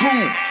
two, 0.00 0.49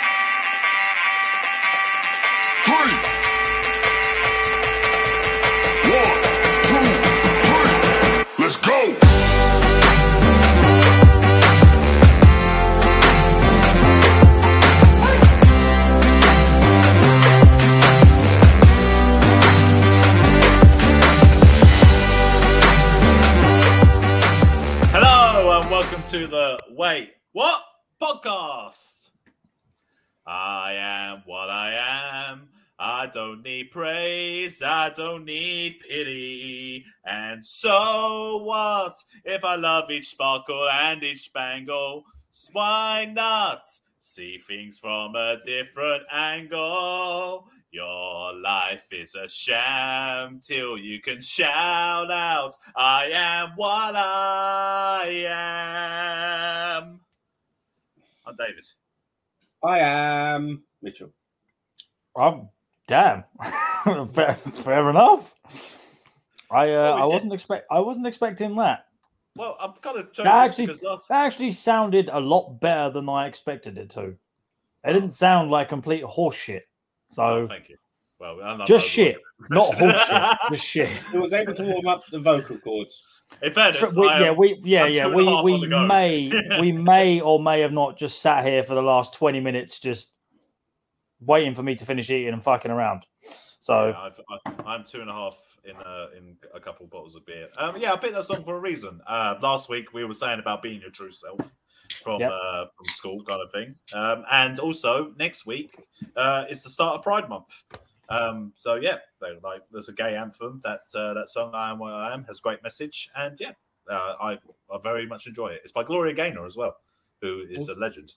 don't 33.64 33.72
praise. 33.72 34.62
I 34.64 34.90
don't 34.90 35.26
need 35.26 35.80
pity. 35.82 36.86
And 37.06 37.46
so 37.46 38.42
what 38.44 38.96
if 39.26 39.44
I 39.44 39.56
love 39.56 39.92
each 39.92 40.10
sparkle 40.10 40.70
and 40.70 41.04
each 41.04 41.24
spangle? 41.24 42.06
Why 42.52 43.12
not 43.12 43.64
see 44.00 44.38
things 44.38 44.78
from 44.78 45.16
a 45.16 45.38
different 45.46 46.04
angle? 46.12 47.48
Your 47.72 48.34
life 48.34 48.88
is 48.92 49.16
a 49.16 49.28
sham 49.28 50.40
till 50.40 50.78
you 50.78 51.00
can 51.02 51.22
shout 51.22 52.10
out, 52.10 52.56
I 52.76 53.12
am 53.14 53.52
what 53.56 53.96
I 53.96 55.26
am. 56.82 57.00
I'm 58.26 58.36
David. 58.36 58.68
I 59.64 59.80
am 59.80 60.64
Mitchell. 60.82 61.12
Um, 62.16 62.50
damn. 62.90 63.24
fair, 64.08 64.34
fair 64.34 64.90
enough. 64.90 65.34
I 66.52 66.72
uh, 66.72 66.92
What 66.92 66.96
was 66.96 67.04
I 67.04 67.06
it? 67.08 67.14
wasn't 67.14 67.34
expect 67.34 67.68
I 67.72 67.80
wasn't 67.80 68.08
expecting 68.08 68.56
that. 68.56 68.86
Well, 69.36 69.56
I'm 69.60 69.74
kind 69.82 70.00
of 70.00 70.12
joking 70.12 70.26
That 70.26 70.50
actually 70.50 70.66
because 70.68 70.82
last, 70.84 71.08
that 71.08 71.26
actually 71.26 71.52
sounded 71.52 72.10
a 72.12 72.20
lot 72.20 72.60
better 72.60 72.90
than 72.92 73.08
I 73.08 73.28
expected 73.28 73.78
it 73.78 73.92
to. 73.92 74.16
It 74.84 74.94
didn't 74.94 75.12
sound 75.12 75.52
like 75.52 75.70
complete 75.70 76.04
horseshit. 76.04 76.62
oh, 76.62 77.12
So 77.12 77.48
thank 77.48 77.70
you. 77.70 77.78
Well, 78.20 78.40
I'm 78.44 78.58
not- 78.58 78.68
just 78.68 78.86
shit, 78.86 79.18
not 79.50 79.72
horseshit, 79.74 80.38
just 80.52 80.66
shit. 80.74 80.90
He 81.12 81.18
was 81.18 81.32
able 81.32 81.54
to 81.54 81.64
warm 81.64 81.88
up 81.88 82.06
the 82.12 82.20
vocal 82.20 82.58
cords. 82.58 83.02
In 83.42 83.52
fairness, 83.54 83.78
Tr- 83.80 83.98
we- 83.98 84.10
am- 84.10 84.22
yeah, 84.24 84.32
we 84.32 84.60
yeah 84.64 84.84
I'm 84.86 84.92
yeah 84.94 85.04
two 85.04 85.20
and 85.20 85.30
a 85.30 85.42
we 85.44 85.60
we 85.60 85.68
may 85.68 86.32
we 86.60 86.72
may 86.92 87.22
or 87.22 87.42
may 87.42 87.62
have 87.62 87.72
not 87.72 87.98
just 87.98 88.22
sat 88.22 88.44
here 88.44 88.64
for 88.64 88.74
the 88.76 88.82
last 88.82 89.14
twenty 89.14 89.40
minutes 89.40 89.80
just 89.80 90.19
waiting 91.22 91.56
for 91.56 91.64
me 91.64 91.76
to 91.76 91.86
finish 91.86 92.10
eating 92.10 92.34
and 92.34 92.44
fucking 92.44 92.72
around. 92.72 93.06
So 93.60 93.90
Yeah, 93.90 94.00
I've, 94.00 94.22
I, 94.30 94.74
I'm 94.74 94.84
two 94.84 95.02
and 95.02 95.10
a 95.10 95.14
half 95.14 95.38
in 95.64 95.76
a, 95.76 96.18
in 96.18 96.38
a 96.54 96.60
couple 96.60 96.88
bottles 96.88 97.16
of 97.16 97.26
beer. 97.26 97.48
Um, 97.58 97.76
yeah, 97.78 97.94
I 97.94 97.98
picked 97.98 98.14
that 98.14 98.26
song 98.26 98.44
for 98.44 98.56
a 98.56 98.60
reason. 98.60 99.02
Uh, 99.08 99.36
last 99.42 99.70
week 99.70 99.94
we 99.94 100.06
were 100.06 100.14
saying 100.14 100.40
about 100.40 100.62
being 100.64 100.82
your 100.82 100.92
true 100.92 101.12
self 101.12 101.40
from 102.04 102.22
Yep. 102.22 102.32
uh, 102.32 102.66
from 102.66 102.86
school, 102.86 103.20
kind 103.24 103.42
of 103.42 103.52
thing. 103.52 103.76
Um, 103.94 104.24
and 104.32 104.60
also 104.60 105.14
next 105.18 105.46
week 105.46 105.76
uh, 106.16 106.46
is 106.50 106.64
the 106.64 106.70
start 106.70 106.96
of 106.96 107.04
Pride 107.04 107.28
Month. 107.28 107.64
Um, 108.10 108.54
so 108.56 108.76
yeah, 108.76 108.98
they, 109.22 109.28
like 109.44 109.62
there's 109.72 109.90
a 109.90 109.94
gay 109.94 110.16
anthem 110.16 110.62
that 110.64 110.82
uh, 110.96 111.14
that 111.14 111.30
song 111.30 111.52
"I 111.54 111.72
Am 111.72 111.80
What 111.80 111.94
I 111.94 112.14
Am" 112.14 112.24
has 112.26 112.40
great 112.40 112.64
message, 112.64 113.10
and 113.16 113.38
yeah, 113.40 113.52
uh, 113.90 114.16
I 114.20 114.38
I 114.72 114.78
very 114.82 115.06
much 115.06 115.28
enjoy 115.28 115.50
it. 115.50 115.62
It's 115.64 115.74
by 115.74 115.84
Gloria 115.84 116.14
Gaynor 116.14 116.46
as 116.46 116.58
well, 116.58 116.76
who 117.22 117.44
is 117.50 117.68
a 117.68 117.76
legend. 117.76 118.14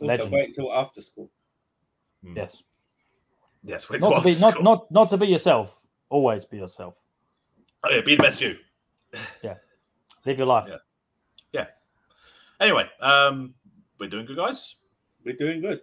Also, 0.00 0.06
Legend. 0.06 0.32
wait 0.32 0.48
until 0.48 0.72
after 0.74 1.02
school. 1.02 1.30
Yes. 2.34 2.62
Yes, 3.62 3.90
not 3.90 4.16
to 4.16 4.20
be 4.22 4.34
not, 4.40 4.62
not 4.62 4.90
not 4.92 5.08
to 5.10 5.16
be 5.16 5.26
yourself. 5.26 5.80
Always 6.08 6.44
be 6.44 6.58
yourself. 6.58 6.94
Oh, 7.82 7.90
yeah, 7.90 8.00
be 8.00 8.14
the 8.16 8.22
best 8.22 8.40
you. 8.40 8.56
Yeah. 9.42 9.54
Live 10.24 10.38
your 10.38 10.46
life. 10.46 10.66
Yeah. 10.68 10.76
yeah. 11.52 11.66
Anyway, 12.60 12.88
um, 13.00 13.54
we're 13.98 14.08
doing 14.08 14.26
good, 14.26 14.36
guys. 14.36 14.76
We're 15.24 15.36
doing 15.36 15.60
good. 15.60 15.80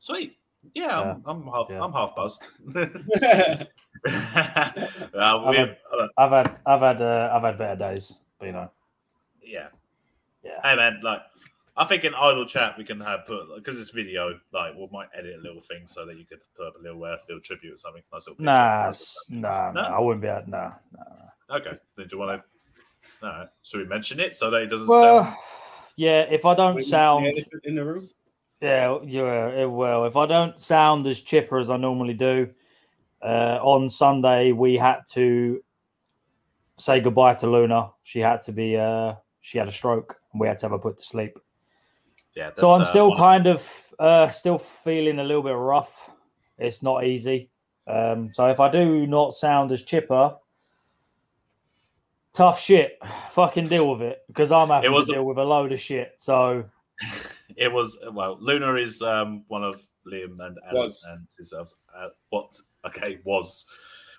Sweet. 0.00 0.36
Yeah, 0.74 1.00
I'm, 1.00 1.22
I'm 1.26 1.46
half. 1.46 1.66
Yeah. 1.68 1.82
I'm 1.82 1.92
half 1.92 2.14
buzzed. 2.16 2.42
yeah, 2.74 3.64
uh, 5.14 5.46
we, 5.50 5.56
had- 5.56 5.76
I've 6.16 6.30
had 6.30 6.58
I've 6.66 6.80
had 6.80 7.00
uh, 7.02 7.30
I've 7.34 7.42
had 7.42 7.58
better 7.58 7.76
days, 7.76 8.18
but 8.38 8.46
you 8.46 8.52
know. 8.52 8.70
yeah. 9.42 9.68
Yeah. 10.42 10.60
Hey 10.62 10.76
man, 10.76 11.00
like 11.02 11.20
I 11.76 11.84
think 11.84 12.04
in 12.04 12.14
idle 12.14 12.46
chat 12.46 12.78
we 12.78 12.84
can 12.84 13.00
have 13.00 13.26
put 13.26 13.46
because 13.56 13.80
it's 13.80 13.90
video. 13.90 14.38
Like 14.52 14.74
we 14.76 14.88
might 14.92 15.08
edit 15.16 15.36
a 15.38 15.42
little 15.42 15.60
thing 15.60 15.86
so 15.86 16.06
that 16.06 16.16
you 16.16 16.24
could 16.24 16.38
put 16.56 16.68
up 16.68 16.74
a 16.78 16.82
little 16.82 17.02
uh, 17.04 17.16
little 17.28 17.40
tribute 17.40 17.74
or 17.74 17.78
something. 17.78 18.02
Nice 18.12 18.28
little 18.28 18.36
picture. 18.36 18.44
Nah, 18.44 18.92
nah, 19.28 19.72
No? 19.72 19.88
nah, 19.88 19.96
I 19.96 20.00
wouldn't 20.00 20.22
be 20.22 20.28
able. 20.28 20.48
Nah, 20.48 20.72
nah. 20.96 21.56
Okay. 21.56 21.72
Then 21.96 22.06
do 22.06 22.16
you 22.16 22.20
want 22.22 22.40
to? 22.40 23.26
No. 23.26 23.48
Should 23.62 23.80
we 23.80 23.86
mention 23.86 24.20
it 24.20 24.36
so 24.36 24.50
that 24.50 24.62
it 24.62 24.66
doesn't 24.66 24.86
Well, 24.86 25.24
sound? 25.24 25.36
yeah. 25.96 26.20
If 26.30 26.44
I 26.44 26.54
don't 26.54 26.80
sound, 26.82 27.26
in 27.64 27.74
the 27.74 27.84
room. 27.84 28.08
yeah, 28.60 28.98
yeah, 29.04 29.48
it 29.48 29.70
will. 29.70 30.04
If 30.04 30.16
I 30.16 30.26
don't 30.26 30.58
sound 30.60 31.06
as 31.08 31.20
chipper 31.22 31.58
as 31.58 31.70
I 31.70 31.76
normally 31.76 32.14
do, 32.14 32.50
uh, 33.20 33.58
on 33.62 33.88
Sunday 33.88 34.52
we 34.52 34.76
had 34.76 35.00
to 35.12 35.62
say 36.76 37.00
goodbye 37.00 37.34
to 37.34 37.48
Luna. 37.48 37.90
She 38.04 38.20
had 38.20 38.42
to 38.42 38.52
be. 38.52 38.76
Uh, 38.76 39.14
she 39.40 39.58
had 39.58 39.66
a 39.68 39.72
stroke, 39.72 40.16
and 40.32 40.40
we 40.40 40.46
had 40.46 40.58
to 40.58 40.66
have 40.66 40.70
her 40.72 40.78
put 40.78 40.98
to 40.98 41.04
sleep. 41.04 41.36
Yeah. 42.34 42.50
So 42.56 42.72
I'm 42.72 42.78
that's, 42.80 42.90
uh, 42.90 42.92
still 42.92 43.14
kind 43.14 43.46
of 43.46 43.94
uh, 43.98 44.28
still 44.30 44.58
feeling 44.58 45.18
a 45.18 45.24
little 45.24 45.42
bit 45.42 45.56
rough. 45.56 46.10
It's 46.58 46.82
not 46.82 47.04
easy. 47.04 47.50
Um, 47.86 48.30
so 48.32 48.46
if 48.46 48.60
I 48.60 48.70
do 48.70 49.06
not 49.06 49.34
sound 49.34 49.70
as 49.72 49.82
chipper, 49.82 50.36
tough 52.32 52.60
shit. 52.60 52.98
Fucking 53.30 53.66
deal 53.66 53.90
with 53.90 54.02
it 54.02 54.22
because 54.28 54.52
I'm 54.52 54.68
having 54.68 54.92
was 54.92 55.06
to 55.06 55.12
a- 55.12 55.14
deal 55.16 55.24
with 55.24 55.38
a 55.38 55.44
load 55.44 55.72
of 55.72 55.80
shit. 55.80 56.14
So 56.16 56.64
It 57.56 57.72
was 57.72 57.98
well. 58.12 58.36
Luna 58.40 58.74
is 58.76 59.00
um, 59.02 59.44
one 59.48 59.62
of 59.62 59.84
Liam 60.06 60.40
and 60.40 60.58
Alan 60.68 60.86
Was. 60.88 61.04
and 61.08 61.26
his 61.38 61.52
uh, 61.52 61.64
what? 62.30 62.56
Okay, 62.86 63.20
was 63.24 63.66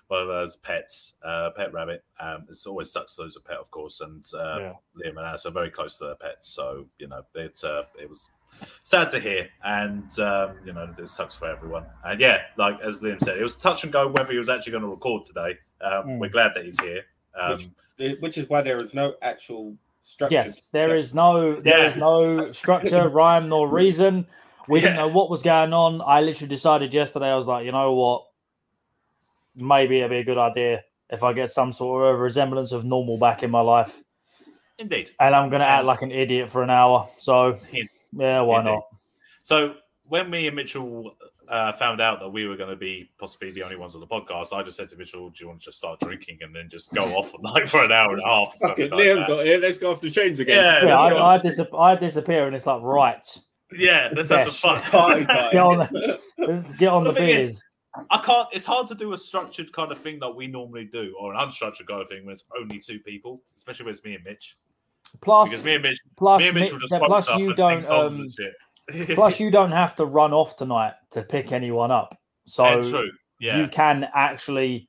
one 0.08 0.22
of 0.22 0.28
those 0.28 0.56
pets, 0.56 1.14
uh, 1.24 1.50
pet 1.56 1.72
rabbit. 1.72 2.04
Um, 2.20 2.44
it's 2.48 2.66
always 2.66 2.92
sucks 2.92 3.16
to 3.16 3.22
lose 3.22 3.36
a 3.36 3.40
pet, 3.40 3.56
of 3.58 3.70
course, 3.70 4.00
and 4.00 4.24
uh, 4.34 4.58
Yeah. 4.60 4.72
Liam 4.96 5.16
and 5.16 5.26
Alice 5.26 5.46
are 5.46 5.50
very 5.50 5.70
close 5.70 5.98
to 5.98 6.04
their 6.06 6.14
pets. 6.14 6.48
So 6.48 6.86
you 6.98 7.08
know, 7.08 7.22
it's 7.34 7.64
uh, 7.64 7.84
it 8.00 8.08
was 8.08 8.30
sad 8.82 9.10
to 9.10 9.20
hear, 9.20 9.48
and 9.64 10.18
um, 10.20 10.56
you 10.64 10.72
know, 10.72 10.88
it 10.98 11.08
sucks 11.08 11.34
for 11.36 11.48
everyone. 11.48 11.84
And 12.04 12.20
yeah, 12.20 12.42
like 12.56 12.76
as 12.80 13.00
Liam 13.00 13.20
said, 13.22 13.36
it 13.38 13.42
was 13.42 13.54
touch 13.56 13.82
and 13.84 13.92
go 13.92 14.08
whether 14.08 14.32
he 14.32 14.38
was 14.38 14.48
actually 14.48 14.72
going 14.72 14.82
to 14.84 14.88
record 14.88 15.24
today. 15.24 15.58
Um, 15.80 16.04
Mm. 16.06 16.18
We're 16.20 16.30
glad 16.30 16.52
that 16.54 16.64
he's 16.64 16.80
here. 16.80 17.02
Um, 17.38 17.58
Which- 17.98 18.20
Which 18.20 18.38
is 18.38 18.48
why 18.48 18.62
there 18.62 18.78
is 18.80 18.92
no 18.94 19.14
actual 19.22 19.76
structure. 20.02 20.34
yes, 20.34 20.66
there 20.66 20.94
is 20.94 21.14
no 21.14 21.60
there 21.60 21.78
Yeah. 21.80 21.88
is 21.90 21.96
no 21.96 22.50
structure, 22.52 23.08
rhyme, 23.20 23.48
nor 23.48 23.68
reason. 23.68 24.26
We 24.68 24.80
didn't 24.80 24.96
know 24.96 25.08
what 25.08 25.30
was 25.30 25.42
going 25.42 25.72
on. 25.72 26.02
I 26.04 26.20
literally 26.22 26.48
decided 26.48 26.92
yesterday. 26.94 27.26
I 27.30 27.36
was 27.36 27.46
like, 27.46 27.64
you 27.64 27.72
know 27.72 27.92
what? 27.94 28.26
Maybe 29.56 29.98
it'd 29.98 30.10
be 30.10 30.18
a 30.18 30.24
good 30.24 30.38
idea 30.38 30.84
if 31.10 31.22
I 31.22 31.32
get 31.32 31.50
some 31.50 31.72
sort 31.72 32.12
of 32.14 32.20
resemblance 32.20 32.72
of 32.72 32.84
normal 32.84 33.16
back 33.18 33.42
in 33.42 33.50
my 33.50 33.60
life. 33.60 34.02
indeed. 34.78 35.10
and 35.20 35.34
I'm 35.34 35.48
going 35.48 35.60
to 35.60 35.66
act 35.66 35.80
Um, 35.80 35.86
like 35.86 36.02
an 36.02 36.10
idiot 36.12 36.50
for 36.50 36.62
an 36.62 36.70
hour. 36.70 37.08
So, 37.18 37.56
Indeed. 37.72 37.88
yeah, 38.12 38.40
why 38.42 38.58
Indeed. 38.60 38.70
not? 38.72 38.82
So 39.42 39.74
when 40.04 40.28
me 40.28 40.46
and 40.48 40.54
Mitchell 40.56 41.16
uh, 41.48 41.72
found 41.74 42.00
out 42.00 42.18
that 42.20 42.28
we 42.28 42.46
were 42.46 42.56
going 42.56 42.70
to 42.70 42.76
be 42.76 43.08
possibly 43.18 43.52
the 43.52 43.62
only 43.62 43.76
ones 43.76 43.94
on 43.94 44.00
the 44.00 44.06
podcast, 44.06 44.52
I 44.52 44.62
just 44.64 44.76
said 44.76 44.88
to 44.90 44.96
Mitchell, 44.96 45.30
"Do 45.30 45.36
you 45.44 45.48
want 45.48 45.60
to 45.60 45.64
just 45.66 45.78
start 45.78 46.00
drinking 46.00 46.38
and 46.42 46.54
then 46.54 46.68
just 46.68 46.92
go 46.92 47.02
off 47.16 47.32
like 47.40 47.68
for 47.68 47.84
an 47.84 47.92
hour 47.92 48.12
and 48.12 48.20
a 48.20 48.26
half?" 48.26 48.48
Or 48.48 48.50
Fuck 48.50 48.58
something 48.58 48.84
it, 48.86 48.90
like 48.92 49.00
Liam 49.06 49.16
that? 49.16 49.28
got 49.28 49.46
here. 49.46 49.58
Let's 49.58 49.78
go 49.78 49.92
off 49.92 50.00
the 50.00 50.10
chains 50.10 50.40
again. 50.40 50.56
Yeah, 50.62 50.86
Yeah. 50.86 50.98
I, 50.98 51.34
I, 51.34 51.38
disap- 51.38 51.78
I 51.80 51.94
disappear, 51.94 52.46
and 52.48 52.54
it's 52.56 52.66
like, 52.66 52.82
right, 52.82 53.24
yeah, 53.72 54.10
let's 54.14 54.28
have 54.30 54.50
some 54.50 54.76
fun. 54.78 54.90
Party 54.90 55.24
Let's 55.28 55.52
get 55.52 55.62
on, 55.62 55.78
the, 55.78 56.20
let's 56.38 56.76
get 56.76 56.88
on 56.88 57.04
the 57.04 57.12
The 57.12 57.18
thing 57.20 57.28
is- 57.28 57.36
beers. 57.36 57.64
I 58.10 58.18
can't. 58.18 58.48
It's 58.52 58.64
hard 58.64 58.86
to 58.88 58.94
do 58.94 59.12
a 59.12 59.18
structured 59.18 59.72
kind 59.72 59.92
of 59.92 59.98
thing 59.98 60.18
that 60.20 60.30
we 60.30 60.46
normally 60.46 60.84
do, 60.84 61.14
or 61.18 61.34
an 61.34 61.40
unstructured 61.40 61.86
kind 61.86 62.02
of 62.02 62.08
thing 62.08 62.24
when 62.24 62.32
it's 62.32 62.44
only 62.58 62.78
two 62.78 62.98
people, 63.00 63.42
especially 63.56 63.86
when 63.86 63.94
it's 63.94 64.04
me 64.04 64.14
and 64.14 64.24
Mitch. 64.24 64.56
Plus, 65.20 65.50
Because 65.50 65.64
me 65.64 65.74
and 65.74 65.82
Mitch, 65.82 65.98
plus, 66.16 66.40
me 66.40 66.48
and 66.48 66.54
Mi- 66.54 66.60
Mitchell 66.62 66.78
just 66.78 66.92
yeah, 66.92 66.98
plus 66.98 67.36
you 67.36 67.54
don't. 67.54 67.84
Um, 67.86 68.28
plus, 69.14 69.40
you 69.40 69.50
don't 69.50 69.72
have 69.72 69.96
to 69.96 70.04
run 70.04 70.32
off 70.32 70.56
tonight 70.56 70.94
to 71.10 71.22
pick 71.22 71.52
anyone 71.52 71.90
up, 71.90 72.18
so 72.44 72.82
true. 72.82 73.10
Yeah, 73.40 73.58
you 73.58 73.68
can 73.68 74.08
actually 74.14 74.88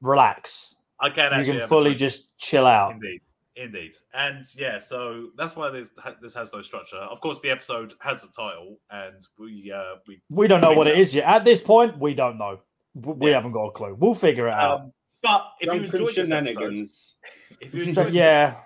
relax. 0.00 0.76
I 1.00 1.10
can. 1.10 1.32
You 1.32 1.38
Actually 1.38 1.58
can 1.60 1.68
fully 1.68 1.94
just 1.94 2.36
chill 2.38 2.66
out. 2.66 2.92
Indeed, 2.92 3.20
indeed, 3.56 3.92
and 4.14 4.44
yeah, 4.56 4.78
so 4.78 5.28
that's 5.36 5.54
why 5.56 5.70
this, 5.70 5.90
this 6.20 6.34
has 6.34 6.52
no 6.52 6.62
structure. 6.62 6.96
Of 6.96 7.20
course, 7.20 7.40
the 7.40 7.50
episode 7.50 7.94
has 8.00 8.24
a 8.24 8.30
title, 8.32 8.78
and 8.90 9.16
we 9.38 9.72
uh, 9.74 9.96
we 10.06 10.20
We 10.30 10.46
don't 10.48 10.60
know 10.60 10.72
what 10.72 10.86
it 10.86 10.94
know. 10.96 11.00
yet. 11.02 11.24
At 11.24 11.44
this 11.44 11.60
point, 11.60 11.98
we 11.98 12.14
don't 12.14 12.38
know. 12.38 12.60
We 12.94 13.28
Yeah. 13.30 13.36
haven't 13.36 13.52
got 13.52 13.64
a 13.66 13.70
clue. 13.72 13.94
We'll 13.98 14.14
figure 14.14 14.48
it 14.48 14.54
out. 14.54 14.80
um, 14.80 14.92
but 15.22 15.52
if 15.60 15.66
you 15.72 15.78
Drunken 15.80 16.00
enjoyed 16.00 16.14
this 16.16 16.30
episode, 16.30 16.54
shenanigans. 16.58 17.14
if 17.60 17.74
you 17.74 17.84
So, 17.84 18.02
enjoyed 18.02 18.06
this- 18.06 18.14
yeah, 18.14 18.60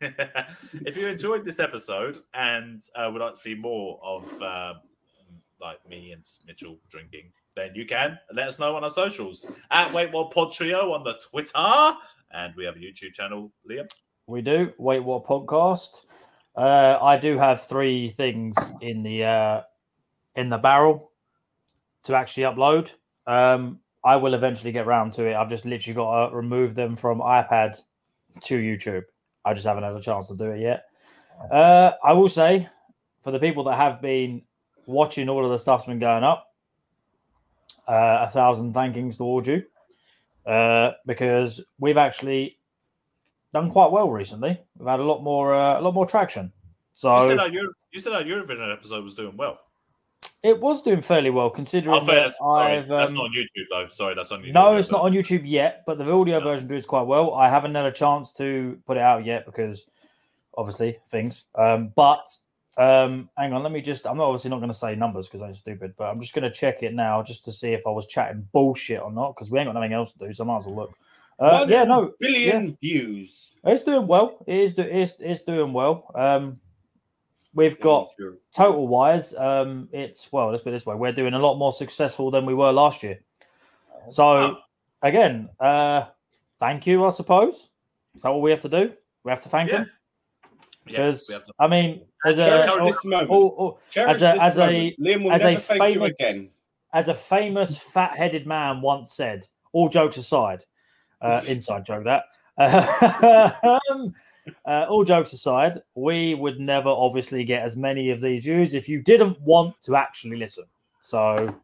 if 0.00 0.96
you 0.96 1.06
enjoyed 1.06 1.44
this 1.44 1.60
episode 1.60 2.18
and 2.34 2.82
uh, 2.96 3.08
would 3.12 3.20
like 3.22 3.34
to 3.34 3.40
see 3.40 3.54
more 3.54 3.98
of 4.02 4.42
uh, 4.42 4.74
like 5.60 5.86
me 5.88 6.12
and 6.12 6.24
Mitchell 6.46 6.78
drinking, 6.90 7.32
then 7.56 7.70
you 7.74 7.86
can 7.86 8.18
let 8.32 8.48
us 8.48 8.58
know 8.58 8.76
on 8.76 8.84
our 8.84 8.90
socials 8.90 9.46
at 9.70 9.92
Wait 9.92 10.12
What 10.12 10.30
Pod 10.32 10.52
Trio 10.52 10.92
on 10.92 11.04
the 11.04 11.14
Twitter, 11.30 11.96
and 12.34 12.54
we 12.56 12.64
have 12.64 12.76
a 12.76 12.78
YouTube 12.78 13.14
channel. 13.14 13.52
Liam, 13.68 13.88
We 14.26 14.42
do. 14.42 14.72
Wait, 14.78 15.00
what 15.00 15.24
podcast? 15.24 16.02
Uh, 16.56 16.98
I 17.00 17.16
do 17.16 17.38
have 17.38 17.64
three 17.64 18.08
things 18.08 18.72
in 18.80 19.02
the 19.02 19.24
uh, 19.24 19.62
in 20.36 20.50
the 20.50 20.58
barrel 20.58 21.10
to 22.04 22.14
actually 22.14 22.44
upload. 22.44 22.92
Um, 23.26 23.80
I 24.04 24.16
will 24.16 24.34
eventually 24.34 24.72
get 24.72 24.86
round 24.86 25.14
to 25.14 25.24
it. 25.26 25.34
I've 25.34 25.48
just 25.48 25.64
literally 25.64 25.94
got 25.94 26.28
to 26.28 26.36
remove 26.36 26.74
them 26.74 26.94
from 26.96 27.20
iPad 27.20 27.80
to 28.42 28.58
YouTube. 28.58 29.04
I 29.44 29.54
just 29.54 29.66
haven't 29.66 29.84
had 29.84 29.94
a 29.94 30.00
chance 30.00 30.28
to 30.28 30.36
do 30.36 30.50
it 30.50 30.60
yet. 30.60 30.84
Uh, 31.50 31.92
I 32.02 32.12
will 32.12 32.28
say, 32.28 32.68
for 33.22 33.30
the 33.30 33.38
people 33.38 33.64
that 33.64 33.76
have 33.76 34.00
been 34.00 34.42
watching 34.86 35.28
all 35.28 35.44
of 35.44 35.50
the 35.50 35.58
stuff's 35.58 35.86
been 35.86 35.98
going 35.98 36.22
up, 36.22 36.46
uh, 37.88 38.18
a 38.22 38.28
thousand 38.28 38.74
thankings 38.74 39.16
towards 39.16 39.48
you 39.48 39.64
uh, 40.46 40.92
because 41.06 41.60
we've 41.78 41.96
actually 41.96 42.58
done 43.52 43.70
quite 43.70 43.90
well 43.90 44.10
recently. 44.10 44.60
We've 44.78 44.88
had 44.88 45.00
a 45.00 45.04
lot 45.04 45.22
more, 45.22 45.54
uh, 45.54 45.78
a 45.78 45.82
lot 45.82 45.94
more 45.94 46.06
traction. 46.06 46.52
So 46.94 47.22
you 47.22 47.30
said 47.30 47.38
our 47.40 47.48
Euro- 47.48 47.72
you 47.92 48.00
said 48.00 48.12
our 48.12 48.22
Eurovision 48.22 48.72
episode 48.72 49.02
was 49.04 49.14
doing 49.14 49.36
well. 49.36 49.58
it 50.42 50.60
was 50.60 50.82
doing 50.82 51.00
fairly 51.00 51.30
well 51.30 51.48
considering 51.50 51.96
Oh, 51.96 52.04
that 52.04 52.34
sorry, 52.36 52.76
I've. 52.78 52.88
that's 52.88 53.10
um, 53.10 53.16
not 53.16 53.24
on 53.24 53.32
YouTube 53.32 53.64
though. 53.70 53.88
Sorry, 53.90 54.14
that's 54.14 54.30
on 54.30 54.42
YouTube. 54.42 54.52
no, 54.52 54.76
it's 54.76 54.90
not 54.90 55.00
on 55.02 55.12
YouTube 55.12 55.42
yet, 55.44 55.82
but 55.86 55.98
the 55.98 56.10
audio 56.10 56.38
No. 56.38 56.44
version 56.44 56.68
does 56.68 56.84
quite 56.86 57.06
well. 57.06 57.34
I 57.34 57.48
haven't 57.48 57.74
had 57.74 57.86
a 57.86 57.92
chance 57.92 58.32
to 58.34 58.78
put 58.86 58.96
it 58.96 59.02
out 59.02 59.24
yet 59.24 59.46
because 59.46 59.86
obviously 60.56 60.98
things. 61.08 61.46
Um, 61.56 61.92
but 61.96 62.26
um, 62.76 63.28
hang 63.36 63.52
on, 63.52 63.62
let 63.62 63.72
me 63.72 63.80
just. 63.80 64.06
I'm 64.06 64.20
obviously 64.20 64.50
not 64.50 64.58
going 64.58 64.68
to 64.70 64.74
say 64.74 64.94
numbers 64.94 65.28
because 65.28 65.42
I'm 65.42 65.54
stupid, 65.54 65.94
but 65.96 66.04
I'm 66.04 66.20
just 66.20 66.34
going 66.34 66.42
to 66.44 66.50
check 66.50 66.82
it 66.82 66.94
now 66.94 67.22
just 67.22 67.44
to 67.44 67.52
see 67.52 67.72
if 67.72 67.86
I 67.86 67.90
was 67.90 68.06
chatting 68.06 68.48
bullshit 68.52 69.00
or 69.00 69.12
not 69.12 69.34
because 69.34 69.50
we 69.50 69.58
ain't 69.58 69.68
got 69.68 69.74
nothing 69.74 69.92
else 69.92 70.12
to 70.12 70.18
do, 70.18 70.32
so 70.32 70.44
I 70.44 70.46
might 70.46 70.58
as 70.58 70.66
well 70.66 70.76
look. 70.76 70.94
Uh, 71.38 71.66
yeah, 71.68 71.84
no, 71.84 72.12
billion 72.20 72.76
views. 72.80 73.52
it's 73.64 73.82
doing 73.82 74.06
well. 74.06 74.38
It 74.46 74.56
is. 74.56 74.74
do- 74.74 74.82
It's, 74.82 75.14
it's 75.20 75.42
doing 75.42 75.72
well. 75.72 76.10
Um, 76.14 76.60
we've 77.54 77.78
got 77.80 78.08
Sure. 78.18 78.34
total 78.52 78.88
wise, 78.88 79.34
um, 79.34 79.88
it's 79.92 80.32
well, 80.32 80.50
let's 80.50 80.62
put 80.62 80.70
it 80.70 80.72
this 80.72 80.86
way: 80.86 80.94
we're 80.96 81.12
doing 81.12 81.34
a 81.34 81.38
lot 81.38 81.56
more 81.56 81.72
successful 81.72 82.30
than 82.30 82.46
we 82.46 82.54
were 82.54 82.72
last 82.72 83.02
year. 83.02 83.20
So 84.10 84.24
Oh. 84.26 84.58
again, 85.02 85.48
uh, 85.60 86.06
thank 86.58 86.86
you, 86.86 87.04
I 87.04 87.10
suppose. 87.10 87.70
Is 88.16 88.22
that 88.22 88.30
what 88.30 88.42
we 88.42 88.50
have 88.50 88.60
to 88.62 88.68
do? 88.68 88.92
We 89.24 89.30
have 89.30 89.40
to 89.42 89.48
thank 89.48 89.70
Yeah. 89.70 89.78
them 89.78 89.86
Yeah, 89.86 89.92
because 90.84 91.26
we 91.28 91.34
have 91.34 91.44
to- 91.44 91.52
I 91.58 91.66
mean, 91.68 92.02
as 92.24 92.38
a 92.38 92.66
this 92.84 93.04
moment. 93.04 93.30
oh, 93.30 93.54
oh, 93.58 93.78
as 93.96 94.22
a- 94.22 94.40
as 94.42 94.58
a- 94.58 94.66
moment. 94.66 95.00
Liam 95.00 95.24
will 95.24 95.32
as 95.32 95.42
a 95.42 95.50
never 95.50 95.60
thank 95.60 95.80
you 95.80 95.94
famous- 96.00 96.10
again. 96.10 96.50
as 96.92 97.08
a 97.08 97.14
famous 97.14 97.78
fat-headed 97.78 98.46
man 98.46 98.80
once 98.80 99.12
said, 99.12 99.48
all 99.72 99.88
jokes 99.88 100.16
aside, 100.16 100.64
uh, 101.20 101.42
inside 101.48 101.84
joke 101.84 102.04
that. 102.04 102.24
um, 103.90 104.14
uh, 104.64 104.86
all 104.88 105.04
jokes 105.04 105.32
aside, 105.32 105.78
we 105.94 106.34
would 106.34 106.60
never 106.60 106.88
obviously 106.88 107.44
get 107.44 107.62
as 107.62 107.76
many 107.76 108.10
of 108.10 108.20
these 108.20 108.44
views 108.44 108.74
if 108.74 108.88
you 108.88 109.00
didn't 109.02 109.40
want 109.40 109.80
to 109.82 109.96
actually 109.96 110.36
listen. 110.36 110.64
So 111.00 111.54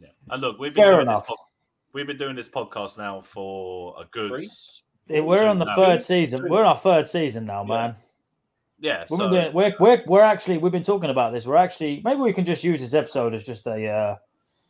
Yeah. 0.00 0.08
And 0.30 0.40
look, 0.42 0.58
we've 0.58 0.74
been 0.74 0.82
Fair 0.84 0.92
doing 0.92 1.02
enough. 1.02 1.26
this. 1.26 1.36
pod- 1.36 1.44
We've 1.92 2.06
been 2.06 2.18
doing 2.18 2.36
this 2.36 2.48
podcast 2.48 2.98
now 2.98 3.20
for 3.22 3.94
a 4.00 4.04
good. 4.04 4.30
Three? 4.30 5.20
we're 5.20 5.46
on 5.46 5.58
the 5.58 5.64
No. 5.64 5.74
third 5.74 6.02
season. 6.02 6.48
We're 6.48 6.60
on 6.60 6.66
our 6.66 6.76
third 6.76 7.08
season 7.08 7.46
now, 7.46 7.62
Yeah. 7.62 7.68
man. 7.68 7.96
Yeah, 8.80 9.04
We've 9.10 9.18
so 9.18 9.28
been 9.28 9.30
doing, 9.30 9.52
we're, 9.54 9.74
we're 9.80 10.02
we're 10.06 10.22
actually 10.22 10.58
we've 10.58 10.70
been 10.72 10.82
talking 10.84 11.10
about 11.10 11.32
this. 11.32 11.46
We're 11.46 11.56
actually 11.56 12.00
maybe 12.04 12.20
we 12.20 12.32
can 12.32 12.44
just 12.44 12.62
use 12.62 12.80
this 12.80 12.94
episode 12.94 13.34
as 13.34 13.44
just 13.44 13.66
a 13.66 13.86
uh, 13.88 14.16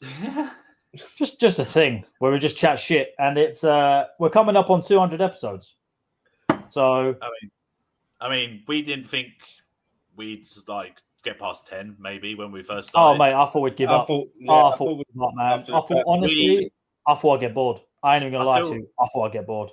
just 1.16 1.38
just 1.40 1.58
a 1.58 1.64
thing 1.64 2.04
where 2.18 2.32
we 2.32 2.38
just 2.38 2.56
chat 2.56 2.78
shit, 2.78 3.14
and 3.18 3.36
it's 3.36 3.64
uh 3.64 4.06
we're 4.18 4.30
coming 4.30 4.56
up 4.56 4.70
on 4.70 4.82
200 4.82 5.20
episodes. 5.20 5.74
So 6.68 7.16
I 7.20 7.28
mean, 7.42 7.50
I 8.20 8.28
mean, 8.30 8.62
we 8.66 8.82
didn't 8.82 9.08
think 9.08 9.28
we'd 10.16 10.46
like 10.66 10.96
get 11.24 11.38
past 11.38 11.66
ten, 11.66 11.96
maybe 11.98 12.34
when 12.34 12.50
we 12.52 12.62
first 12.62 12.90
oh 12.94 13.14
started. 13.14 13.18
mate, 13.18 13.34
I 13.34 13.44
thought 13.46 13.60
we'd 13.60 13.76
give 13.76 13.90
I 13.90 13.94
up. 13.96 14.06
thought, 14.06 14.28
yeah, 14.38 14.52
oh, 14.52 14.54
I 14.54 14.58
I 14.58 14.70
thought 14.70 14.78
thought 14.78 14.96
we'd 14.98 15.06
give 15.14 15.22
up, 15.22 15.34
man. 15.34 15.46
I 15.60 15.62
thought 15.64 15.88
fact- 15.88 16.04
honestly, 16.06 16.72
I 17.06 17.14
thought 17.14 17.34
I'd 17.34 17.40
get 17.40 17.54
bored. 17.54 17.80
I 18.02 18.14
ain't 18.16 18.22
even 18.22 18.32
gonna 18.32 18.48
I 18.48 18.54
lie 18.54 18.60
feel- 18.62 18.70
to 18.70 18.76
you. 18.76 18.88
I 18.98 19.06
thought 19.12 19.24
I'd 19.26 19.32
get 19.32 19.46
bored. 19.46 19.70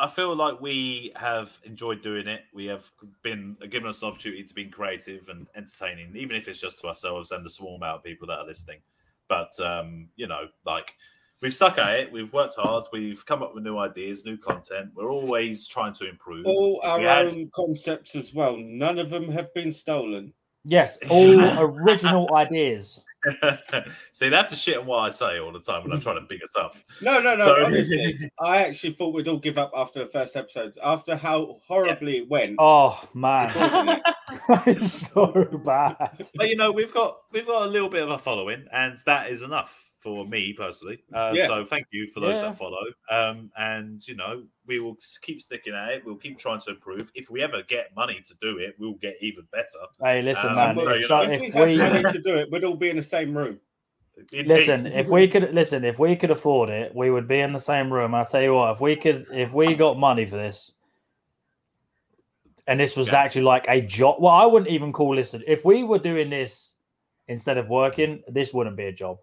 I 0.00 0.08
feel 0.08 0.34
like 0.34 0.60
we 0.60 1.12
have 1.16 1.58
enjoyed 1.64 2.02
doing 2.02 2.26
it. 2.26 2.42
We 2.54 2.66
have 2.66 2.90
been 3.22 3.56
given 3.68 3.88
us 3.88 4.00
an 4.02 4.08
opportunity 4.08 4.42
to 4.44 4.54
be 4.54 4.64
creative 4.64 5.28
and 5.28 5.46
entertaining, 5.54 6.16
even 6.16 6.34
if 6.36 6.48
it's 6.48 6.58
just 6.58 6.78
to 6.80 6.86
ourselves 6.88 7.30
and 7.32 7.44
the 7.44 7.50
small 7.50 7.76
amount 7.76 7.98
of 7.98 8.02
people 8.04 8.26
that 8.28 8.38
are 8.38 8.46
listening. 8.46 8.78
But 9.28 9.52
um, 9.60 10.08
you 10.16 10.26
know, 10.26 10.46
like 10.64 10.94
we've 11.42 11.54
stuck 11.54 11.78
at 11.78 12.00
it. 12.00 12.12
We've 12.12 12.32
worked 12.32 12.56
hard. 12.56 12.84
We've 12.92 13.24
come 13.26 13.42
up 13.42 13.54
with 13.54 13.62
new 13.62 13.78
ideas, 13.78 14.24
new 14.24 14.36
content. 14.38 14.90
We're 14.94 15.10
always 15.12 15.68
trying 15.68 15.92
to 15.94 16.08
improve. 16.08 16.46
all 16.46 16.80
If 16.82 16.88
our 16.88 17.00
had- 17.00 17.26
own 17.28 17.50
concepts 17.54 18.16
as 18.16 18.32
well. 18.34 18.56
None 18.56 18.98
of 18.98 19.10
them 19.10 19.30
have 19.30 19.52
been 19.54 19.70
stolen. 19.72 20.32
Yes, 20.64 20.98
all 21.08 21.40
original 21.60 22.34
ideas. 22.34 23.04
See, 24.12 24.28
that's 24.28 24.52
a 24.52 24.56
shit 24.56 24.78
and 24.78 24.86
what 24.86 24.98
I 24.98 25.10
say 25.10 25.38
all 25.38 25.52
the 25.52 25.60
time 25.60 25.82
when 25.82 25.92
I'm 25.92 26.00
trying 26.00 26.16
to 26.20 26.26
big 26.28 26.42
us 26.42 26.56
up. 26.56 26.76
No, 27.02 27.20
no, 27.20 27.36
no. 27.36 27.44
So- 27.44 27.64
honestly, 27.64 28.30
I 28.40 28.64
actually 28.64 28.94
thought 28.94 29.14
we'd 29.14 29.28
all 29.28 29.38
give 29.38 29.58
up 29.58 29.72
after 29.76 30.04
the 30.04 30.10
first 30.10 30.36
episode. 30.36 30.78
After 30.82 31.16
how 31.16 31.58
horribly 31.66 32.18
it 32.18 32.28
went. 32.28 32.56
Oh 32.58 33.02
man, 33.14 33.48
recording 33.48 34.02
it's 34.66 35.10
so 35.10 35.44
bad. 35.64 35.96
but 36.34 36.48
you 36.48 36.56
know, 36.56 36.70
we've 36.72 36.94
got 36.94 37.18
we've 37.32 37.46
got 37.46 37.64
a 37.64 37.70
little 37.70 37.88
bit 37.88 38.02
of 38.02 38.10
a 38.10 38.18
following, 38.18 38.66
and 38.72 38.98
that 39.06 39.30
is 39.30 39.42
enough 39.42 39.89
for 40.00 40.24
me 40.24 40.52
personally. 40.54 41.02
Um, 41.12 41.36
Yeah. 41.36 41.46
So 41.46 41.64
thank 41.64 41.86
you 41.90 42.10
for 42.12 42.20
those 42.20 42.38
Yeah. 42.38 42.48
that 42.48 42.56
follow. 42.58 42.84
Um, 43.10 43.52
and 43.58 44.06
you 44.08 44.16
know, 44.16 44.44
we 44.66 44.80
will 44.80 44.96
keep 45.22 45.40
sticking 45.42 45.74
at 45.74 45.90
it. 45.90 46.04
We'll 46.04 46.16
keep 46.16 46.38
trying 46.38 46.60
to 46.60 46.70
improve. 46.70 47.12
If 47.14 47.30
we 47.30 47.42
ever 47.42 47.62
get 47.62 47.94
money 47.94 48.20
to 48.26 48.34
do 48.40 48.58
it, 48.58 48.74
we'll 48.78 48.94
get 48.94 49.16
even 49.20 49.46
better. 49.52 49.66
Hey, 50.02 50.22
listen, 50.22 50.50
Um, 50.50 50.56
man. 50.56 50.78
If, 50.78 51.06
so, 51.06 51.20
if, 51.22 51.42
if 51.42 51.54
we 51.54 51.76
money 51.76 52.02
to 52.02 52.18
do 52.18 52.34
it, 52.36 52.50
we'd 52.50 52.64
all 52.64 52.76
be 52.76 52.88
in 52.90 52.96
the 52.96 53.02
same 53.02 53.36
room. 53.36 53.60
Indeed. 54.32 54.48
listen, 54.48 54.86
if 54.92 55.08
we 55.08 55.28
could 55.28 55.54
listen, 55.54 55.82
if 55.84 55.98
we 55.98 56.14
could 56.16 56.30
afford 56.30 56.68
it, 56.68 56.94
we 56.94 57.10
would 57.10 57.26
be 57.28 57.40
in 57.40 57.52
the 57.52 57.60
same 57.60 57.90
room. 57.92 58.14
I'll 58.14 58.26
tell 58.26 58.42
you 58.42 58.52
what, 58.54 58.72
if 58.72 58.80
we 58.80 58.94
could, 58.96 59.26
if 59.32 59.54
we 59.54 59.74
got 59.74 59.98
money 59.98 60.26
for 60.26 60.36
this, 60.36 60.74
and 62.66 62.78
this 62.78 62.96
was 62.96 63.08
Yeah. 63.08 63.20
actually 63.22 63.42
like 63.42 63.64
a 63.68 63.80
job, 63.80 64.16
well, 64.20 64.34
I 64.34 64.44
wouldn't 64.46 64.70
even 64.70 64.92
call 64.92 65.14
this. 65.16 65.32
a- 65.32 65.50
If 65.50 65.64
we 65.64 65.84
were 65.84 65.98
doing 65.98 66.28
this 66.28 66.74
instead 67.28 67.56
of 67.56 67.68
working, 67.70 68.22
this 68.28 68.52
wouldn't 68.52 68.76
be 68.76 68.84
a 68.84 68.92
job 68.92 69.18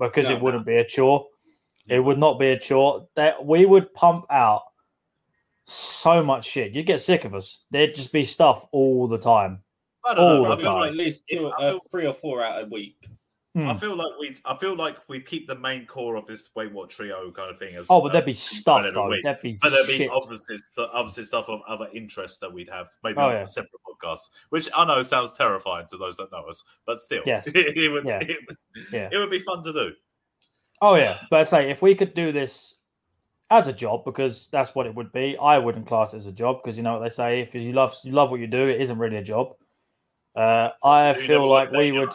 because 0.00 0.28
No, 0.28 0.36
it 0.36 0.42
wouldn't 0.42 0.66
be 0.66 0.76
a 0.76 0.84
chore. 0.84 1.26
It 1.88 2.00
would 2.00 2.18
not 2.18 2.38
be 2.38 2.48
a 2.50 2.58
chore. 2.58 3.06
That 3.16 3.44
we 3.44 3.66
would 3.66 3.92
pump 3.94 4.24
out 4.30 4.62
so 5.64 6.22
much 6.24 6.44
shit. 6.46 6.72
You'd 6.74 6.86
get 6.86 7.00
sick 7.00 7.24
of 7.24 7.34
us. 7.34 7.64
There'd 7.70 7.94
just 7.94 8.12
be 8.12 8.24
stuff 8.24 8.64
all 8.72 9.06
the 9.08 9.18
time. 9.18 9.62
I 10.04 10.14
don't 10.14 10.24
all 10.24 10.46
I 10.46 10.48
the 10.48 10.54
I 10.54 10.56
feel 10.56 10.62
feel, 10.62 10.72
like 10.72 10.80
like, 10.80 10.90
at 10.90 10.96
least 10.96 11.24
If- 11.28 11.38
two, 11.40 11.48
I 11.48 11.50
uh, 11.50 11.70
feel- 11.72 11.80
three 11.90 12.06
or 12.06 12.14
four 12.14 12.42
out 12.42 12.62
a 12.62 12.66
week. 12.66 12.96
Hmm. 13.54 13.66
I 13.66 13.74
feel 13.74 13.96
like 13.96 14.12
we 14.20 14.36
I 14.44 14.56
feel 14.56 14.76
like 14.76 14.98
we 15.08 15.18
keep 15.20 15.48
the 15.48 15.58
main 15.58 15.84
core 15.84 16.14
of 16.14 16.24
this 16.24 16.50
wait 16.54 16.72
what 16.72 16.88
trio 16.88 17.32
kind 17.32 17.50
of 17.50 17.58
thing 17.58 17.74
as 17.74 17.88
Oh, 17.90 18.00
but 18.00 18.12
there'd 18.12 18.24
be 18.24 18.32
stuff 18.32 18.80
every 18.80 18.92
though. 18.92 19.08
week. 19.08 19.24
There'd 19.24 19.40
be 19.40 19.54
But 19.60 19.70
there'd 19.70 19.88
be 19.88 20.08
obviously, 20.08 20.56
obviously 20.78 21.24
stuff 21.24 21.48
of 21.48 21.60
other 21.66 21.88
interests 21.92 22.38
that 22.38 22.52
we'd 22.52 22.68
have, 22.70 22.86
maybe 23.02 23.18
Oh, 23.18 23.22
on 23.22 23.32
yeah. 23.32 23.42
a 23.42 23.48
separate 23.48 23.80
podcast, 23.84 24.28
which 24.50 24.68
I 24.72 24.84
know 24.84 25.02
sounds 25.02 25.36
terrifying 25.36 25.86
to 25.90 25.96
those 25.96 26.16
that 26.18 26.30
know 26.30 26.44
us, 26.48 26.62
but 26.86 27.00
still, 27.00 27.22
Yes. 27.26 27.48
it, 27.54 27.90
would, 27.90 28.04
Yeah. 28.06 28.20
it, 28.20 28.38
would, 28.48 28.56
Yeah. 28.92 29.08
it 29.10 29.18
would 29.18 29.30
be 29.30 29.40
fun 29.40 29.64
to 29.64 29.72
do. 29.72 29.92
Oh 30.80 30.94
yeah, 30.94 31.18
but 31.28 31.40
I 31.40 31.42
say 31.42 31.70
if 31.70 31.82
we 31.82 31.96
could 31.96 32.14
do 32.14 32.30
this 32.30 32.76
as 33.50 33.66
a 33.66 33.72
job, 33.72 34.04
because 34.04 34.46
that's 34.46 34.76
what 34.76 34.86
it 34.86 34.94
would 34.94 35.10
be. 35.10 35.36
I 35.38 35.58
wouldn't 35.58 35.86
class 35.88 36.14
it 36.14 36.18
as 36.18 36.26
a 36.28 36.32
job 36.32 36.62
because 36.62 36.76
you 36.76 36.84
know 36.84 36.92
what 36.92 37.02
they 37.02 37.08
say: 37.08 37.40
if 37.40 37.52
you 37.52 37.72
love 37.72 37.96
you 38.04 38.12
love 38.12 38.30
what 38.30 38.38
you 38.38 38.46
do, 38.46 38.68
it 38.68 38.80
isn't 38.80 38.96
really 38.96 39.16
a 39.16 39.22
job. 39.24 39.56
Uh, 40.36 40.68
I 40.84 41.08
You 41.08 41.14
feel 41.26 41.50
like 41.50 41.72
we 41.72 41.90
would. 41.90 42.12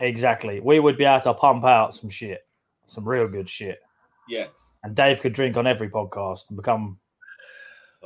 Exactly 0.00 0.60
we 0.60 0.78
would 0.80 0.96
be 0.96 1.04
able 1.04 1.20
to 1.20 1.34
pump 1.34 1.64
out 1.64 1.92
some 1.94 2.08
shit, 2.10 2.46
some 2.86 3.08
real 3.08 3.26
good 3.28 3.48
shit, 3.48 3.80
Yes. 4.28 4.48
and 4.84 4.94
Dave 4.94 5.20
could 5.20 5.32
drink 5.32 5.56
on 5.56 5.66
every 5.66 5.88
podcast 5.90 6.48
and 6.48 6.56
become 6.56 6.98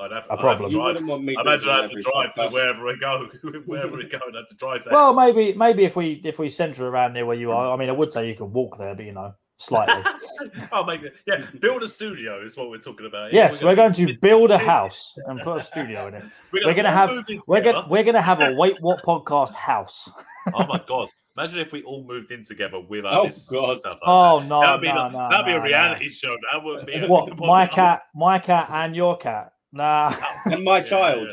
I'd 0.01 0.11
have, 0.11 0.25
A 0.31 0.33
I'd 0.33 0.39
problem. 0.39 0.71
Have 0.71 0.73
You 0.73 0.79
to 0.79 0.85
drive. 0.85 0.87
wouldn't 0.95 1.07
want 1.11 1.25
me 1.25 1.37
I 1.37 1.43
imagine 1.43 1.69
I 1.69 1.83
have 1.83 1.91
to 1.91 1.99
every 1.99 2.03
drive 2.03 2.33
to 2.35 2.49
wherever 2.49 2.85
we 2.87 2.97
go, 2.99 3.29
wherever 3.67 3.95
we 3.97 4.05
go, 4.09 4.19
and 4.27 4.35
have 4.37 4.49
to 4.49 4.55
drive 4.55 4.85
there. 4.85 4.93
well. 4.95 5.13
Maybe 5.13 5.53
maybe 5.53 5.85
if 5.85 5.97
we 5.97 6.21
if 6.25 6.39
we 6.39 6.49
centre 6.49 6.89
around 6.89 7.13
near 7.13 7.27
where 7.27 7.37
you 7.37 7.53
are, 7.53 7.73
I 7.73 7.77
mean, 7.77 7.91
I 7.91 7.93
would 7.93 8.11
say 8.11 8.27
you 8.27 8.35
could 8.35 8.47
walk 8.47 8.79
there, 8.79 8.95
but 8.95 9.05
you 9.05 9.13
know, 9.13 9.35
slightly. 9.59 10.03
I'll 10.73 10.87
make 10.87 11.03
it. 11.03 11.13
Yeah, 11.27 11.45
build 11.61 11.83
a 11.83 11.89
studio 11.89 12.43
is 12.43 12.57
what 12.57 12.71
we're 12.71 12.79
talking 12.79 13.05
about. 13.05 13.35
yes, 13.35 13.63
we're 13.63 13.77
going 13.77 13.93
to 13.93 14.17
build 14.23 14.51
a 14.51 14.57
house 14.57 15.15
and 15.27 15.39
put 15.41 15.59
a 15.59 15.61
studio 15.61 16.07
in 16.07 16.15
it. 16.15 16.25
we're 16.53 16.73
gonna 16.73 16.91
have- 16.91 17.13
We're 17.47 17.61
gonna 17.61 17.87
we're 17.87 18.03
gonna 18.03 18.23
have 18.23 18.41
a 18.41 18.55
wait 18.55 18.79
what 18.81 19.03
podcast 19.05 19.53
house. 19.53 20.11
Oh 20.55 20.67
my 20.67 20.83
god! 20.87 21.11
Imagine 21.37 21.61
if 21.61 21.73
we 21.73 21.83
all 21.85 22.05
moved 22.05 22.31
in 22.31 22.45
together 22.45 22.79
with 22.81 23.07
our 23.07 23.21
Oh, 23.21 23.31
God. 23.51 23.79
stuff 23.81 23.85
like 23.85 23.99
Oh 24.05 24.41
that. 24.41 24.47
no, 24.49 24.61
that'd 24.61 24.81
be, 24.83 24.89
no, 24.89 24.95
like- 24.95 25.13
no, 25.13 25.29
that'd 25.31 25.47
be 25.47 25.53
no, 25.53 25.57
a 25.57 25.61
no. 25.61 25.65
reality 25.65 26.09
show. 26.11 26.37
That 26.53 26.63
wouldn't 26.63 26.87
be 26.87 26.95
a 26.95 27.07
What 27.09 27.31
podcast. 27.37 27.47
my 27.47 27.67
cat, 27.67 28.03
my 28.15 28.39
cat, 28.39 28.67
and 28.71 28.95
your 28.97 29.17
cat? 29.17 29.53
Nah, 29.73 30.15
And 30.45 30.63
my 30.63 30.83
child. 30.83 31.29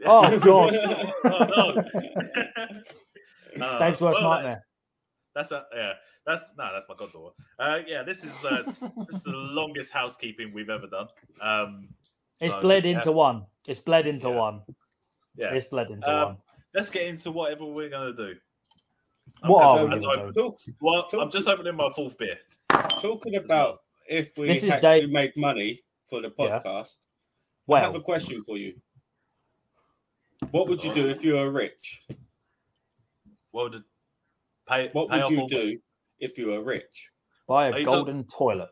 yeah. 0.00 0.06
Oh, 0.08 0.38
God. 0.38 0.74
oh, 1.24 1.82
no. 3.56 3.64
Uh, 3.64 3.78
Dave's 3.78 4.00
worst 4.00 4.20
well, 4.20 4.30
nightmare. 4.30 4.64
That's, 5.34 5.50
that's 5.50 5.52
a, 5.72 5.76
yeah. 5.76 5.92
That's 6.26 6.52
no, 6.58 6.68
that's 6.72 6.86
my 6.88 6.94
goddaughter. 6.98 7.34
Uh, 7.58 7.78
yeah, 7.86 8.02
this 8.02 8.24
is 8.24 8.44
uh, 8.44 8.62
this 8.64 8.82
is 8.82 9.22
the 9.22 9.30
longest 9.32 9.92
housekeeping 9.92 10.52
we've 10.52 10.70
ever 10.70 10.86
done. 10.88 11.06
Um, 11.40 11.88
It's 12.40 12.52
so, 12.54 12.60
bled 12.60 12.84
yeah, 12.84 12.92
into 12.96 13.12
one. 13.12 13.44
It's 13.68 13.78
bled 13.80 14.06
into 14.08 14.28
Yeah. 14.30 14.34
one. 14.34 14.62
Yeah, 15.36 15.52
It's 15.54 15.66
bled 15.66 15.90
into 15.90 16.10
Um, 16.10 16.24
one. 16.26 16.36
let's 16.74 16.90
get 16.90 17.06
into 17.06 17.30
whatever 17.30 17.64
we're 17.66 17.90
gonna 17.90 18.12
do. 18.12 18.34
I'm 19.42 19.50
What 19.50 19.60
just- 19.60 19.68
are 19.70 19.78
I'm 19.78 19.84
we 19.84 19.90
just 19.90 20.04
gonna 20.04 20.22
open- 20.22 20.32
do? 20.34 20.40
Talk, 20.42 20.58
well, 20.80 21.08
I'm 21.22 21.30
just 21.30 21.48
opening 21.48 21.76
my 21.76 21.90
fourth 21.90 22.18
beer. 22.18 22.38
talking 23.00 23.36
about 23.36 23.82
if 24.08 24.36
we 24.36 24.46
This 24.48 24.64
is 24.64 24.70
actually 24.70 25.00
Dave- 25.02 25.10
made 25.10 25.36
money 25.36 25.82
for 26.08 26.20
the 26.20 26.32
Yeah. 26.38 26.60
podcast, 26.62 26.94
I 27.70 27.80
have 27.80 27.94
a 27.94 28.00
question 28.00 28.42
for 28.44 28.56
you. 28.56 28.80
What 30.50 30.68
would 30.68 30.82
you 30.84 30.92
do 30.94 31.08
if 31.08 31.22
you 31.24 31.34
were 31.34 31.50
rich? 31.50 32.02
What 33.50 33.72
would 33.72 33.84
pay? 34.68 34.88
What 34.92 35.08
pay 35.10 35.22
would 35.22 35.30
you 35.32 35.40
all- 35.40 35.48
do 35.48 35.80
if 36.18 36.38
you 36.38 36.48
were 36.48 36.62
rich? 36.62 37.10
buy 37.48 37.68
Are 37.70 37.74
a 37.76 37.78
you 37.78 37.84
talk- 37.84 37.94
golden 37.94 38.24
toilet. 38.26 38.70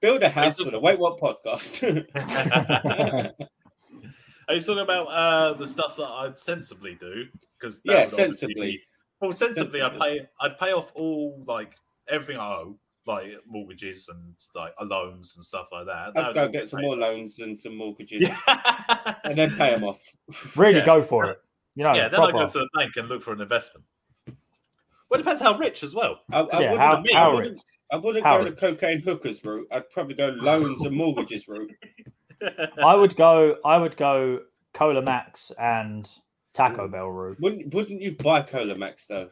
Build 0.00 0.22
a 0.22 0.28
house 0.28 0.56
took- 0.56 0.66
for 0.66 0.70
the 0.72 0.80
Wait 0.80 0.98
What 0.98 1.18
podcast. 1.18 1.80
Are 4.48 4.54
you 4.54 4.60
talking 4.62 4.82
about 4.82 5.06
uh, 5.06 5.54
the 5.54 5.66
stuff 5.66 5.96
that 5.96 6.06
I'd 6.08 6.38
sensibly 6.38 6.94
do? 6.96 7.26
Because 7.58 7.80
Yeah, 7.84 8.06
sensibly. 8.06 8.82
Well, 9.24 9.32
sensibly, 9.32 9.82
I'd 9.82 9.98
pay. 9.98 10.28
I'd 10.40 10.58
pay 10.58 10.72
off 10.72 10.92
all 10.94 11.42
like 11.46 11.72
everything 12.08 12.38
I 12.40 12.46
owe, 12.46 12.76
like 13.06 13.32
mortgages 13.46 14.08
and 14.08 14.34
like 14.54 14.74
uh, 14.80 14.84
loans 14.84 15.36
and 15.36 15.44
stuff 15.44 15.68
like 15.72 15.86
that. 15.86 16.14
That 16.14 16.24
I'd 16.24 16.26
would 16.28 16.34
go 16.34 16.48
get 16.48 16.68
some 16.68 16.82
more 16.82 16.94
off. 16.94 17.00
loans 17.00 17.38
and 17.38 17.58
some 17.58 17.76
mortgages 17.76 18.22
Yeah. 18.22 19.14
and 19.24 19.36
then 19.38 19.50
pay 19.56 19.70
them 19.74 19.84
off. 19.84 20.00
Really 20.56 20.78
Yeah. 20.78 20.84
go 20.86 21.02
for 21.02 21.26
it. 21.30 21.40
You 21.76 21.84
know, 21.84 21.94
yeah, 21.94 22.08
then 22.08 22.20
I 22.20 22.30
proper. 22.30 22.44
go 22.46 22.50
to 22.50 22.58
the 22.60 22.68
bank 22.74 22.92
and 22.96 23.08
look 23.08 23.22
for 23.22 23.32
an 23.32 23.40
investment. 23.40 23.84
Well, 24.26 25.20
it 25.20 25.24
depends 25.24 25.40
how 25.42 25.58
rich 25.58 25.82
as 25.82 25.94
well. 25.94 26.20
I, 26.32 26.40
I 26.40 26.60
yeah, 26.60 26.70
wouldn't, 26.72 26.80
how, 26.80 27.00
me, 27.00 27.14
I 27.14 27.18
how 27.18 27.36
rich? 27.38 27.58
I 27.92 27.96
wouldn't 27.96 28.24
How 28.24 28.38
go 28.38 28.44
the 28.44 28.52
cocaine 28.52 29.00
hookers 29.02 29.44
route. 29.44 29.68
I'd 29.70 29.88
probably 29.90 30.14
go 30.14 30.28
loans 30.28 30.84
and 30.84 30.96
mortgages 30.96 31.46
route. 31.48 31.70
I 32.82 32.94
would 32.94 33.14
go. 33.16 33.56
I 33.64 33.76
would 33.78 33.96
go 33.96 34.40
Cola 34.72 35.02
Max 35.02 35.52
and 35.58 36.08
Taco 36.54 36.88
Mm. 36.88 36.92
Bell 36.92 37.08
route. 37.10 37.40
Wouldn't 37.40 37.74
Wouldn't 37.74 38.00
you 38.00 38.12
buy 38.12 38.42
Cola 38.42 38.74
Max 38.76 39.06
though? 39.06 39.28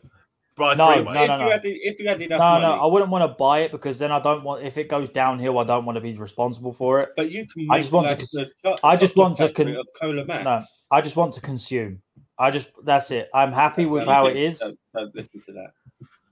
Buy 0.57 0.75
No, 0.75 0.93
freeway. 0.93 1.14
no, 1.14 1.23
if 1.23 1.29
no, 1.29 1.35
you 1.38 1.45
no. 1.45 1.50
had 1.50 1.61
if 1.64 1.99
you 1.99 2.09
had 2.09 2.21
enough 2.21 2.38
No, 2.38 2.45
money, 2.45 2.62
no, 2.64 2.73
I 2.83 2.87
wouldn't 2.87 3.11
want 3.11 3.23
to 3.31 3.35
buy 3.37 3.61
it 3.61 3.71
because 3.73 3.99
then 3.99 4.12
I 4.12 4.21
don't 4.21 4.45
want. 4.45 4.62
If 4.64 4.76
it 4.76 4.88
goes 4.88 5.09
downhill, 5.09 5.59
I 5.59 5.64
don't 5.64 5.87
want 5.87 5.97
to 5.97 6.00
be 6.02 6.12
responsible 6.14 6.73
for 6.75 7.00
it. 7.00 7.11
but 7.17 7.31
you 7.31 7.47
can. 7.47 7.69
I 7.71 7.79
just 7.79 7.91
want 7.93 8.07
to 8.09 8.38
like 8.38 8.50
the 8.62 8.79
I 8.85 8.97
just 8.97 9.17
want 9.17 9.38
to 9.38 9.50
con- 9.52 9.75
Cola 10.00 10.25
Max. 10.26 10.45
No, 10.45 10.62
I 10.91 11.00
just 11.00 11.17
want 11.17 11.33
to 11.35 11.41
consume. 11.41 12.02
I 12.38 12.50
just 12.50 12.71
that's 12.85 13.11
it. 13.12 13.31
I'm 13.33 13.52
happy 13.52 13.87
with 13.87 14.07
how 14.07 14.26
it 14.26 14.37
is. 14.37 14.59
Don't, 14.59 14.79
don't 14.95 15.14
listen 15.14 15.41
to 15.47 15.52
that. 15.52 15.73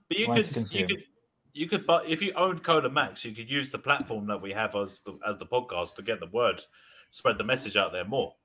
But 0.09 0.19
you 0.19 0.27
could, 0.27 0.73
you 0.73 0.85
could, 0.87 1.03
you 1.53 1.67
could, 1.69 1.87
but 1.87 2.05
if 2.05 2.21
you 2.21 2.33
owned 2.33 2.63
Coda 2.63 2.89
Max, 2.89 3.23
you 3.25 3.31
could 3.33 3.49
use 3.49 3.71
the 3.71 3.79
platform 3.79 4.27
that 4.27 4.41
we 4.41 4.51
have 4.51 4.75
as 4.75 4.99
the 4.99 5.17
as 5.27 5.37
the 5.39 5.45
podcast 5.45 5.95
to 5.95 6.01
get 6.03 6.19
the 6.19 6.27
word, 6.27 6.61
spread 7.11 7.37
the 7.37 7.43
message 7.45 7.75
out 7.77 7.91
there 7.91 8.05
more. 8.05 8.35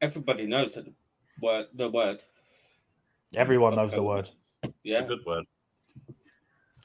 Everybody 0.00 0.46
knows 0.46 0.74
that 0.74 0.84
the 0.84 0.92
word. 1.40 1.66
The 1.74 1.88
word. 1.88 2.22
Everyone 3.34 3.72
of 3.72 3.78
knows 3.78 3.92
the 3.92 4.02
word. 4.02 4.28
A 4.64 4.72
Yeah. 4.84 5.02
good 5.02 5.24
word. 5.26 5.44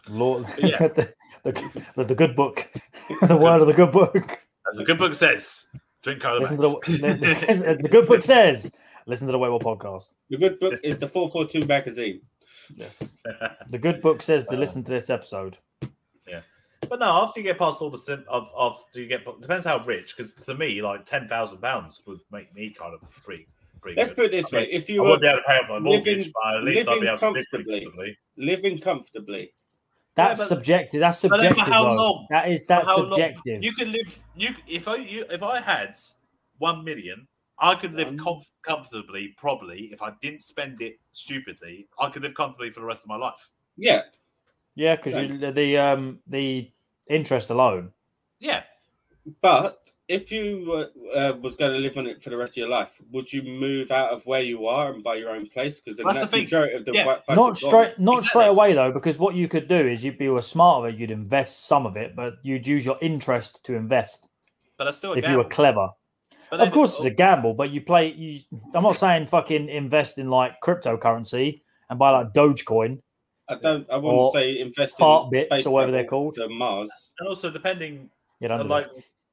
Lord, 0.10 0.46
Yeah. 0.60 0.78
the, 0.78 1.14
the, 1.44 1.86
the, 1.96 2.04
the 2.06 2.16
good 2.16 2.36
book, 2.36 2.70
the 3.28 3.38
word 3.38 3.62
of 3.62 3.68
the 3.68 3.74
good 3.74 3.92
book. 3.92 4.40
As 4.70 4.78
the 4.78 4.86
good 4.86 4.98
book 4.98 5.14
says, 5.16 5.66
drink 6.04 6.22
Coda 6.22 6.40
Listen 6.40 6.58
to 6.58 6.62
the, 6.64 7.66
as 7.66 7.80
the 7.80 7.90
good 7.90 8.08
book 8.08 8.22
says. 8.22 8.74
Listen 9.06 9.28
to 9.28 9.32
the 9.32 9.40
Wait 9.40 9.50
What 9.50 9.62
podcast. 9.62 10.10
The 10.30 10.38
good 10.38 10.60
book 10.60 10.80
is 10.84 10.98
the 10.98 11.08
442 11.08 11.66
magazine. 11.66 12.22
Yes, 12.74 13.18
the 13.70 13.78
good 13.78 14.02
book 14.02 14.22
says 14.22 14.46
to 14.48 14.58
uh. 14.58 14.60
listen 14.60 14.84
to 14.84 14.92
this 14.92 15.10
episode. 15.10 15.58
Yeah. 16.28 16.42
But 16.90 17.00
no, 17.00 17.06
after 17.06 17.40
you 17.40 17.46
get 17.46 17.58
past 17.58 17.82
all 17.82 17.90
the 17.90 17.98
sim 17.98 18.26
of 18.28 18.52
after 18.58 19.00
you 19.00 19.08
get 19.08 19.22
depends 19.42 19.66
how 19.66 19.84
rich. 19.86 20.16
Because 20.16 20.34
to 20.34 20.54
me, 20.54 20.82
like 20.82 21.06
ten 21.06 21.30
thousand 21.30 21.60
pounds 21.60 22.02
would 22.06 22.20
make 22.32 22.54
me 22.54 22.70
kind 22.78 22.94
of 22.94 23.00
pretty 23.24 23.48
pretty 23.82 23.98
Let's 23.98 24.10
good. 24.12 24.16
put 24.18 24.26
it 24.26 24.32
this 24.32 24.54
I 24.54 24.56
way: 24.58 24.62
mean, 24.64 24.72
if 24.82 24.90
you 24.90 25.02
won't 25.04 25.22
were 25.22 25.30
be 25.32 25.36
to 25.36 25.42
pay 25.48 25.58
off 25.58 25.70
my 25.70 25.80
mortgage, 25.80 26.18
living- 26.18 26.34
but 26.44 26.56
at 26.58 26.64
least 26.64 26.88
I'll 26.88 26.96
be 27.00 27.06
living 27.06 27.08
able 27.10 27.18
to 27.20 27.26
live 27.32 27.46
comfortably. 27.52 27.82
comfortably. 27.82 28.18
living 28.38 28.80
comfortably, 28.80 29.54
That's 30.16 30.40
Yeah, 30.40 30.44
but- 30.44 30.48
subjective. 30.50 31.00
That's 31.00 31.22
but 31.22 31.32
subjective. 31.42 31.64
how 31.74 31.84
though. 31.84 31.94
long? 32.04 32.28
That 32.32 32.50
is 32.50 32.66
For 32.66 32.68
that's 32.74 32.88
how 32.88 32.98
long? 32.98 33.10
subjective. 33.12 33.64
You 33.64 33.72
could 33.74 33.88
live. 33.90 34.20
You 34.36 34.50
if 34.68 34.88
I 34.88 34.96
you, 34.98 35.26
if 35.30 35.44
I 35.44 35.60
had 35.62 35.96
one 36.60 36.84
million, 36.84 37.28
I 37.60 37.76
could 37.76 37.94
live 37.94 38.08
One- 38.08 38.18
comf- 38.20 38.52
comfortably. 38.64 39.34
Probably 39.38 39.90
if 39.94 40.02
I 40.02 40.12
didn't 40.22 40.42
spend 40.44 40.82
it 40.82 41.00
stupidly, 41.12 41.88
I 42.00 42.10
could 42.10 42.24
live 42.24 42.34
comfortably 42.34 42.72
for 42.72 42.80
the 42.82 42.86
rest 42.88 43.04
of 43.04 43.10
my 43.10 43.16
life. 43.18 43.50
yeah. 43.76 44.02
Yeah, 44.76 44.96
because 44.96 45.14
the 45.54 45.78
um 45.78 46.20
the 46.28 46.72
interest 47.10 47.50
alone. 47.50 47.94
Yeah, 48.40 48.62
But 49.42 49.80
if 50.08 50.32
you 50.32 50.72
uh, 51.14 51.18
uh, 51.18 51.38
was 51.42 51.56
going 51.56 51.72
to 51.74 51.78
live 51.80 51.98
on 51.98 52.08
it 52.08 52.24
for 52.24 52.30
the 52.30 52.38
rest 52.38 52.54
of 52.54 52.58
your 52.58 52.70
life, 52.70 52.92
would 53.12 53.32
you 53.32 53.42
move 53.42 53.92
out 53.92 54.12
of 54.12 54.26
where 54.26 54.42
you 54.42 54.66
are 54.68 54.94
and 54.94 55.04
buy 55.04 55.16
your 55.16 55.32
own 55.32 55.48
place? 55.48 55.80
Because 55.82 55.98
That's 55.98 56.08
the 56.08 56.14
that's 56.20 56.32
the 56.32 56.38
thing. 56.38 56.44
majority 56.46 56.76
of 56.76 56.86
the 56.86 56.92
Yeah. 56.94 57.06
white 57.06 57.22
not 57.30 57.36
budget's 57.36 57.62
gone. 57.62 57.70
straight 57.70 58.00
not 58.00 58.14
Exactly. 58.20 58.28
straight 58.30 58.48
away 58.48 58.74
though 58.74 58.92
because 58.92 59.18
what 59.18 59.36
you 59.36 59.48
could 59.48 59.68
do 59.68 59.76
is 59.88 60.04
you'd 60.04 60.18
be 60.18 60.42
smart 60.42 60.86
of 60.86 60.94
it 60.94 61.00
you'd 61.00 61.12
invest 61.12 61.66
some 61.68 61.86
of 61.86 61.98
it 61.98 62.16
but 62.16 62.36
you'd 62.44 62.66
use 62.66 62.86
your 62.86 62.98
interest 63.02 63.64
to 63.66 63.76
invest 63.76 64.30
but 64.78 64.86
that's 64.86 64.98
still 64.98 65.14
a 65.14 65.18
if 65.18 65.28
you 65.28 65.38
were 65.38 65.44
clever 65.44 65.90
But 66.50 66.62
of 66.62 66.72
course 66.72 66.96
it's 66.96 67.06
a 67.06 67.10
gamble 67.10 67.54
but 67.54 67.72
you 67.72 67.82
play 67.82 68.14
you 68.14 68.40
i'm 68.74 68.84
not 68.84 68.96
saying 68.96 69.28
fucking 69.28 69.68
invest 69.68 70.18
in 70.18 70.30
like 70.30 70.54
cryptocurrency 70.64 71.62
and 71.90 72.00
buy 72.00 72.12
like 72.12 72.34
dogecoin 72.34 73.00
I 73.50 73.56
don't. 73.56 73.90
I 73.90 73.96
Or 73.96 74.02
wouldn't 74.02 74.34
say 74.34 74.60
invest 74.60 74.98
part 74.98 75.26
in 75.26 75.30
bits 75.50 75.66
or 75.66 75.72
whatever 75.74 75.94
they're 75.94 76.04
called. 76.04 76.38
Mars. 76.50 76.90
and 77.20 77.30
also 77.30 77.50
depending 77.50 78.10
you 78.42 78.48
know 78.50 78.58
like 78.58 78.88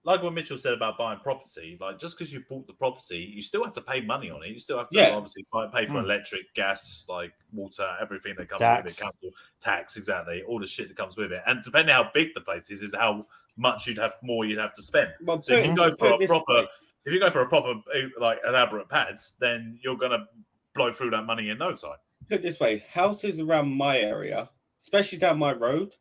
like 0.05 0.23
what 0.23 0.35
Mitchell 0.35 0.59
said 0.59 0.75
about 0.75 0.99
buying 0.99 1.19
property, 1.21 1.77
like 1.81 1.99
just 1.99 2.19
because 2.19 2.33
you 2.33 2.45
bought 2.49 2.67
the 2.67 2.75
property, 2.75 3.19
you 3.35 3.41
still 3.41 3.65
have 3.65 3.73
to 3.73 3.81
pay 3.81 4.01
money 4.03 4.31
on 4.31 4.43
it. 4.45 4.49
You 4.51 4.61
still 4.61 4.77
have 4.79 4.89
to 4.91 4.99
Yeah. 4.99 5.11
obviously 5.15 5.47
buy, 5.51 5.67
pay 5.69 5.87
for 5.87 5.93
Hmm. 6.01 6.05
electric, 6.05 6.53
gas, 6.55 7.07
like 7.09 7.33
water, 7.53 7.97
everything 8.01 8.35
that 8.37 8.49
comes 8.51 8.61
Tax. 8.61 8.85
with 8.85 8.93
it, 8.93 9.03
council 9.03 9.31
tax, 9.61 9.97
exactly, 9.97 10.43
all 10.43 10.59
the 10.61 10.67
shit 10.67 10.89
that 10.89 10.97
comes 10.97 11.17
with 11.17 11.33
it. 11.33 11.43
And 11.47 11.63
depending 11.65 11.95
how 11.95 12.11
big 12.13 12.35
the 12.35 12.43
place 12.43 12.71
is, 12.71 12.83
is 12.83 12.95
how 12.95 13.27
much 13.57 13.87
you'd 13.87 13.99
have 13.99 14.15
more 14.23 14.45
you'd 14.45 14.59
have 14.59 14.75
to 14.75 14.83
spend. 14.83 15.11
Well, 15.23 15.41
So 15.41 15.55
if 15.55 15.65
you 15.65 15.75
go 15.75 15.95
for 15.97 16.13
a 16.13 16.27
proper, 16.27 16.53
way. 16.55 16.69
if 17.07 17.13
you 17.13 17.19
go 17.21 17.31
for 17.31 17.41
a 17.41 17.49
proper 17.49 17.71
uh, 17.95 18.09
like 18.21 18.41
elaborate 18.47 18.89
pads, 18.91 19.35
then 19.39 19.79
you're 19.83 19.97
gonna 19.97 20.29
blow 20.75 20.93
through 20.93 21.11
that 21.11 21.25
money 21.25 21.49
in 21.49 21.57
no 21.59 21.73
time. 21.75 21.97
put 22.29 22.41
it 22.41 22.43
this 22.43 22.61
way: 22.61 22.79
houses 22.93 23.39
around 23.41 23.71
my 23.75 23.99
area, 24.01 24.51
especially 24.81 25.17
down 25.19 25.39
my 25.39 25.53
road, 25.55 25.95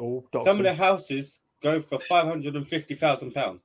oh, 0.00 0.26
some 0.42 0.58
of 0.58 0.64
the 0.64 0.74
houses 0.74 1.40
go 1.64 1.80
for 1.80 1.98
five 1.98 2.26
hundred 2.26 2.54
and 2.54 2.68
fifty 2.68 2.94
thousand 2.94 3.32
pounds. 3.32 3.60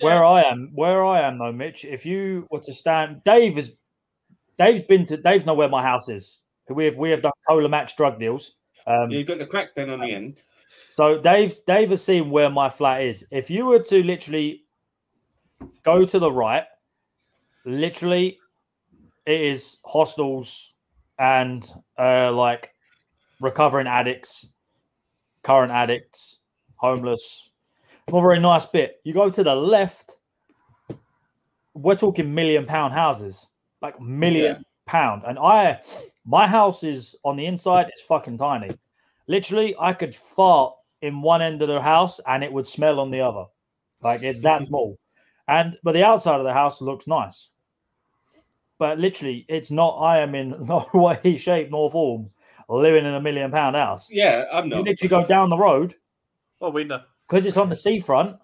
where 0.00 0.24
i 0.24 0.42
am 0.42 0.70
where 0.74 1.04
i 1.04 1.20
am 1.20 1.38
though 1.38 1.52
mitch 1.52 1.84
if 1.84 2.06
you 2.06 2.46
were 2.50 2.60
to 2.60 2.72
stand 2.72 3.22
dave 3.24 3.58
is 3.58 3.72
dave's 4.58 4.82
been 4.82 5.04
to 5.04 5.16
dave's 5.16 5.44
know 5.46 5.54
where 5.54 5.68
my 5.68 5.82
house 5.82 6.08
is 6.08 6.40
we 6.68 6.84
have 6.84 6.96
we 6.96 7.10
have 7.10 7.22
done 7.22 7.32
cola 7.48 7.68
max 7.68 7.94
drug 7.94 8.18
deals 8.18 8.52
um 8.86 9.10
You've 9.10 9.26
got 9.26 9.38
the 9.38 9.46
crack 9.46 9.74
then 9.74 9.90
on 9.90 10.00
the 10.00 10.12
end. 10.14 10.42
So 10.88 11.20
Dave, 11.20 11.54
Dave 11.66 11.90
has 11.90 12.04
seen 12.04 12.30
where 12.30 12.50
my 12.50 12.68
flat 12.68 13.02
is. 13.02 13.26
If 13.30 13.50
you 13.50 13.66
were 13.66 13.82
to 13.84 14.02
literally 14.02 14.64
go 15.82 16.04
to 16.04 16.18
the 16.18 16.30
right, 16.32 16.64
literally, 17.64 18.38
it 19.26 19.40
is 19.40 19.78
hostels 19.84 20.74
and 21.18 21.66
uh, 21.98 22.32
like 22.32 22.70
recovering 23.40 23.86
addicts, 23.86 24.50
current 25.42 25.72
addicts, 25.72 26.38
homeless. 26.76 27.50
Not 28.10 28.18
a 28.18 28.22
very 28.22 28.40
nice 28.40 28.64
bit. 28.66 29.00
You 29.04 29.12
go 29.12 29.28
to 29.28 29.44
the 29.44 29.54
left, 29.54 30.12
we're 31.74 31.94
talking 31.96 32.34
million 32.34 32.66
pound 32.66 32.94
houses, 32.94 33.46
like 33.82 34.00
million 34.00 34.56
Yeah. 34.56 34.62
pound. 34.86 35.22
And 35.26 35.38
I, 35.38 35.80
my 36.24 36.46
house 36.46 36.82
is 36.82 37.14
on 37.24 37.36
the 37.36 37.46
inside. 37.46 37.88
It's 37.88 38.02
fucking 38.02 38.38
tiny. 38.38 38.70
Literally, 39.26 39.76
I 39.78 39.92
could 39.92 40.14
fart 40.14 40.74
in 41.02 41.22
one 41.22 41.42
end 41.42 41.62
of 41.62 41.68
the 41.68 41.80
house 41.80 42.18
and 42.26 42.42
it 42.42 42.52
would 42.52 42.66
smell 42.66 42.98
on 42.98 43.10
the 43.10 43.20
other. 43.20 43.44
Like 44.02 44.22
it's 44.22 44.40
that 44.42 44.64
small. 44.68 44.98
And 45.46 45.76
but 45.82 45.92
the 45.92 46.04
outside 46.04 46.40
of 46.40 46.44
the 46.44 46.52
house 46.52 46.80
looks 46.80 47.06
nice. 47.06 47.50
But 48.78 48.98
literally, 48.98 49.44
it's 49.48 49.70
not. 49.70 49.98
I 49.98 50.20
am 50.20 50.34
in 50.34 50.50
no 50.66 50.88
way, 50.94 51.36
shape, 51.36 51.70
nor 51.70 51.90
form 51.90 52.30
living 52.76 53.06
in 53.06 53.14
a 53.14 53.20
million 53.20 53.50
pound 53.50 53.76
house. 53.76 54.10
Yeah, 54.12 54.44
I'm 54.52 54.68
not. 54.68 54.76
You 54.76 54.82
not. 54.82 54.88
literally 54.90 55.08
go 55.08 55.26
down 55.26 55.48
the 55.48 55.56
road 55.56 55.94
Well, 56.60 56.72
we 56.72 56.84
know. 56.84 57.00
because 57.26 57.46
it's 57.46 57.56
on 57.56 57.68
the 57.70 57.76
seafront, 57.76 58.36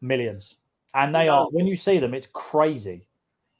millions. 0.00 0.58
And 0.92 1.14
they 1.14 1.26
No. 1.26 1.32
are 1.34 1.46
when 1.50 1.66
you 1.66 1.76
see 1.76 1.98
them, 1.98 2.14
it's 2.14 2.26
crazy. 2.26 3.06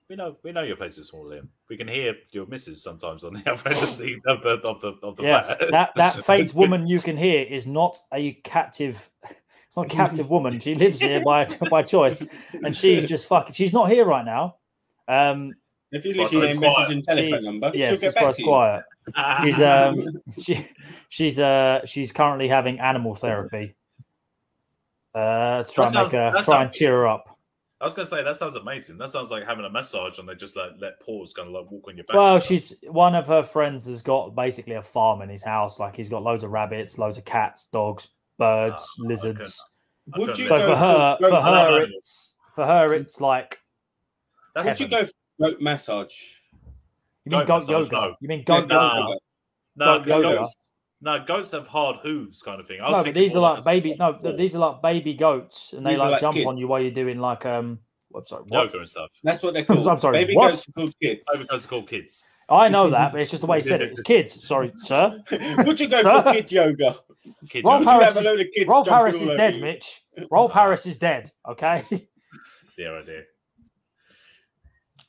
We 0.09 0.17
know, 0.17 0.37
we 0.43 0.53
know 0.53 0.63
your 0.63 0.77
place 0.77 0.99
is 0.99 1.09
small, 1.09 1.25
Liam. 1.25 1.49
We 1.71 1.79
can 1.79 1.89
hear 1.89 2.15
your 2.31 2.47
missus 2.47 2.83
sometimes 2.83 3.25
on 3.25 3.33
the 3.35 3.51
other 3.51 3.71
end 3.71 3.79
of 3.83 3.97
the 3.99 4.21
of 4.27 4.43
the 4.43 4.69
of 4.69 4.81
the, 4.83 4.89
of 5.03 5.17
the 5.17 5.23
Yes, 5.23 5.57
flat. 5.57 5.71
that 5.71 5.91
that 5.97 6.21
fake 6.25 6.55
woman 6.55 6.87
you 6.87 7.01
can 7.01 7.17
hear 7.17 7.43
is 7.43 7.67
not 7.67 7.99
a 8.13 8.35
captive 8.45 9.11
It's 9.67 9.77
not 9.79 9.87
a 9.87 9.89
captive 9.89 10.31
woman. 10.31 10.61
She 10.61 10.75
lives 10.75 11.01
here 11.01 11.21
by 11.25 11.47
by 11.71 11.83
choice, 11.83 12.23
and 12.53 12.77
she's 12.77 13.07
just 13.07 13.27
fucking. 13.27 13.55
She's 13.55 13.73
not 13.73 13.89
here 13.91 14.05
right 14.05 14.25
now. 14.25 14.57
Um, 15.09 15.57
If 15.91 16.05
you 16.05 16.13
leave 16.13 16.33
a 16.33 16.61
message 16.61 16.91
and 16.91 17.03
telephone 17.03 17.45
number, 17.45 17.73
yes, 17.75 17.89
she'll 17.89 17.93
it's 17.95 18.01
get 18.03 18.15
back 18.15 18.23
quite 18.23 18.35
to 18.37 18.43
you. 18.43 18.49
quiet. 18.49 18.85
She's 19.43 19.61
um, 19.61 20.07
she 20.39 20.67
she's 21.09 21.39
uh, 21.39 21.85
she's 21.85 22.13
currently 22.13 22.49
having 22.49 22.81
animal 22.81 23.15
therapy. 23.15 23.75
Uh, 25.15 25.63
to 25.63 25.73
try 25.73 25.89
That 25.91 25.97
and 25.97 26.13
make 26.13 26.13
her 26.13 26.33
that 26.33 26.45
try 26.45 26.63
and 26.63 26.73
cheer 26.73 26.93
her 26.93 27.07
up. 27.07 27.39
I 27.81 27.85
was 27.85 27.95
gonna 27.95 28.09
say 28.09 28.23
that 28.23 28.37
sounds 28.37 28.57
amazing. 28.57 28.99
That 28.99 29.11
sounds 29.11 29.31
like 29.31 29.45
having 29.45 29.65
a 29.65 29.71
massage 29.71 30.19
and 30.19 30.29
they 30.29 30.35
just 30.35 30.57
like 30.57 30.71
let 30.81 30.99
paws 31.01 31.33
kind 31.35 31.49
of 31.49 31.55
like 31.55 31.71
walk 31.71 31.87
on 31.87 31.97
your 31.97 32.05
back. 32.05 32.17
Well, 32.17 32.39
she's 32.39 32.75
one 32.89 33.15
of 33.15 33.27
her 33.27 33.43
friends 33.43 33.87
has 33.87 34.01
got 34.01 34.35
basically 34.35 34.75
a 34.77 34.83
farm 34.83 35.21
in 35.23 35.29
his 35.29 35.43
house. 35.43 35.79
Like 35.79 35.95
he's 35.95 36.09
got 36.09 36.23
loads 36.23 36.45
of 36.45 36.51
rabbits, 36.51 36.99
loads 36.99 37.19
of 37.19 37.25
cats, 37.25 37.67
dogs, 37.73 38.09
birds, 38.39 38.83
Ah, 38.83 39.03
lizards. 39.03 39.63
I 40.15 40.19
Would 40.19 40.27
couldn't 40.29 40.43
you 40.43 40.49
So 40.49 40.59
go 40.59 40.67
for 40.67 40.77
her, 40.77 41.17
for 41.21 41.29
for 41.29 41.43
her, 41.43 41.83
it's 41.83 42.35
for 42.55 42.67
her, 42.67 42.95
it's 42.95 43.21
like 43.21 43.59
That's 44.55 44.67
Would 44.67 44.81
you 44.81 44.89
go 44.89 45.07
for 45.07 45.13
goat 45.41 45.61
massage? 45.61 46.15
You 47.25 47.31
mean 47.31 47.41
Goat 47.41 47.47
goat 47.47 47.55
massage, 47.57 47.69
yoga? 47.71 47.91
no. 47.93 48.15
You 48.21 48.29
mean 48.29 48.43
goat 48.45 48.69
no. 48.69 48.95
yoga? 48.95 49.19
no, 49.77 49.99
goat 49.99 50.07
yoga. 50.23 50.37
goats. 50.39 50.57
No, 51.01 51.25
goats 51.27 51.51
have 51.53 51.67
hard 51.67 51.97
hooves, 52.03 52.41
kind 52.43 52.61
of 52.61 52.67
thing. 52.67 52.81
I 52.81 52.85
was 52.91 52.93
No, 52.99 53.05
but 53.05 53.15
these 53.15 53.37
are 53.37 53.41
like 53.41 53.65
baby. 53.65 53.95
No, 53.99 54.13
ball. 54.15 54.37
these 54.37 54.55
are 54.55 54.59
like 54.59 54.81
baby 54.83 55.15
goats, 55.15 55.73
and 55.75 55.85
they 55.85 55.91
These 55.91 55.99
are 56.01 56.11
like, 56.11 56.23
like 56.23 56.35
jump 56.35 56.47
on 56.47 56.57
you 56.57 56.67
while 56.69 56.81
you're 56.81 56.91
doing 56.93 57.19
like 57.19 57.45
um. 57.47 57.81
What, 58.09 58.29
sorry, 58.29 58.45
what? 58.47 58.67
yoga 58.67 58.79
and 58.79 58.89
stuff. 58.89 59.11
That's 59.25 59.43
what 59.43 59.55
they're 59.55 59.65
called. 59.67 59.89
I'm 59.89 59.99
sorry, 59.99 60.19
Baby 60.19 60.37
what? 60.37 60.51
goats 60.53 60.69
are 60.69 60.73
called 60.73 60.95
kids. 61.03 61.21
Baby 61.33 61.47
goats 61.51 61.65
are 61.65 61.69
called 61.69 61.89
kids. 61.91 62.25
I 62.49 62.69
know 62.69 62.89
that, 62.91 63.11
but 63.11 63.21
it's 63.21 63.31
just 63.31 63.41
the 63.41 63.47
way 63.49 63.59
he 63.59 63.63
said 63.69 63.83
it. 63.83 63.91
It's 63.91 64.03
kids. 64.03 64.47
Sorry, 64.47 64.73
sir. 64.79 65.21
Would 65.59 65.81
you 65.81 65.89
go 65.89 66.01
Sir? 66.03 66.23
for 66.23 66.33
kid 66.33 66.53
yoga? 66.53 66.97
Kid 67.49 67.65
Rolf 67.65 67.81
yoga. 67.81 67.91
Harris 67.91 68.09
have 68.15 68.17
is- 68.19 68.25
load 68.25 68.41
of 68.41 68.47
kids 68.55 68.69
Rolf 68.69 68.87
Harris 68.89 69.21
is 69.21 69.31
dead, 69.31 69.57
you? 69.57 69.63
Mitch. 69.63 70.03
Rolf 70.31 70.53
Harris 70.53 70.87
is 70.87 70.97
dead. 70.97 71.31
Okay, 71.49 71.83
Dear, 72.77 72.99
oh 72.99 73.05
dear. 73.05 73.25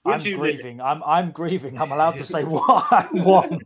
I'm 0.05 0.13
Would 0.13 0.25
you 0.25 0.37
live, 0.39 0.55
grieving. 0.55 0.81
I'm 0.81 1.01
I'm 1.03 1.31
grieving. 1.31 1.79
I'm 1.81 1.91
allowed 1.91 2.11
to 2.17 2.23
say 2.23 2.43
what 2.53 2.85
I 2.91 3.07
want. 3.11 3.63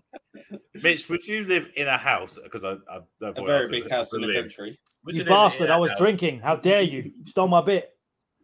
Mitch? 0.82 1.10
Would 1.10 1.28
you 1.28 1.44
live 1.46 1.70
in 1.76 1.88
a 1.88 1.98
house? 1.98 2.40
Because 2.42 2.64
I, 2.64 2.72
I, 2.90 3.00
I 3.22 3.30
A 3.36 3.44
very 3.46 3.70
big 3.70 3.90
house 3.90 4.14
in 4.14 4.22
the 4.22 4.34
country. 4.34 4.80
Would 5.06 5.16
You 5.16 5.22
live 5.24 5.28
in 5.28 5.34
bastard! 5.34 5.70
a 5.70 5.74
I 5.74 5.78
was 5.78 5.90
house- 5.92 6.00
drinking. 6.00 6.40
How 6.40 6.56
dare 6.56 6.82
you? 6.82 7.12
You 7.18 7.26
Stole 7.26 7.48
my 7.48 7.62
bit. 7.62 7.90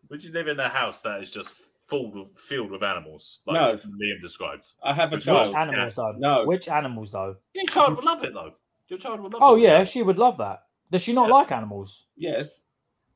Would 0.10 0.24
you 0.24 0.32
live 0.34 0.48
in 0.48 0.60
a 0.60 0.70
house 0.70 1.02
that 1.04 1.22
is 1.22 1.32
just 1.32 1.54
full 1.88 2.12
with, 2.12 2.38
filled 2.38 2.72
with 2.72 2.84
animals, 2.84 3.42
like 3.48 3.56
No. 3.56 3.78
Liam 3.78 4.22
described? 4.22 4.66
I 4.84 4.94
have 4.94 5.14
a 5.14 5.16
Which 5.16 5.26
child. 5.26 5.48
Which 5.48 5.56
animals 5.58 5.96
though? 5.96 6.14
No. 6.18 6.46
Which 6.46 6.68
animals 6.68 7.12
though? 7.12 7.36
Your 7.54 7.66
child 7.68 7.96
would 7.96 8.06
love 8.06 8.24
it 8.24 8.34
though. 8.34 8.52
Your 8.90 9.00
child 9.00 9.22
would 9.22 9.34
love 9.34 9.42
Oh 9.44 9.56
it. 9.56 9.62
yeah, 9.62 9.84
she 9.84 10.04
would 10.04 10.18
love 10.20 10.38
that. 10.38 10.60
Does 10.92 11.02
she 11.02 11.14
not 11.14 11.30
Yeah. 11.30 11.34
like 11.36 11.52
animals? 11.52 12.06
Yes, 12.18 12.62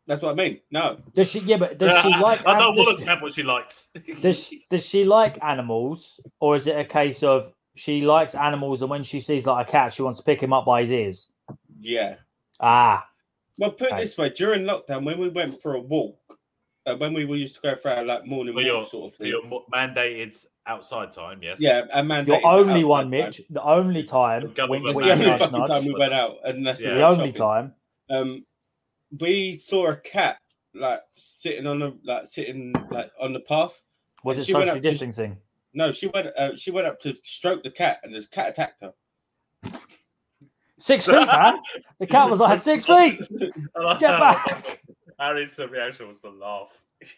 that's 0.09 0.21
what 0.23 0.31
I 0.31 0.33
mean. 0.33 0.59
No, 0.71 0.97
Does 1.13 1.29
she? 1.31 1.39
Yeah, 1.39 1.57
but 1.57 1.77
does 1.77 2.01
she 2.01 2.09
like? 2.21 2.41
I 2.45 2.57
know 2.59 2.71
an- 2.71 2.75
does, 2.75 2.85
Wallace 2.87 3.03
have 3.03 3.21
what 3.21 3.31
she 3.33 3.43
likes. 3.43 3.91
does 4.21 4.43
she, 4.47 4.65
does 4.69 4.85
she 4.85 5.05
like 5.05 5.41
animals, 5.43 6.19
or 6.41 6.55
is 6.57 6.67
it 6.67 6.77
a 6.77 6.83
case 6.83 7.21
of 7.23 7.51
she 7.75 8.01
likes 8.01 8.33
animals, 8.35 8.81
and 8.81 8.89
when 8.89 9.03
she 9.03 9.19
sees 9.21 9.45
like 9.45 9.69
a 9.69 9.71
cat, 9.71 9.93
she 9.93 10.01
wants 10.01 10.17
to 10.17 10.23
pick 10.25 10.41
him 10.41 10.51
up 10.51 10.65
by 10.65 10.81
his 10.81 10.91
ears? 10.91 11.29
yeah. 11.79 12.15
Ah, 12.59 13.07
Well, 13.57 13.71
put 13.71 13.91
it 13.91 13.97
this 13.97 14.17
way: 14.17 14.31
during 14.31 14.63
lockdown, 14.63 15.05
when 15.05 15.17
we 15.19 15.29
went 15.29 15.61
for 15.61 15.75
a 15.75 15.79
walk, 15.79 16.19
uh, 16.85 16.95
when 16.97 17.13
we 17.13 17.23
were 17.25 17.35
used 17.37 17.55
to 17.55 17.61
go 17.61 17.75
for 17.77 17.89
our 17.91 18.03
like 18.03 18.25
morning 18.25 18.53
For 18.53 18.57
walk 18.57 18.65
your, 18.65 18.85
sort 18.87 19.13
of 19.13 19.17
for 19.17 19.23
thing. 19.23 19.31
your 19.31 19.63
mandated 19.73 20.45
outside 20.67 21.11
time, 21.13 21.39
yes. 21.41 21.57
Yeah, 21.61 21.85
and 21.93 22.07
man, 22.07 22.25
you're 22.25 22.45
only 22.45 22.83
one, 22.83 23.09
Mitch. 23.09 23.41
The 23.49 23.63
only 23.63 24.03
time. 24.03 24.51
Government 24.53 24.69
Wink, 24.69 24.85
That's 24.85 24.95
wink, 24.97 25.07
the 25.07 25.25
only 25.25 25.37
fucking 25.39 25.67
time 25.67 25.85
we 25.85 25.93
went 25.97 26.13
out, 26.13 26.37
and 26.43 26.65
that's 26.67 26.81
Yeah. 26.81 26.89
we 26.93 26.95
The 26.97 27.07
only 27.07 27.33
shopping. 27.33 27.33
time. 27.33 27.73
Um, 28.09 28.45
we 29.19 29.57
saw 29.57 29.87
a 29.87 29.95
cat 29.95 30.37
like 30.73 31.01
sitting 31.15 31.65
on 31.67 31.79
the 31.79 31.97
like 32.03 32.25
sitting 32.27 32.73
like 32.91 33.11
on 33.19 33.33
the 33.33 33.39
path. 33.41 33.79
Was 34.23 34.37
it 34.37 34.45
she 34.45 34.53
went 34.53 34.65
socially 34.65 34.81
to- 34.81 34.89
distancing? 34.89 35.37
No, 35.73 35.91
she 35.91 36.07
went. 36.07 36.27
Uh, 36.37 36.55
she 36.55 36.71
went 36.71 36.87
up 36.87 36.99
to 37.01 37.15
stroke 37.23 37.63
the 37.63 37.71
cat, 37.71 37.99
and 38.03 38.13
this 38.13 38.27
cat 38.27 38.49
attacked 38.49 38.81
her. 38.81 38.93
Six 40.79 41.05
feet, 41.05 41.27
man. 41.27 41.59
The 41.99 42.07
cat 42.07 42.29
was 42.29 42.39
like 42.39 42.57
six 42.59 42.85
feet. 42.85 43.19
Get 43.39 43.99
back. 43.99 44.81
Harry's 45.19 45.57
reaction 45.59 46.07
was 46.07 46.21
to 46.21 46.29
laugh. 46.29 46.69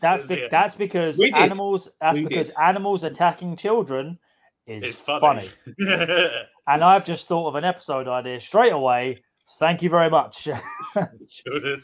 That's 0.00 0.26
be- 0.26 0.48
that's 0.50 0.76
because 0.76 1.20
animals. 1.20 1.88
That's 2.00 2.16
We 2.18 2.24
because 2.24 2.48
did. 2.48 2.56
animals 2.60 3.04
attacking 3.04 3.56
children 3.56 4.18
is 4.66 4.82
it's 4.82 5.00
funny. 5.00 5.48
funny. 5.78 6.30
And 6.66 6.82
I've 6.82 7.04
just 7.04 7.28
thought 7.28 7.48
of 7.48 7.54
an 7.54 7.64
episode 7.64 8.08
idea 8.08 8.40
straight 8.40 8.72
away. 8.72 9.22
Thank 9.58 9.82
you 9.82 9.90
very 9.90 10.10
much. 10.10 10.44
Children 11.28 11.82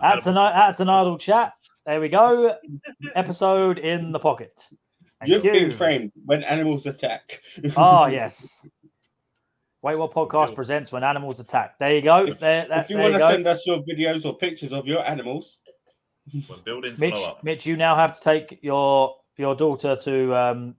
that's 0.00 0.26
an 0.26 0.34
that's 0.34 0.80
an 0.80 0.88
idle 0.88 1.18
chat. 1.18 1.52
There 1.84 2.00
we 2.00 2.08
go. 2.08 2.56
Episode 3.14 3.78
in 3.78 4.12
the 4.12 4.18
pocket. 4.18 4.60
Thank 5.20 5.32
You've 5.32 5.44
you. 5.44 5.52
been 5.52 5.72
framed 5.72 6.12
when 6.24 6.42
animals 6.42 6.86
attack. 6.86 7.40
Oh 7.76 8.06
yes. 8.10 8.66
Wait, 9.82 9.94
what 9.96 10.12
podcast 10.12 10.54
presents 10.54 10.90
when 10.90 11.04
animals 11.04 11.38
attack? 11.38 11.78
There 11.78 11.94
you 11.94 12.02
go. 12.02 12.26
If- 12.26 12.40
there, 12.40 12.66
that, 12.68 12.84
if 12.84 12.90
you 12.90 12.96
there 12.96 13.04
want 13.04 13.14
you 13.14 13.18
to 13.20 13.24
go. 13.24 13.30
send 13.30 13.46
us 13.46 13.64
your 13.66 13.82
videos 13.84 14.24
or 14.24 14.36
pictures 14.36 14.72
of 14.72 14.86
your 14.86 15.06
animals, 15.06 15.60
When 16.32 16.60
buildings 16.64 16.98
Mitch, 16.98 17.14
blow 17.14 17.28
up. 17.28 17.44
Mitch, 17.44 17.66
you 17.66 17.76
now 17.76 17.94
have 17.94 18.14
to 18.14 18.20
take 18.20 18.58
your 18.62 19.14
your 19.36 19.54
daughter 19.54 19.94
to 19.96 20.34
um 20.34 20.74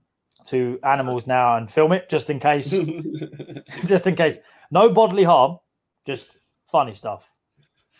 to 0.48 0.78
animals 0.82 1.26
now 1.26 1.56
and 1.56 1.70
film 1.70 1.92
it 1.92 2.08
just 2.10 2.28
in 2.28 2.38
case. 2.38 2.70
just 3.86 4.06
in 4.06 4.14
case. 4.14 4.36
No 4.70 4.90
bodily 4.90 5.24
harm, 5.24 5.56
just 6.08 6.38
funny 6.66 6.94
stuff. 6.94 7.36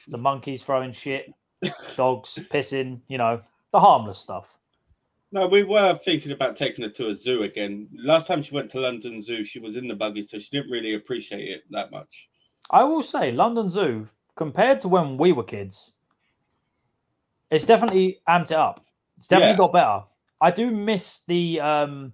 The 0.09 0.17
monkeys 0.17 0.63
throwing 0.63 0.93
shit, 0.93 1.31
dogs 1.95 2.39
pissing, 2.51 3.03
you 3.07 3.19
know, 3.19 3.43
the 3.71 3.81
harmless 3.81 4.17
stuff. 4.17 4.59
no, 5.31 5.47
we 5.47 5.63
were 5.63 6.01
thinking 6.03 6.33
about 6.33 6.57
taking 6.57 6.85
her 6.85 6.91
to 6.91 7.09
a 7.11 7.15
zoo 7.15 7.43
again. 7.43 7.87
Last 7.95 8.27
time 8.27 8.43
she 8.43 8.55
went 8.55 8.71
to 8.71 8.81
London 8.81 9.21
Zoo, 9.23 9.45
she 9.45 9.59
was 9.59 9.77
in 9.77 9.87
the 9.87 9.95
buggy, 9.95 10.23
so 10.27 10.39
she 10.39 10.49
didn't 10.51 10.71
really 10.71 10.95
appreciate 10.95 11.51
it 11.51 11.65
that 11.71 11.91
much. 11.91 12.31
I 12.71 12.83
will 12.85 13.03
say, 13.03 13.31
London 13.31 13.69
Zoo, 13.69 14.09
compared 14.37 14.81
to 14.81 14.89
when 14.89 15.19
we 15.19 15.33
were 15.33 15.45
kids, 15.45 15.93
it's 17.51 17.65
definitely 17.65 18.21
amped 18.27 18.51
it 18.53 18.57
up. 18.59 18.87
It's 19.19 19.29
definitely 19.29 19.53
Yeah. 19.53 19.59
got 19.59 19.73
better. 19.75 20.05
I 20.41 20.51
do 20.51 20.71
miss 20.71 21.19
the 21.27 21.61
um 21.61 22.13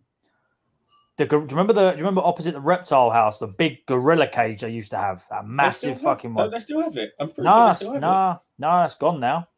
the 1.16 1.26
do 1.26 1.36
you 1.36 1.42
remember 1.42 1.72
the 1.72 1.90
do 1.90 1.96
you 1.96 2.02
remember 2.02 2.22
opposite 2.22 2.54
the 2.54 2.60
reptile 2.60 3.10
house, 3.10 3.38
the 3.38 3.46
big 3.46 3.86
gorilla 3.86 4.26
cage 4.26 4.60
they 4.62 4.70
used 4.70 4.90
to 4.90 4.96
have? 4.98 5.24
That 5.30 5.46
massive 5.46 5.90
have- 5.90 6.00
fucking 6.00 6.34
one. 6.34 6.50
They 6.50 6.60
still 6.60 6.82
have 6.82 6.96
it. 6.96 7.12
I'm 7.20 7.28
pretty 7.28 7.42
No, 7.42 7.50
sure 7.50 7.58
they 7.64 7.70
it's- 7.70 7.82
have 7.86 7.94
it. 7.96 8.00
no, 8.00 8.40
no, 8.58 8.80
that's 8.80 8.94
gone 8.96 9.20
now. 9.20 9.48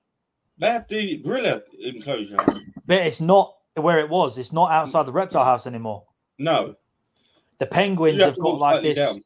They 0.58 0.66
have 0.68 0.88
the 0.88 1.16
gorilla 1.18 1.62
enclosure. 1.82 2.36
But 2.86 2.98
it's 3.06 3.20
not 3.20 3.54
where 3.74 3.98
it 4.00 4.08
was. 4.08 4.38
It's 4.38 4.52
not 4.52 4.70
outside 4.70 5.06
the 5.06 5.12
reptile 5.12 5.44
house 5.44 5.66
anymore. 5.66 6.04
No, 6.38 6.76
The 7.58 7.66
penguins 7.66 8.20
have 8.20 8.34
have 8.34 8.38
got 8.38 8.58
like 8.58 8.82
this. 8.82 8.96
down. 8.98 9.16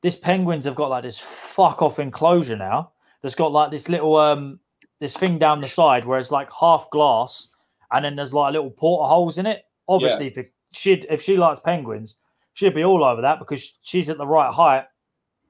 This 0.00 0.16
penguins 0.16 0.64
have 0.64 0.74
got 0.76 0.90
like 0.90 1.02
this 1.02 1.18
fuck 1.18 1.82
off 1.82 1.98
enclosure 1.98 2.56
now. 2.56 2.92
That's 3.22 3.34
got 3.34 3.50
like 3.52 3.70
this 3.72 3.88
little 3.88 4.14
um 4.16 4.60
this 5.00 5.16
thing 5.16 5.38
down 5.38 5.60
the 5.60 5.68
side 5.68 6.04
where 6.04 6.18
it's 6.18 6.30
like 6.32 6.50
half 6.60 6.90
glass, 6.90 7.48
and 7.92 8.04
then 8.04 8.14
there's 8.16 8.34
like 8.34 8.52
little 8.52 8.70
portholes 8.70 9.38
in 9.38 9.46
it. 9.46 9.64
Obviously, 9.88 10.26
if 10.28 10.38
it, 10.38 10.52
she'd 10.72 11.06
if 11.10 11.22
she 11.22 11.36
likes 11.36 11.60
penguins, 11.60 12.16
she'd 12.54 12.74
be 12.74 12.84
all 12.84 13.04
over 13.04 13.22
that 13.22 13.38
because 13.38 13.78
she's 13.82 14.08
at 14.10 14.18
the 14.18 14.26
right 14.26 14.52
height 14.52 14.84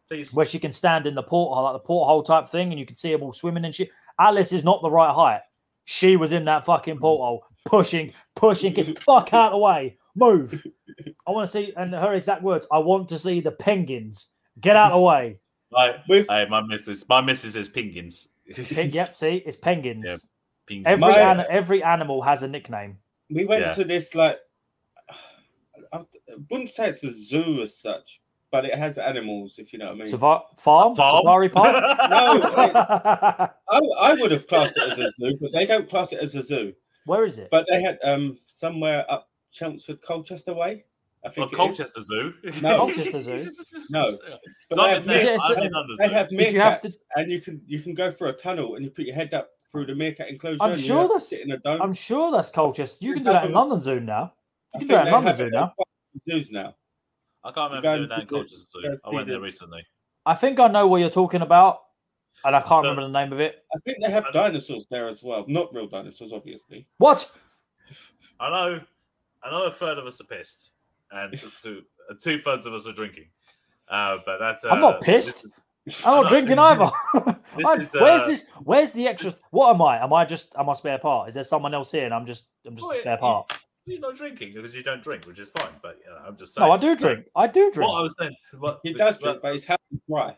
Please. 0.09 0.33
where 0.33 0.47
she 0.47 0.59
can 0.59 0.73
stand 0.73 1.07
in 1.07 1.15
the 1.15 1.23
porthole, 1.23 1.63
like 1.65 1.75
the 1.75 1.79
porthole 1.87 2.23
type 2.23 2.49
thing, 2.49 2.71
and 2.71 2.79
you 2.79 2.87
can 2.87 2.97
see 2.97 3.13
them 3.13 3.23
all 3.23 3.33
swimming 3.33 3.65
and 3.65 3.75
shit. 3.75 3.91
Alice 4.19 4.53
is 4.53 4.65
not 4.65 4.83
the 4.83 4.91
right 4.91 5.15
height. 5.15 5.41
She 5.85 6.17
was 6.17 6.33
in 6.33 6.45
that 6.47 6.65
fucking 6.65 6.99
porthole, 6.99 7.45
pushing, 7.65 8.13
pushing, 8.35 8.73
get 8.75 9.03
fuck 9.05 9.33
out 9.33 9.47
of 9.47 9.53
the 9.53 9.59
way, 9.59 9.97
move. 10.15 10.67
I 11.27 11.31
want 11.31 11.47
to 11.47 11.53
see, 11.53 11.73
and 11.77 11.95
her 11.95 12.13
exact 12.15 12.43
words, 12.43 12.67
I 12.71 12.79
want 12.79 13.09
to 13.11 13.19
see 13.19 13.41
the 13.41 13.53
penguins. 13.53 14.29
Get 14.61 14.77
out 14.77 14.93
of 14.93 14.99
the 14.99 15.03
way. 15.03 15.39
Like, 15.71 15.97
with 16.09 16.27
hey, 16.29 16.47
my 16.51 16.63
missus, 16.63 17.09
my 17.09 17.21
missus 17.21 17.55
is 17.57 17.69
penguins. 17.69 18.29
Pig, 18.55 18.95
yep, 18.95 19.15
see, 19.17 19.43
it's 19.47 19.57
penguins. 19.57 20.05
Yeah. 20.07 20.17
Pingins. 20.69 20.83
Every 20.87 21.01
My- 21.01 21.19
an- 21.19 21.47
every 21.49 21.83
animal 21.83 22.23
has 22.23 22.43
a 22.43 22.49
nickname. 22.49 22.99
we 23.31 23.45
went 23.45 23.63
Yeah. 23.63 23.75
to 23.75 23.85
this 23.85 24.15
like 24.15 24.39
I 25.93 26.05
wouldn't 26.51 26.71
say 26.71 26.89
it's 26.89 27.03
a 27.05 27.13
zoo 27.13 27.63
as 27.63 27.77
such, 27.79 28.21
but 28.51 28.65
it 28.65 28.75
has 28.75 28.99
animals, 28.99 29.55
if 29.59 29.73
you 29.73 29.79
know 29.79 29.87
what 29.87 29.95
I 29.95 29.99
mean. 29.99 30.07
Safa- 30.07 30.43
farm? 30.57 30.95
Farm? 30.95 31.23
Safari 31.23 31.49
park? 31.49 31.73
no, 32.11 33.49
I, 33.71 33.81
I 34.01 34.15
would 34.15 34.31
have 34.31 34.47
classed 34.47 34.77
it 34.77 34.93
as 34.93 34.99
a 34.99 35.11
zoo, 35.21 35.39
but 35.41 35.53
they 35.53 35.67
don't 35.67 35.89
class 35.89 36.13
it 36.13 36.21
as 36.21 36.35
a 36.35 36.43
zoo. 36.43 36.73
Where 37.07 37.25
is 37.25 37.39
it? 37.39 37.49
But 37.51 37.67
they 37.71 37.81
had 37.83 37.99
um 38.05 38.39
somewhere 38.47 39.05
up 39.11 39.29
Chelmsford, 39.53 40.03
Colchester 40.03 40.53
way. 40.55 40.85
I 41.25 41.31
think 41.31 41.49
it 41.49 41.53
is. 41.53 41.57
Colchester 41.57 42.01
Zoo. 42.01 42.35
No. 42.63 42.79
Colchester 42.79 43.21
Zoo? 43.23 43.51
No. 43.91 44.11
So 44.13 44.19
But 44.71 44.77
they 44.77 44.83
I'm 44.83 44.89
have 44.91 45.03
in 45.03 45.09
there. 45.09 45.17
Is 45.19 45.23
it 45.25 45.59
a- 45.59 45.63
I'm 45.63 45.97
They 45.99 46.07
Zoo. 46.09 46.13
have 46.15 46.29
Did 46.29 46.53
you 46.53 46.61
have 46.61 46.81
meerkats, 46.83 46.97
and 47.17 47.33
you 47.33 47.41
can 47.41 47.61
you 47.67 47.81
can 47.83 47.95
go 47.95 48.13
through 48.13 48.29
a 48.29 48.33
tunnel 48.35 48.77
and 48.77 48.85
you 48.85 48.91
put 48.91 49.05
your 49.07 49.15
head 49.15 49.33
up 49.35 49.51
through 49.71 49.87
the 49.87 49.95
meerkat 49.95 50.29
enclosure. 50.29 50.59
I'm 50.61 50.73
and 50.73 50.81
sure 50.81 51.03
that's- 51.05 51.33
in 51.33 51.51
a 51.51 51.57
dome. 51.59 51.83
I'm 51.83 51.93
sure 51.93 52.31
that's 52.31 52.51
Colchester. 52.51 53.05
You 53.05 53.15
can 53.15 53.25
do 53.25 53.33
that 53.33 53.47
in 53.47 53.53
London 53.53 53.81
Zoo 53.81 54.01
now. 54.01 54.35
I 54.75 54.79
You 54.81 54.87
can 54.87 54.89
think 54.89 54.89
do 54.89 54.95
that 54.95 54.99
in 55.01 55.05
they 55.07 55.11
London 55.13 55.37
Zoo 55.37 55.51
now. 55.51 55.75
zoos 56.29 56.51
now. 56.53 56.75
I 57.45 57.53
can't 57.53 57.71
remember 57.73 57.97
doing 57.99 58.09
that 58.09 58.21
in 58.21 58.27
Colchester 58.27 58.57
Zoo. 58.83 58.99
I 59.05 59.15
went 59.15 59.29
there 59.29 59.41
recently. 59.41 59.87
I 60.27 60.35
think 60.35 60.61
I 60.61 60.69
know 60.69 60.87
what 60.87 60.99
you're 61.01 61.11
talking 61.11 61.43
about. 61.43 61.81
and 62.45 62.55
I 62.55 62.61
can't 62.61 62.71
But- 62.85 62.91
remember 62.91 63.03
the 63.03 63.09
name 63.25 63.33
of 63.33 63.41
it. 63.41 63.65
I 63.75 63.79
think 63.85 63.99
they 64.01 64.11
have 64.11 64.25
dinosaurs 64.33 64.87
there 64.91 65.09
as 65.09 65.23
well. 65.25 65.45
Not 65.49 65.75
real 65.75 65.89
dinosaurs, 65.89 66.33
obviously. 66.33 66.87
What? 66.99 67.29
I 68.39 68.51
know, 68.51 68.81
I 69.43 69.51
know 69.51 69.65
a 69.67 69.71
third 69.73 69.99
of 69.99 70.07
us 70.07 70.21
are 70.21 70.25
pissed, 70.25 70.71
and 71.11 71.37
two, 71.37 71.51
two, 71.63 71.83
two 72.23 72.39
thirds 72.41 72.65
of 72.67 72.75
us 72.75 72.87
are 72.87 72.93
drinking. 72.93 73.29
Uh, 73.89 74.19
but 74.25 74.39
that's. 74.39 74.65
Uh, 74.65 74.69
I'm 74.69 74.81
not 74.81 75.01
pissed. 75.01 75.47
is- 75.47 75.51
I'm 76.05 76.23
not 76.23 76.29
drinking 76.31 76.59
either. 76.59 76.89
This 77.57 77.65
I'm- 77.67 77.81
where's 78.03 78.23
uh, 78.23 78.27
this? 78.27 78.47
Where's 78.63 78.93
the 78.93 79.09
extra? 79.09 79.35
What 79.51 79.75
am 79.75 79.83
I? 79.83 80.01
Am 80.05 80.13
I 80.13 80.25
just? 80.25 80.55
Am 80.57 80.69
I 80.69 80.75
spare 80.75 80.99
part? 80.99 81.29
Is 81.29 81.35
there 81.35 81.43
someone 81.43 81.73
else 81.75 81.91
here? 81.91 82.05
And 82.05 82.13
I'm 82.15 82.27
just. 82.27 82.45
I'm 82.67 82.77
just 82.77 82.89
a 82.93 83.01
spare 83.01 83.15
you- 83.15 83.19
part. 83.19 83.53
You're 83.89 84.01
not 84.01 84.17
drinking 84.17 84.55
because 84.55 84.75
you 84.75 84.83
don't 84.83 85.03
drink, 85.03 85.27
which 85.27 85.39
is 85.39 85.51
fine. 85.51 85.73
But 85.83 85.99
you 86.05 86.11
know, 86.11 86.19
I'm 86.27 86.37
just 86.37 86.55
saying. 86.55 86.67
No, 86.67 86.73
I 86.73 86.77
do 86.77 86.95
drink. 86.95 87.27
I 87.35 87.47
do 87.47 87.71
drink. 87.71 87.89
What 87.89 87.99
I 87.99 88.03
was 88.03 88.15
saying. 88.19 88.35
What, 88.59 88.81
He 88.83 88.93
does 88.93 89.17
but- 89.17 89.25
drink, 89.25 89.43
but 89.43 89.55
his 89.55 89.65
house 89.65 89.79
is 89.93 90.01
dry. 90.09 90.37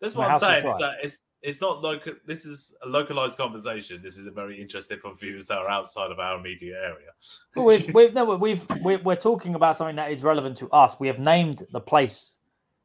That's 0.00 0.14
My 0.14 0.26
what 0.26 0.42
I'm 0.42 0.62
saying. 0.62 0.72
Is 0.72 0.78
that 0.78 0.94
it's 1.02 1.20
it's 1.42 1.60
not 1.60 1.82
local. 1.82 2.14
This 2.26 2.46
is 2.46 2.74
a 2.84 2.88
localized 2.88 3.36
conversation. 3.36 4.00
This 4.02 4.16
is 4.16 4.26
a 4.26 4.30
very 4.30 4.60
interesting 4.60 4.98
for 4.98 5.14
viewers 5.14 5.48
that 5.48 5.58
are 5.58 5.68
outside 5.68 6.10
of 6.10 6.18
our 6.18 6.40
media 6.40 6.76
area. 6.76 7.10
But 7.54 7.62
we've, 7.62 7.92
we've, 7.92 8.14
no, 8.14 8.36
we've, 8.36 8.64
we're, 8.80 9.02
we're 9.02 9.16
talking 9.16 9.56
about 9.56 9.76
something 9.76 9.96
that 9.96 10.12
is 10.12 10.22
relevant 10.22 10.56
to 10.58 10.70
us. 10.70 10.98
We 11.00 11.08
have 11.08 11.18
named 11.18 11.64
the 11.72 11.80
place. 11.80 12.36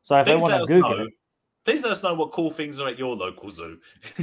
So 0.01 0.17
if 0.19 0.25
they 0.25 0.35
want 0.35 0.53
to 0.53 0.73
Google 0.73 0.97
know. 0.97 1.03
it, 1.03 1.13
Please 1.67 1.83
let 1.83 1.91
us 1.91 2.01
know 2.01 2.13
what 2.13 2.31
cool 2.31 2.49
things 2.49 2.79
are 2.79 2.87
at 2.87 2.97
your 2.97 3.13
local 3.13 3.49
zoo. 3.49 3.77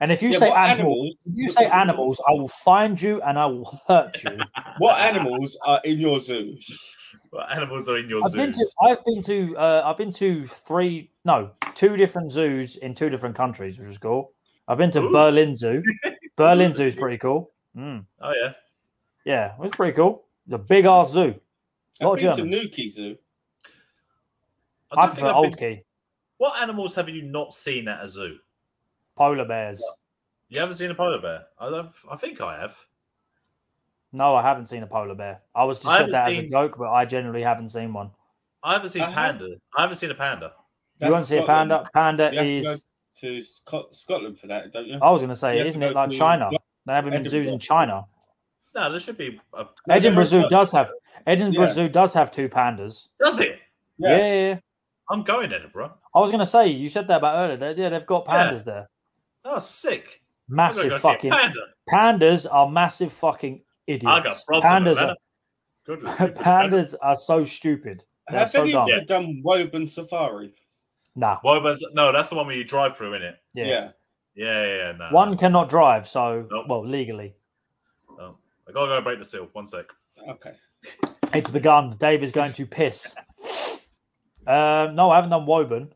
and 0.00 0.12
if 0.12 0.22
you 0.22 0.28
Yeah, 0.30 0.38
say 0.38 0.48
what 0.48 0.56
animals, 0.58 0.78
animals? 1.00 1.14
if 1.26 1.34
you 1.36 1.48
say 1.48 1.64
animals, 1.82 2.22
I 2.28 2.32
will 2.34 2.46
find 2.46 3.02
you 3.02 3.20
and 3.22 3.36
I 3.36 3.46
will 3.46 3.80
hurt 3.88 4.22
you. 4.22 4.38
What 4.78 4.96
animals 5.00 5.58
are 5.66 5.80
in 5.84 5.98
your 5.98 6.20
zoo? 6.20 6.56
what 7.30 7.50
animals 7.50 7.88
are 7.88 7.98
in 7.98 8.08
your 8.08 8.24
I've 8.24 8.30
zoo? 8.30 8.36
been 8.36 8.52
to, 8.52 8.66
I've 8.80 9.04
been 9.04 9.22
to, 9.22 9.56
uh, 9.56 9.82
I've 9.86 9.96
been 9.98 10.12
to 10.12 10.46
three, 10.46 11.10
no, 11.24 11.50
two 11.74 11.96
different 11.96 12.30
zoos 12.30 12.76
in 12.76 12.94
two 12.94 13.08
different 13.10 13.34
countries, 13.34 13.76
which 13.76 13.88
is 13.88 13.98
cool. 13.98 14.30
I've 14.68 14.78
been 14.78 14.92
to 14.92 15.00
Ooh. 15.02 15.10
Berlin 15.10 15.56
Zoo. 15.56 15.82
Berlin 16.36 16.72
Zoo 16.72 16.86
is 16.86 16.94
pretty 16.94 17.18
cool. 17.18 17.50
Mm, 17.76 18.04
Oh 18.20 18.32
yeah. 18.40 18.52
yeah, 19.24 19.54
it 19.54 19.58
was 19.58 19.72
pretty 19.72 19.94
cool. 19.96 20.26
It's 20.46 20.54
a 20.54 20.58
big 20.58 20.84
ass 20.84 21.10
zoo. 21.10 21.34
I've 22.00 22.06
Lot 22.06 22.12
of 22.14 22.20
been 22.20 22.30
to 22.30 22.36
Germans. 22.56 22.66
Nuki 22.76 22.92
Zoo. 22.92 23.16
I, 24.96 25.02
I 25.02 25.06
prefer 25.08 25.32
Old 25.32 25.56
been- 25.56 25.76
Key. 25.76 25.82
What 26.38 26.60
animals 26.60 26.94
have 26.96 27.08
you 27.08 27.22
not 27.22 27.54
seen 27.54 27.88
at 27.88 28.04
a 28.04 28.08
zoo? 28.08 28.36
Polar 29.16 29.44
bears. 29.46 29.82
You 30.48 30.60
haven't 30.60 30.76
seen 30.76 30.90
a 30.90 30.94
polar 30.94 31.20
bear? 31.20 31.46
I 31.58 31.70
don't. 31.70 31.90
I 32.10 32.16
think 32.16 32.40
I 32.40 32.60
have. 32.60 32.76
No, 34.12 34.34
I 34.34 34.42
haven't 34.42 34.66
seen 34.68 34.82
a 34.82 34.86
polar 34.86 35.14
bear. 35.14 35.40
I 35.54 35.64
was 35.64 35.78
just 35.78 35.88
I 35.88 35.98
said 35.98 36.00
haven't 36.00 36.12
that 36.12 36.32
as 36.32 36.38
a 36.38 36.46
joke, 36.46 36.76
but 36.78 36.90
I 36.90 37.04
generally 37.04 37.42
haven't 37.42 37.70
seen 37.70 37.92
one. 37.92 38.10
I 38.62 38.74
haven't 38.74 38.90
seen 38.90 39.02
I 39.02 39.06
have- 39.10 39.14
panda. 39.38 39.56
I 39.76 39.82
haven't 39.82 39.96
seen 39.96 40.10
a 40.10 40.14
panda. 40.14 40.52
you 41.00 41.10
won't 41.10 41.26
see 41.26 41.36
a 41.38 41.44
panda. 41.46 41.88
Panda 41.92 42.30
You 42.32 42.38
have 42.38 42.46
to 42.46 42.62
go 42.62 42.70
is. 42.70 42.82
to 43.20 43.92
Scotland 43.92 44.38
for 44.38 44.46
that, 44.48 44.72
don't 44.72 44.86
you? 44.86 44.98
I 45.00 45.10
was 45.10 45.20
going 45.20 45.30
to 45.30 45.36
say, 45.36 45.58
You 45.58 45.64
isn't 45.64 45.80
to 45.80 45.88
it 45.88 45.94
like 45.94 46.10
to 46.10 46.16
China? 46.16 46.48
Gla- 46.50 46.58
They 46.86 46.92
have 46.92 47.04
them 47.04 47.14
in 47.14 47.28
zoos 47.28 47.48
in 47.48 47.58
China. 47.58 48.06
No, 48.74 48.90
there 48.90 49.00
should 49.00 49.16
be. 49.16 49.40
A... 49.54 49.64
Edinburgh 49.88 50.24
Zoo 50.24 50.48
does 50.50 50.70
have. 50.72 50.90
Edinburgh 51.26 51.64
Yeah. 51.66 51.72
Zoo 51.72 51.88
does 51.88 52.12
have 52.14 52.30
two 52.30 52.48
pandas. 52.50 53.08
Does 53.18 53.40
it? 53.40 53.58
Yeah, 53.98 54.16
Yeah. 54.18 54.58
Yeah, 55.08 55.14
yeah. 55.14 55.18
I'm 55.18 55.22
going 55.24 55.52
Edinburgh. 55.52 55.94
I 56.14 56.18
was 56.20 56.30
going 56.30 56.40
to 56.40 56.46
say, 56.46 56.68
you 56.68 56.88
said 56.88 57.08
that 57.08 57.18
about 57.18 57.36
earlier. 57.36 57.56
They, 57.74 57.82
yeah, 57.82 57.88
they've 57.90 58.06
got 58.06 58.24
Yeah. 58.26 58.50
pandas 58.52 58.64
there. 58.64 58.88
Oh, 59.44 59.58
sick. 59.58 60.22
Massive 60.48 60.90
go 60.90 60.98
fucking 60.98 61.30
panda. 61.32 61.60
pandas 61.90 62.46
are 62.50 62.68
massive 62.68 63.12
fucking 63.12 63.62
I 63.88 63.92
got 63.98 64.26
idiots. 64.26 64.44
Pandas 64.48 65.00
are, 65.00 65.16
Good 65.84 66.02
panda. 66.04 66.32
pandas 66.34 66.94
are 67.02 67.16
so 67.16 67.44
stupid. 67.44 68.04
They're 68.28 68.40
Have 68.40 68.50
so 68.50 68.62
any 68.62 68.72
dumb. 68.72 68.82
of 68.84 68.88
you 68.88 69.04
done 69.06 69.40
Woburn 69.44 69.88
Safari? 69.88 70.54
Nah, 71.14 71.38
Well, 71.42 71.60
no, 71.94 72.12
that's 72.12 72.28
the 72.28 72.34
one 72.36 72.46
where 72.46 72.56
you 72.56 72.64
drive 72.64 72.96
through, 72.96 73.14
isn't 73.14 73.26
it? 73.26 73.36
yeah. 73.54 73.64
Yeah. 73.66 73.88
Yeah, 74.34 74.66
yeah, 74.66 74.76
yeah. 74.76 74.92
No, 74.98 75.08
One 75.12 75.36
cannot 75.38 75.68
drive, 75.70 76.06
so 76.06 76.46
Nope. 76.50 76.66
well 76.68 76.86
legally. 76.86 77.34
no. 78.18 78.36
I 78.68 78.72
gotta 78.72 78.88
go 78.88 79.00
break 79.00 79.18
the 79.18 79.24
seal. 79.24 79.48
One 79.52 79.66
sec. 79.66 79.86
Okay. 80.28 80.52
It's 81.32 81.50
begun. 81.50 81.96
Dave 81.98 82.22
is 82.22 82.32
going 82.32 82.52
to 82.54 82.66
piss. 82.66 83.14
Um, 84.46 84.94
no, 84.94 85.10
I 85.10 85.16
haven't 85.16 85.30
done 85.30 85.46
Woburn. 85.46 85.92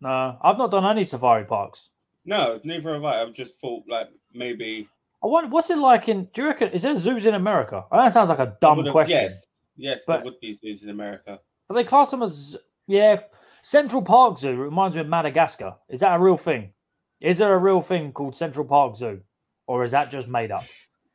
No, 0.00 0.36
I've 0.42 0.58
not 0.58 0.70
done 0.70 0.84
any 0.84 1.04
safari 1.04 1.44
parks. 1.44 1.90
No, 2.24 2.60
neither 2.64 2.94
have 2.94 3.04
I. 3.04 3.22
I've 3.22 3.32
just 3.32 3.54
thought 3.60 3.84
like 3.88 4.08
maybe. 4.32 4.88
I 5.22 5.26
wonder 5.26 5.48
what's 5.50 5.70
it 5.70 5.78
like 5.78 6.08
in. 6.08 6.28
Do 6.32 6.42
you 6.42 6.48
reckon 6.48 6.70
is 6.70 6.82
there 6.82 6.94
zoos 6.96 7.24
in 7.26 7.34
America? 7.34 7.84
I 7.90 7.96
know 7.96 8.02
that 8.04 8.12
sounds 8.12 8.28
like 8.28 8.38
a 8.40 8.56
dumb 8.60 8.84
question, 8.90 9.16
Yes. 9.22 9.46
Yes, 9.76 10.00
But- 10.06 10.18
there 10.18 10.24
would 10.26 10.40
be 10.40 10.52
zoos 10.54 10.82
in 10.82 10.90
America. 10.90 11.40
but 11.68 11.74
they 11.74 11.84
class 11.84 12.10
them 12.10 12.22
as 12.22 12.56
yeah. 12.86 13.20
Central 13.62 14.02
Park 14.02 14.36
Zoo 14.38 14.54
reminds 14.56 14.94
me 14.94 15.00
of 15.00 15.08
Madagascar. 15.08 15.76
Is 15.88 16.00
that 16.00 16.14
a 16.14 16.18
real 16.18 16.36
thing? 16.36 16.74
Is 17.20 17.38
there 17.38 17.54
a 17.54 17.58
real 17.58 17.80
thing 17.80 18.12
called 18.12 18.36
Central 18.36 18.66
Park 18.66 18.94
Zoo, 18.96 19.22
or 19.66 19.82
is 19.84 19.92
that 19.92 20.10
just 20.10 20.28
made 20.28 20.50
up? 20.50 20.64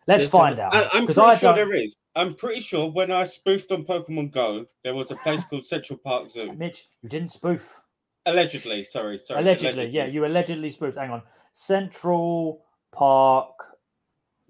Let's 0.08 0.22
There's 0.24 0.32
find 0.32 0.58
a- 0.58 0.64
out. 0.64 0.74
I, 0.74 0.90
I'm 0.94 1.04
Because 1.06 1.16
pretty 1.18 1.30
I 1.30 1.38
sure 1.38 1.54
there 1.54 1.74
is. 1.74 1.96
I'm 2.20 2.36
pretty 2.36 2.60
sure 2.60 2.92
when 2.92 3.12
I 3.12 3.24
spoofed 3.24 3.72
on 3.72 3.86
Pokemon 3.86 4.32
Go, 4.32 4.66
there 4.84 4.94
was 4.94 5.10
a 5.10 5.16
place 5.16 5.42
called 5.46 5.66
Central 5.66 5.98
Park 5.98 6.30
Zoo. 6.32 6.52
Mitch, 6.58 6.84
you 7.02 7.08
didn't 7.08 7.32
spoof. 7.32 7.82
Allegedly, 8.26 8.84
sorry, 8.84 9.22
sorry. 9.24 9.40
allegedly, 9.40 9.88
yeah, 9.88 10.06
you 10.06 10.26
allegedly 10.26 10.70
spoofed. 10.70 10.98
Hang 10.98 11.12
on, 11.12 11.22
Central 11.54 12.66
Park 12.92 13.56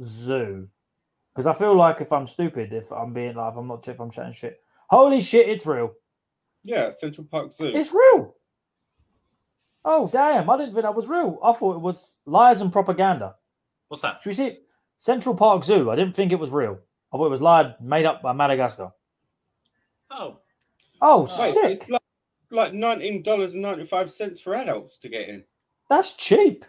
Zoo. 0.01 0.67
Because 1.32 1.45
I 1.45 1.53
feel 1.53 1.75
like 1.75 2.01
if 2.01 2.12
I'm 2.12 2.25
stupid, 2.25 2.73
if 2.73 2.91
I'm 2.91 3.13
being 3.13 3.36
like, 3.36 3.51
if 3.51 3.58
I'm 3.60 3.67
not, 3.67 3.88
if 3.88 3.99
I'm 3.99 4.10
chatting 4.10 4.34
shit. 4.34 4.60
Holy 4.89 5.21
shit, 5.21 5.47
it's 5.47 5.67
real. 5.67 5.93
Yeah, 6.63 6.89
Central 6.89 7.27
Park 7.29 7.53
Zoo. 7.53 7.67
It's 7.67 7.93
real. 7.93 8.36
Oh 9.86 10.10
damn! 10.12 10.49
I 10.49 10.58
didn't 10.58 10.73
think 10.73 10.84
that 10.84 10.95
was 10.95 11.08
real. 11.08 11.38
I 11.43 11.51
thought 11.51 11.75
it 11.75 11.82
was 11.82 12.13
lies 12.25 12.62
and 12.62 12.73
propaganda. 12.73 13.36
What's 13.89 14.01
that? 14.01 14.23
Should 14.23 14.29
we 14.29 14.34
see 14.34 14.47
it? 14.47 14.63
Central 14.97 15.36
Park 15.36 15.63
Zoo. 15.63 15.91
I 15.91 15.95
didn't 15.95 16.15
think 16.15 16.32
it 16.32 16.39
was 16.39 16.49
real. 16.49 16.79
I 17.11 17.17
thought 17.17 17.25
it 17.25 17.29
was 17.29 17.41
lied, 17.41 17.75
made 17.81 18.05
up 18.05 18.21
by 18.21 18.33
Madagascar. 18.33 18.91
Oh, 20.11 20.37
Oh, 21.01 21.21
Wait, 21.21 21.53
sick! 21.53 21.63
it's 21.81 21.89
like, 21.89 22.01
like 22.51 22.73
nineteen 22.73 23.23
dollars 23.23 23.53
and 23.53 23.61
ninety 23.61 23.85
five 23.85 24.11
cents 24.11 24.39
for 24.41 24.53
adults 24.53 24.97
to 24.97 25.07
get 25.09 25.29
in. 25.29 25.43
That's 25.89 26.11
cheap. 26.13 26.65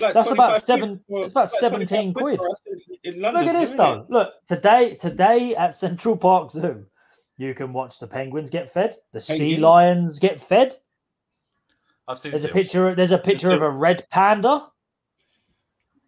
Like 0.00 0.14
That's 0.14 0.30
about 0.30 0.56
seven- 0.56 1.00
for- 1.08 1.22
it's 1.22 1.32
about 1.32 1.50
like 1.52 1.60
17 1.60 2.14
quid. 2.14 2.38
for 2.38 2.50
us 2.50 2.60
in- 2.66 3.14
in 3.14 3.20
London, 3.22 3.44
Look 3.46 3.54
at 3.54 3.58
this 3.60 3.70
isn't 3.72 3.80
it? 3.80 3.82
though. 3.82 4.06
Look 4.08 4.32
today. 4.46 4.94
Today 4.96 5.54
at 5.54 5.74
Central 5.74 6.16
Park 6.16 6.50
Zoo, 6.50 6.86
you 7.36 7.52
can 7.54 7.72
watch 7.72 7.98
the 7.98 8.06
penguins 8.06 8.48
get 8.50 8.70
fed, 8.70 8.96
the 9.12 9.20
sea 9.20 9.56
lions 9.58 10.18
get 10.18 10.40
fed. 10.40 10.76
I've 12.06 12.18
seen. 12.18 12.32
There's 12.32 12.44
a 12.44 12.48
picture. 12.48 12.94
There's 12.94 13.10
a 13.12 13.18
picture 13.18 13.52
of 13.52 13.60
a 13.62 13.70
red 13.70 14.06
panda. 14.10 14.70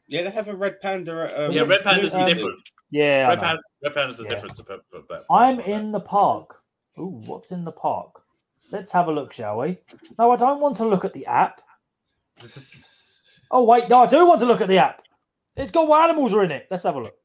Yeah, 0.06 0.22
they 0.22 0.30
have 0.30 0.48
a 0.48 0.56
red 0.56 0.80
panda. 0.80 1.30
At, 1.33 1.40
um, 1.44 1.52
Yeah, 1.52 1.62
red 1.62 1.83
pandas 1.83 2.18
are 2.18 2.26
different. 2.26 2.59
Yeah, 2.90 3.29
Red, 3.29 3.40
pan, 3.40 3.59
red 3.83 3.96
are 3.96 4.24
Yeah. 4.24 4.42
but, 4.66 4.81
but, 4.90 5.09
but, 5.09 5.26
I'm 5.31 5.61
in 5.61 5.92
the 5.92 6.00
park. 6.00 6.57
Ooh, 6.98 7.22
what's 7.24 7.53
in 7.53 7.64
the 7.64 7.72
park? 7.72 8.22
Let's 8.72 8.92
have 8.92 9.09
a 9.09 9.12
look, 9.12 9.33
shall 9.33 9.59
we? 9.59 9.79
No, 10.18 10.31
I 10.31 10.37
don't 10.37 10.61
want 10.61 10.76
to 10.79 10.87
look 10.87 11.05
at 11.05 11.12
the 11.12 11.26
app. 11.26 11.61
Oh 13.53 13.64
wait, 13.64 13.88
no, 13.88 14.03
I 14.03 14.07
do 14.07 14.26
want 14.26 14.40
to 14.40 14.46
look 14.46 14.61
at 14.61 14.68
the 14.68 14.79
app. 14.79 15.03
It's 15.57 15.72
got 15.72 15.88
what 15.88 16.09
animals 16.09 16.33
are 16.35 16.44
in 16.44 16.53
it. 16.53 16.68
Let's 16.70 16.85
have 16.85 16.94
a 16.94 17.00
look. 17.00 17.16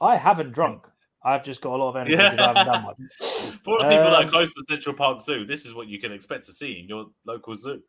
I 0.00 0.16
haven't 0.16 0.52
drunk. 0.52 0.88
I've 1.22 1.44
just 1.44 1.60
got 1.60 1.74
a 1.74 1.76
lot 1.76 1.90
of 1.90 1.96
energy 1.96 2.16
because 2.16 2.38
I 2.38 2.46
haven't 2.48 2.66
done 2.66 2.82
much. 2.82 2.96
For 3.64 3.78
the 3.78 3.88
people 3.88 4.10
that 4.10 4.14
Um, 4.14 4.26
are 4.26 4.30
close 4.30 4.52
to 4.54 4.64
Central 4.68 4.96
Park 4.96 5.20
Zoo, 5.20 5.44
this 5.44 5.66
is 5.66 5.74
what 5.74 5.86
you 5.88 6.00
can 6.00 6.10
expect 6.10 6.46
to 6.46 6.52
see 6.52 6.80
in 6.80 6.88
your 6.88 7.06
local 7.26 7.54
zoo. 7.54 7.82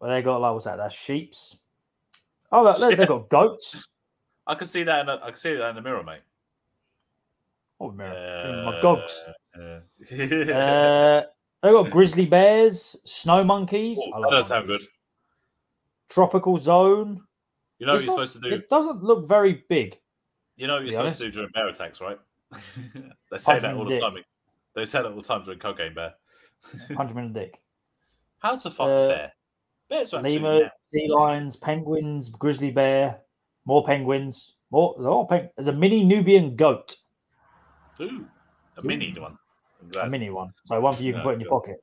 Well, 0.00 0.10
they 0.10 0.22
got 0.22 0.40
like 0.40 0.54
what's 0.54 0.64
that? 0.64 0.76
That's 0.76 0.94
sheep's. 0.94 1.58
Oh, 2.50 2.64
look, 2.64 2.96
they've 2.96 3.06
got 3.08 3.28
goats. 3.28 3.86
I 4.50 4.54
can 4.56 4.66
see 4.66 4.82
that. 4.82 5.00
In 5.02 5.08
a, 5.08 5.16
I 5.22 5.26
can 5.28 5.36
see 5.36 5.54
that 5.54 5.70
in 5.70 5.76
the 5.76 5.82
mirror, 5.82 6.02
mate. 6.02 6.20
Oh, 7.80 7.90
man. 7.92 8.14
Uh, 8.14 8.62
my 8.72 8.80
gogs. 8.80 9.24
uh, 9.54 9.80
Uh, 10.10 11.22
they've 11.62 11.72
got 11.72 11.90
grizzly 11.90 12.26
bears, 12.26 12.96
snow 13.04 13.44
monkeys. 13.44 13.98
Oh, 14.00 14.12
I 14.14 14.20
that 14.22 14.30
does 14.30 14.48
sound 14.48 14.66
good. 14.66 14.80
Tropical 16.08 16.58
zone. 16.58 17.22
You 17.78 17.86
know 17.86 17.94
what 17.94 18.02
you're 18.02 18.06
not- 18.16 18.28
supposed 18.28 18.42
to 18.42 18.50
do. 18.50 18.54
It 18.56 18.68
doesn't 18.68 19.02
look 19.02 19.28
very 19.28 19.64
big. 19.68 19.98
You 20.56 20.66
know 20.66 20.74
what 20.76 20.82
you're 20.84 20.92
supposed 20.92 21.18
to 21.18 21.24
do 21.24 21.30
during 21.30 21.50
bear 21.52 21.68
attacks, 21.68 22.00
right? 22.00 22.18
they 23.30 23.38
say 23.38 23.58
that 23.58 23.74
all 23.74 23.84
the 23.84 23.98
time. 23.98 24.16
They 24.74 24.84
say 24.84 25.02
that 25.02 25.10
all 25.10 25.16
the 25.16 25.22
time 25.22 25.42
during 25.42 25.58
cocaine 25.58 25.94
bear. 25.94 26.14
In 26.90 26.96
the 26.96 27.30
dick. 27.32 27.60
How 28.40 28.56
to 28.56 28.70
fuck 28.70 28.86
Uh, 28.88 28.90
a 28.90 29.08
bear? 29.08 29.32
Bears 29.88 30.14
are 30.14 30.22
Lemur, 30.22 30.70
sea 30.88 31.08
lions, 31.08 31.56
penguins, 31.56 32.28
grizzly 32.28 32.70
bear, 32.70 33.22
more 33.70 33.84
penguins, 33.84 34.56
more. 34.72 34.96
Oh, 34.98 35.24
peng- 35.26 35.48
there's 35.56 35.68
a 35.68 35.72
mini 35.72 36.02
Nubian 36.02 36.56
goat, 36.56 36.96
Ooh, 38.00 38.26
a 38.76 38.82
mini 38.82 39.14
one. 39.16 39.38
A 40.00 40.08
mini 40.08 40.28
one. 40.28 40.52
So 40.64 40.80
one 40.80 40.96
for 40.96 41.02
you 41.02 41.12
can 41.12 41.20
Yeah, 41.20 41.24
put 41.24 41.34
in 41.34 41.40
your 41.40 41.48
pocket. 41.48 41.76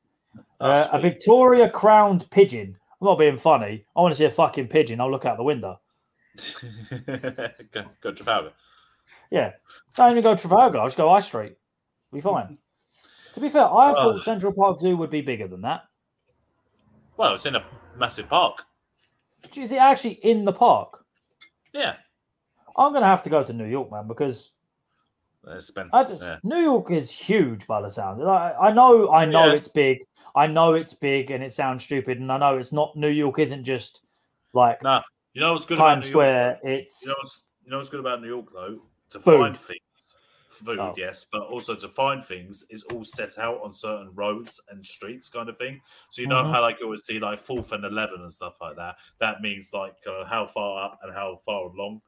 Uh, 0.60 0.88
a. 0.92 1.00
Victoria 1.00 1.70
crowned 1.70 2.30
pigeon. 2.30 2.76
I'm 3.00 3.06
not 3.08 3.18
being 3.18 3.38
funny. 3.38 3.86
I 3.96 4.02
want 4.02 4.12
to 4.14 4.18
see 4.18 4.26
a 4.26 4.30
fucking 4.30 4.68
pigeon. 4.68 5.00
I'll 5.00 5.10
look 5.10 5.24
out 5.26 5.38
the 5.38 5.44
window. 5.44 5.80
go, 7.72 7.84
go 8.02 8.12
Trafalgar. 8.12 8.52
Yeah. 9.32 9.54
Don't 9.96 10.12
even 10.12 10.24
go 10.24 10.36
Trafalgar. 10.36 10.80
I'll 10.80 10.88
just 10.88 10.98
go 10.98 11.10
High 11.10 11.22
Street. 11.22 11.56
Be 12.12 12.20
fine. 12.20 12.58
to 13.34 13.40
be 13.40 13.48
fair, 13.50 13.64
I 13.66 13.92
Oh. 13.92 13.94
thought 13.94 14.24
Central 14.24 14.52
Park 14.52 14.80
Zoo 14.80 14.98
would 14.98 15.10
be 15.10 15.22
bigger 15.22 15.48
than 15.48 15.62
that. 15.62 15.84
Well, 17.16 17.34
it's 17.34 17.46
in 17.46 17.56
a 17.56 17.64
massive 17.98 18.28
park. 18.28 18.64
Is 19.56 19.72
it 19.72 19.78
actually 19.78 20.20
in 20.24 20.44
the 20.44 20.54
park? 20.54 21.06
Yeah. 21.74 21.96
I'm 22.76 22.94
gonna 22.94 23.06
have 23.08 23.24
to 23.24 23.30
go 23.30 23.44
to 23.44 23.54
New 23.54 23.66
York, 23.66 23.92
man, 23.92 24.08
because 24.08 24.52
uh, 25.48 25.52
It's 25.56 25.72
been, 25.72 25.90
I 25.94 26.04
just 26.04 26.22
yeah. 26.24 26.38
New 26.44 26.60
York 26.60 26.92
is 26.92 27.10
huge 27.10 27.66
by 27.68 27.82
the 27.82 27.90
sound. 27.90 28.22
I, 28.24 28.54
I 28.60 28.72
know, 28.72 29.10
I 29.12 29.26
know 29.26 29.48
Yeah. 29.48 29.54
it's 29.54 29.68
big. 29.68 30.04
I 30.36 30.46
know 30.48 30.74
it's 30.74 30.94
big, 30.94 31.32
and 31.32 31.44
it 31.44 31.52
sounds 31.52 31.84
stupid, 31.84 32.20
and 32.20 32.32
I 32.32 32.38
know 32.38 32.58
it's 32.58 32.72
not. 32.72 32.96
New 32.96 33.10
York 33.10 33.40
isn't 33.40 33.64
just 33.64 34.04
like 34.54 34.84
No, 34.84 35.02
You 35.34 35.42
know 35.42 35.54
what's 35.54 35.66
good 35.66 35.78
about 35.80 35.88
Times 35.96 36.06
New 36.06 36.12
York? 36.12 36.14
Square. 36.14 36.60
It's 36.64 37.02
You 37.04 37.08
know 37.10 37.16
what's 37.18 37.44
you 37.66 37.72
know 37.72 37.78
what's 37.78 37.90
good 37.90 38.00
about 38.00 38.22
New 38.22 38.28
York 38.28 38.46
though? 38.54 38.80
To 39.12 39.20
Food. 39.20 39.40
find 39.40 39.58
things. 39.58 39.80
Food, 40.66 40.80
Oh. 40.80 40.94
yes, 40.98 41.26
but 41.32 41.42
also 41.44 41.76
to 41.76 41.88
find 41.88 42.24
things 42.24 42.64
is 42.70 42.84
all 42.94 43.04
set 43.04 43.38
out 43.38 43.62
on 43.64 43.74
certain 43.74 44.10
roads 44.16 44.60
and 44.70 44.86
streets, 44.86 45.30
kind 45.30 45.50
of 45.50 45.58
thing. 45.58 45.80
So 46.10 46.22
you 46.22 46.28
know 46.28 46.44
Mhm. 46.44 46.52
how 46.52 46.62
like 46.62 46.80
you 46.80 46.86
always 46.86 47.06
see 47.06 47.20
like 47.20 47.40
fourth 47.40 47.72
and 47.72 47.84
eleven 47.86 48.22
and 48.22 48.32
stuff 48.32 48.60
like 48.62 48.76
that. 48.78 48.96
That 49.20 49.42
means 49.42 49.74
like 49.74 49.96
uh, 50.08 50.26
how 50.26 50.46
far 50.46 50.86
up 50.86 51.00
and 51.04 51.14
how 51.14 51.40
far 51.46 51.64
along. 51.70 52.02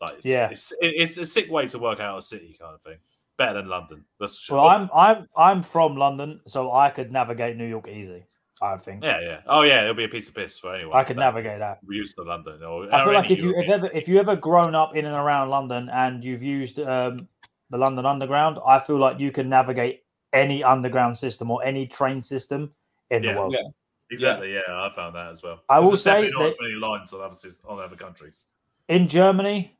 Like 0.00 0.14
it's, 0.16 0.26
Yeah. 0.26 0.50
it's 0.50 0.72
it's 0.80 1.18
a 1.18 1.26
sick 1.26 1.50
way 1.50 1.66
to 1.68 1.78
work 1.78 2.00
out 2.00 2.18
a 2.18 2.22
city, 2.22 2.56
kind 2.60 2.74
of 2.74 2.82
thing. 2.82 2.98
Better 3.38 3.54
than 3.54 3.68
London. 3.68 4.04
That's 4.20 4.38
sure. 4.38 4.58
well, 4.58 4.68
I'm 4.68 4.90
I'm 4.94 5.28
I'm 5.36 5.62
from 5.62 5.96
London, 5.96 6.40
so 6.46 6.72
I 6.72 6.90
could 6.90 7.10
navigate 7.12 7.56
New 7.56 7.66
York 7.66 7.88
easy. 7.88 8.26
I 8.60 8.76
think 8.76 9.02
yeah, 9.02 9.20
yeah. 9.20 9.40
Oh 9.46 9.62
yeah, 9.62 9.82
it'll 9.82 9.94
be 9.94 10.04
a 10.04 10.08
piece 10.08 10.28
of 10.28 10.36
piss 10.36 10.56
for 10.58 10.74
anyone. 10.74 10.96
I 10.96 11.02
could 11.02 11.16
navigate 11.16 11.58
that. 11.58 11.78
We 11.84 11.96
used 11.96 12.14
to 12.16 12.22
London. 12.22 12.62
Or, 12.62 12.94
I 12.94 13.02
feel 13.04 13.12
like 13.12 13.30
if 13.30 13.42
you 13.42 13.56
if 13.58 13.68
ever 13.68 13.90
if 13.92 14.06
you 14.08 14.20
ever 14.20 14.36
grown 14.36 14.76
up 14.76 14.94
in 14.94 15.04
and 15.04 15.16
around 15.16 15.48
London 15.50 15.88
and 15.88 16.22
you've 16.24 16.42
used 16.44 16.78
um, 16.78 17.26
the 17.72 17.78
London 17.78 18.04
Underground, 18.06 18.58
I 18.66 18.78
feel 18.78 18.98
like 18.98 19.18
you 19.18 19.32
can 19.32 19.48
navigate 19.48 20.04
any 20.32 20.62
underground 20.62 21.16
system 21.16 21.50
or 21.50 21.64
any 21.64 21.86
train 21.86 22.20
system 22.22 22.72
in 23.10 23.22
Yeah. 23.22 23.32
the 23.32 23.38
world. 23.38 23.54
Yeah. 23.54 23.68
Exactly. 24.10 24.52
Yeah, 24.52 24.60
I 24.68 24.92
found 24.94 25.14
that 25.16 25.30
as 25.32 25.42
well. 25.42 25.62
I 25.70 25.80
will 25.80 25.96
say 25.96 26.28
not 26.28 26.38
that- 26.40 26.48
as 26.48 26.56
many 26.60 26.74
lines 26.74 27.12
on 27.14 27.22
other 27.22 27.34
on 27.64 27.80
other 27.82 27.96
countries. 27.96 28.46
In 28.88 29.08
Germany, 29.08 29.74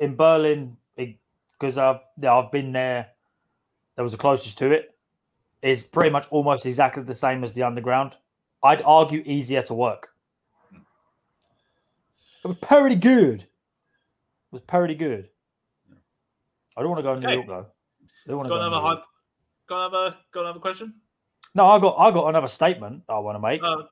in 0.00 0.16
Berlin, 0.16 0.78
because 0.96 1.76
I've 1.76 2.00
yeah, 2.16 2.34
I've 2.34 2.50
been 2.50 2.72
there. 2.72 3.10
That 3.96 4.02
was 4.02 4.12
the 4.12 4.18
closest 4.18 4.56
to 4.58 4.72
it. 4.72 4.96
Is 5.60 5.82
pretty 5.82 6.10
much 6.10 6.26
almost 6.30 6.64
exactly 6.64 7.02
the 7.02 7.14
same 7.14 7.44
as 7.44 7.52
the 7.52 7.62
underground. 7.64 8.16
I'd 8.62 8.80
argue 8.82 9.22
easier 9.26 9.60
to 9.62 9.74
work. 9.74 10.14
It 10.72 12.48
was 12.48 12.56
pretty 12.58 12.96
good. 12.96 13.42
It 13.42 13.48
was 14.52 14.62
pretty 14.62 14.94
good. 14.94 15.28
I 16.76 16.82
don't 16.82 16.90
want 16.90 16.98
to 16.98 17.02
go 17.02 17.20
to 17.20 17.26
New. 17.26 17.32
York 17.32 17.46
though. 17.46 17.66
I 18.02 18.28
don't 18.28 18.36
want 18.38 18.48
to 18.48 18.50
Got 18.50 18.56
go. 18.56 18.60
to 18.60 18.66
another 18.66 18.80
New 18.82 18.86
York. 18.88 18.98
hype. 18.98 19.04
Got 19.68 19.86
another. 19.86 20.16
Got 20.32 20.40
another 20.40 20.60
question. 20.60 20.94
No, 21.54 21.66
I 21.68 21.78
got 21.78 21.96
I 21.98 22.10
got 22.10 22.28
another 22.28 22.48
statement 22.48 23.02
I 23.08 23.18
want 23.18 23.36
to 23.36 23.40
make. 23.40 23.62
Uh, 23.62 23.82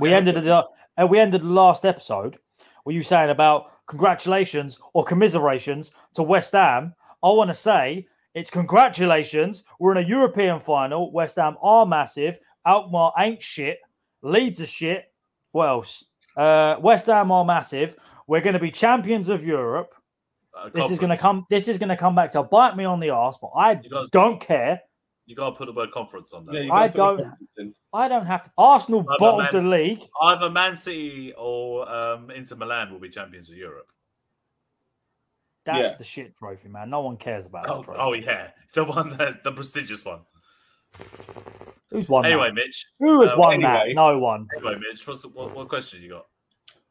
we 0.00 0.08
okay. 0.08 0.16
ended 0.16 0.42
the 0.42 0.66
uh, 0.98 1.06
we 1.06 1.18
ended 1.18 1.40
the 1.42 1.46
last 1.46 1.84
episode 1.84 2.38
Were 2.84 2.92
you 2.92 3.02
saying 3.02 3.30
about 3.30 3.70
congratulations 3.86 4.78
or 4.92 5.04
commiserations 5.04 5.92
to 6.14 6.22
West 6.22 6.52
Ham. 6.52 6.94
I 7.22 7.28
want 7.28 7.50
to 7.50 7.54
say 7.54 8.06
it's 8.34 8.50
congratulations. 8.50 9.64
We're 9.78 9.96
in 9.96 10.04
a 10.04 10.08
European 10.08 10.60
final. 10.60 11.12
West 11.12 11.36
Ham 11.36 11.56
are 11.62 11.86
massive. 11.86 12.38
Alkmaar 12.66 13.12
ain't 13.18 13.42
shit. 13.42 13.78
Leeds 14.22 14.60
are 14.60 14.66
shit. 14.66 15.12
What 15.52 15.68
else? 15.68 16.04
Uh, 16.36 16.76
West 16.80 17.06
Ham 17.06 17.30
are 17.30 17.44
massive. 17.44 17.96
We're 18.26 18.40
going 18.40 18.54
to 18.54 18.60
be 18.60 18.70
champions 18.70 19.28
of 19.28 19.44
Europe. 19.44 19.94
This 20.72 20.90
is 20.90 20.98
going 20.98 21.10
to 21.10 21.16
come. 21.16 21.46
This 21.50 21.68
is 21.68 21.78
going 21.78 21.88
to 21.90 21.96
come 21.96 22.14
back 22.14 22.30
to 22.30 22.42
bite 22.42 22.76
me 22.76 22.84
on 22.84 23.00
the 23.00 23.10
ass, 23.10 23.38
but 23.40 23.48
I 23.48 23.72
You 23.82 23.90
guys- 23.90 24.10
don't 24.10 24.40
care. 24.40 24.80
You 25.28 25.34
got 25.34 25.50
to 25.50 25.56
put 25.56 25.66
the 25.66 25.72
word 25.72 25.90
conference 25.90 26.32
on 26.32 26.46
that. 26.46 26.54
Yeah, 26.64 26.72
I 26.72 26.86
gotta 26.86 27.16
put 27.16 27.24
the 27.56 27.64
don't- 27.64 27.76
I 27.92 28.06
don't 28.08 28.26
have 28.26 28.44
to. 28.44 28.50
Arsenal 28.56 29.02
Right, 29.02 29.16
but 29.18 29.36
bottled 29.36 29.64
the 29.64 29.68
league. 29.68 30.02
Either 30.22 30.48
Man 30.50 30.76
City 30.76 31.34
or 31.36 31.88
um, 31.90 32.30
Inter 32.30 32.54
Milan 32.54 32.92
will 32.92 33.00
be 33.00 33.08
champions 33.08 33.50
of 33.50 33.56
Europe. 33.56 33.88
That's 35.64 35.92
Yeah. 35.94 35.96
the 35.98 36.04
shit 36.04 36.36
trophy, 36.36 36.68
man. 36.68 36.90
No 36.90 37.00
one 37.00 37.16
cares 37.16 37.44
about 37.44 37.68
Oh, 37.68 37.76
that 37.78 37.84
trophy. 37.84 38.00
oh 38.00 38.12
yeah, 38.12 38.50
the 38.74 38.84
one 38.84 39.16
that 39.16 39.42
the 39.42 39.50
prestigious 39.50 40.04
one. 40.04 40.20
Who's 41.90 42.08
won 42.08 42.24
Anyway, 42.24 42.48
that? 42.48 42.54
Mitch. 42.54 42.86
Who 43.00 43.20
has 43.22 43.32
uh, 43.32 43.36
won 43.36 43.54
anyway. 43.54 43.88
that? 43.88 43.94
No 43.96 44.18
one. 44.18 44.46
Anyway, 44.56 44.76
Mitch. 44.88 45.06
What's 45.08 45.26
what, 45.26 45.54
what 45.56 45.68
question 45.68 46.02
you 46.02 46.10
got? 46.10 46.26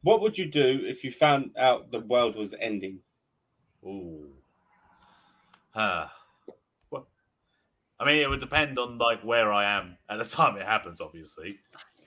What 0.02 0.20
would 0.22 0.38
you 0.38 0.46
do 0.52 0.82
if 0.86 1.04
you 1.06 1.12
found 1.12 1.52
out 1.58 1.90
the 1.92 2.02
world 2.02 2.36
was 2.36 2.54
ending? 2.60 3.00
Ooh. 3.86 4.28
Huh. 5.74 6.08
What? 6.90 7.06
I 8.00 8.06
mean, 8.06 8.20
it 8.20 8.30
would 8.30 8.40
depend 8.40 8.80
on 8.80 8.98
like 8.98 9.22
where 9.24 9.52
I 9.52 9.78
am 9.78 9.98
at 10.10 10.18
the 10.18 10.26
time 10.36 10.58
it 10.58 10.66
happens. 10.66 11.02
Obviously, 11.02 11.60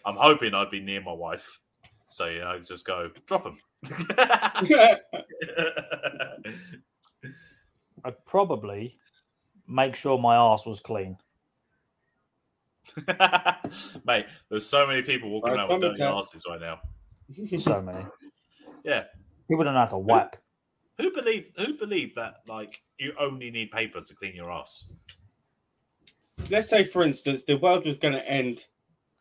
I'm 0.04 0.16
hoping 0.16 0.54
I'd 0.54 0.70
be 0.70 0.80
near 0.80 1.02
my 1.02 1.12
wife, 1.12 1.60
so 2.08 2.26
you 2.26 2.40
know, 2.40 2.58
just 2.60 2.86
go 2.86 3.04
drop 3.26 3.44
them. 3.44 3.58
I'd 8.04 8.24
probably 8.26 8.96
make 9.68 9.94
sure 9.94 10.18
my 10.18 10.36
ass 10.36 10.66
was 10.66 10.80
clean. 10.80 11.16
Mate, 14.06 14.26
there's 14.48 14.66
so 14.66 14.86
many 14.86 15.02
people 15.02 15.30
walking 15.30 15.54
around 15.54 15.68
with 15.68 15.82
dirty 15.82 16.02
asses 16.02 16.44
right 16.48 16.60
now. 16.60 16.80
So 17.58 17.82
many. 17.82 18.06
Yeah. 18.84 19.04
People 19.48 19.64
don't 19.64 19.74
know 19.74 19.80
how 19.80 19.86
to 19.86 19.98
wipe. 19.98 20.36
Who 20.98 21.12
believe 21.12 21.46
who 21.56 21.74
believed 21.74 22.16
that 22.16 22.38
like 22.48 22.80
you 22.98 23.12
only 23.18 23.50
need 23.50 23.70
paper 23.70 24.00
to 24.00 24.14
clean 24.14 24.34
your 24.34 24.50
ass? 24.50 24.84
Let's 26.50 26.68
say, 26.68 26.84
for 26.84 27.02
instance, 27.02 27.44
the 27.44 27.56
world 27.58 27.84
was 27.84 27.96
going 27.96 28.14
to 28.14 28.28
end 28.28 28.64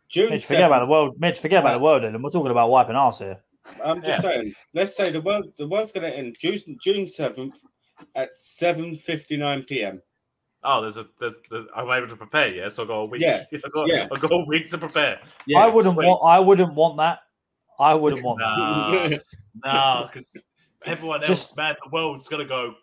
June. 0.09 0.31
Mitch, 0.31 0.45
forget 0.45 0.65
about 0.65 0.79
the 0.79 0.87
world. 0.87 1.15
Mitch, 1.19 1.39
forget 1.39 1.59
about 1.61 1.73
the 1.73 1.83
world, 1.83 2.03
and 2.03 2.23
we're 2.23 2.29
talking 2.29 2.51
about 2.51 2.69
wiping 2.69 2.95
ass 2.95 3.19
here. 3.19 3.39
I'm 3.83 4.01
just 4.01 4.07
Yeah. 4.07 4.21
saying. 4.21 4.53
Let's 4.73 4.97
say 4.97 5.11
the 5.11 5.21
world 5.21 5.51
the 5.57 5.67
world's 5.67 5.91
going 5.91 6.09
to 6.09 6.15
end 6.15 6.35
June 6.39 6.61
June 6.81 7.07
seventh 7.07 7.55
at 8.15 8.29
seven 8.37 8.97
fifty 8.97 9.37
nine 9.37 9.63
p.m. 9.63 10.01
Oh, 10.63 10.81
there's 10.81 10.97
a 10.97 11.07
there's, 11.19 11.35
there's 11.51 11.65
I'm 11.75 11.89
able 11.91 12.07
to 12.07 12.15
prepare, 12.15 12.47
yeah. 12.47 12.69
So 12.69 12.83
I 12.83 12.87
got 12.87 12.99
a 12.99 13.05
week. 13.05 13.21
Yeah, 13.21 13.43
I 13.53 13.69
got, 13.69 13.87
yeah. 13.87 14.07
I 14.11 14.19
got 14.19 14.31
a 14.31 14.45
week 14.47 14.71
to 14.71 14.77
prepare. 14.79 15.19
Yeah, 15.45 15.59
I 15.59 15.67
wouldn't 15.67 15.93
sweet. 15.93 16.05
want. 16.05 16.21
I 16.25 16.39
wouldn't 16.39 16.73
want 16.73 16.97
that. 16.97 17.19
I 17.79 17.93
wouldn't 17.93 18.23
want 18.23 18.39
that, 18.39 19.19
no, 19.63 19.71
nah, 19.71 20.07
because 20.07 20.33
everyone 20.87 21.21
else, 21.21 21.27
Just- 21.27 21.57
man, 21.57 21.75
the 21.83 21.89
world's 21.89 22.27
gonna 22.27 22.45
go 22.45 22.75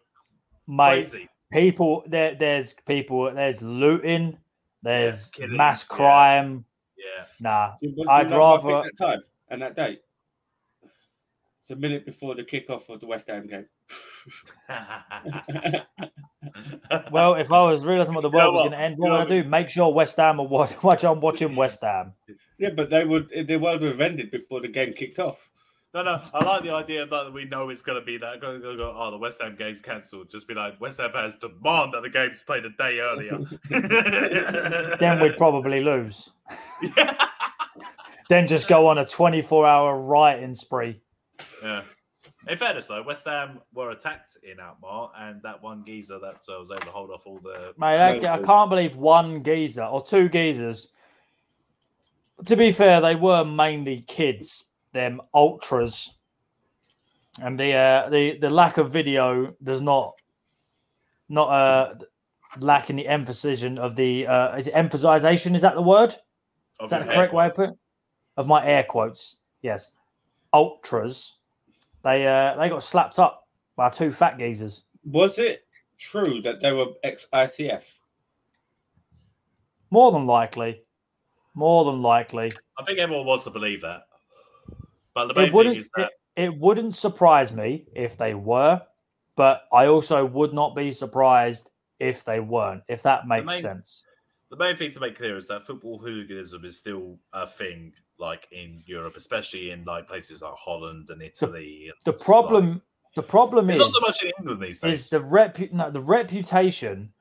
mate. 0.67 1.11
crazy. 1.11 1.29
People, 1.53 2.05
there, 2.09 2.35
there's 2.35 2.73
people. 2.87 3.33
There's 3.33 3.63
looting. 3.63 4.39
There's 4.83 5.31
killings, 5.31 5.57
mass 5.57 5.85
crime. 5.85 6.65
Yeah. 6.99 7.25
Nah, 7.41 7.73
Do 7.81 7.89
you- 7.89 7.95
do 7.95 8.05
I'd 8.09 8.31
know 8.31 8.39
what 8.41 8.45
I 8.45 8.69
rather- 8.69 8.83
think 8.83 8.99
that 8.99 9.05
time 9.07 9.23
and 9.49 9.63
that 9.63 9.77
date. 9.77 10.01
It's 11.63 11.71
a 11.71 11.77
minute 11.77 12.05
before 12.05 12.35
the 12.35 12.43
kickoff 12.45 12.89
of 12.91 13.01
the 13.01 13.07
West 13.07 13.27
Ham 13.29 13.47
game. 13.47 13.67
Well, 17.11 17.35
if 17.37 17.51
I 17.51 17.65
was 17.65 17.85
realizing 17.87 18.15
what 18.15 18.21
the 18.21 18.29
You 18.29 18.37
know 18.37 18.39
world 18.53 18.55
was 18.55 18.61
going 18.63 18.73
to 18.73 18.79
end, 18.79 18.99
what 18.99 19.09
know 19.09 19.19
would 19.21 19.27
I 19.33 19.43
do? 19.43 19.49
Make 19.49 19.71
sure 19.71 19.93
West 19.93 20.17
Ham 20.19 20.41
are 20.41 20.47
watch, 20.47 20.83
watch 20.83 21.05
I'm 21.05 21.21
watching 21.21 21.57
West 21.57 21.81
Ham. 21.83 22.13
yeah, 22.59 22.71
but 22.71 22.91
they 22.91 23.05
would 23.05 23.31
the 23.31 23.57
world 23.57 23.81
would 23.81 23.93
have 23.93 24.01
ended 24.01 24.31
before 24.31 24.61
the 24.61 24.69
game 24.69 24.93
kicked 24.93 25.19
off. 25.19 25.39
No, 25.95 26.03
no, 26.03 26.21
I 26.33 26.45
like 26.45 26.63
the 26.65 26.71
idea 26.71 27.07
that. 27.07 27.33
We 27.33 27.45
know 27.45 27.69
it's 27.71 27.83
gonna 27.83 28.03
be 28.03 28.19
that. 28.19 28.41
Go, 28.41 28.59
go, 28.59 28.77
go. 28.77 28.95
Oh, 28.97 29.11
the 29.11 29.19
West 29.19 29.41
Ham 29.41 29.57
game's 29.57 29.81
cancelled. 29.81 30.31
Just 30.31 30.49
be 30.49 30.55
like, 30.55 30.81
West 30.81 30.99
Ham 30.99 31.13
fans 31.13 31.37
demand 31.37 31.95
that 31.95 32.03
the 32.03 32.11
game's 32.11 32.43
played 32.43 32.65
a 32.65 32.71
day 32.71 32.99
earlier. 33.01 33.39
Then 34.99 35.21
we'd 35.21 35.37
probably 35.37 35.81
lose. 35.83 36.31
yeah. 36.97 37.17
Then 38.31 38.47
just 38.47 38.69
go 38.69 38.87
on 38.87 38.97
a 38.97 39.05
24 39.05 39.67
hour 39.67 39.99
rioting 39.99 40.55
spree. 40.55 41.03
Yeah. 41.63 41.83
In 42.49 42.59
fairness, 42.59 42.87
though, 42.87 43.03
West 43.03 43.27
Ham 43.27 43.61
were 43.73 43.91
attacked 43.91 44.39
in 44.43 44.61
Alkmaar, 44.61 45.11
and 45.19 45.43
that 45.43 45.63
one 45.63 45.83
geezer 45.85 46.19
that 46.19 46.41
uh, 46.49 46.59
was 46.59 46.71
able 46.71 46.83
to 46.83 46.91
hold 46.91 47.11
off 47.11 47.27
all 47.27 47.39
the. 47.43 47.75
Mate, 47.79 48.25
I, 48.27 48.35
I 48.35 48.43
can't 48.43 48.69
believe 48.69 48.97
one 48.97 49.43
geezer 49.43 49.85
or 49.85 50.03
two 50.03 50.29
geezers. 50.29 50.89
To 52.47 52.57
be 52.57 52.73
fair, 52.73 53.01
they 53.01 53.15
were 53.15 53.45
mainly 53.45 54.03
kids, 54.07 54.65
them 54.95 55.21
ultras, 55.35 56.15
and 57.43 57.61
the 57.61 57.75
uh, 57.75 58.09
the 58.09 58.39
the 58.39 58.49
lack 58.49 58.79
of 58.79 58.91
video 58.91 59.55
does 59.63 59.83
not 59.83 60.15
not 61.29 61.49
uh 61.49 61.95
lacking 62.61 62.97
the 62.97 63.09
emphasis 63.09 63.63
of 63.63 63.97
the 63.97 64.27
uh 64.27 64.57
is 64.57 64.69
it 64.69 64.71
emphasization? 64.73 65.55
Is 65.55 65.63
that 65.63 65.75
the 65.75 65.83
word? 65.83 66.15
of 66.81 66.87
Is 66.87 66.91
that 66.91 67.01
the 67.01 67.05
hair. 67.07 67.15
correct 67.15 67.35
way 67.35 67.47
of 67.47 67.55
put 67.55 67.69
it? 67.71 67.77
Of 68.37 68.47
my 68.47 68.65
air 68.65 68.85
quotes, 68.85 69.37
yes. 69.63 69.91
Ultras, 70.53 71.35
they 72.03 72.27
uh 72.27 72.57
they 72.57 72.69
got 72.71 72.83
slapped 72.83 73.19
up 73.19 73.47
by 73.77 73.91
two 73.91 74.11
fat 74.11 74.39
geezers. 74.39 74.85
Was 75.05 75.39
it 75.39 75.65
true 75.99 76.41
that 76.43 76.61
they 76.63 76.73
were 76.73 76.87
ex 77.03 77.27
ICF? 77.35 77.83
More 79.91 80.13
than 80.13 80.27
likely, 80.27 80.83
more 81.55 81.85
than 81.85 82.01
likely, 82.03 82.53
I 82.79 82.85
think 82.85 82.99
everyone 82.99 83.27
wants 83.27 83.45
to 83.45 83.51
believe 83.51 83.81
that. 83.83 84.03
But 85.15 85.29
the 85.29 85.35
main 85.35 85.43
it 85.45 85.47
thing 85.47 85.55
wouldn't 85.55 85.77
is 85.79 85.91
that 85.97 86.11
it, 86.37 86.45
it 86.45 86.59
wouldn't 86.59 86.95
surprise 86.95 87.53
me 87.53 87.87
if 87.95 88.17
they 88.17 88.35
were, 88.35 88.83
but 89.37 89.63
I 89.73 89.87
also 89.87 90.25
would 90.25 90.53
not 90.53 90.75
be 90.75 90.91
surprised 90.93 91.71
if 92.01 92.25
they 92.25 92.41
weren't. 92.41 92.83
If 92.89 93.03
that 93.03 93.27
makes 93.29 93.47
main- 93.47 93.61
sense. 93.61 94.05
the 94.51 94.57
main 94.57 94.77
thing 94.77 94.91
to 94.93 95.01
make 95.01 95.17
clear 95.17 95.37
is 95.37 95.47
that 95.49 95.65
football 95.67 95.99
hooliganism 95.99 96.65
is 96.65 96.77
still 96.79 97.19
a 97.33 97.47
thing 97.47 97.93
like 98.19 98.47
in 98.53 98.83
Europe, 98.87 99.17
especially 99.17 99.71
in 99.71 99.85
like 99.85 100.07
places 100.09 100.43
like 100.43 100.55
Holland 100.55 101.11
and 101.11 101.23
Italy. 101.23 101.87
and 101.89 101.95
The 102.05 102.13
it's 102.13 102.25
problem, 102.25 102.83
the 103.17 103.23
problem 103.23 103.67
like- 103.69 103.75
is, 103.75 103.81
not 103.81 103.91
so 103.91 104.01
much 104.01 104.23
in 104.25 104.33
England 104.39 104.63
these 104.63 104.81
days. 104.81 105.01
is 105.05 105.11
the 105.11 105.19
repu- 105.21 105.73
no, 105.73 105.91
the 105.91 106.01
reputation 106.01 107.13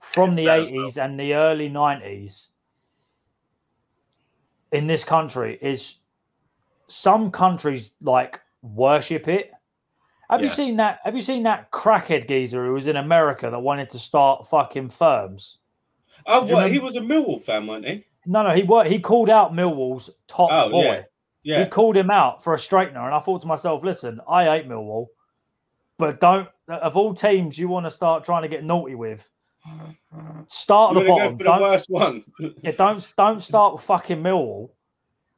from 0.00 0.34
the 0.36 0.48
as 0.48 0.70
well. 0.70 0.82
eighties 0.82 0.98
and 0.98 1.18
the 1.18 1.34
early 1.34 1.68
nineties 1.68 2.50
in 4.72 4.86
this 4.86 5.04
country 5.04 5.58
is 5.62 5.96
some 6.94 7.30
countries 7.30 7.92
like 8.00 8.40
worship 8.62 9.28
it. 9.28 9.50
Have 10.30 10.42
you 10.42 10.48
seen 10.48 10.76
that? 10.76 11.00
Have 11.04 11.14
you 11.14 11.20
seen 11.20 11.42
that 11.42 11.70
crackhead 11.70 12.26
geezer 12.26 12.64
who 12.64 12.72
was 12.72 12.86
in 12.86 12.96
America 12.96 13.50
that 13.50 13.58
wanted 13.60 13.90
to 13.90 13.98
start 13.98 14.46
fucking 14.46 14.88
firms? 14.90 15.58
Oh, 16.26 16.44
what? 16.46 16.70
He 16.72 16.78
was 16.78 16.96
a 16.96 17.00
Millwall 17.00 17.42
fan, 17.42 17.66
wasn't 17.66 17.86
he? 17.88 18.04
No, 18.26 18.42
no, 18.42 18.50
he 18.54 18.62
worked. 18.62 18.88
He 18.88 18.98
called 18.98 19.28
out 19.28 19.52
Millwall's 19.52 20.08
top 20.26 20.48
Oh, 20.50 20.70
boy. 20.70 20.82
yeah. 20.84 21.02
Yeah. 21.42 21.64
He 21.64 21.68
called 21.68 21.94
him 21.94 22.10
out 22.10 22.42
for 22.42 22.54
a 22.54 22.56
straightener, 22.56 23.04
and 23.04 23.14
I 23.14 23.18
thought 23.18 23.42
to 23.42 23.46
myself, 23.46 23.84
"Listen, 23.84 24.18
I 24.26 24.44
hate 24.46 24.66
Millwall, 24.66 25.08
but 25.98 26.18
don't 26.20 26.48
of 26.68 26.96
all 26.96 27.12
teams 27.12 27.58
you 27.58 27.68
want 27.68 27.84
to 27.84 27.90
start 27.90 28.24
trying 28.24 28.40
to 28.42 28.48
get 28.48 28.64
naughty 28.64 28.94
with, 28.94 29.28
start 30.46 30.96
at 30.96 31.00
the 31.02 31.06
bottom. 31.06 31.32
go 31.32 31.32
for 31.32 31.38
the 31.38 31.44
Don't, 31.44 31.60
worst 31.60 31.90
one. 31.90 32.24
yeah, 32.62 32.70
don't 32.70 33.12
don't 33.18 33.40
start 33.40 33.74
with 33.74 33.82
fucking 33.82 34.22
Millwall 34.22 34.70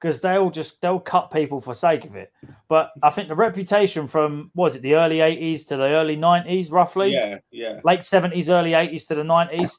because 0.00 0.20
they'll 0.20 0.50
just 0.50 0.80
they'll 0.80 1.00
cut 1.00 1.30
people 1.30 1.61
for 1.61 1.74
sake 1.74 2.04
of 2.04 2.16
it. 2.16 2.32
But 2.68 2.92
I 3.02 3.11
think 3.11 3.28
the 3.28 3.35
reputation 3.35 4.06
from 4.06 4.50
was 4.54 4.76
it 4.76 4.82
the 4.82 4.94
early 4.94 5.20
eighties 5.20 5.64
to 5.66 5.76
the 5.76 5.85
early 5.85 6.16
nineties, 6.16 6.70
roughly 6.70 7.12
yeah, 7.12 7.38
yeah. 7.50 7.80
late 7.85 8.04
seventies, 8.04 8.50
early 8.50 8.74
eighties 8.74 9.04
to 9.04 9.14
the 9.14 9.24
nineties. 9.24 9.78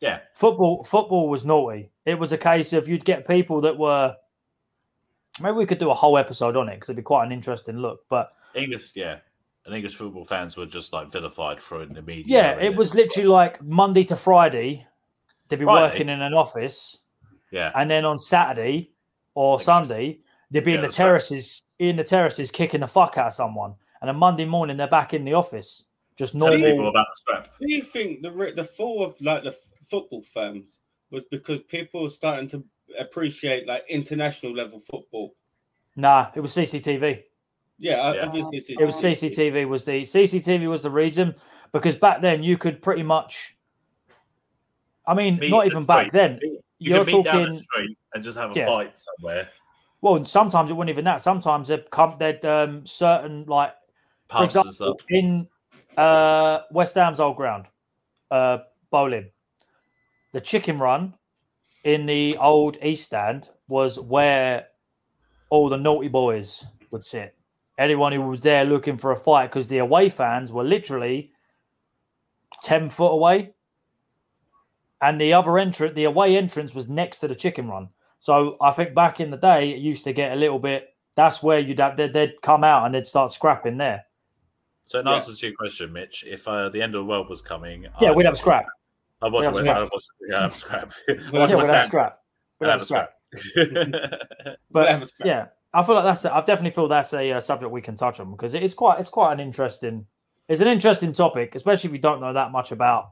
Yeah. 0.00 0.20
football 0.34 0.84
football 0.84 1.28
was 1.28 1.44
naughty. 1.44 1.90
It 2.04 2.18
was 2.18 2.32
a 2.32 2.38
case 2.38 2.72
of 2.72 2.88
you'd 2.88 3.04
get 3.04 3.26
people 3.26 3.60
that 3.62 3.76
were. 3.76 4.14
Maybe 5.40 5.56
we 5.56 5.66
could 5.66 5.78
do 5.78 5.90
a 5.90 5.94
whole 5.94 6.18
episode 6.18 6.56
on 6.56 6.68
it 6.68 6.74
because 6.74 6.88
it'd 6.88 6.96
be 6.96 7.02
quite 7.02 7.24
an 7.24 7.32
interesting 7.32 7.78
look. 7.78 8.00
But 8.08 8.32
English, 8.54 8.90
yeah, 8.94 9.18
and 9.64 9.74
English 9.74 9.96
football 9.96 10.24
fans 10.24 10.56
were 10.56 10.66
just 10.66 10.92
like 10.92 11.10
vilified 11.10 11.60
for 11.60 11.80
it 11.82 11.88
in 11.88 11.94
the 11.94 12.02
media. 12.02 12.24
yeah, 12.26 12.60
it 12.60 12.76
was 12.76 12.94
literally 12.94 13.28
like 13.28 13.62
Monday 13.62 14.04
to 14.04 14.16
Friday, 14.16 14.86
they'd 15.48 15.58
be 15.58 15.64
Friday? 15.64 15.82
working 15.82 16.08
in 16.08 16.22
an 16.22 16.34
office, 16.34 16.98
yeah, 17.52 17.70
and 17.74 17.88
then 17.90 18.04
on 18.04 18.18
Saturday 18.18 18.90
or 19.38 19.54
Like, 19.56 19.64
Sunday 19.64 20.18
they'd 20.50 20.64
be 20.64 20.72
yeah, 20.72 20.76
in 20.76 20.80
the 20.82 20.88
that's 20.88 20.98
right. 20.98 21.04
terraces, 21.06 21.62
in 21.78 21.94
the 21.96 22.02
terraces, 22.02 22.50
kicking 22.50 22.80
the 22.80 22.88
fuck 22.88 23.16
out 23.18 23.28
of 23.28 23.32
someone. 23.34 23.74
And 24.00 24.10
on 24.10 24.16
Monday 24.16 24.44
morning 24.44 24.76
they're 24.76 24.88
back 24.88 25.14
in 25.14 25.24
the 25.24 25.34
office, 25.34 25.84
just 26.16 26.36
telling 26.36 26.58
people 26.58 26.70
normal. 26.76 26.90
about 26.90 27.06
the 27.06 27.14
scrap. 27.16 27.48
Do 27.60 27.72
you 27.72 27.82
think 27.82 28.22
the 28.22 28.30
the 28.56 28.64
fall 28.64 29.04
of 29.04 29.14
like 29.20 29.44
the 29.44 29.56
football 29.88 30.22
firms 30.22 30.64
was 31.12 31.22
because 31.30 31.60
people 31.68 32.02
were 32.02 32.10
starting 32.10 32.48
to 32.50 32.64
appreciate 32.98 33.66
like 33.68 33.84
international 33.88 34.52
level 34.54 34.80
football? 34.90 35.34
Nah, 35.94 36.30
it 36.34 36.40
was 36.40 36.52
CCTV. 36.52 37.22
Yeah, 37.78 38.12
Yeah. 38.14 38.26
obviously 38.26 38.58
it's 38.58 38.68
It 38.70 38.84
was 38.84 38.96
CCTV 38.96 39.68
was 39.68 39.84
the 39.84 40.02
CCTV 40.02 40.68
was 40.68 40.82
the 40.82 40.90
reason 40.90 41.34
because 41.72 41.94
back 41.94 42.20
then 42.20 42.42
you 42.42 42.58
could 42.58 42.82
pretty 42.82 43.04
much. 43.04 43.56
I 45.06 45.14
mean, 45.14 45.38
Meet 45.38 45.50
not 45.50 45.66
even 45.66 45.84
back 45.84 46.08
street. 46.08 46.12
then. 46.12 46.57
You 46.78 46.90
You're 46.94 47.04
could 47.04 47.14
meet 47.14 47.24
down 47.24 47.40
the 47.40 47.46
talking. 47.46 47.64
street 47.64 47.98
and 48.14 48.24
just 48.24 48.38
have 48.38 48.50
a 48.52 48.54
Yeah. 48.58 48.66
fight 48.66 48.92
somewhere. 49.00 49.48
Well, 50.00 50.24
sometimes 50.24 50.70
it 50.70 50.74
wasn't 50.74 50.90
even 50.90 51.04
that. 51.06 51.20
Sometimes 51.20 51.68
they'd 51.68 51.90
come. 51.90 52.14
They'd 52.18 52.44
um, 52.44 52.86
certain 52.86 53.44
like, 53.46 53.74
for 54.30 54.44
example, 54.44 54.96
in 55.08 55.48
uh, 55.96 56.60
West 56.70 56.94
Ham's 56.94 57.18
old 57.18 57.36
ground, 57.36 57.66
uh, 58.30 58.58
Boleyn, 58.90 59.30
the 60.32 60.40
chicken 60.40 60.78
run 60.78 61.14
in 61.82 62.06
the 62.06 62.36
old 62.36 62.76
East 62.80 63.06
Stand 63.06 63.48
was 63.66 63.98
where 63.98 64.68
all 65.50 65.68
the 65.68 65.76
naughty 65.76 66.08
boys 66.08 66.64
would 66.92 67.02
sit. 67.04 67.34
Anyone 67.76 68.12
who 68.12 68.22
was 68.22 68.42
there 68.42 68.64
looking 68.64 68.96
for 68.96 69.10
a 69.10 69.16
fight, 69.16 69.46
because 69.46 69.66
the 69.66 69.78
away 69.78 70.08
fans 70.08 70.52
were 70.52 70.64
literally 70.64 71.32
ten 72.62 72.88
foot 72.88 73.12
away, 73.12 73.54
and 75.00 75.20
the 75.20 75.32
other 75.32 75.58
entrance, 75.58 75.94
the 75.94 76.04
away 76.04 76.36
entrance, 76.36 76.74
was 76.74 76.88
next 76.88 77.18
to 77.18 77.28
the 77.28 77.34
chicken 77.34 77.68
run. 77.68 77.88
So 78.20 78.56
I 78.60 78.70
think 78.72 78.94
back 78.94 79.20
in 79.20 79.30
the 79.30 79.36
day, 79.36 79.70
it 79.70 79.78
used 79.78 80.04
to 80.04 80.12
get 80.12 80.32
a 80.32 80.36
little 80.36 80.58
bit. 80.58 80.88
That's 81.16 81.42
where 81.42 81.58
you'd 81.58 81.78
have 81.80 81.96
they'd, 81.96 82.12
they'd 82.12 82.40
come 82.42 82.64
out 82.64 82.84
and 82.86 82.94
they'd 82.94 83.06
start 83.06 83.32
scrapping 83.32 83.76
there. 83.78 84.04
So 84.86 85.00
in 85.00 85.06
Yeah. 85.06 85.14
answer 85.14 85.34
to 85.34 85.46
your 85.46 85.54
question, 85.56 85.92
Mitch, 85.92 86.24
if 86.26 86.46
uh, 86.48 86.68
the 86.70 86.80
end 86.82 86.94
of 86.94 87.00
the 87.00 87.04
world 87.04 87.28
was 87.28 87.42
coming, 87.42 87.86
Yeah, 88.00 88.10
I'd 88.10 88.16
we'd 88.16 88.26
have 88.26 88.36
scrap. 88.38 88.66
I'd 89.22 89.32
watch 89.32 89.42
we'd 89.42 89.46
have 89.46 89.54
it. 89.56 89.58
scrap. 89.58 89.76
I'd 89.76 89.90
watch 89.92 90.04
it. 90.04 90.30
Yeah, 90.30 90.36
I'd 90.36 90.42
have 90.42 90.54
scrap. 90.56 90.92
We'd 91.08 91.18
I'd 91.18 91.24
have 91.24 91.32
watch 91.32 91.50
Yeah, 91.50 91.56
we'd 91.56 91.66
have 91.68 91.86
scrap. 91.86 92.20
We'd 92.60 92.66
have 92.68 92.80
have 92.80 92.86
scrap. 92.86 93.10
scrap. 93.36 94.58
But 94.70 94.88
have 94.88 95.02
a 95.02 95.06
scrap. 95.06 95.26
yeah, 95.26 95.46
I 95.74 95.82
feel 95.82 95.94
like 95.94 96.04
that's. 96.04 96.24
I 96.24 96.38
definitely 96.40 96.70
feel 96.70 96.88
that's 96.88 97.12
a 97.12 97.32
uh, 97.32 97.40
subject 97.40 97.70
we 97.72 97.80
can 97.82 97.94
touch 97.96 98.20
on 98.20 98.30
because 98.30 98.54
it's 98.54 98.74
quite. 98.74 98.98
It's 99.00 99.08
quite 99.10 99.32
an 99.32 99.40
interesting. 99.40 100.06
It's 100.48 100.60
an 100.62 100.68
interesting 100.68 101.12
topic, 101.12 101.54
especially 101.54 101.88
if 101.88 101.92
you 101.92 102.00
don't 102.00 102.20
know 102.20 102.32
that 102.32 102.52
much 102.52 102.72
about. 102.72 103.10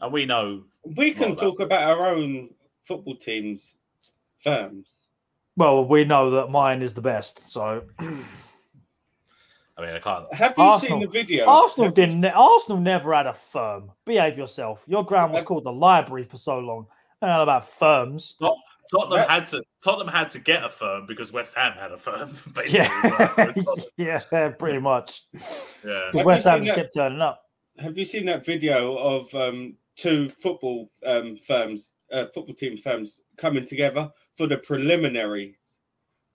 And 0.00 0.12
we 0.12 0.24
know 0.26 0.64
We 0.96 1.12
can 1.12 1.20
Well, 1.20 1.34
that- 1.36 1.40
talk 1.42 1.60
about 1.60 1.82
our 1.98 2.06
own 2.06 2.50
football 2.86 3.16
teams, 3.16 3.74
firms. 4.42 4.88
Well, 5.56 5.84
we 5.84 6.04
know 6.04 6.30
that 6.30 6.48
mine 6.50 6.80
is 6.82 6.94
the 6.94 7.02
best. 7.02 7.48
So 7.50 7.82
I 7.98 9.82
mean, 9.82 9.94
I 9.94 9.98
can't. 9.98 10.32
Have 10.34 10.54
you 10.58 10.64
Arsenal. 10.64 10.98
seen 11.00 11.06
the 11.06 11.12
video? 11.12 11.46
Arsenal 11.46 11.86
Have 11.86 11.94
didn't. 11.94 12.24
Arsenal 12.24 12.80
never 12.80 13.14
had 13.14 13.26
a 13.26 13.32
firm. 13.32 13.90
Behave 14.04 14.36
yourself. 14.36 14.84
Your 14.86 15.04
ground 15.04 15.32
was 15.32 15.40
Have- 15.40 15.46
called 15.46 15.64
the 15.64 15.72
library 15.72 16.24
for 16.24 16.36
so 16.36 16.58
long. 16.58 16.86
I 17.22 17.42
about 17.42 17.64
firms. 17.66 18.36
Tottenham 18.90 19.18
That- 19.18 19.30
had 19.30 19.46
to. 19.46 19.62
Tottenham 19.82 20.08
had 20.12 20.30
to 20.30 20.38
get 20.40 20.64
a 20.64 20.68
firm 20.68 21.06
because 21.06 21.32
West 21.32 21.54
Ham 21.54 21.72
had 21.72 21.92
a 21.92 21.96
firm. 21.96 22.36
Basically, 22.54 23.64
Yeah, 23.96 24.20
yeah, 24.32 24.48
pretty 24.50 24.80
much. 24.80 25.22
yeah. 25.84 26.10
Have 26.14 26.26
West 26.26 26.44
you 26.44 26.50
Ham 26.50 26.58
seen 26.60 26.66
just 26.66 26.76
that- 26.76 26.82
kept 26.82 26.94
turning 26.94 27.20
up. 27.20 27.42
Have 27.78 27.96
you 27.96 28.04
seen 28.04 28.26
that 28.26 28.44
video 28.44 28.96
of 28.98 29.34
um, 29.34 29.74
two 30.00 30.28
football 30.30 30.90
um, 31.06 31.36
firms, 31.46 31.90
uh, 32.12 32.26
football 32.26 32.54
team 32.54 32.76
firms 32.78 33.18
coming 33.36 33.66
together 33.66 34.10
for 34.36 34.46
the 34.46 34.56
preliminaries, 34.58 35.56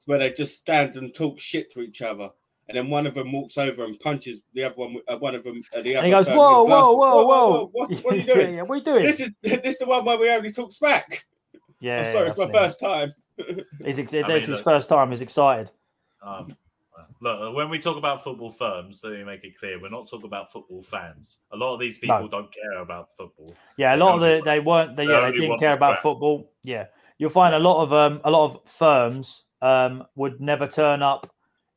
where 0.05 0.19
they 0.19 0.31
just 0.31 0.55
stand 0.57 0.95
and 0.95 1.13
talk 1.13 1.39
shit 1.39 1.71
to 1.73 1.81
each 1.81 2.01
other, 2.01 2.29
and 2.67 2.77
then 2.77 2.89
one 2.89 3.05
of 3.07 3.13
them 3.15 3.31
walks 3.31 3.57
over 3.57 3.83
and 3.85 3.99
punches 3.99 4.41
the 4.53 4.63
other 4.63 4.75
one. 4.75 4.95
Uh, 5.07 5.17
one 5.17 5.35
of 5.35 5.43
them, 5.43 5.61
uh, 5.75 5.81
the 5.81 5.95
other. 5.95 5.97
And 5.99 6.05
he 6.07 6.11
goes, 6.11 6.27
firm 6.27 6.37
whoa, 6.37 6.63
with 6.63 6.71
whoa, 6.71 6.93
whoa, 6.93 7.25
whoa. 7.25 7.69
What, 7.73 7.91
what 8.03 8.13
are 8.13 8.17
you 8.17 8.23
doing? 8.33 8.55
yeah, 8.55 8.61
what 8.61 8.75
are 8.75 8.77
you 8.77 8.83
doing? 8.83 9.03
This 9.05 9.19
is 9.19 9.31
this 9.41 9.73
is 9.73 9.77
the 9.79 9.85
one 9.85 10.05
where 10.05 10.17
we 10.17 10.29
only 10.29 10.51
talk 10.51 10.71
smack. 10.71 11.25
yeah, 11.79 12.01
I'm 12.07 12.11
sorry, 12.13 12.29
it's 12.29 12.37
my 12.39 12.45
it. 12.45 12.53
first 12.53 12.79
time. 12.79 13.13
He's 13.83 13.99
ex- 13.99 14.13
I 14.13 14.17
this 14.21 14.27
mean, 14.27 14.35
is 14.37 14.41
his 14.47 14.49
look- 14.57 14.63
first 14.63 14.89
time. 14.89 15.09
He's 15.09 15.21
excited. 15.21 15.71
Um, 16.25 16.55
look, 17.21 17.55
when 17.55 17.69
we 17.69 17.79
talk 17.79 17.97
about 17.97 18.23
football 18.23 18.51
firms, 18.51 19.01
let 19.03 19.13
me 19.13 19.23
make 19.23 19.43
it 19.43 19.57
clear: 19.57 19.79
we're 19.81 19.89
not 19.89 20.07
talking 20.09 20.25
about 20.25 20.51
football 20.51 20.83
fans. 20.83 21.39
A 21.51 21.57
lot 21.57 21.73
of 21.73 21.79
these 21.79 21.97
people 21.99 22.19
No. 22.21 22.27
don't 22.27 22.53
care 22.53 22.81
about 22.81 23.09
football. 23.17 23.53
Yeah, 23.77 23.95
a 23.95 23.97
lot 23.97 24.15
of 24.15 24.21
the 24.21 24.41
they 24.43 24.59
weren't. 24.59 24.95
They, 24.95 25.05
they 25.05 25.11
yeah, 25.13 25.31
they 25.31 25.37
didn't 25.37 25.59
care 25.59 25.73
about 25.75 25.97
football. 26.01 26.51
Yeah, 26.63 26.85
you'll 27.17 27.29
find 27.29 27.53
a 27.55 27.59
lot 27.59 27.83
of 27.83 27.93
um 27.93 28.21
a 28.23 28.31
lot 28.31 28.45
of 28.45 28.69
firms 28.69 29.45
um 29.61 30.03
would 30.15 30.39
never 30.41 30.67
turn 30.67 31.01
up 31.01 31.31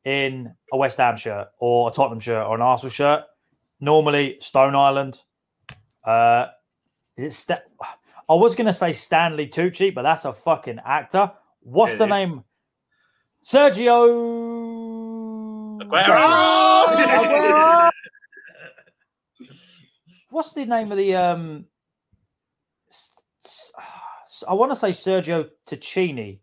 in 0.05 0.53
a 0.73 0.77
West 0.77 0.97
Ham 0.97 1.17
shirt 1.17 1.49
or 1.59 1.89
a 1.89 1.91
Tottenham 1.91 2.19
shirt 2.19 2.45
or 2.45 2.55
an 2.55 2.61
Arsenal 2.61 2.91
shirt. 2.91 3.23
Normally, 3.79 4.37
Stone 4.41 4.75
Island. 4.75 5.21
Uh, 6.03 6.47
is 7.17 7.23
it? 7.25 7.33
Sta- 7.33 7.61
I 8.29 8.33
was 8.33 8.55
gonna 8.55 8.73
say 8.73 8.93
Stanley 8.93 9.47
Tucci, 9.47 9.93
but 9.93 10.03
that's 10.03 10.25
a 10.25 10.33
fucking 10.33 10.79
actor. 10.85 11.31
What's 11.61 11.93
It 11.93 11.97
the 11.97 12.05
is. 12.05 12.09
name? 12.09 12.43
Sergio. 13.43 14.48
Aguero! 15.91 17.89
What's 20.29 20.53
the 20.53 20.65
name 20.65 20.91
of 20.91 20.97
the 20.97 21.15
um? 21.15 21.65
I 24.47 24.53
want 24.53 24.71
to 24.71 24.75
say 24.75 24.91
Sergio 24.91 25.49
Tacchini, 25.67 26.39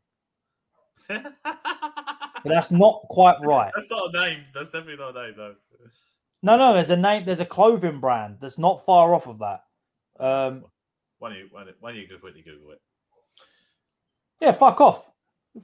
but 1.09 1.25
that's 2.45 2.71
not 2.71 3.03
quite 3.09 3.37
right. 3.43 3.73
That's 3.75 3.91
not 3.91 4.15
a 4.15 4.19
name. 4.21 4.41
That's 4.55 4.71
definitely 4.71 4.97
not 4.97 5.17
a 5.17 5.27
name, 5.27 5.35
though. 5.37 5.55
No, 6.43 6.57
no, 6.57 6.75
there's 6.75 6.91
a 6.91 6.97
name. 6.97 7.25
There's 7.25 7.41
a 7.41 7.47
clothing 7.47 8.01
brand 8.01 8.37
that's 8.41 8.59
not 8.59 8.85
far 8.85 9.15
off 9.15 9.27
of 9.29 9.39
that. 9.39 9.61
Um, 10.19 10.65
Why 11.19 11.31
don't 11.31 11.39
you, 11.39 11.49
why 11.51 11.65
don't, 11.65 11.77
why 11.81 11.93
don't 11.93 12.01
you 12.01 12.09
go 12.09 12.19
quickly 12.19 12.43
Google 12.43 12.73
it? 12.73 12.81
yeah, 14.41 14.53
fuck 14.53 14.81
off, 14.81 15.09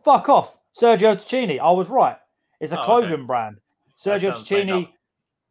fuck 0.04 0.28
off. 0.28 0.56
Sergio 0.80 1.14
Tacchini. 1.16 1.58
I 1.60 1.70
was 1.72 1.90
right. 1.90 2.16
It's 2.60 2.72
a 2.72 2.76
Oh, 2.76 2.78
okay. 2.80 2.86
clothing 2.86 3.26
brand. 3.26 3.58
That 4.04 4.20
Sergio 4.20 4.32
Tacchini. 4.32 4.88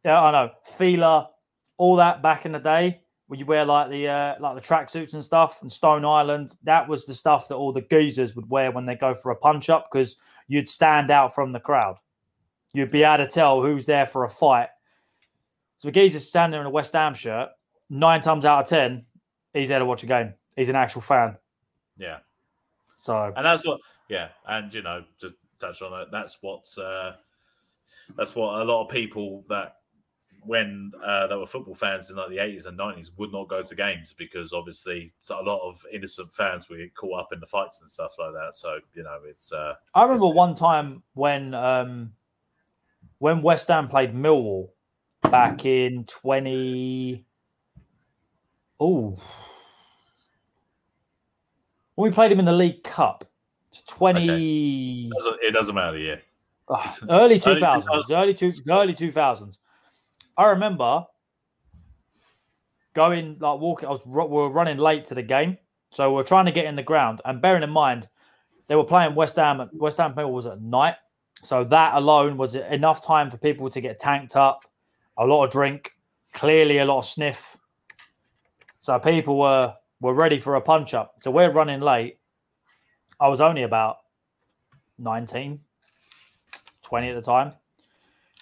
Yeah, 0.04 0.20
I 0.20 0.30
know. 0.32 0.50
Fila, 0.64 1.30
all 1.78 1.96
that 1.96 2.22
back 2.22 2.44
in 2.46 2.52
the 2.52 2.58
day, 2.58 3.02
when 3.28 3.38
you 3.38 3.46
wear 3.46 3.64
like 3.64 3.90
the 3.90 4.08
uh, 4.08 4.34
like 4.40 4.54
the 4.56 4.60
tracksuits 4.60 5.14
and 5.14 5.24
stuff, 5.24 5.62
and 5.62 5.72
Stone 5.72 6.04
Island, 6.04 6.50
that 6.64 6.88
was 6.88 7.06
the 7.06 7.14
stuff 7.14 7.48
that 7.48 7.54
all 7.56 7.72
the 7.72 7.80
geezers 7.82 8.34
would 8.36 8.50
wear 8.50 8.70
when 8.70 8.86
they 8.86 8.96
go 8.96 9.14
for 9.14 9.30
a 9.30 9.36
punch 9.36 9.70
up 9.70 9.88
because 9.90 10.16
you'd 10.48 10.68
stand 10.68 11.10
out 11.10 11.34
from 11.34 11.52
the 11.52 11.60
crowd. 11.60 11.96
You'd 12.74 12.90
be 12.90 13.02
able 13.04 13.24
to 13.24 13.30
tell 13.30 13.62
who's 13.62 13.86
there 13.86 14.06
for 14.06 14.24
a 14.24 14.28
fight. 14.28 14.68
So 15.78 15.88
a 15.88 15.92
geezer's 15.92 16.26
standing 16.26 16.60
in 16.60 16.66
a 16.66 16.70
West 16.70 16.92
Ham 16.94 17.14
shirt, 17.14 17.50
nine 17.90 18.20
times 18.20 18.44
out 18.44 18.62
of 18.64 18.68
ten, 18.68 19.06
he's 19.52 19.68
there 19.68 19.78
to 19.78 19.84
watch 19.84 20.02
a 20.02 20.06
game. 20.06 20.34
He's 20.56 20.68
an 20.68 20.76
actual 20.76 21.00
fan. 21.00 21.36
Yeah, 21.98 22.18
So 23.02 23.32
and 23.36 23.44
that's 23.44 23.64
what. 23.66 23.80
yeah, 24.08 24.28
and 24.46 24.72
you 24.74 24.82
know, 24.82 25.04
just 25.20 25.34
touch 25.60 25.80
on 25.82 26.00
it. 26.02 26.08
That's 26.10 26.38
what 26.40 26.66
uh, 26.78 27.12
that's 28.16 28.34
what 28.34 28.60
a 28.60 28.64
lot 28.64 28.84
of 28.84 28.90
people 28.90 29.44
that 29.48 29.76
when 30.44 30.90
uh, 31.04 31.28
they 31.28 31.36
were 31.36 31.46
football 31.46 31.74
fans 31.74 32.10
in 32.10 32.16
like 32.16 32.28
the 32.28 32.38
eighties 32.38 32.66
and 32.66 32.76
nineties 32.76 33.12
would 33.16 33.30
not 33.30 33.48
go 33.48 33.62
to 33.62 33.74
games 33.76 34.12
because 34.12 34.52
obviously 34.52 35.12
so 35.20 35.40
a 35.40 35.42
lot 35.44 35.60
of 35.68 35.84
innocent 35.92 36.32
fans 36.32 36.68
were 36.68 36.78
caught 36.96 37.20
up 37.20 37.32
in 37.32 37.38
the 37.38 37.46
fights 37.46 37.80
and 37.80 37.88
stuff 37.90 38.12
like 38.18 38.32
that. 38.32 38.56
So 38.56 38.78
you 38.94 39.04
know, 39.04 39.18
it's 39.28 39.52
uh, 39.52 39.74
I 39.94 40.02
remember 40.02 40.24
It's- 40.26 40.36
one 40.36 40.54
time 40.56 41.02
when 41.14 41.54
um, 41.54 42.12
when 43.18 43.40
West 43.42 43.68
Ham 43.68 43.88
played 43.88 44.12
Millwall 44.14 44.70
back 45.22 45.64
in 45.64 46.04
twenty. 46.06 47.24
Oh, 48.80 49.16
when 51.94 52.10
we 52.10 52.14
played 52.14 52.32
him 52.32 52.40
in 52.40 52.44
the 52.46 52.52
League 52.52 52.82
Cup, 52.82 53.24
twenty 53.86 55.06
it 55.06 55.12
doesn't, 55.14 55.36
it 55.42 55.50
doesn't 55.52 55.74
matter. 55.76 55.98
Yeah, 55.98 56.16
Ah, 56.74 56.96
early 57.10 57.38
two 57.38 57.50
Early 57.50 57.60
thousands, 57.60 58.10
early 58.10 58.34
two, 58.34 58.50
early 58.70 58.94
two 58.94 59.12
thousands. 59.12 59.58
I 60.38 60.46
remember 60.46 61.04
going 62.94 63.36
like 63.40 63.60
walking. 63.60 63.88
I 63.88 63.92
was 63.92 64.00
we 64.06 64.12
were 64.22 64.48
running 64.48 64.78
late 64.78 65.04
to 65.06 65.14
the 65.14 65.22
game, 65.22 65.58
so 65.90 66.14
we 66.14 66.20
are 66.20 66.24
trying 66.24 66.46
to 66.46 66.52
get 66.52 66.64
in 66.64 66.76
the 66.76 66.82
ground. 66.82 67.20
And 67.26 67.42
bearing 67.42 67.62
in 67.62 67.70
mind, 67.70 68.08
they 68.68 68.76
were 68.76 68.84
playing 68.84 69.14
West 69.14 69.36
Ham. 69.36 69.68
West 69.74 69.98
Ham 69.98 70.14
was 70.16 70.46
at 70.46 70.62
night, 70.62 70.94
so 71.42 71.62
that 71.64 71.94
alone 71.94 72.38
was 72.38 72.54
enough 72.54 73.04
time 73.04 73.30
for 73.30 73.36
people 73.36 73.68
to 73.68 73.80
get 73.80 73.98
tanked 74.00 74.34
up, 74.34 74.64
a 75.18 75.26
lot 75.26 75.44
of 75.44 75.50
drink, 75.50 75.92
clearly 76.32 76.78
a 76.78 76.84
lot 76.86 76.98
of 76.98 77.06
sniff. 77.06 77.58
So 78.80 78.98
people 78.98 79.38
were 79.38 79.74
were 80.00 80.14
ready 80.14 80.38
for 80.38 80.54
a 80.54 80.60
punch 80.60 80.94
up. 80.94 81.16
So 81.20 81.30
we're 81.30 81.52
running 81.52 81.80
late. 81.80 82.18
I 83.20 83.28
was 83.28 83.40
only 83.40 83.62
about 83.62 83.98
19, 84.98 85.60
20 86.92 87.08
at 87.08 87.14
the 87.14 87.22
time. 87.22 87.54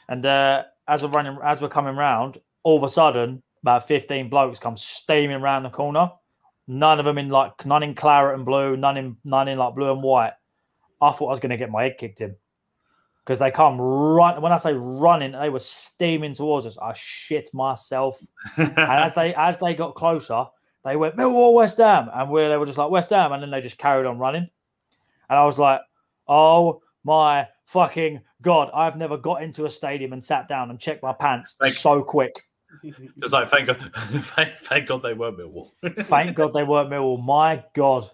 And 0.09 0.27
uh, 0.27 0.65
as 0.89 1.05
we're 1.05 1.09
running, 1.11 1.39
as 1.41 1.63
we're 1.63 1.69
coming 1.69 1.95
round, 1.95 2.39
all 2.65 2.77
of 2.77 2.83
a 2.83 2.89
sudden, 2.89 3.45
about 3.63 3.87
15 3.87 4.29
blokes 4.29 4.59
come 4.59 4.77
steaming 4.77 5.37
around 5.37 5.63
the 5.63 5.71
corner. 5.71 6.11
None 6.67 6.99
of 6.99 7.05
them 7.05 7.17
in 7.17 7.29
like 7.29 7.65
none 7.65 7.85
in 7.85 7.95
claret 7.95 8.35
and 8.35 8.45
blue, 8.45 8.77
none 8.77 8.97
in 8.97 9.17
none 9.25 9.47
in 9.47 9.57
like 9.57 9.77
blue 9.77 9.93
and 9.93 10.03
white. 10.03 10.33
I 11.01 11.13
thought 11.13 11.29
I 11.29 11.31
was 11.31 11.39
going 11.39 11.51
to 11.51 11.57
get 11.57 11.71
my 11.71 11.85
head 11.85 11.97
kicked 11.97 12.21
in 12.21 12.35
because 13.25 13.39
they 13.39 13.53
come 13.53 13.81
run. 13.81 14.43
When 14.43 14.51
I 14.51 14.57
say 14.57 14.73
running, 14.73 15.31
they 15.31 15.49
were 15.49 15.61
steaming 15.61 16.35
towards 16.35 16.67
us. 16.67 16.77
I 16.77 16.93
shit 16.93 17.51
myself. 17.55 18.21
and 18.57 18.77
as 18.77 19.15
they 19.15 19.33
as 19.33 19.59
they 19.59 19.75
got 19.75 19.95
closer, 19.95 20.47
they 20.83 20.97
went 20.97 21.15
Millwall 21.15 21.55
West 21.55 21.79
Ham, 21.79 22.11
and 22.13 22.29
we 22.29 22.43
they 22.43 22.57
were 22.57 22.67
just 22.67 22.79
like 22.79 22.91
West 22.91 23.11
Ham, 23.11 23.31
and 23.31 23.45
then 23.45 23.53
they 23.53 23.61
just 23.61 23.79
carried 23.79 24.07
on 24.07 24.19
running. 24.19 24.49
And 25.29 25.39
I 25.39 25.45
was 25.45 25.59
like, 25.59 25.83
oh 26.27 26.83
my 27.05 27.49
fucking 27.67 28.21
god! 28.43 28.71
I've 28.75 28.97
never 28.97 29.17
got 29.17 29.43
into 29.43 29.65
a 29.65 29.71
stadium 29.71 30.13
and 30.13 30.23
sat 30.23 30.49
down 30.49 30.71
and 30.71 30.79
checked 30.79 31.03
my 31.03 31.13
pants 31.13 31.55
Thank- 31.61 31.75
so 31.75 32.03
quick. 32.03 32.47
it's 32.85 33.33
like 33.33 33.51
thank 33.51 33.67
God, 33.67 33.91
thank, 34.37 34.59
thank 34.61 34.87
God 34.87 35.03
they 35.03 35.13
weren't 35.13 35.39
Millwall. 35.39 35.73
Thank 35.97 36.37
God 36.37 36.53
they 36.53 36.63
weren't 36.63 36.89
Millwall. 36.91 37.23
My 37.23 37.65
God, 37.75 38.09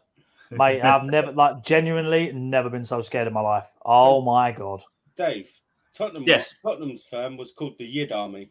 mate, 0.50 0.80
I've 0.80 1.04
never 1.10 1.32
like 1.32 1.62
genuinely 1.62 2.32
never 2.32 2.70
been 2.70 2.84
so 2.84 3.02
scared 3.02 3.26
in 3.26 3.34
my 3.34 3.42
life. 3.42 3.66
Oh 3.84 4.22
my 4.22 4.52
God. 4.52 4.82
Dave, 5.16 5.48
Tottenham. 5.94 6.24
Yes. 6.26 6.54
Tottenham's 6.62 7.04
firm 7.04 7.36
was 7.36 7.52
called 7.52 7.76
the 7.78 7.84
Yid 7.84 8.12
Army. 8.12 8.50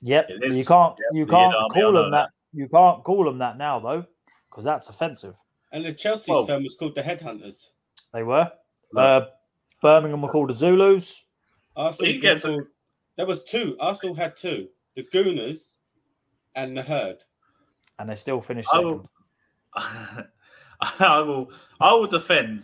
Yep, 0.00 0.30
you 0.30 0.64
can't 0.64 0.94
Yep, 0.98 1.14
you 1.14 1.26
can't 1.26 1.54
Army, 1.54 1.68
I 1.70 1.74
call 1.80 1.92
them 1.92 2.10
that. 2.12 2.30
You 2.54 2.68
can't 2.68 3.04
call 3.04 3.24
them 3.24 3.38
that 3.38 3.56
now 3.58 3.78
though, 3.78 4.04
because 4.50 4.64
that's 4.64 4.88
offensive. 4.88 5.36
And 5.70 5.84
the 5.84 5.92
Chelsea's 5.92 6.28
Well- 6.28 6.46
firm 6.46 6.64
was 6.64 6.76
called 6.76 6.94
the 6.94 7.02
Headhunters. 7.02 7.68
They 8.12 8.22
were. 8.22 8.50
Look. 8.92 9.02
Uh, 9.02 9.26
Birmingham 9.82 10.22
were 10.22 10.28
called 10.28 10.50
the 10.50 10.54
Zulus. 10.54 11.24
Arsenal 11.76 12.10
you 12.12 12.20
get 12.20 12.42
were 12.44 12.50
called- 12.50 12.66
there 13.16 13.26
was 13.26 13.42
two. 13.44 13.76
Arsenal 13.80 14.14
had 14.14 14.36
two. 14.36 14.68
The 14.96 15.02
Gooners 15.04 15.58
and 16.54 16.76
the 16.76 16.82
Herd. 16.82 17.18
and 17.98 18.08
they 18.10 18.14
still 18.14 18.40
finished 18.40 18.68
I 18.72 18.76
second. 18.78 18.90
will, 18.90 19.10
I 19.74 21.20
will, 21.20 21.50
I 21.80 21.94
will 21.94 22.06
defend, 22.06 22.62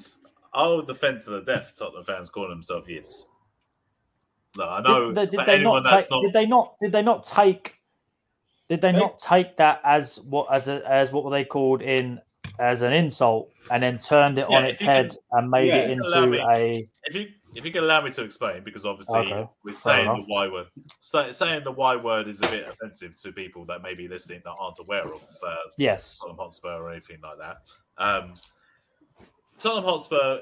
I 0.53 0.63
will 0.67 0.83
defend 0.83 1.21
to 1.23 1.31
the 1.31 1.41
death. 1.43 1.73
Tottenham 1.79 2.05
fans 2.05 2.29
calling 2.31 2.51
themselves 2.51 2.89
Yids. 2.89 3.25
No, 4.57 4.69
I 4.69 4.81
know. 4.83 5.13
Did, 5.13 5.15
they, 5.31 5.37
did 5.37 5.47
they 5.47 5.55
anyone 5.57 5.83
not 5.83 5.91
that's 5.91 6.05
take? 6.05 6.11
not, 6.11 6.23
Did 6.23 6.33
they 6.33 6.47
not? 6.47 6.75
Did 6.81 6.93
they 6.93 7.03
not 7.03 7.25
take? 7.25 7.75
Did 8.69 8.81
they 8.81 8.93
They- 8.93 8.99
not 8.99 9.19
take 9.19 9.57
that 9.59 9.81
as 9.85 10.21
what 10.21 10.53
as 10.53 10.69
a, 10.69 10.83
as 10.91 11.13
what 11.13 11.25
were 11.25 11.31
they 11.31 11.45
called 11.45 11.81
in 11.83 12.21
as 12.59 12.83
an 12.83 12.93
insult 12.93 13.51
and 13.71 13.83
then 13.83 13.99
turned 13.99 14.39
it 14.39 14.47
Yeah, 14.51 14.57
on 14.59 14.65
its 14.67 14.81
head 14.81 15.11
can- 15.11 15.19
and 15.43 15.51
made 15.51 15.69
Yeah, 15.69 15.77
it 15.77 15.91
into 15.91 16.27
me. 16.27 16.39
a 16.39 16.89
if 17.05 17.15
you 17.15 17.27
if 17.55 17.65
you 17.65 17.73
can 17.73 17.83
allow 17.85 18.01
me 18.03 18.11
to 18.11 18.23
explain, 18.23 18.63
because 18.63 18.85
obviously 18.85 19.19
Okay, 19.21 19.49
we're 19.65 19.75
saying 19.75 20.05
enough. 20.05 20.27
the 20.27 20.33
Y 20.33 20.49
word. 20.49 20.67
So, 21.01 21.31
saying 21.31 21.65
the 21.65 21.73
Y 21.73 21.97
word 21.97 22.29
is 22.29 22.41
a 22.43 22.49
bit 22.51 22.69
offensive 22.69 23.17
to 23.23 23.33
people 23.33 23.65
that 23.67 23.83
may 23.83 23.95
be 23.95 24.07
listening 24.07 24.43
that 24.45 24.55
aren't 24.59 24.79
aware 24.79 25.05
of 25.05 25.23
uh, 25.47 25.55
yes 25.79 26.19
Tottenham 26.21 26.39
Hotspur 26.39 26.69
or 26.83 26.93
anything 26.93 27.19
like 27.23 27.39
that. 27.41 27.57
Um, 27.97 28.35
Tottenham 29.59 29.85
Hotspur 29.85 30.41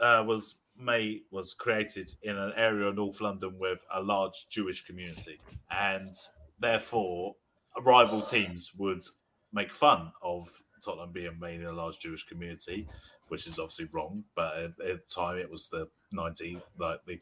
uh, 0.00 0.24
was 0.26 0.56
made 0.78 1.22
was 1.30 1.54
created 1.54 2.12
in 2.22 2.36
an 2.36 2.52
area 2.56 2.86
of 2.88 2.96
North 2.96 3.20
London 3.20 3.56
with 3.58 3.80
a 3.94 4.00
large 4.02 4.46
Jewish 4.48 4.84
community, 4.84 5.38
and 5.70 6.14
therefore 6.58 7.36
rival 7.82 8.22
teams 8.22 8.72
would 8.76 9.04
make 9.52 9.72
fun 9.72 10.10
of 10.22 10.48
Tottenham 10.80 11.12
being 11.12 11.38
mainly 11.38 11.64
a 11.66 11.72
large 11.72 11.98
Jewish 11.98 12.24
community, 12.24 12.88
which 13.28 13.46
is 13.46 13.58
obviously 13.58 13.88
wrong. 13.92 14.24
But 14.34 14.56
at, 14.56 14.64
at 14.64 14.76
the 14.78 15.00
time, 15.08 15.38
it 15.38 15.50
was 15.50 15.68
the 15.68 15.88
19th, 16.12 16.62
like 16.78 17.04
the 17.06 17.20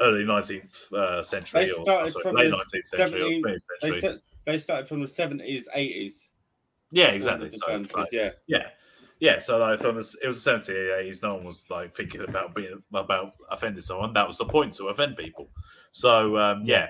early 0.00 0.24
19th 0.24 0.92
uh, 0.92 1.22
century 1.22 1.66
They 1.66 1.72
or 1.72 1.84
sorry, 2.10 2.22
from 2.22 2.36
late 2.36 2.52
19th 2.52 2.88
century 2.88 3.20
17 3.20 3.44
or 3.44 3.48
20th 3.48 3.60
They, 3.82 3.90
century. 3.90 4.18
they 4.46 4.58
started 4.58 4.88
from 4.88 5.00
the 5.00 5.06
70s, 5.06 5.64
80s. 5.76 6.14
yeah, 6.90 7.08
exactly. 7.08 7.50
So, 7.52 7.84
like, 7.94 8.08
yeah. 8.12 8.30
Yeah, 8.46 8.68
yeah. 9.18 9.38
So 9.38 9.58
like, 9.58 9.78
from 9.78 9.96
the, 9.96 10.16
it 10.22 10.28
was 10.28 10.42
the 10.44 10.50
70s, 10.50 11.08
80s. 11.08 11.22
No 11.22 11.34
one 11.36 11.44
was 11.44 11.68
like 11.70 11.96
thinking 11.96 12.22
about 12.22 12.54
being 12.54 12.82
about 12.92 13.32
offending 13.50 13.82
someone. 13.82 14.12
That 14.12 14.26
was 14.26 14.38
the 14.38 14.44
point 14.44 14.74
to 14.74 14.88
offend 14.88 15.16
people. 15.16 15.48
So 15.92 16.36
um, 16.38 16.62
yeah, 16.64 16.88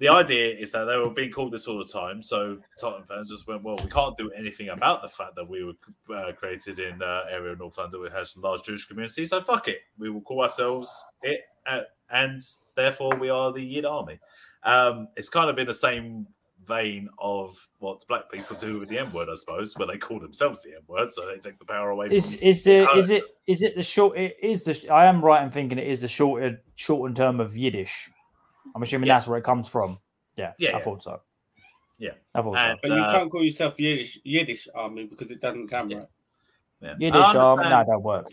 the 0.00 0.08
idea 0.08 0.56
is 0.56 0.72
that 0.72 0.84
they 0.86 0.96
were 0.96 1.10
being 1.10 1.30
called 1.30 1.52
this 1.52 1.68
all 1.68 1.78
the 1.78 1.84
time. 1.84 2.22
So 2.22 2.56
Tottenham 2.80 3.06
fans 3.06 3.30
just 3.30 3.46
went, 3.46 3.62
well, 3.62 3.76
we 3.84 3.90
can't 3.90 4.16
do 4.16 4.30
anything 4.32 4.70
about 4.70 5.02
the 5.02 5.08
fact 5.08 5.36
that 5.36 5.48
we 5.48 5.62
were 5.62 6.16
uh, 6.16 6.32
created 6.32 6.78
in 6.78 7.02
uh, 7.02 7.24
area 7.30 7.52
of 7.52 7.58
North 7.58 7.76
London 7.76 8.00
which 8.00 8.12
has 8.12 8.34
a 8.34 8.40
large 8.40 8.62
Jewish 8.62 8.86
community. 8.86 9.26
So 9.26 9.42
fuck 9.42 9.68
it, 9.68 9.80
we 9.98 10.08
will 10.08 10.22
call 10.22 10.40
ourselves 10.40 11.04
it, 11.22 11.40
uh, 11.70 11.82
and 12.10 12.40
therefore 12.76 13.14
we 13.16 13.28
are 13.28 13.52
the 13.52 13.62
Yid 13.62 13.84
Army. 13.84 14.18
Um, 14.64 15.08
it's 15.16 15.28
kind 15.28 15.50
of 15.50 15.58
in 15.58 15.66
the 15.66 15.74
same 15.74 16.26
vein 16.66 17.08
of 17.18 17.54
what 17.78 18.06
black 18.08 18.30
people 18.32 18.56
do 18.56 18.80
with 18.80 18.88
the 18.88 18.98
N 18.98 19.12
word, 19.12 19.28
I 19.30 19.34
suppose, 19.34 19.76
where 19.76 19.86
they 19.86 19.98
call 19.98 20.18
themselves 20.18 20.62
the 20.62 20.70
N 20.70 20.82
word, 20.86 21.12
so 21.12 21.26
they 21.26 21.38
take 21.38 21.58
the 21.58 21.66
power 21.66 21.90
away 21.90 22.08
is 22.10 22.34
from 22.34 22.48
is 22.48 22.66
it 22.66 22.88
Uh, 22.88 22.96
is 22.96 23.10
it 23.10 23.24
is 23.46 23.62
it 23.62 23.76
the 23.76 23.82
short 23.82 24.16
it 24.18 24.36
is 24.42 24.62
the 24.62 24.88
I 24.90 25.06
am 25.06 25.22
right 25.22 25.42
in 25.42 25.50
thinking 25.50 25.78
it 25.78 25.86
is 25.86 26.00
the 26.00 26.08
shortened 26.08 26.58
shortened 26.74 27.16
term 27.16 27.40
of 27.40 27.56
Yiddish 27.56 28.10
I'm 28.74 28.82
assuming 28.82 29.06
Yes. 29.08 29.20
that's 29.20 29.28
where 29.28 29.38
it 29.38 29.44
comes 29.44 29.68
from 29.68 29.98
yeah 30.36 30.52
Yeah, 30.58 30.70
I 30.70 30.78
yeah. 30.78 30.84
thought 30.84 31.02
so 31.02 31.20
Yeah. 31.98 32.10
I 32.34 32.42
thought 32.42 32.56
And- 32.56 32.78
But 32.82 32.90
you 32.90 32.96
Uh, 32.98 33.12
can't 33.12 33.30
call 33.30 33.44
yourself 33.44 33.74
Yiddish, 33.78 34.18
Yiddish 34.24 34.68
Army 34.74 35.04
because 35.06 35.30
it 35.30 35.40
doesn't 35.40 35.68
sound 35.68 35.90
Yeah. 35.90 35.98
right. 35.98 36.08
Yeah. 36.80 36.94
Yiddish 36.98 37.20
I 37.20 37.28
um, 37.30 37.34
no 37.36 37.52
understand- 37.52 37.86
don't 37.88 38.02
work 38.02 38.26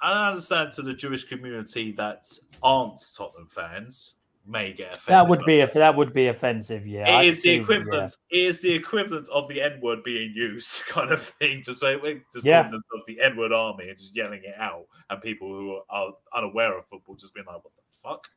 I 0.00 0.28
understand 0.30 0.72
to 0.72 0.82
the 0.82 0.94
Jewish 0.94 1.24
community 1.24 1.92
that 1.92 2.28
aren't 2.62 3.00
Tottenham 3.16 3.48
fans 3.48 4.20
may 4.46 4.72
get 4.72 4.96
offended. 4.96 5.24
that 5.24 5.28
would 5.28 5.44
be 5.44 5.60
if 5.60 5.72
that 5.72 5.94
would 5.96 6.12
be 6.12 6.26
offensive 6.28 6.86
yeah 6.86 7.08
I 7.08 7.20
It 7.20 7.24
can 7.24 7.30
is 7.32 7.42
the 7.42 7.54
equivalent. 7.54 8.16
It 8.30 8.38
is 8.38 8.60
the 8.60 8.72
equivalent 8.74 9.28
of 9.32 9.48
the 9.48 9.60
N 9.60 9.80
word 9.82 10.02
being 10.04 10.32
used, 10.34 10.84
kind 10.88 11.10
of 11.10 11.22
thing. 11.22 11.62
Just 11.62 11.82
like 11.82 12.02
just 12.32 12.44
Yeah. 12.44 12.62
themselves 12.64 13.06
the 13.06 13.20
N 13.20 13.36
word 13.36 13.52
army 13.52 13.88
and 13.88 13.98
just 13.98 14.14
yelling 14.16 14.42
it 14.44 14.54
out, 14.58 14.86
and 15.10 15.20
people 15.22 15.48
who 15.48 15.80
are 15.90 16.12
unaware 16.34 16.76
of 16.76 16.86
football 16.86 17.14
just 17.14 17.34
being 17.34 17.46
like, 17.46 17.56
"What 17.64 17.72
the 17.76 18.08
fuck?" 18.08 18.28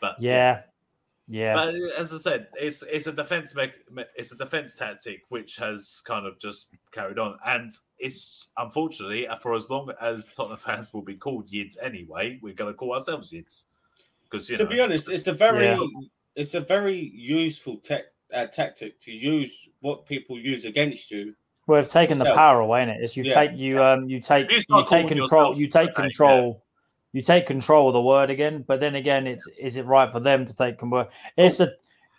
But 0.00 0.16
yeah 0.20 0.62
yeah, 1.32 1.54
But 1.54 1.74
as 1.96 2.12
I 2.12 2.16
said, 2.18 2.48
it's 2.60 2.82
it's 2.82 3.06
a 3.06 3.12
defense 3.12 3.54
me- 3.54 3.70
it's 4.16 4.32
a 4.32 4.36
defense 4.36 4.74
tactic 4.74 5.22
which 5.28 5.56
has 5.58 6.02
kind 6.04 6.26
of 6.26 6.40
just 6.40 6.70
carried 6.90 7.20
on, 7.20 7.38
and 7.46 7.70
it's 8.00 8.48
unfortunately 8.56 9.28
uh, 9.28 9.36
for 9.36 9.54
as 9.54 9.70
long 9.70 9.92
as 10.00 10.34
Tottenham 10.34 10.58
fans 10.58 10.92
will 10.92 11.02
be 11.02 11.14
called 11.14 11.48
Yids 11.48 11.76
anyway, 11.80 12.40
we're 12.42 12.54
going 12.54 12.72
to 12.72 12.76
call 12.76 12.94
ourselves 12.94 13.30
Yids 13.30 13.66
because 14.30 14.48
you 14.48 14.56
to 14.56 14.64
know 14.64 14.70
be 14.70 14.80
honest, 14.80 15.08
it's 15.08 15.26
a 15.26 15.32
very 15.32 15.66
Yeah. 15.66 15.84
it's 16.36 16.54
a 16.54 16.60
very 16.60 16.96
useful 17.14 17.78
tech 17.78 18.04
uh, 18.32 18.46
tactic 18.46 19.00
to 19.02 19.10
use 19.12 19.50
what 19.80 20.06
people 20.06 20.38
use 20.38 20.64
against 20.64 21.10
you. 21.10 21.34
well 21.66 21.80
it's 21.80 21.92
taken 21.92 22.18
the 22.18 22.24
power 22.34 22.60
away 22.60 22.82
in 22.82 22.88
it 22.88 22.98
it's 23.00 23.16
you 23.16 23.24
Yeah. 23.24 23.34
take 23.34 23.56
you 23.56 23.82
um 23.82 24.08
you 24.08 24.20
take 24.20 24.50
you 24.50 24.58
you 24.70 24.86
take 24.88 25.08
control 25.08 25.50
yourself 25.50 25.58
you 25.58 25.66
take 25.66 25.72
something, 25.72 25.86
yeah. 25.88 25.94
control 25.94 26.64
you 27.12 27.22
take 27.22 27.46
control 27.46 27.88
of 27.88 27.92
the 27.94 28.00
word 28.00 28.30
again 28.30 28.64
but 28.66 28.78
then 28.80 28.94
again 28.94 29.26
it's 29.26 29.46
is 29.58 29.76
it 29.76 29.84
right 29.86 30.10
for 30.12 30.20
them 30.20 30.46
to 30.46 30.54
take 30.54 30.78
control 30.78 31.06
it's 31.36 31.58
a 31.60 31.68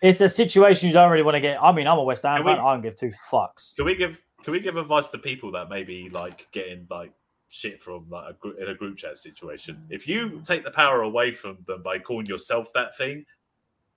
it's 0.01 0.20
a 0.20 0.28
situation 0.28 0.88
you 0.88 0.93
don't 0.93 1.12
really 1.12 1.24
want 1.24 1.36
to 1.36 1.39
get 1.41 1.62
I 1.64 1.72
mean 1.72 1.88
I'm 1.88 1.97
a 1.97 2.03
West 2.03 2.24
Ham 2.24 2.38
Can 2.38 2.45
fan 2.45 2.57
we- 2.57 2.62
I 2.70 2.74
don't 2.74 2.82
give 2.82 2.97
two 2.97 3.12
fucks 3.32 3.76
Can 3.76 3.86
we 3.86 3.95
give 3.95 4.18
can 4.43 4.51
we 4.53 4.59
give 4.59 4.76
advice 4.76 5.12
to 5.12 5.18
people 5.18 5.51
that 5.53 5.70
maybe 5.70 6.09
like 6.12 6.47
getting 6.51 6.88
like 6.89 7.14
shit 7.51 7.81
from 7.81 8.09
like 8.09 8.31
a 8.31 8.33
group 8.33 8.57
in 8.59 8.69
a 8.69 8.73
group 8.73 8.97
chat 8.97 9.17
situation. 9.17 9.77
If 9.89 10.07
you 10.07 10.41
take 10.43 10.63
the 10.63 10.71
power 10.71 11.01
away 11.01 11.33
from 11.33 11.57
them 11.67 11.83
by 11.83 11.99
calling 11.99 12.25
yourself 12.25 12.71
that 12.73 12.97
thing, 12.97 13.25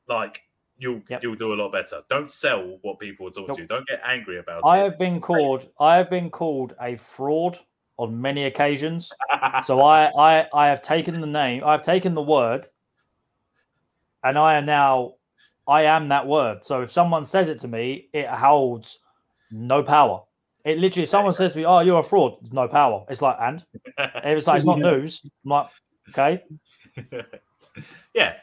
like 0.08 0.42
you'll 0.76 1.00
Yep. 1.08 1.22
you'll 1.22 1.36
do 1.36 1.54
a 1.54 1.56
lot 1.56 1.70
better. 1.72 2.02
Don't 2.10 2.30
sell 2.30 2.78
what 2.82 2.98
people 2.98 3.28
are 3.28 3.30
talking 3.30 3.46
Nope. 3.48 3.56
to 3.56 3.62
you. 3.62 3.68
Don't 3.68 3.86
get 3.86 4.00
angry 4.04 4.38
about 4.38 4.62
I 4.64 4.78
it. 4.78 4.80
I 4.80 4.84
have 4.84 4.98
been 4.98 5.20
called. 5.20 5.68
I 5.78 5.96
have 5.96 6.10
been 6.10 6.30
called 6.30 6.74
a 6.80 6.96
fraud 6.96 7.56
on 7.96 8.20
many 8.20 8.44
occasions. 8.44 9.12
So 9.64 9.82
I, 9.82 10.06
I, 10.18 10.46
I 10.52 10.66
have 10.68 10.82
taken 10.82 11.20
the 11.20 11.26
name. 11.26 11.62
I've 11.64 11.84
taken 11.84 12.14
the 12.14 12.22
word, 12.22 12.66
and 14.24 14.36
I 14.38 14.54
am 14.56 14.66
now. 14.66 15.14
I 15.66 15.82
am 15.84 16.08
that 16.08 16.26
word. 16.26 16.64
So 16.64 16.82
if 16.82 16.90
someone 16.90 17.24
says 17.24 17.48
it 17.48 17.58
to 17.60 17.68
me, 17.68 18.08
it 18.12 18.26
holds 18.28 18.98
no 19.50 19.82
power. 19.82 20.22
It 20.64 20.78
literally, 20.78 21.06
someone 21.06 21.34
says 21.34 21.52
to 21.52 21.58
me, 21.58 21.64
"Oh, 21.66 21.80
you're 21.80 22.00
a 22.00 22.02
fraud," 22.02 22.36
no 22.52 22.66
power. 22.68 23.04
It's 23.10 23.20
like, 23.20 23.36
and 23.40 23.62
it's 23.98 24.46
like 24.46 24.56
it's 24.56 24.64
not 24.66 24.78
news. 24.78 25.20
I'm 25.44 25.50
like, 25.50 25.68
okay, 26.10 26.42
yeah. 28.14 28.34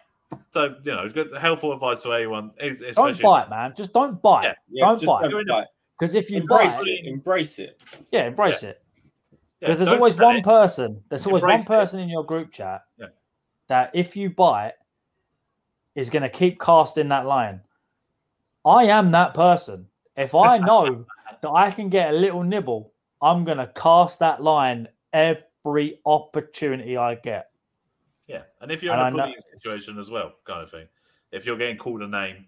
So 0.51 0.75
you 0.83 0.91
know, 0.91 1.03
it's 1.03 1.13
good 1.13 1.29
helpful 1.39 1.73
advice 1.73 2.03
for 2.03 2.15
anyone. 2.15 2.51
es- 2.59 2.79
don't 2.79 2.89
Especially 2.89 3.23
buy 3.23 3.43
it, 3.43 3.49
man. 3.49 3.73
Just 3.75 3.91
don't 3.93 4.21
buy 4.21 4.43
Yeah. 4.43 4.49
it. 4.51 4.57
Yeah, 4.69 4.85
Don't 4.85 4.95
just 4.99 5.05
buy 5.07 5.25
it. 5.25 5.29
don't 5.29 5.47
buy 5.47 5.61
it. 5.63 5.67
Because 5.99 6.15
if 6.15 6.29
you 6.31 6.37
Embrace 6.41 6.75
buy 6.75 6.81
it, 6.81 6.87
it. 6.87 7.05
Embrace 7.07 7.59
it. 7.59 7.81
yeah, 8.11 8.25
embrace 8.27 8.63
it. 8.63 8.81
Because 9.59 9.77
there's 9.77 9.91
always 9.91 10.15
one 10.15 10.37
it. 10.37 10.43
person. 10.43 11.03
There's 11.09 11.27
always 11.27 11.43
one 11.43 11.51
Embrace 11.51 11.65
it. 11.65 11.69
person 11.69 11.99
in 11.99 12.09
your 12.09 12.25
group 12.25 12.51
chat 12.51 12.81
Yeah. 12.97 13.07
that 13.67 13.91
if 13.93 14.15
you 14.15 14.29
buy 14.31 14.67
it, 14.67 14.75
is 15.93 16.09
going 16.09 16.23
to 16.23 16.29
keep 16.29 16.59
casting 16.59 17.09
that 17.09 17.25
line. 17.25 17.61
I 18.65 18.85
am 18.85 19.11
that 19.11 19.33
person. 19.33 19.87
If 20.15 20.33
I 20.33 20.57
know 20.69 21.05
that 21.41 21.49
I 21.49 21.71
can 21.71 21.89
get 21.89 22.13
a 22.13 22.17
little 22.17 22.43
nibble, 22.43 22.93
I'm 23.21 23.43
going 23.43 23.57
to 23.57 23.67
cast 23.67 24.19
that 24.19 24.41
line 24.43 24.87
every 25.13 25.99
opportunity 26.05 26.97
I 26.97 27.15
get. 27.15 27.47
Yeah, 28.27 28.43
and 28.61 28.71
if 28.71 28.81
you're 28.81 28.93
And 28.93 29.01
in 29.01 29.05
I 29.05 29.09
a 29.09 29.11
bullying 29.25 29.39
situation 29.57 29.99
as 29.99 30.09
well, 30.09 30.33
kind 30.45 30.63
of 30.63 30.71
thing. 30.71 30.87
If 31.31 31.45
you're 31.45 31.57
getting 31.57 31.77
called 31.77 32.01
a 32.01 32.07
name, 32.07 32.45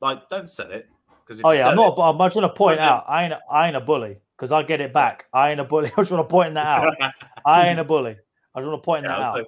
like 0.00 0.28
don't 0.30 0.48
sell 0.48 0.70
it 0.70 0.88
because 1.24 1.40
Oh 1.44 1.50
yeah, 1.50 1.68
I'm 1.68 1.76
not. 1.76 1.98
I'm 1.98 2.18
just 2.18 2.34
going 2.34 2.48
to 2.48 2.54
point 2.54 2.80
out 2.80 3.04
I 3.08 3.24
ain't. 3.24 3.34
I 3.50 3.66
ain't 3.68 3.76
a 3.76 3.80
bully 3.80 4.18
because 4.36 4.50
I 4.50 4.62
get 4.62 4.80
it 4.80 4.92
back. 4.92 5.26
I 5.32 5.50
ain't 5.50 5.60
a 5.60 5.64
bully. 5.64 5.90
I 5.96 6.00
just 6.00 6.10
want 6.10 6.28
to 6.28 6.32
point 6.32 6.54
that 6.54 6.66
out. 6.66 7.12
I 7.44 7.68
ain't 7.68 7.78
a 7.78 7.84
bully. 7.84 8.16
I 8.54 8.60
just 8.60 8.68
want 8.68 8.82
to 8.82 8.84
point 8.84 9.04
Yeah, 9.04 9.08
that 9.18 9.20
out. 9.20 9.34
like- 9.38 9.46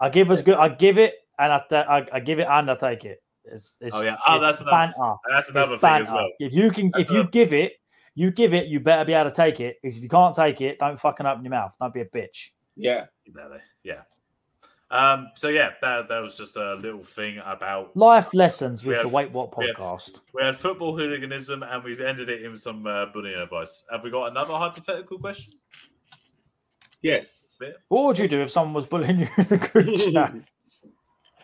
I 0.00 0.08
give 0.10 0.30
us 0.30 0.42
good. 0.42 0.56
I 0.56 0.68
give 0.68 0.96
it 0.98 1.14
and 1.38 1.52
I, 1.52 1.60
ta- 1.68 1.86
I, 1.88 2.06
I 2.12 2.20
give 2.20 2.38
it 2.38 2.46
and 2.48 2.70
I 2.70 2.74
take 2.76 3.04
it. 3.04 3.20
It's, 3.44 3.74
it's, 3.80 3.94
Oh, 3.94 4.00
yeah. 4.00 4.16
Oh, 4.26 4.36
it's 4.36 4.44
that's 4.44 4.60
another- 4.60 4.76
banter. 4.76 4.94
and 5.02 5.36
that's 5.36 5.48
It's 5.48 5.56
another 5.56 5.70
thing 5.72 5.80
banter. 5.80 6.04
as 6.04 6.10
well. 6.12 6.30
If 6.38 6.54
you 6.54 6.70
can, 6.70 6.90
That's 6.92 7.02
if 7.04 7.10
you 7.10 7.16
another- 7.20 7.30
give 7.30 7.52
it, 7.52 7.72
you 8.16 8.32
give 8.32 8.52
it. 8.54 8.66
You 8.66 8.80
better 8.80 9.04
be 9.04 9.12
able 9.12 9.30
to 9.30 9.36
take 9.36 9.60
it. 9.60 9.76
Because 9.80 9.96
if 9.98 10.02
you 10.02 10.08
can't 10.08 10.34
take 10.34 10.60
it, 10.60 10.80
don't 10.80 10.98
fucking 10.98 11.24
open 11.26 11.44
your 11.44 11.50
mouth. 11.52 11.76
Don't 11.80 11.94
be 11.94 12.00
a 12.00 12.04
bitch. 12.06 12.50
Yeah. 12.74 13.04
Exactly. 13.26 13.58
Yeah. 13.84 14.00
Um. 14.90 15.28
So 15.36 15.48
yeah, 15.48 15.70
that 15.82 16.08
that 16.08 16.18
was 16.20 16.36
just 16.36 16.56
a 16.56 16.74
little 16.74 17.02
thing 17.02 17.38
about 17.44 17.96
Life 17.96 18.32
lessons 18.34 18.84
with 18.84 18.98
We 18.98 19.02
the 19.02 19.08
Wait 19.08 19.32
What 19.32 19.56
we 19.58 19.66
have- 19.66 19.76
podcast. 19.76 20.20
We 20.32 20.42
had 20.44 20.56
football 20.56 20.96
hooliganism, 20.96 21.62
and 21.64 21.82
we 21.84 21.92
ended 22.04 22.28
it 22.28 22.42
in 22.42 22.56
some 22.56 22.86
uh, 22.86 23.06
bullying 23.06 23.38
advice. 23.40 23.84
Have 23.90 24.02
we 24.04 24.10
got 24.10 24.30
another 24.30 24.54
hypothetical 24.54 25.18
question? 25.18 25.54
Yes. 27.02 27.56
What 27.88 28.04
would 28.04 28.18
you 28.18 28.28
do 28.28 28.42
if 28.42 28.50
someone 28.50 28.74
was 28.74 28.86
bullying 28.86 29.20
you 29.20 29.28
in 29.38 29.44
the 29.44 29.58
group 29.58 29.96
chat? 30.12 30.34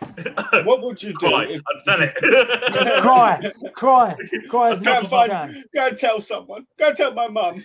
What 0.65 0.83
would 0.83 1.03
you 1.03 1.11
do? 1.13 1.17
Cry. 1.19 1.45
if- 1.45 1.63
I'd 1.75 1.81
sell 1.83 2.03
it. 2.03 2.15
cry, 3.03 3.53
cry, 3.75 4.15
cry 4.49 4.71
as 4.73 4.81
Go 4.81 4.91
much 4.91 4.97
and 4.99 5.05
as 5.05 5.11
find- 5.11 5.53
you 5.57 5.65
Go 5.75 5.87
and 5.89 5.99
tell 5.99 6.21
someone. 6.21 6.67
Go 6.79 6.89
and 6.89 6.97
tell 6.97 7.13
my 7.15 7.29
mum. 7.29 7.65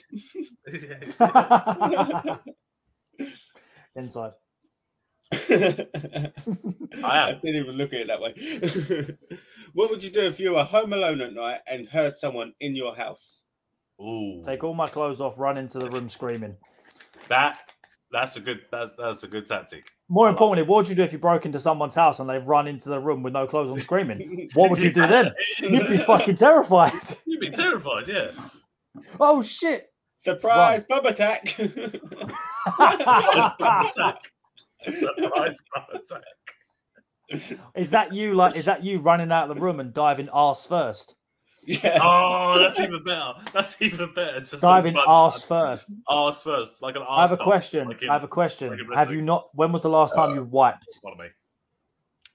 Inside. 3.96 4.32
I 5.34 6.32
am. 7.04 7.40
didn't 7.44 7.56
even 7.62 7.76
look 7.76 7.94
at 7.94 8.02
it 8.02 8.08
that 8.08 8.22
way. 8.22 8.34
what 9.74 9.90
would 9.90 10.04
you 10.04 10.10
do 10.12 10.22
if 10.22 10.40
you 10.40 10.54
were 10.54 10.64
home 10.64 10.94
alone 10.94 11.22
at 11.22 11.34
night 11.34 11.60
and 11.68 11.88
heard 11.88 12.16
someone 12.16 12.54
in 12.60 12.76
your 12.76 12.96
house? 12.96 13.42
Ooh, 14.00 14.44
Take 14.46 14.64
all 14.64 14.74
my 14.76 14.88
clothes 14.88 15.20
off, 15.20 15.40
run 15.40 15.58
into 15.58 15.80
the 15.80 15.88
room 15.90 16.08
screaming. 16.10 16.56
that 17.30 17.58
that's 18.12 18.38
a 18.38 18.42
good 18.42 18.62
that's 18.72 18.94
that's 18.94 19.24
a 19.24 19.28
good 19.28 19.46
tactic. 19.46 19.92
More 20.10 20.28
I 20.28 20.30
like 20.30 20.36
importantly, 20.36 20.70
what 20.70 20.78
would 20.78 20.90
you 20.90 20.96
do 20.96 21.04
if 21.04 21.12
you 21.12 21.20
broke 21.20 21.46
into 21.46 21.60
someone's 21.60 21.96
house 21.96 22.20
and 22.20 22.30
they've 22.30 22.48
run 22.48 22.68
into 22.68 22.90
the 22.90 23.00
room 23.00 23.24
with 23.24 23.34
no 23.34 23.46
clothes 23.46 23.70
on 23.70 23.80
screaming? 23.80 24.50
What 24.54 24.70
would 24.70 24.80
you 24.80 24.92
do 24.92 25.02
then? 25.02 25.34
You'd 25.60 25.90
be 25.90 25.98
fucking 25.98 26.38
terrified. 26.38 26.94
You'd 27.26 27.42
be 27.42 27.50
terrified, 27.50 28.08
yeah. 28.08 28.32
Oh 29.20 29.42
shit! 29.42 29.92
Surprise, 30.18 30.86
bub 30.88 31.06
attack. 31.06 31.50
Surprise 31.50 31.92
attack. 33.60 34.32
Surprise 34.90 35.58
attack. 35.96 37.60
is 37.76 37.92
that 37.92 38.14
you? 38.14 38.34
Like, 38.34 38.56
is 38.56 38.66
that 38.66 38.84
you 38.84 39.00
running 39.00 39.32
out 39.32 39.50
of 39.50 39.56
the 39.56 39.62
room 39.62 39.80
and 39.80 39.94
diving 39.94 40.30
ass 40.34 40.66
first? 40.66 41.17
Yeah. 41.68 42.00
Oh, 42.02 42.58
that's 42.60 42.80
even 42.80 43.04
better. 43.04 43.34
That's 43.54 43.82
even 43.82 44.14
better. 44.14 44.38
It's 44.38 44.52
just 44.52 44.64
a 44.64 44.66
Diving 44.66 44.94
fun- 44.96 45.04
arse 45.08 45.44
first. 45.44 45.92
Arse 46.08 46.42
first, 46.42 46.82
like 46.82 46.96
an 46.96 47.02
arse. 47.02 47.18
I 47.18 47.22
have 47.22 47.32
a 47.34 47.44
question. 47.44 47.88
like 47.90 48.02
in- 48.02 48.10
I 48.10 48.14
have 48.14 48.24
a 48.24 48.28
question. 48.28 48.70
like 48.70 48.98
Have 48.98 49.12
you 49.12 49.22
not? 49.22 49.50
When 49.54 49.72
was 49.72 49.82
the 49.84 49.90
last 49.90 50.16
time 50.16 50.34
you 50.34 50.44
wiped? 50.44 50.86
Pardon 51.04 51.26
me. 51.26 51.28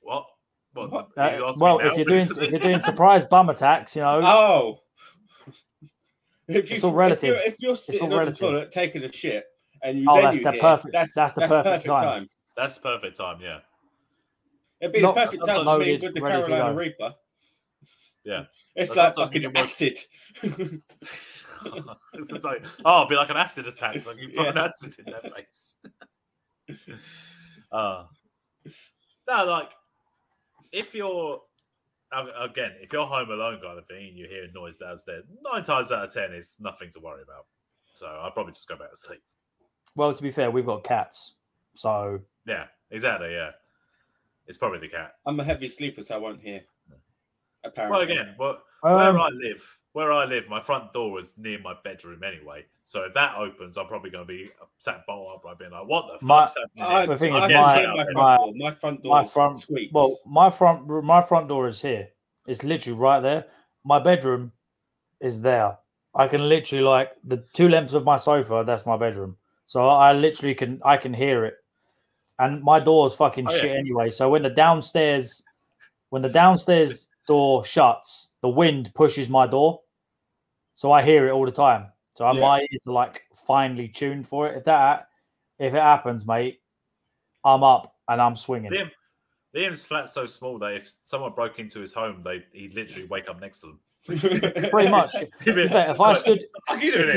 What? 0.03 0.27
What? 0.75 0.91
What? 0.93 1.09
You 1.17 1.23
Uh, 1.23 1.49
asked 1.49 1.59
me 1.59 1.65
well, 1.65 1.79
if 1.81 1.97
you're 1.97 2.05
doing 2.05 2.27
if 2.41 2.51
you're 2.51 2.61
doing 2.61 2.81
surprise 2.83 3.25
bum 3.25 3.49
attacks, 3.49 3.97
you 3.97 4.03
know, 4.03 4.21
Oh. 4.25 4.79
If 6.49 6.71
It's 6.71 6.85
all 6.85 6.93
relative. 6.93 7.35
If 7.37 7.41
you're, 7.41 7.53
if 7.53 7.57
you're 7.61 7.77
sitting 7.77 8.03
on 8.13 8.19
relative. 8.19 8.39
the 8.39 8.47
toilet 8.47 8.73
taking 8.73 9.03
a 9.05 9.13
shit 9.13 9.45
and 9.83 9.99
you 9.99 10.07
Oh, 10.09 10.21
that's 10.21 10.37
you 10.37 10.43
the 10.45 10.53
hear, 10.53 10.61
perfect- 10.61 10.93
That's, 10.93 11.13
that's 11.15 11.33
the 11.35 11.47
perfect 11.49 11.87
time. 11.87 12.29
That's 12.57 12.75
the 12.75 12.81
perfect 12.83 13.17
time, 13.17 13.39
yeah. 13.41 13.61
It'd 14.81 14.93
be 14.93 15.01
Not 15.01 15.15
the 15.15 15.21
perfect 15.23 15.47
time 15.47 15.49
to 15.49 15.65
sometimes 15.65 16.03
with 16.03 16.15
the 16.15 16.21
Carolina. 16.21 16.75
Reaper. 16.75 17.15
Yeah. 18.25 18.45
It's 18.75 18.89
But 18.89 18.97
like 18.97 19.15
sometimes 19.15 19.29
fucking 19.29 19.43
when 19.43 19.55
you're- 19.55 19.65
acid. 19.65 19.99
it's 22.33 22.45
like, 22.45 22.65
oh, 22.85 22.99
it'd 23.01 23.09
be 23.11 23.17
like 23.17 23.31
an 23.31 23.37
acid 23.37 23.67
attack, 23.67 24.05
like 24.07 24.17
you 24.19 24.29
put 24.31 24.49
an 24.49 24.57
Yeah. 24.57 24.65
acid 24.65 24.95
in 24.99 25.05
their 25.13 25.31
face. 25.33 25.77
uh, 27.73 28.05
no, 29.29 29.45
like 29.45 29.71
if 30.73 30.95
you're 30.95 31.41
uh, 32.15 32.25
again, 32.43 32.73
if 32.81 32.93
you're 32.93 33.07
home 33.07 33.31
alone 33.31 33.59
kind 33.63 33.79
of 33.79 33.87
thing 33.87 34.09
and 34.09 34.17
you 34.19 34.27
hear 34.29 34.45
a 34.45 34.53
noise 34.53 34.77
downstairs, 34.79 35.25
nine 35.53 35.65
times 35.65 35.93
out 35.93 36.05
of 36.05 36.13
ten, 36.13 36.33
it's 36.33 36.61
nothing 36.61 36.91
to 36.93 37.01
worry 37.01 37.23
about. 37.23 37.47
So 37.95 38.07
I'd 38.07 38.33
probably 38.35 38.53
just 38.53 38.69
go 38.69 38.77
back 38.77 38.91
to 38.91 38.97
sleep. 38.97 39.23
well, 39.95 40.13
to 40.13 40.23
be 40.23 40.31
fair, 40.31 40.51
we've 40.51 40.67
got 40.67 40.83
cats, 40.85 41.35
so 41.75 42.21
Yeah, 42.47 42.65
exactly. 42.91 43.33
Yeah, 43.33 43.51
it's 44.47 44.59
probably 44.59 44.79
the 44.81 44.89
cat. 44.89 45.15
I'm 45.27 45.39
a 45.41 45.45
heavy 45.45 45.69
sleeper, 45.69 46.03
so 46.05 46.15
I 46.15 46.19
won't 46.19 46.41
hear. 46.41 46.63
Well, 47.77 48.01
again, 48.01 48.35
well, 48.39 48.59
um, 48.83 48.97
where 48.97 49.19
I 49.21 49.29
live, 49.29 49.79
where 49.93 50.13
I 50.13 50.25
live, 50.25 50.49
my 50.49 50.61
front 50.61 50.93
door 50.93 51.21
is 51.21 51.35
near 51.39 51.59
my 51.61 51.75
bedroom 51.85 52.23
anyway. 52.25 52.65
So 52.85 53.03
if 53.05 53.15
that 53.15 53.37
opens, 53.37 53.79
I'm 53.79 53.87
probably 53.87 54.11
going 54.11 54.27
to 54.27 54.29
be 54.33 54.51
sat 54.79 55.07
bolt 55.07 55.33
upright, 55.37 55.59
being 55.59 55.71
like, 55.71 55.87
"What 55.87 56.19
the 56.21 56.27
My- 56.27 56.47
fuck's 56.47 56.57
happening?" 56.77 56.85
I. 56.85 57.07
The 57.07 57.17
thing 57.19 57.33
I 57.35 57.39
is, 57.39 57.53
can 57.53 57.53
my- 57.55 57.95
my 57.95 58.05
front 58.05 58.15
my- 58.15 58.37
door. 58.37 58.53
My 58.57 58.75
front 58.75 59.03
door. 59.03 59.15
my 59.15 59.25
front- 59.25 59.61
sweet. 59.61 59.91
well, 59.93 60.19
my 60.27 60.51
front 60.51 60.89
my 61.05 61.21
front 61.23 61.49
door 61.49 61.67
is 61.69 61.81
here. 61.81 62.09
It's 62.47 62.65
literally 62.65 62.99
right 62.99 63.21
there. 63.21 63.47
My 63.85 63.99
bedroom 64.01 64.53
is 65.21 65.41
there. 65.43 65.79
I 66.15 66.27
can 66.29 66.49
literally 66.49 66.83
like 66.85 67.13
the 67.25 67.39
two 67.53 67.69
lengths 67.69 67.95
of 67.95 68.05
my 68.05 68.17
sofa. 68.17 68.65
That's 68.67 68.85
my 68.85 68.97
bedroom. 68.97 69.37
So 69.67 69.89
I 69.89 70.13
literally 70.13 70.55
can 70.57 70.81
I 70.85 70.97
can 70.97 71.15
hear 71.15 71.45
it, 71.45 71.55
and 72.41 72.63
my 72.65 72.81
door's 72.81 73.15
fucking 73.15 73.47
Oh, 73.49 73.53
yeah. 73.55 73.59
shit 73.61 73.77
anyway. 73.77 74.11
So 74.11 74.29
when 74.29 74.43
the 74.43 74.51
downstairs 74.51 75.43
when 76.11 76.21
the 76.23 76.29
downstairs 76.29 77.07
door 77.27 77.65
shuts, 77.65 78.31
the 78.41 78.49
wind 78.49 78.93
pushes 78.95 79.29
my 79.29 79.47
door, 79.47 79.83
so 80.75 80.93
I 80.93 81.03
hear 81.03 81.29
it 81.29 81.33
all 81.33 81.45
the 81.45 81.53
time. 81.53 81.93
So 82.17 82.31
Yeah. 82.31 82.41
my 82.41 82.61
ears 82.61 82.83
are 82.87 82.93
like 82.93 83.23
finely 83.47 83.89
tuned 83.89 84.29
for 84.29 84.49
it. 84.49 84.57
If 84.57 84.65
that 84.65 85.09
if 85.59 85.75
it 85.75 85.81
happens, 85.83 86.27
mate, 86.27 86.61
I'm 87.45 87.63
up 87.63 87.97
and 88.09 88.21
I'm 88.21 88.37
swinging. 88.37 88.73
Liam, 88.73 88.91
Liam's 89.55 89.85
flat's 89.85 90.13
so 90.13 90.27
small 90.27 90.59
that 90.59 90.75
if 90.75 90.93
someone 91.05 91.33
broke 91.33 91.59
into 91.59 91.81
his 91.81 91.93
home, 91.93 92.23
they 92.23 92.45
he'd 92.53 92.75
literally 92.75 93.07
wake 93.07 93.29
up 93.29 93.41
next 93.41 93.61
to 93.61 93.69
them. 93.69 93.81
Pretty 94.07 94.89
much. 94.91 95.15
He'd 95.45 95.55
be 95.55 95.63
In 95.63 95.69
fact, 95.69 95.91
if 95.91 96.01
I 96.01 96.13
stood, 96.15 96.41
"What 96.41 96.41
the 96.41 96.61
fuck 96.69 96.79
are 96.79 96.85
you 96.85 96.93
doing 96.93 97.09
if 97.09 97.15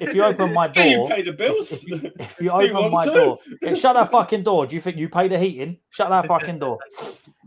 you 0.00 0.06
if 0.08 0.14
you 0.14 0.24
open 0.24 0.52
my 0.52 0.66
Do 0.68 0.82
you 0.82 0.96
door, 0.96 1.08
pay 1.08 1.22
the 1.22 1.32
bills? 1.32 1.72
if 1.72 1.84
you, 1.86 2.00
if 2.18 2.40
you 2.40 2.50
Do 2.58 2.64
you 2.66 2.72
open 2.74 2.90
my 2.92 3.04
to? 3.06 3.12
door, 3.12 3.38
Yeah, 3.62 3.74
shut 3.74 3.94
that 3.94 4.10
fucking 4.10 4.42
door. 4.42 4.66
Do 4.66 4.74
you 4.74 4.80
think 4.80 4.96
you 4.96 5.08
pay 5.08 5.28
the 5.28 5.38
heating? 5.38 5.78
Shut 5.90 6.08
that 6.08 6.26
fucking 6.26 6.58
door. 6.58 6.78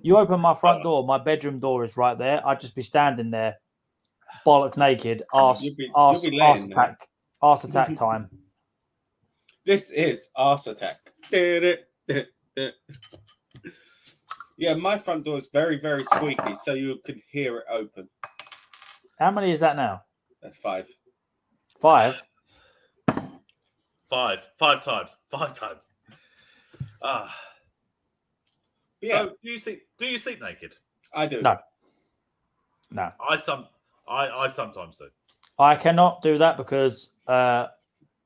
You 0.02 0.18
open 0.18 0.40
my 0.40 0.54
front 0.54 0.84
door, 0.84 1.06
my 1.06 1.18
bedroom 1.18 1.60
door 1.60 1.84
is 1.84 1.98
right 1.98 2.18
there. 2.18 2.46
I'd 2.48 2.60
just 2.62 2.76
be 2.76 2.82
standing 2.82 3.30
there, 3.32 3.56
bollock 4.46 4.78
naked, 4.78 5.24
You'd 5.34 5.76
be- 5.76 5.86
be 5.86 5.92
arse 5.94 6.24
laying 6.24 6.38
there. 6.38 6.54
attack, 6.70 7.08
arse 7.42 7.64
attack 7.66 7.94
time. 7.96 8.30
This 9.66 9.90
is 9.90 10.30
arse 10.36 10.68
attack. 10.68 11.12
Yeah, 14.60 14.74
my 14.74 14.98
front 14.98 15.26
door 15.26 15.38
is 15.38 15.50
very, 15.54 15.80
very 15.80 16.04
squeaky, 16.06 16.56
so 16.64 16.74
you 16.74 16.98
could 17.06 17.20
hear 17.32 17.58
it 17.58 17.66
open. 17.70 18.08
How 19.20 19.32
many 19.32 19.51
is 19.51 19.59
that 19.61 19.76
now? 19.76 20.03
That's 20.41 20.57
five. 20.57 20.86
Five. 21.80 22.22
Five, 24.09 24.39
five 24.57 24.84
times, 24.84 25.15
five 25.30 25.57
times. 25.57 25.80
Ah, 27.01 27.36
Yeah, 29.01 29.26
so 29.26 29.30
do 29.43 29.51
you 29.51 29.59
sleep? 29.59 29.84
Do 29.99 30.05
you 30.07 30.18
sleep 30.18 30.41
naked? 30.41 30.76
I 31.13 31.28
do. 31.28 31.41
No. 31.41 31.57
No, 32.89 33.11
I 33.20 33.36
some, 33.36 33.68
I, 34.07 34.30
I 34.30 34.47
sometimes 34.47 34.97
do. 34.97 35.09
I 35.59 35.76
cannot 35.76 36.22
do 36.22 36.38
that 36.38 36.55
because 36.55 37.09
uh, 37.28 37.68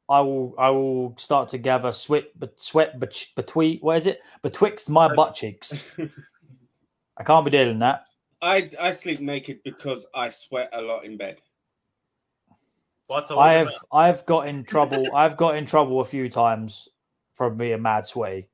I 0.07 0.21
will 0.21 0.53
I 0.59 0.69
will 0.69 1.15
start 1.17 1.49
to 1.49 1.57
gather 1.57 1.91
sweat 1.91 2.25
but 2.37 2.61
sweat 2.61 2.99
bet- 2.99 3.25
between 3.35 3.79
what 3.79 3.97
is 3.97 4.05
it 4.05 4.19
betwixt 4.43 4.87
my 4.87 5.13
butt 5.15 5.33
cheeks. 5.33 5.83
I 7.17 7.23
can't 7.23 7.43
be 7.43 7.49
doing 7.49 7.79
that. 7.79 8.03
I 8.41 8.69
I 8.79 8.91
sleep 8.93 9.19
naked 9.19 9.59
because 9.63 10.05
I 10.15 10.29
sweat 10.29 10.69
a 10.73 10.81
lot 10.81 11.05
in 11.05 11.17
bed. 11.17 11.37
Why 13.07 13.19
so 13.21 13.39
I 13.39 13.53
have 13.53 13.67
it 13.67 13.73
I've 13.91 14.25
got 14.25 14.47
in 14.47 14.63
trouble. 14.63 15.11
I've 15.15 15.37
got 15.37 15.55
in 15.57 15.65
trouble 15.65 15.99
a 15.99 16.05
few 16.05 16.29
times 16.29 16.87
from 17.33 17.57
being 17.57 17.81
mad 17.81 18.05
sweaty 18.05 18.47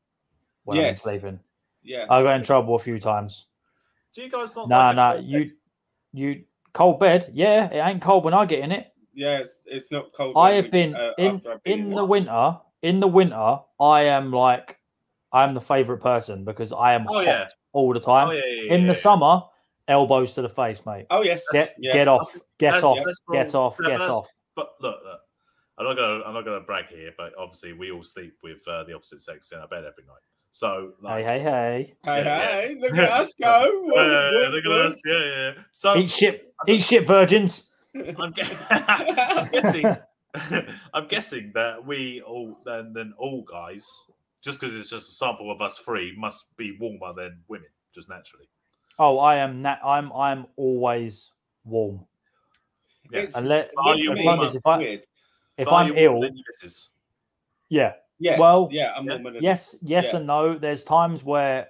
when 0.63 0.77
Yes. 0.77 0.89
I'm 0.89 0.95
sleeping. 1.19 1.39
Yeah. 1.83 2.05
I 2.09 2.23
got 2.23 2.35
in 2.35 2.43
trouble 2.43 2.75
a 2.75 2.79
few 2.79 2.99
times. 2.99 3.45
about? 3.45 4.15
Do 4.15 4.21
you 4.23 4.29
guys 4.45 4.55
not? 4.55 4.69
Nah, 4.69 4.88
like 4.88 4.95
nah. 4.95 5.13
cold 5.13 5.25
You 5.25 5.39
bed? 5.39 5.51
you 6.13 6.43
cold 6.73 6.99
bed? 6.99 7.31
Yeah, 7.33 7.69
it 7.71 7.77
ain't 7.88 8.01
cold 8.01 8.23
when 8.23 8.33
I 8.33 8.45
get 8.45 8.59
in 8.59 8.71
it. 8.71 8.91
yeah, 9.13 9.39
it's, 9.39 9.55
it's 9.65 9.91
not 9.91 10.11
cold. 10.13 10.33
I 10.35 10.51
have 10.53 10.65
we- 10.65 10.71
been 10.71 10.95
uh, 10.95 11.11
in 11.17 11.38
been 11.39 11.59
in 11.65 11.91
it. 11.91 11.95
the 11.95 12.05
winter. 12.05 12.57
In 12.83 12.99
the 12.99 13.07
winter, 13.07 13.59
I 13.79 14.03
am 14.03 14.31
like 14.31 14.77
I'm 15.31 15.53
the 15.55 15.61
favorite 15.61 15.97
person 15.99 16.45
because 16.45 16.71
I 16.71 16.93
am 16.93 17.05
Oh, 17.09 17.13
hot 17.15 17.25
yeah. 17.25 17.47
all 17.73 17.91
the 17.93 17.99
time. 17.99 18.27
Oh, 18.29 18.31
yeah, 18.31 18.41
yeah, 18.45 18.73
in 18.73 18.81
yeah, 18.81 18.88
the 18.88 18.93
yeah. 18.93 18.99
summer, 18.99 19.41
elbows 19.88 20.33
to 20.35 20.41
the 20.41 20.49
face, 20.49 20.85
mate. 20.85 21.05
Oh 21.09 21.21
yes. 21.23 21.41
Get 21.51 21.73
yes. 21.79 21.93
get 21.93 22.07
off, 22.07 22.33
get 22.57 22.71
That's- 22.71 22.83
off, 22.83 22.97
that's 23.05 23.21
get 23.31 23.55
off, 23.55 23.77
that- 23.77 23.88
get 23.88 24.01
off. 24.01 24.27
But 24.55 24.69
look, 24.81 24.95
look, 25.03 25.19
I'm 25.77 25.85
not 25.85 25.95
gonna, 25.95 26.23
I'm 26.25 26.33
not 26.33 26.45
gonna 26.45 26.61
brag 26.61 26.88
here, 26.88 27.11
but 27.17 27.33
obviously 27.38 27.73
we 27.73 27.91
all 27.91 28.03
sleep 28.03 28.33
with 28.43 28.67
uh, 28.67 28.83
the 28.85 28.93
opposite 28.93 29.21
sex 29.21 29.51
in 29.51 29.59
our 29.59 29.67
bed 29.67 29.85
every 29.85 30.03
night. 30.05 30.21
So, 30.51 30.93
Hey, 31.01 31.07
like, 31.07 31.25
hey, 31.25 31.39
hey! 31.39 31.93
Hey, 32.03 32.23
Yeah, 32.23 32.23
yeah. 32.23 32.61
hey, 32.61 32.77
look 32.79 32.93
at 32.97 33.11
us 33.11 33.33
go. 33.39 33.69
Woo, 33.85 33.93
uh, 33.93 34.29
woo, 34.33 34.47
look 34.47 34.65
at 34.65 34.71
us, 34.88 35.01
yeah, 35.05 35.23
yeah. 35.25 35.51
So 35.73 35.95
Eat 35.97 36.09
shit, 36.09 36.53
eat 36.67 36.81
shit, 36.81 37.05
virgins. 37.05 37.67
I'm, 37.95 38.31
gu- 38.31 38.41
I'm 38.71 39.47
guessing, 39.49 39.95
I'm 40.93 41.07
guessing 41.07 41.51
that 41.53 41.85
we 41.85 42.21
all, 42.21 42.57
then, 42.65 42.93
then 42.93 43.13
all 43.19 43.43
guys, 43.43 43.85
just 44.43 44.59
because 44.59 44.75
it's 44.75 44.89
just 44.89 45.09
a 45.09 45.11
sample 45.13 45.51
of 45.51 45.61
us 45.61 45.77
three, 45.77 46.15
must 46.17 46.55
be 46.57 46.75
warmer 46.79 47.13
than 47.13 47.41
women, 47.47 47.67
just 47.93 48.09
naturally. 48.09 48.47
Oh, 48.99 49.19
I 49.19 49.35
am. 49.37 49.61
Na- 49.61 49.77
I'm. 49.83 50.11
I'm 50.13 50.47
always 50.55 51.31
warm. 51.63 52.05
Yeah. 53.11 53.27
Unless, 53.35 53.69
Are 53.77 53.95
you 53.95 54.13
me, 54.13 54.23
warmer? 54.25 54.45
if 54.45 54.65
I, 54.67 54.77
weird. 54.77 55.07
if 55.57 55.67
are 55.67 55.73
I'm 55.81 55.87
you 55.87 55.93
ill, 55.95 56.21
than 56.21 56.35
your 56.35 56.43
missus? 56.51 56.89
yeah. 57.69 57.93
Yeah. 58.19 58.39
Well, 58.39 58.67
yeah, 58.71 58.93
I'm 58.97 59.05
yeah. 59.05 59.19
Yes, 59.39 59.75
yes, 59.83 60.09
Yeah. 60.11 60.17
and 60.17 60.27
no. 60.27 60.57
There's 60.57 60.83
times 60.83 61.23
where 61.23 61.67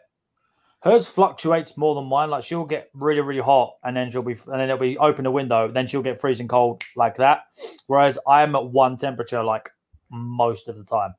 hers 0.81 1.09
fluctuates 1.09 1.75
more 1.75 1.93
than 1.95 2.05
mine. 2.05 2.29
Like 2.29 2.43
she'll 2.45 2.63
get 2.63 2.89
really, 2.93 3.19
really 3.19 3.41
hot, 3.41 3.75
and 3.83 3.95
then 3.97 4.09
she'll 4.09 4.21
be, 4.21 4.31
and 4.31 4.53
then 4.53 4.61
it'll 4.61 4.77
be 4.77 4.97
open 4.97 5.25
the 5.25 5.31
window. 5.31 5.67
Then 5.69 5.87
she'll 5.87 6.01
get 6.01 6.21
freezing 6.21 6.47
cold 6.47 6.81
like 6.95 7.15
that. 7.17 7.41
Whereas 7.87 8.17
I'm 8.25 8.55
at 8.55 8.65
one 8.65 8.95
temperature 8.95 9.43
like 9.43 9.69
most 10.09 10.69
of 10.69 10.77
the 10.77 10.85
time. 10.85 11.15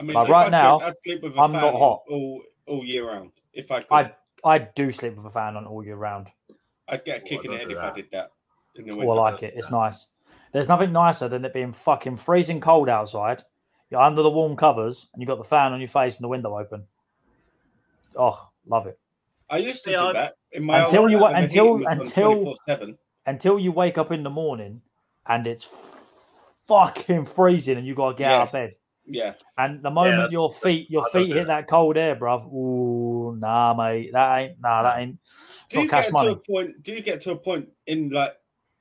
I 0.00 0.04
mean, 0.04 0.14
Like, 0.14 0.24
if 0.28 0.30
right 0.32 0.40
I 0.40 0.44
could, 0.46 0.50
now, 0.52 0.80
I'd 0.80 0.94
sleep 1.04 1.22
with 1.22 1.36
a 1.36 1.40
I'm 1.40 1.52
not 1.52 1.74
hot. 1.74 2.00
all 2.08 2.40
all 2.66 2.82
year 2.82 3.06
round. 3.08 3.30
If 3.52 3.70
I 3.70 3.80
could, 3.82 3.86
I 3.92 4.00
I'd, 4.00 4.14
I 4.44 4.58
do 4.58 4.90
sleep 4.90 5.16
with 5.16 5.26
a 5.26 5.30
fan 5.30 5.56
on 5.56 5.66
all 5.66 5.84
year 5.84 5.96
round. 5.96 6.28
I'd 6.88 7.04
get 7.04 7.18
a 7.18 7.20
kick 7.20 7.40
Oh, 7.40 7.44
in 7.46 7.50
the 7.52 7.58
head 7.58 7.68
do 7.68 7.76
if 7.76 7.82
I 7.82 7.92
did 7.94 8.06
that. 8.12 8.32
In 8.74 8.86
the 8.86 8.94
Oh. 9.06 9.10
I 9.10 9.14
like 9.30 9.42
it. 9.42 9.54
It's 9.56 9.70
nice. 9.70 10.08
There's 10.52 10.68
nothing 10.68 10.92
nicer 10.92 11.28
than 11.28 11.44
it 11.44 11.52
being 11.54 11.72
fucking 11.72 12.16
freezing 12.16 12.60
cold 12.60 12.88
outside. 12.88 13.44
You're 13.90 14.00
under 14.00 14.22
the 14.22 14.30
warm 14.30 14.56
covers 14.56 15.08
and 15.12 15.22
you've 15.22 15.28
got 15.28 15.38
the 15.38 15.44
fan 15.44 15.72
on 15.72 15.80
your 15.80 15.88
face 15.88 16.16
and 16.16 16.24
the 16.24 16.28
window 16.28 16.58
open. 16.58 16.86
Oh, 18.16 18.50
love 18.66 18.86
it. 18.86 18.98
I 19.48 19.58
used 19.58 19.84
to 19.84 19.90
Yeah, 19.90 19.96
do 19.98 20.04
I- 20.08 20.12
that 20.14 20.36
in 20.52 20.66
my 20.66 20.80
Until 20.82 21.08
you 21.10 21.18
flat 21.18 21.20
wa- 21.20 21.26
when 21.32 21.34
the 21.34 21.44
until- 21.44 21.64
heating 21.78 21.84
was 21.88 22.60
on 22.68 22.72
until- 22.80 22.94
Until 23.26 23.58
you 23.58 23.70
wake 23.72 23.98
up 23.98 24.10
in 24.10 24.22
the 24.24 24.30
morning 24.30 24.82
and 25.26 25.46
it's 25.46 25.64
fucking 26.66 27.24
freezing 27.26 27.76
and 27.78 27.86
you 27.86 27.94
got 27.94 28.12
to 28.12 28.14
get 28.16 28.30
out 28.30 28.42
of 28.48 28.52
bed. 28.52 28.74
Yeah, 29.04 29.34
And 29.58 29.82
the 29.82 29.90
moment 29.90 30.16
that's- 30.16 30.32
your 30.32 30.50
feet 30.50 30.88
your 30.88 31.04
feet 31.10 31.32
hit 31.32 31.48
that 31.48 31.66
cold 31.66 31.96
air, 31.96 32.14
bruv. 32.14 32.46
Ooh, 32.52 33.36
nah, 33.36 33.74
mate. 33.74 34.10
That 34.12 34.38
ain't 34.38 34.60
nah, 34.60 34.82
that 34.84 34.98
ain't 35.00 35.18
do 35.68 35.80
you 35.80 35.88
cash 35.88 36.04
get 36.04 36.12
money. 36.12 36.28
to 36.28 36.34
a 36.34 36.36
point? 36.36 36.82
Do 36.82 36.92
you 36.92 37.02
get 37.02 37.20
to 37.22 37.32
a 37.32 37.36
point 37.36 37.68
in 37.86 38.10
like 38.10 38.34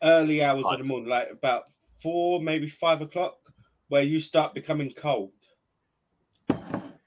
early 0.03 0.43
hours 0.43 0.63
of 0.63 0.77
the 0.77 0.83
morning, 0.83 1.09
like 1.09 1.29
about 1.31 1.63
four, 2.01 2.39
maybe 2.39 2.69
five 2.69 3.01
o'clock, 3.01 3.37
where 3.87 4.03
you 4.03 4.19
start 4.19 4.53
becoming 4.53 4.91
cold? 4.95 5.31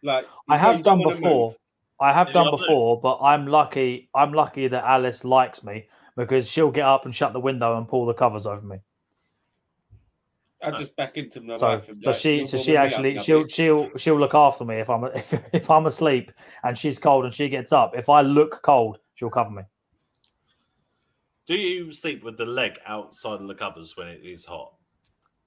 Like 0.03 0.27
I 0.49 0.59
have 0.59 0.83
done 0.83 1.03
before. 1.03 1.55
I 2.01 2.13
have 2.13 2.33
done 2.33 2.51
before, 2.51 3.01
but 3.01 3.21
I'm 3.23 3.47
lucky. 3.47 4.11
I'm 4.15 4.33
lucky 4.33 4.67
that 4.69 4.85
Alice 4.85 5.25
likes 5.25 5.63
me 5.63 5.87
because 6.17 6.51
she'll 6.51 6.73
get 6.73 6.85
up 6.85 7.05
and 7.05 7.15
shut 7.15 7.33
the 7.33 7.41
window 7.41 7.79
and 7.79 7.89
pull 7.89 8.07
the 8.07 8.15
covers 8.15 8.47
over 8.47 8.67
me. 8.67 8.79
I 10.67 10.79
just 10.79 10.97
back 10.97 11.17
into 11.17 11.41
my 11.41 11.57
So, 11.57 11.67
wife. 11.69 11.89
and 11.89 12.03
so 12.03 12.11
like, 12.11 12.19
she, 12.19 12.47
so 12.47 12.57
she 12.59 12.73
warming 12.73 12.73
me 12.73 12.77
up 12.77 12.85
actually, 12.85 13.19
she'll, 13.19 13.47
she'll, 13.47 13.91
she'll 13.97 14.19
look 14.19 14.35
after 14.35 14.65
me 14.65 14.77
if 14.77 14.89
I'm, 14.91 15.05
if, 15.15 15.35
if 15.53 15.71
I'm 15.71 15.87
asleep 15.87 16.33
and 16.63 16.77
she's 16.77 16.99
cold 16.99 17.25
and 17.25 17.33
she 17.35 17.49
gets 17.49 17.73
up. 17.73 17.93
If 17.97 18.09
I 18.09 18.21
look 18.23 18.63
cold, 18.63 18.99
she'll 19.15 19.31
cover 19.31 19.51
me. 19.51 19.63
Do 21.47 21.55
you 21.55 21.93
sleep 21.93 22.25
with 22.25 22.39
the 22.39 22.47
leg 22.47 22.79
outside 22.87 23.41
of 23.41 23.49
the 23.49 23.55
covers 23.55 23.97
when 23.97 24.09
it 24.09 24.21
is 24.25 24.45
hot? 24.45 24.73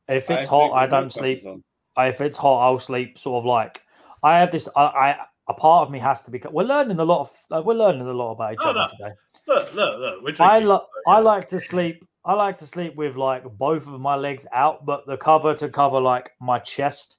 If 0.07 0.30
it's 0.30 0.47
sleep 0.47 0.49
hot, 0.49 0.72
I 0.74 0.86
don't 0.88 1.11
sleep. 1.11 1.43
covers. 1.43 1.61
If 1.97 2.22
it's 2.22 2.38
hot, 2.38 2.59
I'll 2.68 2.78
sleep 2.80 3.18
sort 3.18 3.39
of 3.41 3.45
like. 3.45 3.82
I 4.22 4.38
have 4.38 4.51
this. 4.51 4.70
I, 4.76 4.82
I 4.84 5.18
a 5.49 5.53
part 5.53 5.88
of 5.88 5.91
me 5.91 5.97
has 5.99 6.22
to 6.24 6.32
be. 6.32 6.39
We're 6.51 6.63
learning 6.63 6.99
a 6.99 7.05
lot 7.05 7.22
of. 7.22 7.32
Uh, 7.49 7.61
we're 7.65 7.74
learning 7.74 8.01
a 8.07 8.13
lot 8.13 8.34
about 8.34 8.53
each 8.53 8.59
Oh, 8.61 8.70
other 8.70 8.88
no. 8.99 9.05
today. 9.07 9.15
Look, 9.47 9.74
look, 9.74 9.99
look. 9.99 10.22
We're 10.24 10.45
I 10.45 10.59
drinking. 10.59 10.68
like. 10.70 10.82
so, 10.82 11.11
I 11.11 11.20
like 11.20 11.47
to 11.49 11.59
sleep. 11.59 12.05
I 12.28 12.34
like 12.34 12.58
to 12.58 12.68
sleep 12.68 12.96
with 12.96 13.16
like 13.16 13.44
both 13.58 13.88
of 13.88 14.00
my 14.02 14.16
legs 14.16 14.46
out, 14.54 14.86
but 14.86 15.08
the 15.08 15.16
cover 15.18 15.56
to 15.56 15.70
cover 15.70 16.00
like 16.02 16.32
my 16.42 16.60
chest. 16.60 17.18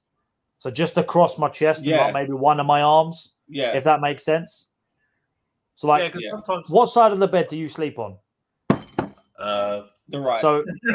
So 0.59 0.69
just 0.69 0.97
across 0.97 1.37
my 1.39 1.49
chest, 1.49 1.83
Yeah. 1.83 2.05
like 2.05 2.13
maybe 2.13 2.33
one 2.33 2.59
of 2.59 2.65
my 2.67 2.81
arms, 2.83 3.33
Yeah, 3.47 3.75
if 3.75 3.83
that 3.85 4.01
makes 4.01 4.23
sense. 4.23 4.67
So 5.75 5.87
like, 5.87 6.13
Yeah. 6.15 6.29
sometimes. 6.31 6.69
what 6.69 6.87
side 6.87 7.11
of 7.11 7.17
the 7.19 7.27
bed 7.27 7.47
do 7.47 7.57
you 7.57 7.69
sleep 7.69 7.97
on? 7.97 8.17
Uh, 9.39 9.83
the 10.09 10.19
right. 10.19 10.41
So 10.41 10.63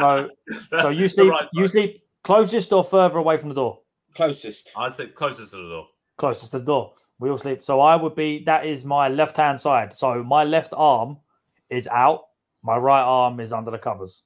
so 0.00 0.30
so 0.80 0.88
you 0.88 1.08
sleep 1.08 1.30
right 1.30 1.48
you 1.54 1.66
side. 1.66 1.72
sleep 1.72 2.02
closest 2.24 2.72
or 2.72 2.82
further 2.84 3.18
away 3.18 3.36
from 3.36 3.50
the 3.50 3.54
door? 3.54 3.78
closest. 4.14 4.70
I 4.76 4.88
sleep 4.90 5.14
closest 5.14 5.52
to 5.52 5.56
the 5.58 5.68
door. 5.68 5.86
Closest 6.18 6.50
to 6.52 6.58
the 6.58 6.64
door. 6.64 6.94
We 7.18 7.30
all 7.30 7.38
sleep. 7.38 7.62
So 7.62 7.80
I 7.80 7.94
would 7.96 8.14
be 8.16 8.42
that 8.44 8.66
is 8.66 8.84
my 8.84 9.08
left 9.08 9.36
hand 9.36 9.60
side. 9.60 9.92
So 9.94 10.22
my 10.24 10.44
left 10.44 10.72
arm 10.76 11.18
is 11.70 11.86
out. 11.88 12.24
My 12.62 12.76
right 12.76 13.02
arm 13.02 13.40
is 13.40 13.52
under 13.52 13.70
the 13.70 13.78
covers. 13.78 14.22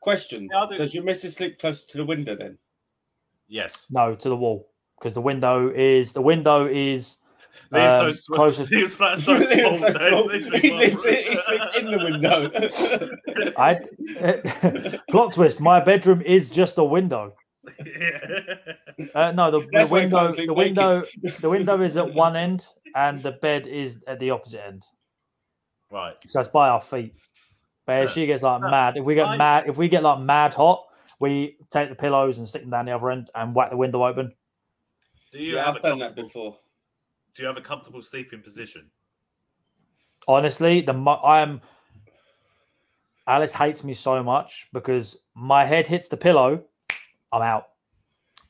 Question: 0.00 0.48
Yeah, 0.50 0.58
I'll 0.58 0.66
do- 0.68 0.76
Does 0.78 0.94
your 0.94 1.04
missus 1.04 1.34
sleep 1.34 1.58
closer 1.58 1.86
to 1.90 1.98
the 1.98 2.04
window 2.04 2.34
then? 2.36 2.58
Yes. 3.48 3.86
No, 3.90 4.14
to 4.14 4.28
the 4.28 4.36
wall. 4.36 4.68
Because 4.98 5.14
the 5.14 5.20
window 5.20 5.68
is 5.68 6.12
the 6.12 6.22
window 6.22 6.66
is 6.66 7.18
Liam's 7.72 8.00
Um, 8.00 8.06
so 8.06 8.12
small. 8.12 8.36
closest- 8.38 8.72
His 8.72 8.94
flat's 8.94 9.24
so 9.24 9.38
small. 9.40 9.78
So 9.78 9.92
they 9.92 10.08
small. 10.08 10.26
literally 10.26 10.60
he, 10.60 10.70
won't- 10.70 11.04
lives, 11.04 11.04
he 11.04 11.34
sleeps 11.36 11.76
in 11.76 11.90
the 11.90 11.98
window. 11.98 13.52
I 13.56 14.98
plot 15.10 15.34
twist. 15.34 15.60
My 15.60 15.80
bedroom 15.80 16.22
is 16.22 16.50
just 16.50 16.78
a 16.78 16.84
window. 16.84 17.34
Uh, 19.14 19.32
no, 19.32 19.50
the, 19.50 19.60
the 19.60 19.68
That's 19.72 19.90
why 19.90 19.98
I 19.98 20.00
can't 20.02 20.12
window 20.12 20.32
sleep 20.34 20.48
the 20.48 20.54
naked. 20.54 20.56
window 20.56 21.04
the 21.40 21.50
window 21.50 21.80
is 21.82 21.96
at 21.96 22.12
one 22.14 22.34
end 22.36 22.66
and 22.94 23.22
the 23.22 23.32
bed 23.32 23.66
is 23.66 24.02
at 24.06 24.18
the 24.18 24.30
opposite 24.30 24.64
end. 24.66 24.82
right. 25.90 26.16
So 26.26 26.38
that's 26.38 26.48
by 26.48 26.68
our 26.68 26.80
feet. 26.80 27.14
But 27.86 28.04
if 28.04 28.10
she 28.12 28.26
gets 28.26 28.42
like 28.42 28.60
mad, 28.60 28.96
if 28.96 29.04
we 29.04 29.14
get 29.14 29.36
mad, 29.36 29.64
if 29.66 29.76
we 29.76 29.88
get 29.88 30.02
like 30.02 30.20
mad 30.20 30.54
hot, 30.54 30.84
we 31.18 31.56
take 31.70 31.88
the 31.88 31.94
pillows 31.94 32.38
and 32.38 32.48
stick 32.48 32.62
them 32.62 32.70
down 32.70 32.86
the 32.86 32.92
other 32.94 33.10
end 33.10 33.30
and 33.34 33.54
whack 33.54 33.70
the 33.70 33.76
window 33.76 34.04
open. 34.04 34.32
Do 35.32 35.38
you 35.42 35.56
yeah, 35.56 35.64
have 35.64 35.74
I've 35.76 35.80
a 35.80 35.82
done 35.82 35.98
that 35.98 36.06
comfortable- 36.16 36.28
before. 36.28 36.56
Do 37.34 37.42
you 37.42 37.48
have 37.48 37.56
a 37.56 37.62
comfortable 37.62 38.02
sleeping 38.02 38.42
position? 38.42 38.90
Honestly, 40.28 40.82
the 40.82 40.92
I'm 40.92 41.60
Alice 43.26 43.54
hates 43.54 43.82
me 43.84 43.94
so 43.94 44.22
much 44.22 44.68
because 44.72 45.16
my 45.34 45.64
head 45.64 45.86
hits 45.86 46.08
the 46.08 46.16
pillow, 46.16 46.64
I'm 47.32 47.42
out. 47.42 47.68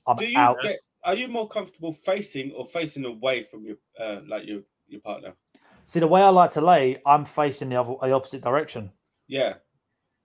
I'm 0.07 0.17
Do 0.17 0.25
you 0.27 0.39
out. 0.39 0.57
get, 0.63 0.77
are 1.05 1.15
you 1.15 1.29
more 1.29 1.49
comfortable 1.49 1.95
facing 2.05 2.53
or 2.53 2.67
facing 2.67 3.05
away 3.05 3.47
from 3.51 3.65
your 3.65 3.77
uh, 4.01 4.21
like 4.27 4.47
your 4.47 4.61
your 4.89 5.01
partner? 5.01 5.35
See, 5.85 6.01
the 6.01 6.07
way 6.07 6.23
I 6.23 6.29
like 6.31 6.51
to 6.53 6.61
lay, 6.61 7.01
I'm 7.07 7.25
facing 7.25 7.69
the 7.69 7.77
other 7.77 7.95
the 8.03 8.13
opposite 8.13 8.43
direction. 8.43 8.91
Yeah. 9.33 9.55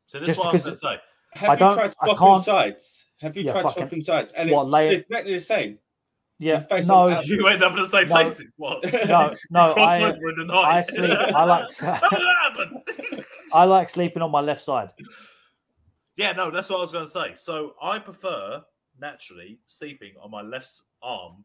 So 0.08 0.20
this 0.20 0.28
Just 0.28 0.40
is 0.40 0.44
what 0.46 0.52
because 0.52 0.68
I'm 0.68 0.72
going 0.74 0.98
to 0.98 1.00
say. 1.00 1.40
Have 1.40 1.50
I 1.50 1.54
you 1.54 1.60
don't- 1.60 1.74
tried 1.76 1.90
I 2.02 2.06
swapping 2.08 2.18
can't- 2.18 2.44
sides? 2.44 3.06
Have 3.22 3.38
you 3.38 3.44
Yeah, 3.44 3.52
tried 3.54 3.64
fucking- 3.64 3.82
swapping 3.82 4.04
sides? 4.04 4.32
And 4.34 4.52
What, 4.52 4.64
it's 4.64 4.72
lay- 4.72 4.96
exactly 4.96 5.34
the 5.34 5.40
same. 5.40 5.80
Yeah, 6.40 6.60
face 6.68 6.86
no, 6.88 7.10
them. 7.10 7.24
You 7.26 7.48
end 7.48 7.64
up 7.64 7.72
in 7.72 7.82
the 7.82 7.88
same 7.88 8.08
No. 8.10 8.14
places. 8.16 8.54
What? 8.58 8.84
no, 9.08 9.34
no. 9.50 9.74
I, 9.78 10.04
over 10.04 10.30
in 10.30 10.36
the 10.38 10.46
night. 10.46 10.66
I 10.78 10.82
sleep. 10.82 11.10
I 11.12 11.44
like. 11.46 11.74
How 11.80 12.10
did 12.10 12.28
happen? 12.44 13.24
I 13.54 13.64
like 13.64 13.90
sleeping 13.90 14.22
on 14.22 14.30
my 14.30 14.42
left 14.42 14.62
side. 14.62 14.90
Yeah, 16.18 16.34
no, 16.34 16.52
that's 16.52 16.70
what 16.70 16.78
I 16.80 16.82
was 16.82 16.92
going 16.92 17.06
to 17.06 17.12
say. 17.12 17.34
So 17.38 17.74
I 17.82 17.98
prefer 18.00 18.62
naturally 19.00 19.60
sleeping 19.68 20.14
on 20.22 20.30
my 20.32 20.42
left 20.42 20.70
arm, 21.02 21.44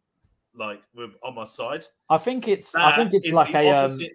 like 0.55 0.81
with 0.95 1.11
on 1.23 1.35
my 1.37 1.45
side. 1.45 1.87
I 2.11 2.19
think 2.19 2.49
it's. 2.49 2.75
I 2.75 2.95
think 2.97 3.15
it's 3.15 3.31
like 3.33 3.53
the 3.53 3.59
a. 3.61 3.69
Um, 3.71 3.85
opposite- 3.85 4.13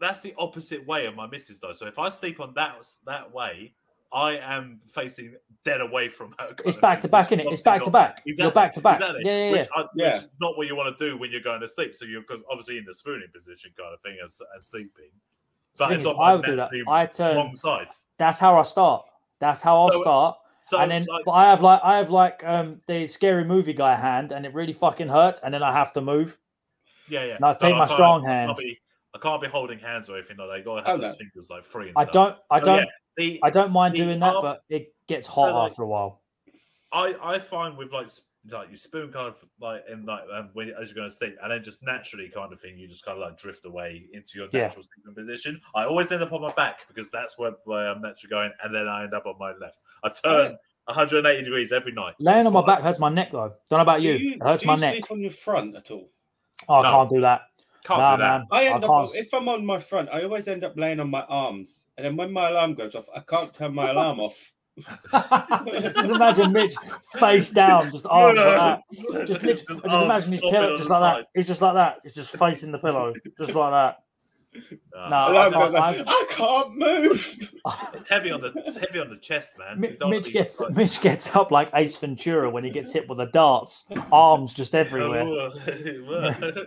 that's 0.00 0.20
the 0.22 0.34
opposite 0.38 0.86
way 0.86 1.06
of 1.06 1.14
my 1.14 1.26
missus 1.26 1.60
though. 1.60 1.72
So 1.72 1.86
if 1.86 1.98
I 1.98 2.08
sleep 2.08 2.40
on 2.40 2.52
that 2.54 2.74
that 3.06 3.32
way, 3.32 3.74
I 4.12 4.36
am 4.38 4.80
facing 4.88 5.34
dead 5.64 5.80
away 5.80 6.08
from 6.08 6.34
her. 6.38 6.54
it's 6.64 6.76
back 6.76 7.00
to 7.00 7.08
back, 7.08 7.30
which 7.30 7.40
innit? 7.40 7.46
is 7.48 7.54
It's 7.54 7.62
back 7.62 7.82
to 7.82 7.90
back. 7.90 8.22
not- 8.26 8.38
You're 8.38 8.50
back 8.52 8.72
to 8.74 8.80
back. 8.80 8.96
exactly. 9.00 9.22
Yeah, 9.24 9.32
yeah, 9.36 9.44
yeah. 9.46 9.52
Which, 9.52 9.66
I, 9.74 9.84
Yeah. 9.94 10.12
which 10.14 10.22
is 10.22 10.28
not 10.40 10.56
what 10.56 10.66
you 10.68 10.76
want 10.76 10.96
to 10.96 11.04
do 11.10 11.16
when 11.18 11.30
you're 11.32 11.40
going 11.40 11.60
to 11.60 11.68
sleep. 11.68 11.94
So 11.96 12.04
you're 12.04 12.20
because 12.20 12.42
obviously 12.50 12.78
in 12.78 12.84
the 12.84 12.94
spooning 12.94 13.28
position 13.34 13.72
kind 13.76 13.92
of 13.92 14.00
thing 14.02 14.16
as, 14.24 14.40
as 14.56 14.66
sleeping. 14.66 15.10
The 15.76 15.78
But 15.78 15.88
thing 15.88 15.96
it's 15.96 16.06
is, 16.06 16.12
I 16.12 16.14
my 16.16 16.34
would 16.36 16.44
do 16.44 16.56
that. 16.56 16.70
I 16.88 17.06
turn. 17.06 17.36
wrong 17.36 17.56
side. 17.56 17.88
That's 18.16 18.38
how 18.38 18.58
I 18.58 18.62
start. 18.62 19.04
That's 19.40 19.60
how 19.60 19.76
I'll 19.76 19.92
So- 19.92 20.02
start. 20.02 20.38
So 20.62 20.78
and 20.80 20.90
then, 20.90 21.06
like, 21.08 21.24
but 21.24 21.30
I 21.32 21.44
have 21.50 21.62
like 21.62 21.80
I 21.84 21.98
have 21.98 22.10
like 22.10 22.42
um 22.44 22.80
the 22.88 23.06
scary 23.06 23.44
movie 23.44 23.72
guy 23.72 23.94
hand, 23.94 24.32
and 24.32 24.44
it 24.44 24.52
really 24.52 24.72
fucking 24.72 25.06
hurts, 25.08 25.38
and 25.40 25.54
then 25.54 25.62
I 25.62 25.72
have 25.72 25.92
to 25.92 26.00
move. 26.00 26.38
yeah, 27.08 27.22
yeah. 27.24 27.34
and 27.36 27.44
I 27.44 27.52
take 27.52 27.72
my 27.74 27.78
can't- 27.86 27.90
strong 27.90 28.24
I 28.24 28.28
can't 28.28 28.48
hand. 28.48 28.56
be- 28.58 28.78
I 29.16 29.18
can't 29.22 29.40
be 29.42 29.48
holding 29.48 29.78
hands 29.78 30.08
or 30.10 30.16
anything 30.16 30.36
like 30.36 30.48
that. 30.48 30.58
You 30.58 30.64
gotta 30.64 30.86
have 30.86 31.00
Oh, 31.00 31.06
no. 31.08 31.12
fingers 31.14 31.48
like 31.50 31.64
free. 31.64 31.88
And 31.88 31.96
I 31.98 32.02
stuff. 32.02 32.12
don't. 32.12 32.36
I 32.50 32.58
So, 32.60 32.64
don't. 32.64 32.78
yeah, 32.78 32.84
the, 33.16 33.40
I 33.42 33.50
don't 33.50 33.72
mind 33.72 33.94
the 33.94 33.98
doing 34.04 34.20
that, 34.20 34.34
arm- 34.34 34.42
but 34.42 34.60
it 34.68 34.94
gets 35.08 35.26
So, 35.26 35.32
hot 35.32 35.54
like- 35.54 35.70
after 35.70 35.82
a 35.82 35.86
while. 35.88 36.22
I 36.92 37.14
I 37.22 37.38
find 37.38 37.76
with 37.76 37.92
like 37.92 38.08
like 38.48 38.70
you 38.70 38.76
spoon 38.76 39.10
kind 39.12 39.26
of 39.26 39.44
like 39.60 39.82
in 39.90 40.04
like 40.06 40.22
um, 40.32 40.50
when 40.52 40.68
as 40.80 40.88
you're 40.88 40.94
going 40.94 41.08
to 41.08 41.14
sleep, 41.14 41.34
and 41.42 41.50
then 41.50 41.64
just 41.64 41.82
naturally 41.82 42.28
kind 42.28 42.52
of 42.52 42.60
thing, 42.60 42.78
you 42.78 42.86
just 42.86 43.04
kind 43.04 43.18
of 43.18 43.22
like 43.28 43.36
drift 43.38 43.64
away 43.66 44.04
into 44.12 44.38
your 44.38 44.46
Yeah. 44.52 44.62
natural 44.68 44.84
sleeping 44.84 45.14
position. 45.14 45.60
I 45.74 45.84
always 45.84 46.12
end 46.12 46.22
up 46.22 46.32
on 46.32 46.42
my 46.42 46.52
back 46.52 46.86
because 46.86 47.10
that's 47.10 47.36
where, 47.38 47.52
where 47.64 47.88
I'm 47.90 48.00
naturally 48.02 48.30
going, 48.30 48.52
and 48.62 48.72
then 48.74 48.86
I 48.86 49.02
end 49.02 49.14
up 49.14 49.26
on 49.26 49.34
my 49.40 49.52
left. 49.60 49.82
I 50.04 50.10
turn 50.10 50.56
180 50.84 51.42
degrees 51.42 51.72
every 51.72 51.90
night. 51.92 52.14
Laying 52.20 52.46
on 52.46 52.52
my 52.52 52.60
It's 52.60 52.66
back 52.68 52.82
hurts 52.82 53.00
my 53.00 53.08
neck 53.08 53.32
though. 53.32 53.52
Don't 53.68 53.78
know 53.78 53.80
about 53.80 54.02
you. 54.02 54.16
Do 54.16 54.24
you, 54.24 54.34
it 54.34 54.42
hurts 54.44 54.62
do 54.62 54.68
my 54.68 54.74
you 54.74 54.80
neck. 54.80 55.10
on 55.10 55.20
your 55.20 55.32
front 55.32 55.74
at 55.74 55.90
all? 55.90 56.08
Oh, 56.68 56.74
I 56.76 56.82
No. 56.84 56.90
can't 56.92 57.10
do 57.10 57.20
that. 57.22 57.42
Can't 57.86 58.00
nah, 58.00 58.16
do 58.16 58.22
that. 58.22 58.38
man. 58.40 58.46
I 58.50 58.68
I 58.68 58.72
up 58.72 58.82
can't. 58.82 59.10
if 59.14 59.32
I'm 59.32 59.48
on 59.48 59.64
my 59.64 59.78
front, 59.78 60.08
I 60.12 60.22
always 60.22 60.48
end 60.48 60.64
up 60.64 60.74
laying 60.76 60.98
on 61.00 61.08
my 61.08 61.22
arms, 61.28 61.80
and 61.96 62.04
then 62.04 62.16
when 62.16 62.32
my 62.32 62.48
alarm 62.50 62.74
goes 62.74 62.94
off, 62.94 63.06
I 63.14 63.20
can't 63.20 63.54
turn 63.54 63.74
my 63.74 63.90
alarm 63.90 64.18
off. 64.20 64.36
just 65.12 66.10
imagine 66.10 66.52
Mitch 66.52 66.74
face 67.14 67.50
down, 67.50 67.90
just 67.92 68.06
arms 68.10 68.36
like 68.38 68.56
that. 68.56 69.26
Just 69.26 69.42
literally, 69.42 69.54
just, 69.68 69.84
arms 69.88 70.04
imagine 70.04 70.32
his 70.32 70.40
pillow 70.42 70.76
just 70.76 70.88
the 70.88 70.94
like 70.98 71.16
that. 71.16 71.26
He's 71.34 71.46
just 71.46 71.62
like 71.62 71.74
that. 71.74 71.96
He's 72.02 72.14
just 72.14 72.36
facing 72.36 72.72
the 72.72 72.78
pillow, 72.78 73.12
just 73.38 73.54
like 73.54 73.72
that. 73.72 73.96
Uh, 74.98 75.08
No, 75.10 75.16
I 75.36 75.50
can't- 75.50 75.54
goes 75.54 75.74
I've- 75.74 76.04
can't 76.30 76.76
move. 76.76 77.52
it's 77.94 78.08
heavy 78.08 78.30
on 78.30 78.40
the 78.40 78.52
it's 78.66 78.76
heavy 78.76 78.98
on 78.98 79.08
the 79.10 79.16
chest, 79.18 79.58
man. 79.58 79.78
Mi- 79.80 79.88
You 79.88 79.96
don't 79.96 80.08
wanna 80.08 80.16
Mitch 80.16 80.32
gets 80.32 80.60
like- 80.60 80.74
Mitch 80.74 81.00
gets 81.00 81.34
up 81.36 81.50
like 81.50 81.70
Ace 81.74 81.96
Ventura 81.98 82.50
when 82.50 82.64
he 82.64 82.70
gets 82.70 82.92
hit 82.92 83.08
with 83.08 83.18
the 83.18 83.26
darts, 83.26 83.84
arms 84.10 84.52
just 84.54 84.74
everywhere. 84.74 85.50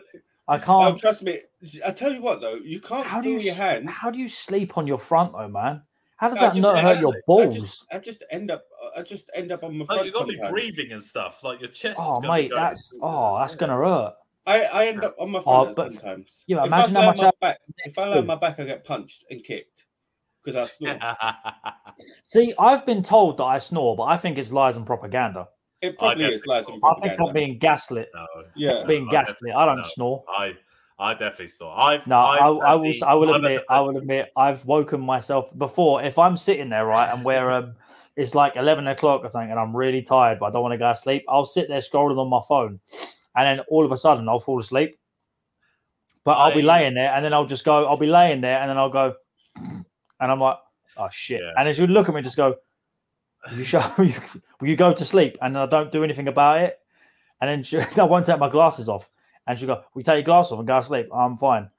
I 0.50 0.58
can't. 0.58 1.00
trust 1.00 1.22
me. 1.22 1.40
I 1.86 1.92
tell 1.92 2.14
you 2.14 2.22
what, 2.22 2.42
though, 2.42 2.56
you 2.56 2.80
can't 2.82 3.06
How 3.06 3.22
do 3.22 3.30
you 3.30 3.40
your 3.40 3.56
hand. 3.56 3.90
How 3.90 4.10
do 4.10 4.20
you 4.20 4.28
sleep 4.28 4.78
on 4.78 4.88
your 4.88 4.98
front 4.98 5.34
though, 5.34 5.48
man? 5.48 5.84
How 6.18 6.28
does 6.30 6.38
I 6.40 6.42
that 6.48 6.54
just- 6.56 6.62
not 6.62 6.80
hurt 6.80 7.00
your 7.00 7.14
just- 7.14 7.24
I 7.24 7.28
balls? 7.28 7.56
just, 7.56 7.86
I 7.94 8.00
just 8.00 8.24
end 8.32 8.52
up. 8.52 8.64
I 8.96 9.02
just 9.04 9.30
end 9.36 9.52
up 9.52 9.64
on 9.64 9.78
my 9.78 9.84
Oh, 9.88 9.94
front. 9.94 10.06
you 10.06 10.12
got 10.12 10.22
to 10.22 10.34
be 10.34 10.40
breathing 10.50 10.92
and 10.92 11.04
stuff. 11.04 11.44
Like 11.44 11.60
your 11.62 11.70
chest. 11.70 11.98
is 11.98 12.04
Oh, 12.06 12.20
gonna 12.20 12.34
mate, 12.34 12.50
go- 12.50 12.56
that's 12.58 12.92
oh, 13.02 13.38
that's 13.40 13.56
gonna 13.56 13.78
hurt. 13.78 14.16
I, 14.46 14.62
I 14.64 14.86
end 14.88 15.04
up 15.04 15.16
on 15.20 15.30
my 15.32 15.40
Oh, 15.46 15.66
front 15.66 15.76
but- 15.76 15.94
sometimes. 15.94 16.44
yeah, 16.48 16.62
If 16.62 16.68
imagine 16.68 16.98
I 16.98 17.02
how 17.02 17.10
on 17.10 17.16
much 17.16 17.22
my 17.22 17.28
I- 17.28 17.32
back. 17.40 17.60
If 17.86 18.00
I 18.00 18.08
lay 18.10 18.18
on 18.18 18.26
my 18.26 18.36
back, 18.36 18.60
I 18.60 18.64
get 18.66 18.84
punched 18.84 19.26
and 19.30 19.44
kicked 19.44 19.86
because 20.44 20.70
I 20.82 20.96
snore. 20.98 20.98
See, 22.24 22.54
I've 22.58 22.86
been 22.86 23.04
told 23.04 23.38
that 23.38 23.44
I 23.44 23.58
snore, 23.58 23.96
but 23.96 24.04
I 24.04 24.18
think 24.18 24.38
it's 24.38 24.52
lies 24.52 24.76
and 24.78 24.86
propaganda. 24.86 25.50
It 25.82 25.98
probably 25.98 26.26
is 26.26 26.46
lies 26.46 26.66
snore. 26.66 26.76
and 26.76 26.84
I 27.04 27.08
think. 27.10 27.22
I'm 27.22 27.34
being 27.34 27.58
gaslit. 27.58 28.10
no, 28.14 28.26
Yeah. 28.56 28.84
Being 28.86 29.08
I 29.08 29.12
gaslit. 29.12 29.56
I 29.56 29.66
don't 29.66 29.78
no. 29.78 29.84
snore. 29.84 30.24
I 30.28 30.58
I 30.98 31.14
definitely 31.14 31.48
snore. 31.50 31.78
I've 31.80 32.06
No, 32.08 32.18
I, 32.18 32.36
I've 32.36 32.58
I 32.62 32.70
had 32.72 32.74
will. 32.76 32.92
the- 32.92 33.06
I 33.08 33.14
will 33.14 33.30
I've 33.30 33.36
admit. 33.38 33.52
had 33.70 33.76
I 33.76 33.80
will 33.82 33.98
admit. 33.98 34.32
I've 34.36 34.66
woken 34.66 35.00
myself 35.02 35.58
before. 35.58 36.04
If 36.04 36.20
I'm 36.20 36.36
sitting 36.36 36.70
there 36.70 36.86
right 36.86 37.14
and 37.14 37.24
where 37.24 37.52
um, 37.52 37.76
it's 38.18 38.36
like 38.36 38.58
eleven 38.58 38.88
o'clock 38.88 39.22
or 39.24 39.30
something, 39.30 39.52
and 39.52 39.60
I'm 39.60 39.74
really 39.76 40.02
tired, 40.02 40.40
but 40.40 40.48
I 40.48 40.52
don't 40.52 40.62
want 40.62 40.74
to 40.74 40.78
go 40.78 40.90
to 40.92 40.96
sleep, 40.96 41.24
I'll 41.30 41.46
sit 41.46 41.70
there 41.70 41.80
scrolling 41.80 42.18
on 42.20 42.30
my 42.30 42.42
phone, 42.48 42.82
and 43.36 43.60
then 43.60 43.66
all 43.70 43.86
of 43.86 43.92
a 43.94 43.98
sudden 43.98 44.28
I'll 44.28 44.42
fall 44.42 44.60
asleep. 44.60 45.00
But 46.26 46.32
I'll 46.34 46.54
be 46.54 46.62
laying 46.62 46.96
there, 46.96 47.12
and 47.14 47.24
then 47.24 47.34
I'll 47.34 47.46
just 47.46 47.64
go. 47.64 47.86
I'll 47.88 47.96
be 47.98 48.06
laying 48.08 48.42
there, 48.42 48.60
and 48.60 48.70
then 48.70 48.78
I'll 48.78 48.90
go, 48.90 49.14
and 49.56 49.86
I'm 50.32 50.42
like, 50.42 50.58
oh 50.98 51.08
shit! 51.10 51.40
Yeah. 51.42 51.54
And 51.58 51.70
as 51.70 51.80
you 51.80 51.88
look 51.88 52.10
at 52.10 52.14
me, 52.14 52.22
just 52.22 52.36
go, 52.36 52.50
will 52.50 52.58
you 53.56 53.64
show, 53.64 53.84
will 53.98 54.10
you 54.68 54.76
go 54.76 54.94
to 54.94 55.06
sleep? 55.06 55.38
And 55.42 55.58
I 55.58 55.66
don't 55.66 55.92
do 55.92 56.04
anything 56.04 56.28
about 56.28 56.62
it, 56.62 56.80
and 57.42 57.50
then 57.50 57.64
she, 57.64 57.80
I 58.00 58.04
won't 58.04 58.26
take 58.26 58.40
my 58.40 58.50
glasses 58.50 58.90
off. 58.90 59.10
And 59.48 59.58
she'll 59.58 59.68
go, 59.68 59.84
We 59.94 60.04
take 60.04 60.16
your 60.16 60.24
glasses 60.24 60.52
off 60.52 60.60
and 60.60 60.68
go 60.68 60.80
to 60.80 60.86
sleep. 60.86 61.08
I'm 61.14 61.38
fine. 61.38 61.70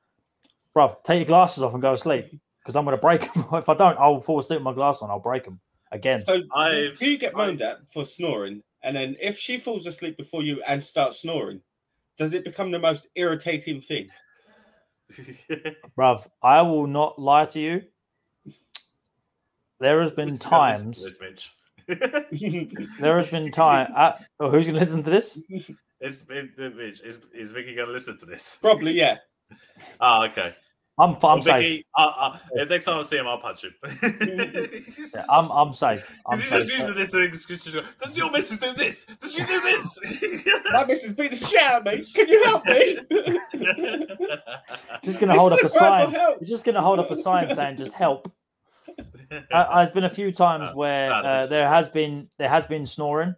Bruv, 0.77 1.03
take 1.05 1.19
your 1.19 1.27
glasses 1.27 1.63
off 1.63 1.73
and 1.73 1.83
go 1.83 1.93
to 1.93 1.99
sleep 1.99 2.39
because 2.61 2.77
I'm 2.77 2.85
going 2.85 2.97
to 2.97 3.01
break 3.01 3.33
them. 3.33 3.45
if 3.53 3.69
I 3.69 3.75
don't, 3.75 3.99
I'll 3.99 4.21
fall 4.21 4.39
asleep 4.41 4.59
with 4.61 4.65
my 4.65 4.73
glasses 4.75 5.03
on. 5.03 5.11
I'll 5.11 5.19
break 5.21 5.45
them 5.45 5.61
again. 5.93 6.21
So 6.25 6.43
I've- 6.55 6.97
who 6.99 7.07
you 7.07 7.19
get 7.19 7.35
I- 7.35 7.39
moaned 7.47 7.63
at 7.63 7.79
for 7.93 8.05
snoring, 8.05 8.63
and 8.83 8.97
then 8.97 9.17
if 9.21 9.39
she 9.39 9.59
falls 9.59 9.87
asleep 9.87 10.17
before 10.17 10.43
you 10.43 10.63
and 10.67 10.83
starts 10.83 11.21
snoring, 11.21 11.61
does 12.19 12.35
it 12.35 12.45
become 12.45 12.71
the 12.71 12.79
most 12.79 13.07
irritating 13.15 13.81
thing? 13.81 14.09
Bruv, 15.99 16.27
I 16.43 16.63
will 16.63 16.87
not 16.87 17.19
lie 17.19 17.45
to 17.47 17.61
you. 17.61 17.83
There 19.81 20.01
has 20.01 20.13
been 20.13 20.29
Listen 20.29 20.39
to 20.39 20.97
this- 21.03 21.19
times. 21.19 21.19
This, 21.95 22.43
Mitch. 22.43 22.89
There 23.01 23.17
has 23.19 23.29
been 23.31 23.51
time. 23.53 23.93
Uh, 23.97 24.13
oh, 24.41 24.51
who's 24.51 24.67
going 24.67 24.75
to 24.75 24.81
listen 24.81 25.03
to 25.03 25.11
this? 25.11 25.41
Is, 26.01 26.27
is, 26.31 27.01
is, 27.01 27.19
is 27.35 27.51
Vicky 27.53 27.75
going 27.75 27.89
to 27.89 27.93
listen 27.93 28.17
to 28.19 28.27
this? 28.27 28.59
Probably, 28.61 28.93
yeah. 28.93 29.19
Ah, 30.01 30.25
okay. 30.27 30.55
I'm, 30.99 31.15
I'm 31.15 31.19
Well, 31.21 31.43
safe. 31.43 31.63
Vicky, 31.63 31.87
uh, 31.97 32.13
uh, 32.17 32.39
if 32.53 32.69
next 32.69 32.85
time 32.85 32.99
I 32.99 33.03
see 33.03 33.17
him, 33.17 33.27
I'll 33.27 33.39
punch 33.39 33.65
him. 33.65 33.75
Yeah, 35.15 35.25
I'm, 35.31 35.51
I'm 35.51 35.73
safe. 35.73 36.15
I'm 36.27 36.39
He's 36.39 36.49
safe. 36.49 36.67
just 36.69 36.79
using 36.79 36.95
this 36.95 37.15
as 37.15 37.23
excuse 37.27 37.65
to 37.65 37.73
go, 37.73 37.83
Does 38.03 38.17
your 38.17 38.31
missus 38.31 38.59
do 38.59 38.73
this? 38.75 39.07
Does 39.21 39.33
she 39.35 39.45
do 39.45 39.61
this? 39.63 39.99
My 40.73 40.85
missus 40.85 41.13
beat 41.15 41.31
the 41.31 41.37
shit 41.39 41.63
out 41.63 41.87
of 41.87 41.93
me. 41.99 42.05
Can 42.15 42.29
you 42.29 42.45
help 42.45 42.65
me? 42.67 42.99
Just 45.03 45.21
going 45.21 45.31
to 45.33 45.39
hold 45.39 45.53
up 45.53 45.61
a 45.61 45.63
This 45.63 45.73
is 45.73 45.77
a 45.77 45.79
cry 45.79 46.03
sign. 46.05 46.13
for 46.13 46.19
help. 46.19 46.39
You're 46.41 46.49
just 46.49 46.65
going 46.65 46.75
to 46.75 46.83
hold 46.83 46.99
up 46.99 47.11
a 47.11 47.17
sign 47.17 47.55
saying 47.55 47.77
"Just 47.77 47.95
help." 47.95 48.31
There's 49.31 49.91
been 49.93 50.05
a 50.05 50.11
few 50.11 50.33
times 50.45 50.71
Uh, 50.71 50.75
where 50.75 51.13
uh, 51.13 51.47
there 51.47 51.69
has 51.69 51.89
been 51.89 52.29
there 52.39 52.49
has 52.49 52.67
been 52.67 52.87
snoring, 52.87 53.35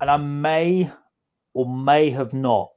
and 0.00 0.10
I 0.10 0.16
may 0.16 0.90
or 1.54 1.66
may 1.68 2.10
have 2.10 2.32
not. 2.34 2.70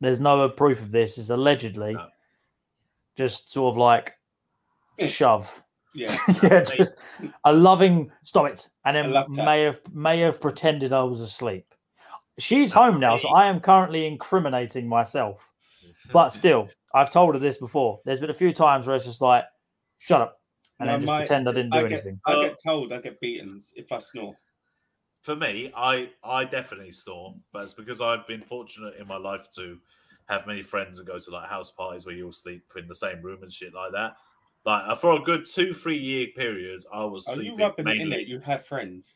There's 0.00 0.20
no 0.20 0.48
proof 0.48 0.80
of 0.82 0.90
this. 0.90 1.18
Is 1.18 1.30
allegedly 1.30 1.94
No. 1.94 2.08
just 3.16 3.50
sort 3.50 3.72
of 3.72 3.78
like 3.78 4.14
shove. 5.06 5.62
Yeah. 5.94 6.14
yeah, 6.42 6.60
just 6.62 6.96
a 7.44 7.52
loving 7.52 8.10
stop 8.22 8.48
it, 8.48 8.68
and 8.84 8.96
then 8.96 9.24
may 9.30 9.62
have 9.62 9.80
may 9.92 10.20
have 10.20 10.40
pretended 10.40 10.92
I 10.92 11.02
was 11.02 11.20
asleep. 11.20 11.66
She's 12.38 12.72
home 12.72 12.98
now, 12.98 13.16
so 13.16 13.28
I 13.28 13.46
am 13.46 13.60
currently 13.60 14.06
incriminating 14.06 14.88
myself. 14.88 15.52
But 16.12 16.30
still, 16.30 16.68
I've 16.94 17.12
told 17.12 17.34
her 17.34 17.40
this 17.40 17.58
before. 17.58 18.00
There's 18.04 18.18
been 18.20 18.30
a 18.30 18.34
few 18.34 18.52
times 18.52 18.86
where 18.88 18.96
it's 18.96 19.04
just 19.04 19.20
like, 19.20 19.44
"Shut 19.98 20.20
up," 20.20 20.40
and 20.80 20.86
No, 20.86 20.92
then 20.92 21.00
just 21.00 21.06
my- 21.12 21.18
pretend 21.20 21.48
I 21.48 21.52
didn't 21.52 21.70
do 21.70 21.78
I 21.78 21.82
get, 21.82 21.92
anything. 21.92 22.20
I 22.26 22.34
get 22.42 22.62
told 22.62 22.92
I 22.92 23.00
get 23.00 23.20
beaten 23.20 23.62
if 23.76 23.90
I 23.92 23.98
snore. 23.98 24.36
for 25.22 25.36
me, 25.36 25.72
I 25.76 26.10
I 26.22 26.44
definitely 26.44 26.92
snore, 26.92 27.34
but 27.52 27.62
it's 27.64 27.74
because 27.74 28.00
I've 28.00 28.26
been 28.26 28.42
fortunate 28.42 28.94
in 28.98 29.06
my 29.06 29.16
life 29.16 29.48
to 29.56 29.78
have 30.28 30.46
many 30.46 30.62
friends 30.62 30.98
and 30.98 31.06
go 31.06 31.18
to 31.18 31.30
like 31.30 31.48
house 31.48 31.70
parties 31.70 32.06
where 32.06 32.14
you'll 32.14 32.32
sleep 32.32 32.64
in 32.76 32.88
the 32.88 32.94
same 32.94 33.20
room 33.22 33.42
and 33.42 33.52
shit 33.52 33.74
like 33.74 33.92
that. 33.92 34.16
Like 34.64 34.96
for 34.98 35.12
a 35.16 35.20
good 35.20 35.44
two 35.46 35.74
three 35.74 35.98
year 35.98 36.28
period, 36.34 36.82
I 36.92 37.04
was 37.04 37.26
Are 37.28 37.32
you 37.36 37.50
sleeping 37.50 37.58
rubbing 37.58 37.88
it 37.88 37.92
in 37.92 37.98
mainly. 38.08 38.22
it? 38.22 38.28
You 38.28 38.40
have 38.40 38.64
friends. 38.66 39.14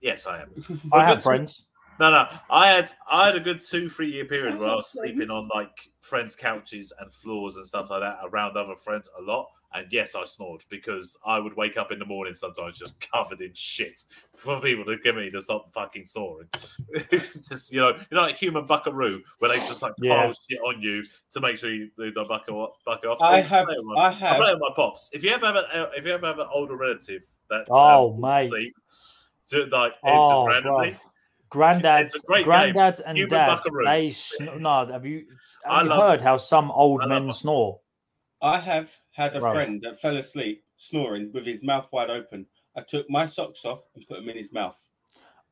Yes, 0.00 0.26
I 0.26 0.42
am. 0.42 0.50
I 0.92 1.02
a 1.04 1.06
have 1.06 1.22
friends. 1.22 1.66
No, 2.00 2.10
no, 2.10 2.28
I 2.48 2.68
had 2.68 2.90
I 3.10 3.26
had 3.26 3.36
a 3.36 3.40
good 3.40 3.60
two 3.60 3.88
three 3.90 4.10
year 4.10 4.24
period 4.24 4.54
I 4.54 4.56
where 4.56 4.66
I 4.68 4.70
have 4.70 4.76
was 4.78 4.90
sleeping 4.92 5.30
on 5.30 5.48
like 5.54 5.90
friends' 6.00 6.34
couches 6.34 6.92
and 6.98 7.14
floors 7.14 7.56
and 7.56 7.66
stuff 7.66 7.90
like 7.90 8.00
that 8.00 8.18
around 8.24 8.56
other 8.56 8.74
friends 8.76 9.08
a 9.18 9.22
lot. 9.22 9.48
And 9.72 9.86
yes, 9.90 10.16
I 10.16 10.24
snored 10.24 10.64
because 10.68 11.16
I 11.24 11.38
would 11.38 11.56
wake 11.56 11.76
up 11.76 11.92
in 11.92 12.00
the 12.00 12.04
morning 12.04 12.34
sometimes 12.34 12.76
just 12.76 13.00
covered 13.12 13.40
in 13.40 13.52
shit 13.54 14.02
for 14.36 14.60
people 14.60 14.84
to 14.86 14.96
give 15.04 15.14
me 15.14 15.30
to 15.30 15.40
stop 15.40 15.72
fucking 15.72 16.04
snoring. 16.06 16.48
it's 16.88 17.48
just 17.48 17.72
you 17.72 17.78
know, 17.80 17.90
you 17.90 18.04
know, 18.16 18.22
like 18.22 18.34
human 18.36 18.66
buckaroo 18.66 19.22
where 19.38 19.50
they 19.52 19.56
just 19.58 19.80
like 19.82 19.92
Yeah. 19.98 20.16
pile 20.22 20.32
shit 20.32 20.58
on 20.66 20.82
you 20.82 21.04
to 21.30 21.40
make 21.40 21.56
sure 21.58 21.72
you 21.72 21.88
they 21.96 22.10
don't 22.10 22.26
buck 22.28 22.48
off. 22.48 22.76
Off. 22.86 23.18
I 23.20 23.34
I 23.34 23.40
have, 23.42 23.66
play 23.66 23.76
with 23.78 23.84
my, 23.86 23.94
I 24.02 24.08
I 24.08 24.36
play 24.38 24.52
with 24.52 24.60
my 24.60 24.70
pops. 24.74 25.10
If 25.12 25.22
you 25.22 25.30
ever 25.30 25.46
have 25.46 25.56
a, 25.56 25.90
if 25.96 26.04
you 26.04 26.12
ever 26.14 26.26
have 26.26 26.40
an 26.40 26.48
older 26.52 26.76
relative 26.76 27.22
that 27.48 27.66
Oh, 27.70 28.12
um, 28.14 28.20
mate. 28.20 28.48
sleep, 28.48 28.72
ju- 29.50 29.66
like 29.70 29.92
Oh, 30.02 30.46
just 30.48 30.54
randomly. 30.64 30.90
bruv. 30.90 30.98
Granddads, 31.52 32.00
It's 32.14 32.22
great 32.22 32.44
game. 32.44 32.54
granddads, 32.54 33.00
and 33.04 33.18
Human 33.18 33.30
dads. 33.30 33.64
buckaroo. 33.64 33.84
They 33.84 34.10
sn- 34.10 34.62
no. 34.62 34.86
Have 34.86 35.04
you, 35.04 35.26
I 35.66 35.82
you 35.82 35.88
love- 35.88 36.00
heard 36.10 36.20
how 36.20 36.36
some 36.38 36.70
old 36.72 37.02
I 37.02 37.06
men 37.06 37.32
snore? 37.32 37.80
I 38.42 38.58
have 38.60 38.90
had 39.12 39.36
a 39.36 39.40
Bruv. 39.40 39.52
friend 39.52 39.80
that 39.82 40.00
fell 40.00 40.16
asleep 40.16 40.64
snoring 40.76 41.30
with 41.32 41.46
his 41.46 41.62
mouth 41.62 41.86
wide 41.92 42.10
open. 42.10 42.46
I 42.76 42.82
took 42.82 43.08
my 43.10 43.26
socks 43.26 43.64
off 43.64 43.80
and 43.94 44.06
put 44.06 44.18
them 44.18 44.28
in 44.28 44.36
his 44.36 44.52
mouth. 44.52 44.76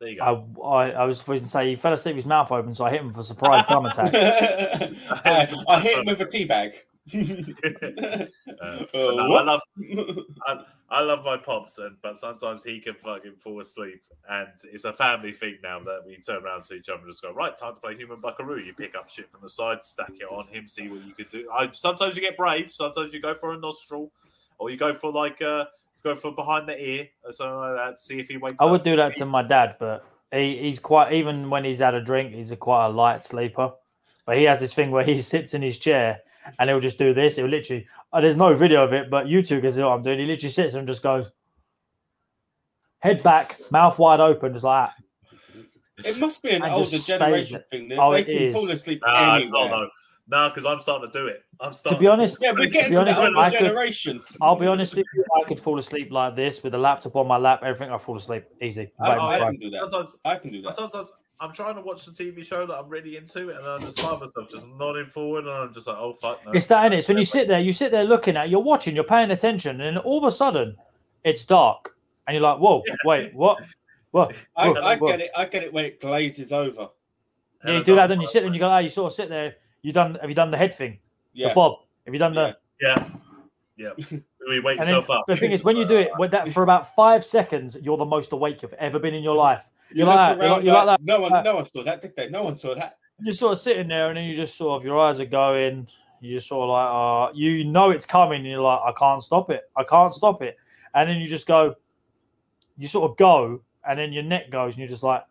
There 0.00 0.10
you 0.10 0.18
go. 0.18 0.46
I, 0.64 0.68
I, 0.68 0.90
I 0.90 1.04
was 1.04 1.22
going 1.22 1.40
to 1.40 1.48
say 1.48 1.70
he 1.70 1.76
fell 1.76 1.92
asleep 1.92 2.14
with 2.14 2.24
his 2.24 2.28
mouth 2.28 2.52
open, 2.52 2.74
so 2.74 2.84
I 2.84 2.90
hit 2.90 3.00
him 3.00 3.10
for 3.10 3.20
a 3.20 3.24
surprise 3.24 3.64
bum 3.68 3.86
attack. 3.86 4.14
I, 4.14 5.48
I 5.68 5.80
hit 5.80 5.98
him 5.98 6.06
with 6.06 6.20
a 6.20 6.26
tea 6.26 6.44
bag. 6.44 6.74
Uh, 7.14 8.26
Uh, 8.62 8.84
no, 8.94 9.34
I 9.34 9.42
love 9.44 9.60
I, 10.46 10.64
I 10.90 11.00
love 11.00 11.24
my 11.24 11.36
pops, 11.36 11.78
and 11.78 11.96
but 12.02 12.18
sometimes 12.18 12.64
he 12.64 12.80
can 12.80 12.94
fucking 12.94 13.36
fall 13.42 13.60
asleep, 13.60 14.02
and 14.28 14.48
it's 14.64 14.84
a 14.84 14.92
family 14.92 15.32
thing 15.32 15.58
now 15.62 15.78
that 15.80 16.00
we 16.06 16.16
turn 16.16 16.44
around 16.44 16.64
to 16.64 16.74
each 16.74 16.88
other 16.88 17.00
and 17.00 17.10
just 17.10 17.22
go, 17.22 17.32
right, 17.32 17.56
time 17.56 17.74
to 17.74 17.80
play 17.80 17.94
human 17.96 18.20
buckaroo. 18.20 18.60
You 18.60 18.72
pick 18.72 18.94
up 18.94 19.08
shit 19.08 19.30
from 19.30 19.40
the 19.42 19.50
side, 19.50 19.84
stack 19.84 20.10
it 20.10 20.24
on 20.24 20.46
him, 20.48 20.66
see 20.66 20.88
what 20.88 21.04
you 21.04 21.14
could 21.14 21.30
do. 21.30 21.48
I, 21.52 21.70
sometimes 21.72 22.16
you 22.16 22.22
get 22.22 22.36
brave, 22.36 22.72
sometimes 22.72 23.14
you 23.14 23.20
go 23.20 23.34
for 23.34 23.52
a 23.52 23.58
nostril, 23.58 24.10
or 24.58 24.70
you 24.70 24.76
go 24.76 24.92
for 24.94 25.12
like 25.12 25.40
uh 25.42 25.66
go 26.02 26.14
for 26.14 26.32
behind 26.32 26.68
the 26.68 26.76
ear 26.80 27.08
or 27.24 27.32
something 27.32 27.56
like 27.56 27.76
that. 27.76 27.98
See 28.00 28.18
if 28.18 28.28
he 28.28 28.36
wakes 28.36 28.56
I 28.60 28.64
up. 28.64 28.70
would 28.72 28.82
do 28.82 28.96
that 28.96 29.14
to 29.16 29.26
my 29.26 29.42
dad, 29.42 29.76
but 29.78 30.04
he, 30.32 30.58
he's 30.58 30.80
quite 30.80 31.12
even 31.12 31.50
when 31.50 31.64
he's 31.64 31.78
had 31.78 31.94
a 31.94 32.02
drink, 32.02 32.34
he's 32.34 32.50
a 32.50 32.56
quite 32.56 32.86
a 32.86 32.88
light 32.88 33.24
sleeper. 33.24 33.72
But 34.26 34.36
he 34.36 34.44
has 34.44 34.60
this 34.60 34.74
thing 34.74 34.90
where 34.90 35.04
he 35.04 35.20
sits 35.32 35.54
in 35.54 35.62
his 35.62 35.78
chair 35.78 36.20
and 36.58 36.70
he'll 36.70 36.80
just 36.80 36.98
do 36.98 37.12
this. 37.14 37.36
He'll 37.36 37.46
literally 37.46 37.86
uh, 38.12 38.20
there's 38.20 38.36
no 38.36 38.54
video 38.54 38.84
of 38.84 38.92
it, 38.92 39.10
but 39.10 39.26
YouTube 39.26 39.46
two 39.48 39.60
can 39.60 39.72
see 39.72 39.82
what 39.82 39.90
I'm 39.92 40.02
doing. 40.02 40.18
He 40.18 40.26
literally 40.26 40.50
sits 40.50 40.74
and 40.74 40.86
just 40.86 41.02
goes 41.02 41.30
head 43.00 43.22
back, 43.22 43.56
mouth 43.70 43.98
wide 43.98 44.20
open, 44.20 44.52
just 44.52 44.64
like 44.64 44.90
that. 44.90 44.94
It 46.04 46.18
must 46.18 46.42
be 46.42 46.50
an 46.50 46.62
And 46.62 46.72
older 46.74 46.98
generation 46.98 47.62
thing. 47.70 47.88
That 47.88 47.98
Oh, 47.98 48.12
they 48.12 48.20
it 48.20 48.24
can 48.26 48.36
is. 48.36 48.54
fall 48.54 48.70
asleep 48.70 49.02
Nah, 49.04 49.36
it's 49.38 49.50
not 49.50 49.62
anywhere. 49.62 49.80
though. 49.80 49.88
No, 50.30 50.48
because 50.50 50.64
I'm 50.66 50.78
starting 50.80 51.10
to 51.10 51.18
do 51.18 51.26
it. 51.26 51.42
I'm 51.58 51.72
starting. 51.72 51.96
To 51.96 52.00
be 52.00 52.06
honest- 52.06 52.38
Yeah, 52.42 52.52
we're 52.52 52.58
To 52.66 52.68
getting 52.68 52.90
be 52.90 52.94
to 52.96 53.00
honest, 53.00 53.18
the 53.20 53.26
older 53.28 53.38
I 53.38 53.50
could- 53.50 53.58
generation. 53.60 54.20
I'll 54.42 54.56
be 54.56 54.66
honest 54.66 54.94
with 54.94 55.06
you, 55.14 55.24
I 55.40 55.44
could 55.44 55.58
fall 55.58 55.78
asleep 55.78 56.12
like 56.12 56.36
this 56.36 56.62
with 56.62 56.74
a 56.74 56.78
laptop 56.78 57.16
on 57.16 57.26
my 57.26 57.38
lap, 57.38 57.60
everything. 57.64 57.92
I 57.92 57.98
fall 57.98 58.16
asleep 58.18 58.44
easy. 58.60 58.92
I, 59.00 59.08
Without 59.14 59.32
I 59.32 59.38
can 59.38 59.56
do 59.56 59.70
that. 59.70 59.80
sometimes 59.90 60.16
I 60.24 60.36
can 60.36 60.52
do 60.52 60.62
that. 60.62 60.74
Sometimes 60.74 61.08
I'm 61.40 61.52
trying 61.52 61.76
to 61.76 61.80
watch 61.82 62.04
the 62.04 62.10
TV 62.10 62.44
show 62.44 62.66
that 62.66 62.74
I'm 62.74 62.88
really 62.88 63.16
into, 63.16 63.50
and 63.50 63.64
I 63.64 63.78
just 63.78 64.00
find 64.00 64.20
myself 64.20 64.50
just 64.50 64.66
nodding 64.70 65.06
forward, 65.06 65.44
and 65.44 65.52
I'm 65.52 65.72
just 65.72 65.86
like, 65.86 65.96
"Oh 65.96 66.12
fuck!" 66.12 66.44
No. 66.44 66.52
It's 66.52 66.66
that, 66.66 66.90
innit? 66.90 66.98
It's 66.98 67.08
when 67.08 67.18
you 67.18 67.24
sit 67.24 67.46
there, 67.46 67.60
you 67.60 67.72
sit 67.72 67.92
there 67.92 68.04
looking 68.04 68.36
at, 68.36 68.48
you're 68.48 68.60
watching, 68.62 68.94
you're 68.94 69.04
paying 69.04 69.30
attention, 69.30 69.80
and 69.80 69.96
then 69.96 70.02
all 70.02 70.18
of 70.18 70.24
a 70.24 70.32
sudden, 70.32 70.76
it's 71.22 71.44
dark, 71.44 71.96
and 72.26 72.34
you're 72.34 72.42
like, 72.42 72.58
"Whoa, 72.58 72.82
wait, 73.04 73.34
what? 73.34 73.58
What?" 74.10 74.34
I, 74.56 74.68
Whoa, 74.68 74.80
I 74.80 74.96
whoa. 74.96 75.08
get 75.08 75.20
it. 75.20 75.30
I 75.36 75.44
get 75.44 75.62
it 75.62 75.72
when 75.72 75.84
it 75.84 76.00
glazes 76.00 76.50
over. 76.50 76.88
Yeah, 77.64 77.78
you 77.78 77.84
do 77.84 77.94
that, 77.96 78.08
then 78.08 78.20
you 78.20 78.26
sit 78.26 78.40
there 78.40 78.46
and 78.46 78.54
you 78.54 78.60
go, 78.60 78.72
"Oh, 78.72 78.78
you 78.78 78.88
sort 78.88 79.12
of 79.12 79.14
sit 79.14 79.28
there. 79.28 79.56
You 79.82 79.92
done? 79.92 80.16
Have 80.20 80.28
you 80.28 80.34
done 80.34 80.50
the 80.50 80.56
head 80.58 80.74
thing? 80.74 80.98
Yeah. 81.34 81.50
The 81.50 81.54
bob? 81.54 81.78
Have 82.04 82.14
you 82.14 82.18
done 82.18 82.34
the?" 82.34 82.56
Yeah, 82.80 83.08
yeah. 83.76 83.90
We 84.48 84.60
wake 84.60 84.78
And 84.78 84.86
then 84.88 84.94
yourself 84.94 85.10
up. 85.10 85.24
the 85.28 85.36
thing 85.36 85.52
is, 85.52 85.62
when 85.62 85.76
you 85.76 85.84
do 85.84 85.98
it, 85.98 86.10
with 86.18 86.30
that 86.30 86.48
for 86.48 86.62
about 86.62 86.94
five 86.94 87.22
seconds, 87.24 87.76
you're 87.80 87.98
the 87.98 88.04
most 88.04 88.32
awake 88.32 88.62
you've 88.62 88.72
ever 88.74 88.98
been 88.98 89.14
in 89.14 89.22
your 89.22 89.36
life. 89.36 89.62
You 89.90 89.98
You're 89.98 90.06
like 90.06 90.38
that, 90.38 90.42
you're 90.44 90.50
like- 90.54 90.64
you're 90.64 90.74
like 90.74 90.86
like, 90.86 91.00
no 91.02 91.20
one, 91.20 91.44
no 91.44 91.54
one 91.56 91.66
saw 91.72 91.82
that, 91.84 92.02
did 92.02 92.14
they? 92.16 92.28
No 92.28 92.42
one 92.42 92.58
saw 92.58 92.74
that. 92.74 92.98
You're 93.20 93.32
sort 93.34 93.52
of 93.54 93.58
sitting 93.58 93.88
there, 93.88 94.08
and 94.08 94.16
then 94.16 94.24
you 94.24 94.36
just 94.36 94.56
sort 94.56 94.80
of 94.80 94.84
your 94.84 94.98
eyes 95.00 95.18
are 95.18 95.24
going. 95.26 95.88
You 96.20 96.36
just 96.36 96.48
sort 96.48 96.68
of 96.68 96.70
like, 96.70 97.30
uh, 97.30 97.36
you 97.36 97.64
know 97.64 97.90
it's 97.90 98.06
coming, 98.06 98.40
and 98.40 98.46
you're 98.48 98.60
like, 98.60 98.80
I 98.84 98.92
can't 98.92 99.22
stop 99.22 99.50
it. 99.50 99.62
I 99.76 99.84
can't 99.84 100.12
stop 100.12 100.42
it. 100.42 100.56
And 100.94 101.08
then 101.08 101.18
you 101.18 101.28
just 101.28 101.46
go, 101.46 101.74
you 102.76 102.88
sort 102.88 103.10
of 103.10 103.16
go, 103.16 103.62
and 103.88 103.98
then 103.98 104.12
your 104.12 104.22
neck 104.24 104.50
goes, 104.50 104.74
and 104.74 104.80
you're 104.80 104.88
just 104.88 105.02
like, 105.02 105.24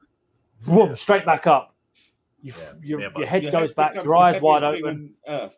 boom, 0.65 0.95
straight 0.95 1.25
back 1.25 1.45
up. 1.47 1.75
You, 2.41 2.53
Yeah, 2.55 2.73
your, 2.81 3.01
yeah, 3.01 3.09
your 3.17 3.27
head 3.27 3.43
Your 3.43 3.51
goes 3.51 3.69
head 3.69 3.75
back, 3.75 3.95
your 3.95 4.15
eyes 4.15 4.41
wide 4.41 4.63
open. 4.63 5.13
Earth. 5.27 5.53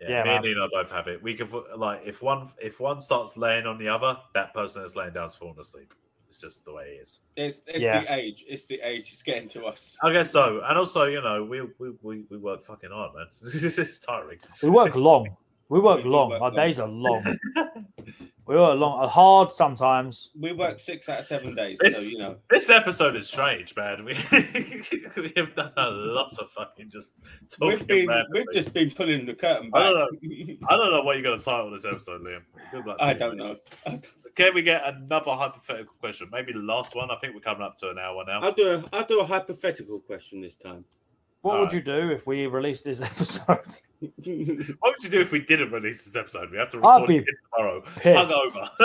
Yeah, 0.00 0.08
Yeah, 0.08 0.08
me 0.08 0.16
and 0.18 0.28
man. 0.28 0.42
Nina 0.42 0.68
both 0.72 0.90
have 0.90 1.08
it. 1.08 1.22
We 1.22 1.34
can 1.34 1.48
like 1.76 2.00
if 2.06 2.22
one 2.22 2.48
if 2.60 2.80
one 2.80 3.02
starts 3.02 3.36
laying 3.36 3.66
on 3.66 3.76
the 3.78 3.88
other, 3.88 4.16
that 4.34 4.54
person 4.54 4.82
that's 4.82 4.96
laying 4.96 5.12
down 5.12 5.26
is 5.26 5.34
falling 5.34 5.58
asleep. 5.60 5.92
It's 6.30 6.40
just 6.40 6.64
the 6.64 6.72
way 6.72 6.84
it 6.98 7.02
is. 7.02 7.20
It's, 7.36 7.60
it's 7.66 7.80
Yeah. 7.80 8.02
the 8.04 8.14
age. 8.14 8.44
It's 8.48 8.64
the 8.66 8.80
age. 8.82 9.10
It's 9.12 9.22
getting 9.22 9.48
to 9.50 9.64
us. 9.66 9.96
I 10.02 10.12
guess 10.12 10.30
so. 10.30 10.62
And 10.64 10.78
also, 10.78 11.04
you 11.06 11.20
know, 11.20 11.44
we 11.44 11.60
we, 11.78 11.90
we, 12.02 12.24
we 12.30 12.38
work 12.38 12.62
fucking 12.64 12.90
hard, 12.90 13.10
man. 13.16 13.26
it's 13.52 13.98
tiring. 13.98 14.38
We 14.62 14.70
work 14.70 14.94
long. 14.94 15.28
We 15.68 15.80
work 15.80 15.98
We 15.98 16.02
do 16.04 16.08
long. 16.10 16.30
work 16.30 16.40
Our 16.42 16.50
long. 16.50 16.56
days 16.56 16.78
are 16.80 16.88
long. 16.88 17.24
we 18.46 18.56
work 18.56 18.78
long, 18.78 19.04
uh, 19.04 19.08
hard 19.08 19.52
sometimes. 19.52 20.30
We 20.38 20.52
work 20.52 20.80
six 20.80 21.08
out 21.08 21.20
of 21.20 21.26
seven 21.26 21.54
days, 21.54 21.78
so 21.80 21.88
This- 21.88 22.12
you 22.12 22.18
know. 22.18 22.36
This 22.50 22.70
episode 22.70 23.14
is 23.16 23.28
strange, 23.28 23.74
man. 23.76 24.04
We, 24.04 24.14
we 25.16 25.32
have 25.36 25.54
done 25.54 25.72
a 25.76 25.90
lot 25.90 26.32
of 26.38 26.50
fucking 26.52 26.90
just 26.90 27.12
talking. 27.56 27.78
We've 27.78 27.86
been, 27.86 28.24
we've 28.32 28.52
just 28.52 28.72
been 28.72 28.90
pulling 28.90 29.26
the 29.26 29.34
curtain 29.34 29.70
I 29.74 29.78
back. 29.92 29.92
don't 29.92 30.58
I 30.68 30.76
don't 30.76 30.90
know 30.92 31.02
what 31.02 31.16
you're 31.16 31.22
going 31.22 31.38
to 31.38 31.44
title 31.44 31.70
this 31.70 31.84
episode, 31.84 32.22
Liam. 32.22 32.42
Good 32.72 32.86
luck 32.86 32.98
to 32.98 33.04
I 33.04 33.12
you. 33.12 33.18
don't 33.18 33.36
know. 33.36 33.56
Can 34.34 34.54
we 34.54 34.62
get 34.62 34.86
another 34.86 35.32
hypothetical 35.32 35.94
question? 36.00 36.28
Maybe 36.32 36.52
the 36.52 36.58
last 36.60 36.94
one. 36.94 37.10
I 37.10 37.16
think 37.16 37.34
we're 37.34 37.40
coming 37.40 37.62
up 37.62 37.76
to 37.78 37.90
an 37.90 37.98
hour 37.98 38.24
now. 38.26 38.40
I'll 38.40 38.52
do 38.52 38.70
a 38.70 38.84
I'll 38.92 39.06
do 39.06 39.20
a 39.20 39.24
hypothetical 39.24 40.00
question 40.00 40.40
this 40.40 40.56
time. 40.56 40.84
What 41.42 41.52
would 41.54 41.72
Alright. 41.72 41.74
you 41.74 41.80
do 41.80 42.10
if 42.10 42.26
we 42.26 42.46
released 42.46 42.84
this 42.84 43.00
episode? 43.00 43.80
What 44.00 44.12
would 44.18 45.02
you 45.02 45.10
do 45.10 45.20
if 45.20 45.32
we 45.32 45.40
didn't 45.40 45.72
release 45.72 46.04
this 46.04 46.16
episode? 46.16 46.50
We 46.50 46.58
have 46.58 46.70
to 46.70 46.78
record 46.78 47.10
it 47.10 47.24
tomorrow. 47.54 47.82
pissed. 47.96 48.30
Hungover. 48.30 48.70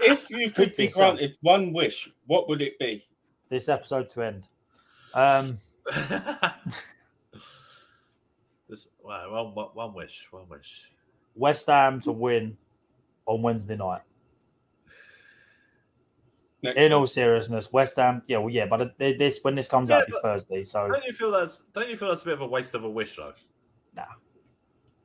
if 0.00 0.28
you 0.30 0.50
could 0.50 0.76
be 0.76 0.88
granted 0.88 1.36
one 1.40 1.72
wish, 1.72 2.10
what 2.26 2.48
would 2.48 2.60
it 2.60 2.78
be? 2.78 3.06
this 3.54 3.68
episode 3.68 4.10
to 4.10 4.22
end. 4.22 4.44
Um, 5.14 5.58
this, 8.68 8.88
wow, 9.02 9.52
one, 9.54 9.68
one 9.74 9.94
wish. 9.94 10.26
One 10.30 10.48
wish. 10.48 10.90
West 11.36 11.66
Ham 11.66 12.00
to 12.02 12.12
win 12.12 12.56
on 13.26 13.42
Wednesday 13.42 13.76
night. 13.76 14.02
Next 16.64 16.78
In 16.78 16.92
one. 16.92 17.00
all 17.00 17.06
seriousness, 17.06 17.70
West 17.74 17.96
Ham. 17.96 18.22
Yeah, 18.26 18.38
well, 18.38 18.48
yeah, 18.48 18.64
but 18.64 18.96
this 18.98 19.40
when 19.42 19.54
this 19.54 19.68
comes 19.68 19.90
Yeah, 19.90 19.96
out, 19.96 20.02
it'll 20.08 20.16
be 20.18 20.22
Thursday. 20.22 20.62
So 20.62 20.88
Don't 20.88 21.04
you 21.04 21.12
feel 21.12 21.30
that's 21.30 21.60
don't 21.74 21.90
you 21.90 21.96
feel 21.96 22.08
that's 22.08 22.22
a 22.22 22.24
bit 22.24 22.34
of 22.34 22.40
a 22.40 22.46
waste 22.46 22.74
of 22.74 22.84
a 22.84 22.88
wish 22.90 23.16
though? 23.16 23.34
Nah. 23.94 24.04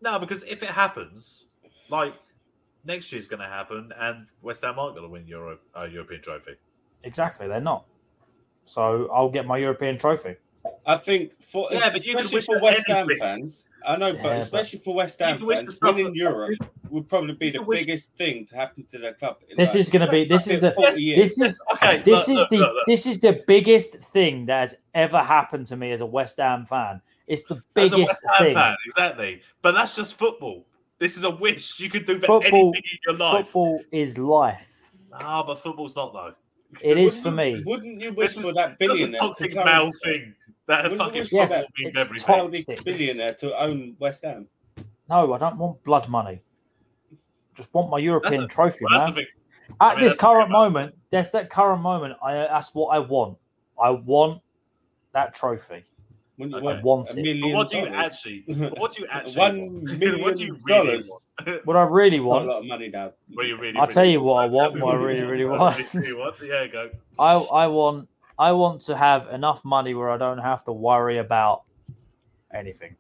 No, 0.01 0.17
because 0.19 0.45
if 0.45 0.63
it 0.63 0.69
happens, 0.69 1.47
like 1.89 2.13
next 2.85 3.11
year's 3.11 3.27
going 3.27 3.41
to 3.41 3.45
happen, 3.47 3.91
and 3.99 4.25
West 4.41 4.61
Ham 4.63 4.79
aren't 4.79 4.95
going 4.95 5.05
to 5.05 5.11
win 5.11 5.27
Euro 5.27 5.57
uh, 5.77 5.83
European 5.83 6.21
trophy. 6.21 6.53
exactly, 7.03 7.47
they're 7.49 7.59
not. 7.59 7.85
So 8.63 9.09
I'll 9.13 9.29
get 9.29 9.45
my 9.45 9.57
European 9.57 9.97
trophy. 9.97 10.35
I 10.85 10.95
think 10.95 11.31
for 11.43 11.67
Yeah, 11.71 11.89
but 11.89 12.05
you 12.05 12.15
could 12.15 12.25
especially 12.25 12.35
wish 12.37 12.45
for 12.45 12.59
for 12.59 12.63
West 12.63 12.87
Ham 12.87 13.07
fans, 13.19 13.65
I 13.85 13.97
know, 13.97 14.07
Yeah, 14.07 14.13
but 14.13 14.23
but- 14.23 14.37
especially 14.43 14.79
for 14.79 14.93
West 14.95 15.19
Ham 15.19 15.37
can 15.39 15.45
wish 15.45 15.57
for 15.57 15.61
fans, 15.63 15.75
stuff 15.75 15.95
winning 15.95 16.05
that- 16.13 16.15
Europe 16.15 16.59
would 16.91 17.07
probably 17.09 17.33
be 17.33 17.49
the 17.51 17.59
can 17.59 17.67
wish- 17.67 17.81
biggest 17.85 18.13
thing 18.17 18.45
to 18.47 18.55
happen 18.55 18.85
to 18.91 18.97
their 18.99 19.13
club. 19.13 19.37
in 19.49 19.57
This 19.57 19.73
like 19.73 19.81
is 19.81 19.89
going 19.89 20.05
to 20.05 20.11
be. 20.11 20.25
This 20.25 20.47
is 20.47 20.59
the. 20.61 20.71
40 20.71 21.01
years. 21.03 21.35
This 21.35 21.39
is 21.53 21.61
Okay, 21.73 21.97
this 21.99 22.27
look, 22.27 22.29
is 22.29 22.39
look, 22.41 22.49
the 22.49 22.57
look, 22.57 22.73
look. 22.75 22.85
this 22.85 23.05
is 23.05 23.19
the 23.19 23.43
biggest 23.47 23.93
thing 23.95 24.45
that 24.47 24.59
has 24.61 24.75
ever 24.93 25.19
happened 25.19 25.67
to 25.67 25.75
me 25.75 25.91
as 25.91 26.01
a 26.01 26.05
West 26.05 26.37
Ham 26.37 26.65
fan. 26.65 27.01
It's 27.27 27.43
the 27.43 27.55
As 27.55 27.59
a 27.61 27.65
biggest 27.73 27.99
West 27.99 28.21
Ham 28.37 28.45
thing. 28.45 28.53
fan, 28.55 28.75
exactly. 28.87 29.41
But 29.61 29.73
that's 29.73 29.95
just 29.95 30.15
football. 30.15 30.65
This 30.97 31.15
is 31.15 31.23
a 31.23 31.29
wish 31.29 31.79
you 31.79 31.89
could 31.89 32.05
do 32.05 32.19
for 32.19 32.41
Football- 32.41 32.73
anything 32.73 32.83
in 32.91 32.99
your 33.07 33.15
life. 33.17 33.45
Football 33.45 33.81
is 33.91 34.17
life. 34.17 34.91
Ah, 35.13 35.43
but 35.43 35.55
football's 35.59 35.95
not 35.95 36.11
though. 36.13 36.33
It 36.81 36.97
is 36.97 37.19
for 37.19 37.31
me. 37.31 37.63
Wouldn't 37.65 37.99
you 38.01 38.13
wish 38.13 38.29
This 38.35 38.37
is 38.39 38.45
for 38.45 38.53
that 38.53 38.77
That's 38.77 38.91
a 38.91 38.93
billionaire? 38.93 39.13
to 39.13 39.19
toxic 39.19 39.53
come- 39.53 39.65
male 39.65 39.91
thing. 40.03 40.35
That 40.67 40.83
Wouldn't 40.83 40.91
you 40.91 40.97
fucking 41.05 41.21
wish 41.21 41.29
football 41.29 41.47
for 41.47 41.53
Yes, 41.53 41.65
means 41.77 41.93
it's 41.95 41.97
everything. 41.97 42.65
Toxic. 42.65 42.83
billionaire 42.85 43.33
to 43.35 43.59
own 43.63 43.95
West 43.99 44.23
Ham. 44.23 44.47
No, 45.09 45.33
I 45.33 45.37
don't 45.39 45.57
want 45.57 45.83
blood 45.83 46.07
money. 46.09 46.41
Just 47.55 47.73
want 47.73 47.89
my 47.89 47.97
European 47.99 48.43
a- 48.43 48.47
trophy, 48.47 48.85
Well, 48.85 48.97
that's 48.97 49.03
man. 49.07 49.13
the 49.15 49.21
thing. 49.21 49.27
At 49.81 49.85
I 49.85 49.95
mean, 49.95 50.03
this 50.03 50.11
that's 50.13 50.17
the 50.21 50.27
thing 50.27 50.29
current 50.33 50.49
about- 50.49 50.57
moment, 50.63 50.95
that's 51.11 51.29
that 51.31 51.49
current 51.49 51.81
moment. 51.81 52.17
I 52.23 52.33
that's 52.33 52.73
what 52.73 52.87
I 52.87 52.99
want. 52.99 53.37
I 53.81 53.89
want 53.91 54.41
that 55.13 55.33
trophy. 55.33 55.83
Wouldn't 56.37 56.55
Okay. 56.55 56.67
I 56.79 56.81
want 56.81 57.07
a 57.09 57.11
it. 57.11 57.15
But 57.15 57.23
million 57.23 57.55
what 57.55 57.67
do 57.69 57.77
you 57.77 57.85
dollars? 57.89 58.05
actually? 58.05 58.43
What 58.77 58.93
do 58.93 59.01
you 59.01 59.07
actually? 59.11 59.37
One 59.39 59.59
want? 59.85 60.21
what 60.21 60.35
do 60.35 60.43
you 60.45 60.57
really 60.63 60.87
dollars. 60.87 61.09
want? 61.09 61.65
What 61.65 61.75
I 61.75 61.81
really 61.83 62.15
It's 62.17 62.23
not 62.23 62.29
a 62.29 62.29
want, 62.29 62.47
lot 62.47 62.59
of 62.59 62.65
money 62.65 62.89
now. 62.89 63.11
What 63.33 63.43
do 63.43 63.49
you 63.49 63.57
really? 63.57 63.75
I'll 63.77 63.81
really 63.83 63.93
tell 63.93 64.05
you 64.05 64.21
what 64.21 64.35
I 64.43 64.47
want, 64.47 64.79
what 64.79 64.95
I 64.95 64.99
you 64.99 65.05
really, 65.05 65.21
really 65.21 65.45
What 65.45 65.59
want. 65.59 65.93
you 65.93 66.17
want. 66.17 66.35
Yeah, 66.41 66.67
go. 66.67 66.89
I 67.19 67.33
I 67.33 67.67
want 67.67 68.07
I 68.37 68.51
want 68.53 68.81
to 68.83 68.95
have 68.95 69.27
enough 69.27 69.63
money 69.65 69.93
where 69.93 70.09
I 70.09 70.17
don't 70.17 70.37
have 70.39 70.63
to 70.65 70.71
worry 70.71 71.17
about 71.17 71.63
anything, 72.53 72.95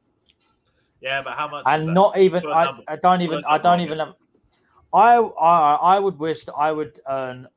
Yeah, 1.01 1.21
but 1.23 1.33
how 1.33 1.47
much? 1.47 1.61
is 1.61 1.65
and 1.73 1.87
that? 1.87 1.93
not 1.93 2.17
even 2.17 2.41
Put 2.41 2.51
a 2.51 2.53
I, 2.55 2.65
number- 2.65 2.83
I 2.89 2.95
don't 2.97 3.21
even 3.21 3.43
I 3.47 3.57
don't 3.57 3.79
even 3.79 3.99
have. 3.99 4.13
I 4.93 5.15
I 5.17 5.75
I 5.75 5.99
would 5.99 6.17
wish 6.19 6.45
that 6.45 6.53
I 6.53 6.71
would 6.71 6.99
earn 7.07 7.47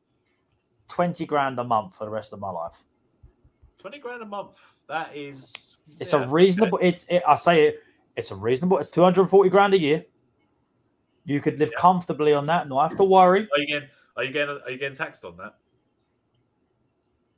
twenty 0.88 1.24
grand 1.26 1.58
a 1.58 1.64
month 1.64 1.96
for 1.96 2.04
the 2.04 2.10
rest 2.10 2.32
of 2.32 2.40
my 2.40 2.50
life. 2.50 2.82
Twenty 3.78 3.98
grand 3.98 4.22
a 4.22 4.26
month. 4.26 4.58
That 4.88 5.16
is. 5.16 5.76
It's 5.98 6.12
yeah, 6.12 6.24
a 6.24 6.28
reasonable. 6.28 6.78
okay. 6.78 6.88
It's 6.88 7.06
it, 7.08 7.22
I 7.26 7.34
say 7.34 7.68
it. 7.68 7.82
It's 8.16 8.30
a 8.30 8.34
reasonable. 8.36 8.78
It's 8.78 8.90
two 8.90 9.02
hundred 9.02 9.22
and 9.22 9.30
forty 9.30 9.48
grand 9.50 9.72
a 9.74 9.78
year. 9.78 10.04
You 11.24 11.40
could 11.40 11.58
live 11.58 11.70
Yeah. 11.72 11.80
comfortably 11.80 12.32
on 12.34 12.46
that, 12.46 12.62
and 12.62 12.70
not 12.70 12.88
have 12.90 12.98
to 12.98 13.04
worry. 13.04 13.48
Are 13.52 13.58
you 13.58 13.66
getting? 13.66 13.88
Are 14.16 14.24
you 14.24 14.32
getting? 14.32 14.58
Are 14.64 14.70
you 14.70 14.78
getting 14.78 14.96
taxed 14.96 15.24
on 15.24 15.36
that? 15.38 15.54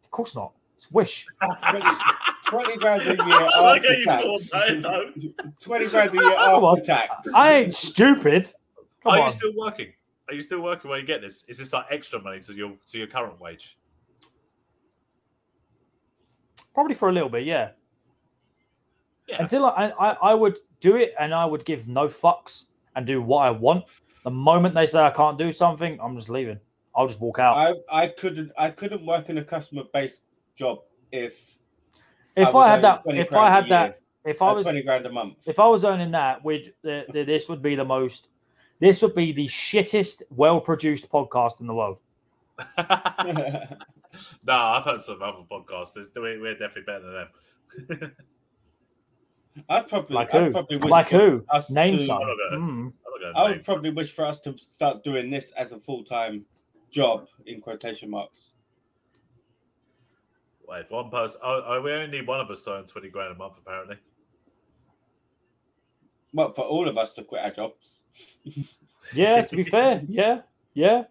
Of 0.02 0.10
course 0.10 0.34
not. 0.34 0.52
It's 0.74 0.90
wish. 0.90 1.26
20, 1.70 1.86
20 2.48 2.76
grand 2.78 3.02
a 3.02 3.04
year 3.04 3.16
I 3.54 3.60
like 3.60 3.82
how 3.84 4.12
after 4.12 4.22
thought 4.22 4.40
that, 4.52 4.82
tax. 4.82 5.54
20 5.60 5.86
grand 5.88 6.10
a 6.10 6.14
year 6.14 6.34
Come 6.34 6.64
on. 6.64 6.78
after 6.78 6.86
tax. 6.86 7.28
I 7.34 7.52
ain't 7.54 7.74
stupid. 7.74 8.52
Come 9.04 9.12
Are 9.12 9.20
on. 9.20 9.26
you 9.26 9.32
still 9.32 9.52
working? 9.56 9.92
Are 10.28 10.34
you 10.34 10.40
still 10.40 10.62
working 10.62 10.90
where 10.90 10.98
you 10.98 11.06
get 11.06 11.20
this? 11.20 11.44
Is 11.46 11.58
this 11.58 11.72
like 11.72 11.84
extra 11.90 12.20
money 12.20 12.40
to 12.40 12.54
your 12.54 12.72
to 12.90 12.98
your 12.98 13.06
current 13.06 13.38
wage? 13.38 13.78
Probably 16.72 16.94
for 16.94 17.08
a 17.10 17.12
little 17.12 17.28
bit, 17.28 17.44
yeah. 17.44 17.70
Yeah. 19.28 19.36
Until 19.40 19.66
I, 19.66 19.92
I, 19.98 20.10
I 20.30 20.34
would 20.34 20.58
do 20.80 20.96
it 20.96 21.14
and 21.20 21.32
I 21.32 21.44
would 21.44 21.64
give 21.64 21.86
no 21.86 22.08
fucks 22.08 22.64
and 22.96 23.06
do 23.06 23.22
what 23.22 23.46
I 23.46 23.50
want. 23.50 23.84
The 24.24 24.30
moment 24.30 24.74
they 24.74 24.86
say 24.86 24.98
I 25.00 25.10
can't 25.10 25.38
do 25.38 25.52
something, 25.52 25.98
I'm 26.02 26.16
just 26.16 26.30
leaving. 26.30 26.58
I'll 26.96 27.06
just 27.06 27.20
walk 27.20 27.38
out. 27.38 27.56
I, 27.56 28.04
I 28.04 28.08
couldn't 28.08 28.52
I 28.56 28.70
couldn't 28.70 29.04
work 29.04 29.28
in 29.28 29.38
a 29.38 29.44
customer 29.44 29.82
based 29.92 30.20
job 30.56 30.78
if 31.12 31.58
if 32.36 32.52
was 32.52 32.54
I, 32.54 32.68
had 32.70 32.82
that, 32.82 33.02
if 33.06 33.34
I 33.34 33.50
had 33.50 33.68
that, 33.68 34.00
if 34.24 34.42
I 34.42 34.48
uh, 34.48 34.54
was, 34.54 34.64
twenty 34.64 34.82
grand 34.82 35.06
a 35.06 35.12
month. 35.12 35.46
if 35.46 35.60
I 35.60 35.66
was 35.68 35.84
earning 35.84 36.10
that, 36.12 36.44
which 36.44 36.70
the, 36.82 37.04
the, 37.12 37.24
this 37.24 37.48
would 37.48 37.62
be 37.62 37.74
the 37.76 37.84
most, 37.84 38.28
this 38.80 39.02
would 39.02 39.14
be 39.14 39.32
the 39.32 39.46
shittest, 39.46 40.22
well 40.30 40.60
produced 40.60 41.08
podcast 41.10 41.60
in 41.60 41.66
the 41.66 41.74
world. 41.74 41.98
no, 42.78 44.54
I've 44.54 44.84
had 44.84 45.02
some 45.02 45.22
other 45.22 45.42
podcasts. 45.50 45.96
We're, 46.14 46.40
we're 46.40 46.52
definitely 46.58 46.82
better 46.82 47.26
than 47.88 47.98
them. 48.00 48.12
I'd 49.68 49.88
probably 49.88 50.14
Like 50.14 50.34
I'd 50.34 50.50
probably 50.52 50.76
wish 50.78 50.90
Like 50.90 51.08
for 51.10 51.18
who? 51.18 51.44
us 51.50 51.70
Name 51.70 51.96
to- 51.98 52.04
some. 52.04 52.20
I'm 52.22 52.26
gonna- 52.26 52.56
Mm. 52.56 52.60
I'm 52.60 52.92
not 53.22 53.32
gonna 53.34 53.46
I 53.46 53.50
would 53.50 53.64
probably 53.64 53.90
wish 53.90 54.12
for 54.12 54.24
us 54.24 54.40
to 54.40 54.56
start 54.58 55.04
doing 55.04 55.30
this 55.30 55.50
as 55.56 55.72
a 55.72 55.78
full 55.78 56.02
time 56.04 56.44
job 56.90 57.26
in 57.46 57.60
quotation 57.60 58.10
marks. 58.10 58.50
Wait, 60.66 60.80
if 60.80 60.90
one 60.90 61.10
person, 61.10 61.40
oh, 61.44 61.62
oh, 61.66 61.80
we 61.82 61.92
only 61.92 62.06
need 62.18 62.26
one 62.26 62.40
of 62.40 62.50
us 62.50 62.64
to 62.64 62.72
earn 62.72 62.84
20 62.86 63.08
grand 63.10 63.32
a 63.34 63.38
month, 63.38 63.58
apparently. 63.58 63.96
Well, 66.32 66.52
for 66.52 66.62
all 66.64 66.88
of 66.88 66.96
us 66.98 67.12
to 67.14 67.22
quit 67.22 67.42
our 67.42 67.50
jobs. 67.50 68.00
Yeah, 69.12 69.42
to 69.42 69.56
be 69.56 69.64
fair, 69.64 70.02
yeah, 70.08 70.40
yeah. 70.72 71.04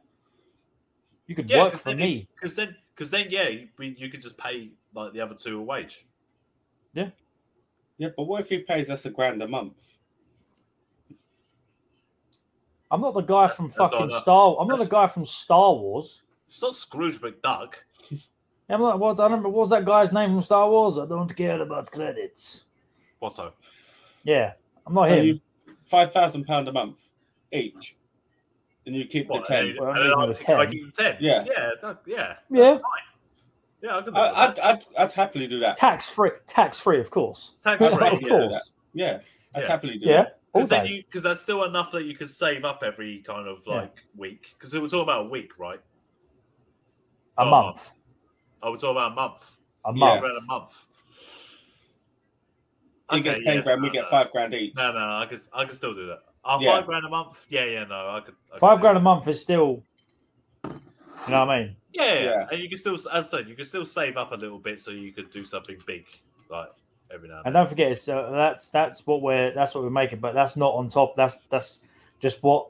You 1.27 1.35
could 1.35 1.49
Yeah, 1.49 1.63
work 1.63 1.73
'cause 1.73 1.83
for 1.83 1.89
then 1.89 1.99
me. 1.99 2.27
Because 2.35 2.55
then, 2.55 2.75
because 2.93 3.11
then, 3.11 3.27
yeah, 3.29 3.49
we, 3.77 3.95
you 3.97 4.09
could 4.09 4.21
just 4.21 4.37
pay 4.37 4.71
like 4.93 5.13
the 5.13 5.21
other 5.21 5.35
two 5.35 5.59
a 5.59 5.61
wage. 5.61 6.05
Yeah, 6.93 7.09
yeah, 7.97 8.09
but 8.17 8.23
what 8.23 8.41
if 8.41 8.49
he 8.49 8.59
pays 8.59 8.89
us 8.89 9.05
a 9.05 9.09
grand 9.09 9.41
a 9.41 9.47
month? 9.47 9.73
I'm 12.91 13.01
not 13.01 13.13
the 13.13 13.21
guy 13.21 13.47
from 13.47 13.65
That's 13.67 13.77
fucking 13.77 14.07
enough. 14.07 14.21
Star. 14.21 14.57
I'm 14.59 14.67
not 14.67 14.79
the 14.79 14.85
guy 14.85 15.07
from 15.07 15.25
Star 15.25 15.73
Wars. 15.73 16.21
It's 16.47 16.61
not 16.61 16.75
Scrooge 16.75 17.19
McDuck. 17.21 17.73
I'm 18.69 18.81
not. 18.81 18.99
What 18.99 19.19
I 19.19 19.23
remember. 19.25 19.49
What 19.49 19.61
was 19.61 19.69
that 19.71 19.85
guy's 19.85 20.13
name 20.13 20.31
from 20.31 20.41
Star 20.41 20.69
Wars? 20.69 20.97
I 20.97 21.05
don't 21.05 21.35
care 21.35 21.61
about 21.61 21.91
credits. 21.91 22.65
Whatso? 23.19 23.53
Yeah, 24.23 24.53
I'm 24.85 24.93
not 24.93 25.07
So 25.07 25.15
him. 25.15 25.25
you 25.25 25.39
five 25.93 26.11
thousand 26.11 26.43
pound 26.45 26.67
a 26.67 26.71
month 26.73 26.97
each, 27.51 27.95
and 28.87 28.95
you 28.95 29.05
keep 29.05 29.27
What? 29.29 29.43
the 29.47 29.53
ten. 29.53 29.65
And, 29.67 29.79
Well, 29.79 29.89
and 29.91 29.99
I'm 29.99 30.07
then 30.09 30.17
I'll 30.17 30.27
using 30.27 30.43
take- 30.43 30.55
I 30.57 30.65
the 30.65 30.75
you 30.75 30.91
10. 30.91 31.17
Yeah. 31.19 31.43
Yeah. 31.45 31.69
That, 31.83 32.01
yeah. 32.07 32.33
Yeah. 32.49 32.73
fine. 32.73 32.81
Yeah, 33.83 33.97
I 33.97 34.01
could 34.01 34.13
do 34.15 34.19
I, 34.19 34.23
that. 34.31 34.37
I'd, 34.37 34.59
I'd 34.59 34.85
I'd 34.97 35.11
happily 35.11 35.45
do 35.47 35.59
that. 35.59 35.75
Tax 35.75 36.09
free. 36.09 36.31
Tax 36.47 36.79
free, 36.79 36.99
of 36.99 37.11
course. 37.11 37.57
Tax 37.63 37.77
free, 37.77 37.87
of 37.89 38.21
yeah. 38.21 38.27
course. 38.27 38.71
Yeah, 38.95 39.19
I'd 39.53 39.61
Yeah. 39.61 39.67
happily 39.67 39.99
do 39.99 40.05
Yeah. 40.07 40.17
that. 40.23 40.39
All 40.53 40.61
Because 40.61 40.69
then 40.69 40.85
you, 40.87 41.03
because 41.03 41.21
that's 41.23 41.41
still 41.41 41.63
enough 41.63 41.91
that 41.91 42.05
you 42.05 42.15
can 42.15 42.27
save 42.27 42.65
up 42.65 42.81
every 42.83 43.21
kind 43.27 43.47
of 43.47 43.59
Yeah. 43.67 43.73
like 43.81 43.95
week. 44.17 44.55
Because 44.57 44.73
we're 44.73 44.81
talking 44.87 45.01
about 45.01 45.25
a 45.27 45.29
week, 45.29 45.59
right? 45.59 45.79
A 47.37 47.41
Oh, 47.43 47.49
month. 47.51 47.93
Oh, 48.63 48.71
we're 48.71 48.77
talking 48.77 48.91
about 48.97 49.11
a 49.11 49.15
month. 49.15 49.57
A 49.85 49.91
Yeah. 49.93 49.99
month. 50.05 50.23
Around 50.23 50.37
a 50.37 50.45
month. 50.45 50.85
He 53.11 53.19
gets 53.21 53.43
ten 53.43 53.55
yes, 53.57 53.63
grand, 53.65 53.81
we 53.81 53.89
get 53.89 54.03
no. 54.03 54.09
five 54.09 54.31
grand 54.31 54.53
each. 54.53 54.75
No, 54.75 54.91
no, 54.91 54.99
no, 54.99 55.17
I 55.17 55.25
could, 55.25 55.39
I 55.53 55.65
could 55.65 55.75
still 55.75 55.93
do 55.93 56.07
that. 56.07 56.19
Oh, 56.45 56.59
Yeah. 56.59 56.71
five 56.77 56.85
grand 56.85 57.05
a 57.05 57.09
month? 57.09 57.45
Yeah, 57.49 57.65
yeah, 57.65 57.83
no, 57.85 58.09
I 58.09 58.21
could. 58.25 58.35
I 58.49 58.53
could 58.53 58.59
Five 58.59 58.77
do 58.77 58.81
grand 58.81 58.97
a 58.97 59.01
month 59.01 59.27
is 59.27 59.41
still. 59.41 59.83
You 60.63 60.71
know 61.31 61.45
what 61.45 61.49
I 61.51 61.59
mean? 61.63 61.75
Yeah, 61.93 62.13
yeah, 62.13 62.23
Yeah. 62.23 62.47
and 62.51 62.59
you 62.61 62.67
can 62.67 62.77
still, 62.77 62.95
as 62.95 63.05
I 63.07 63.21
said, 63.21 63.47
you 63.47 63.55
can 63.55 63.65
still 63.65 63.85
save 63.85 64.17
up 64.17 64.31
a 64.31 64.35
little 64.35 64.59
bit 64.59 64.81
so 64.81 64.91
you 64.91 65.11
could 65.13 65.31
do 65.31 65.45
something 65.45 65.77
big, 65.85 66.05
like 66.49 66.69
every 67.13 67.29
now 67.29 67.37
and 67.37 67.47
And 67.47 67.55
then. 67.55 67.61
don't 67.61 67.69
forget, 67.69 67.91
it's, 67.91 68.07
uh, 68.09 68.29
that's 68.31 68.69
that's 68.69 69.05
what 69.07 69.21
we're 69.21 69.51
that's 69.53 69.73
what 69.75 69.83
we're 69.83 69.89
making, 69.89 70.19
but 70.19 70.33
that's 70.33 70.57
not 70.57 70.73
on 70.73 70.89
top. 70.89 71.15
That's 71.15 71.37
that's 71.49 71.81
just 72.19 72.41
what 72.43 72.69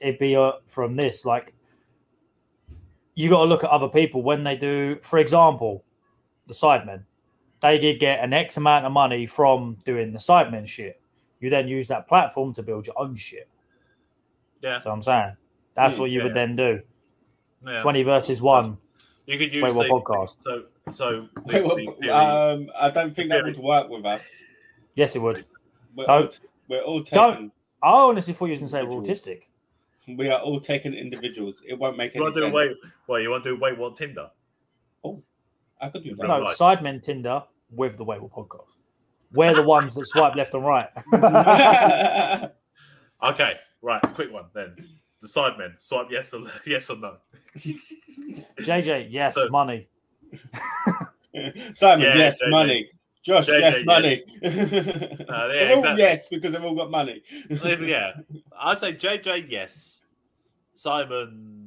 it'd 0.00 0.18
be 0.18 0.34
uh, 0.34 0.52
from 0.66 0.96
this. 0.96 1.24
Like 1.24 1.54
you 3.14 3.28
got 3.28 3.40
to 3.42 3.44
look 3.44 3.62
at 3.62 3.70
other 3.70 3.88
people 3.88 4.22
when 4.22 4.42
they 4.42 4.56
do. 4.56 4.98
For 5.02 5.18
example, 5.18 5.84
the 6.46 6.54
sidemen, 6.54 7.02
they 7.62 7.78
did 7.78 7.98
get 8.00 8.22
an 8.22 8.32
X 8.32 8.56
amount 8.56 8.84
of 8.86 8.92
money 8.92 9.26
from 9.26 9.76
doing 9.84 10.12
the 10.12 10.18
sidemen 10.18 10.66
shit. 10.66 11.00
You 11.40 11.50
then 11.50 11.68
use 11.68 11.88
that 11.88 12.06
platform 12.08 12.52
to 12.54 12.62
build 12.62 12.86
your 12.86 12.98
own 12.98 13.14
shit. 13.16 13.48
Yeah, 14.60 14.78
So 14.78 14.90
I'm 14.92 15.02
saying 15.02 15.36
that's 15.74 15.94
Mm, 15.96 15.98
what 16.00 16.10
you 16.10 16.18
yeah. 16.18 16.24
would 16.24 16.34
then 16.34 16.54
do. 16.56 16.82
yeah. 17.66 17.80
Twenty 17.80 18.02
versus 18.02 18.40
one. 18.40 18.78
You 19.26 19.38
could 19.38 19.52
use 19.54 19.62
Wait, 19.62 19.74
what 19.74 19.86
the- 19.86 19.92
podcast? 19.92 20.40
So, 20.42 20.64
so 20.90 21.28
Wait, 21.46 21.62
the- 21.62 21.94
the 22.00 22.10
um, 22.10 22.70
I 22.76 22.90
don't 22.90 23.14
think 23.14 23.30
that 23.30 23.44
would 23.44 23.58
work 23.58 23.88
with 23.88 24.04
us. 24.04 24.22
Yes, 24.94 25.16
it 25.16 25.22
would. 25.22 25.44
We're, 25.96 26.04
Don't. 26.06 26.24
all, 26.26 26.30
we're 26.68 26.80
all 26.82 27.00
Don't. 27.02 27.52
I 27.82 27.90
honestly 27.90 28.34
thought 28.34 28.46
you 28.46 28.52
was 28.52 28.60
going 28.60 28.68
to 28.68 28.72
say 28.72 28.82
we're 28.82 29.02
autistic. 29.02 29.42
We 30.08 30.28
are 30.30 30.40
all 30.40 30.60
taken 30.60 30.94
individuals. 30.94 31.62
It 31.66 31.78
won't 31.78 31.96
make 31.96 32.14
you 32.14 32.18
any 32.20 32.24
want 32.24 32.34
to 32.34 32.40
do 32.40 32.46
sense. 32.46 32.54
wait? 32.54 32.76
Wait, 33.08 33.22
you 33.22 33.30
want 33.30 33.44
to 33.44 33.50
do 33.54 33.60
wait? 33.60 33.78
What 33.78 33.94
Tinder? 33.96 34.30
Oh, 35.04 35.22
I 35.80 35.88
could 35.88 36.02
do 36.04 36.10
No. 36.10 36.16
that. 36.16 36.26
No, 36.28 36.40
Right. 36.42 36.56
Sidemen 36.56 37.00
Tinder 37.02 37.42
with 37.72 37.96
the 37.96 38.04
Wait 38.04 38.20
What 38.22 38.32
podcast. 38.32 38.68
We're 39.32 39.54
the 39.54 39.62
ones 39.62 39.94
that 39.94 40.06
swipe 40.06 40.34
left 40.36 40.54
and 40.54 40.64
right. 40.64 40.88
Okay, 43.22 43.54
right. 43.82 44.02
Quick 44.14 44.32
one 44.32 44.46
then. 44.52 44.74
The 45.20 45.28
sidemen 45.28 45.74
swipe 45.78 46.08
yes 46.10 46.34
or 46.34 46.42
yes 46.66 46.90
or 46.90 46.96
no. 46.96 47.16
JJ, 48.58 49.06
yes, 49.10 49.34
So- 49.36 49.48
money. 49.48 49.86
Simon, 51.74 52.00
Yeah, 52.04 52.16
yes, 52.16 52.42
JJ. 52.42 52.50
money. 52.50 52.90
Josh, 53.22 53.46
JJ, 53.46 53.60
yes, 53.60 53.74
yes. 53.76 53.84
money. 53.86 54.24
Uh, 54.42 54.48
yeah, 54.48 55.46
They're 55.48 55.76
all 55.76 55.96
yes 55.98 56.26
because 56.28 56.52
they've 56.52 56.64
all 56.64 56.74
got 56.74 56.90
money. 56.90 57.22
yeah, 57.48 58.14
I'd 58.58 58.78
say 58.80 58.94
JJ 58.94 59.46
yes. 59.48 60.00
Simon 60.74 61.61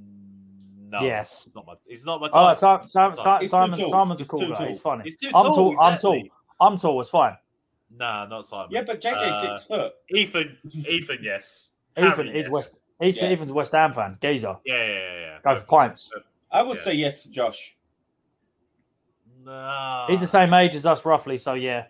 no. 0.99 1.05
Yes. 1.05 1.45
it's 1.47 1.55
not 1.55 1.65
my. 1.67 1.73
He's 1.87 2.05
not 2.05 2.21
my 2.21 2.29
Oh, 2.33 2.53
type. 2.53 2.87
Simon, 2.87 3.17
Simon, 3.17 3.39
He's 3.41 3.49
too 3.49 3.57
Simon. 3.57 3.89
Simon's 3.89 4.21
a 4.21 4.25
cool 4.25 4.39
guy. 4.49 4.55
tall. 4.57 4.67
He's 4.67 4.79
funny. 4.79 5.03
He's 5.05 5.17
too 5.17 5.27
I'm 5.27 5.45
tall. 5.45 5.55
tall. 5.55 5.81
I'm 5.81 5.97
tall. 5.99 6.23
I'm 6.59 6.77
tall. 6.77 7.01
It's 7.01 7.09
fine. 7.09 7.37
Nah, 7.97 8.25
not 8.25 8.45
Simon. 8.45 8.67
Yeah, 8.71 8.83
but 8.83 8.99
JJ 9.01 9.13
Uh, 9.15 9.55
six 9.57 9.65
foot. 9.67 9.93
Ethan. 10.09 10.57
Ethan, 10.73 11.19
yes. 11.21 11.69
Ethan 11.97 12.11
Harry, 12.27 12.29
is 12.39 12.43
yes. 12.45 12.49
West. 12.49 12.77
He's 12.99 13.21
Yeah. 13.21 13.27
Ethan's 13.29 13.51
West 13.51 13.71
Ham 13.73 13.93
fan. 13.93 14.17
Geezer. 14.21 14.57
Yeah, 14.65 14.75
yeah, 14.75 14.87
yeah. 14.87 15.19
yeah. 15.19 15.37
Go 15.43 15.55
for 15.59 15.65
pints. 15.65 16.09
I 16.51 16.61
would 16.61 16.77
yeah. 16.77 16.83
say 16.83 16.93
yes 16.93 17.23
to 17.23 17.29
Josh. 17.31 17.75
Nah. 19.43 20.07
He's 20.07 20.19
the 20.21 20.27
same 20.27 20.53
age 20.53 20.75
as 20.75 20.85
us, 20.85 21.05
roughly. 21.05 21.37
So 21.37 21.53
yeah, 21.53 21.85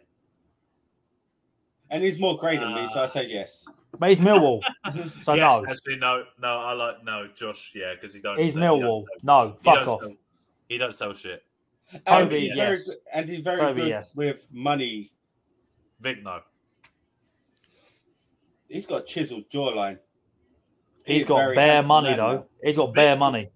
And 1.90 2.04
he's 2.04 2.20
more 2.20 2.38
grey 2.38 2.58
than 2.58 2.74
me, 2.74 2.88
so 2.94 3.02
I 3.04 3.08
say 3.08 3.28
yes. 3.28 3.66
But 4.00 4.10
he's 4.10 4.20
Millwall. 4.20 4.62
So 5.22 5.34
yes, 5.36 5.62
no, 5.62 5.66
actually, 5.68 5.98
no, 5.98 6.24
no. 6.42 6.48
I 6.60 6.74
like 6.74 7.04
no 7.04 7.28
Josh. 7.36 7.72
Yeah, 7.76 7.94
because 7.94 8.14
he 8.14 8.22
don't. 8.22 8.40
he's 8.40 8.54
he 8.54 8.60
don't 8.60 8.80
Millwall. 8.82 9.04
No, 9.24 9.50
he 9.60 9.64
fuck 9.64 9.76
don't 9.80 9.88
off. 9.90 10.02
sell- 10.02 10.16
he 10.70 10.78
don't 10.78 10.96
sell 10.96 11.14
shit. 11.14 11.44
and 11.92 12.04
Tobi, 12.06 12.40
he's 12.40 12.54
very 12.54 12.72
yes. 12.72 12.86
good, 12.88 12.98
and 13.14 13.30
he's 13.30 13.40
very 13.42 13.58
Tobi, 13.60 13.76
good 13.76 13.88
yes. 13.90 14.16
with 14.16 14.48
money. 14.52 15.12
Vikk, 16.04 16.24
no. 16.24 16.40
He's 18.68 18.86
got 18.86 19.06
chiseled 19.06 19.50
jawline. 19.50 20.00
He's 21.06 21.22
He's 21.22 21.26
got 21.26 21.54
bare 21.56 21.84
money 21.84 22.10
man 22.10 22.18
though. 22.18 22.34
now. 22.34 22.46
He's 22.64 22.78
got 22.78 22.94
bare 22.94 23.16
money. 23.16 23.50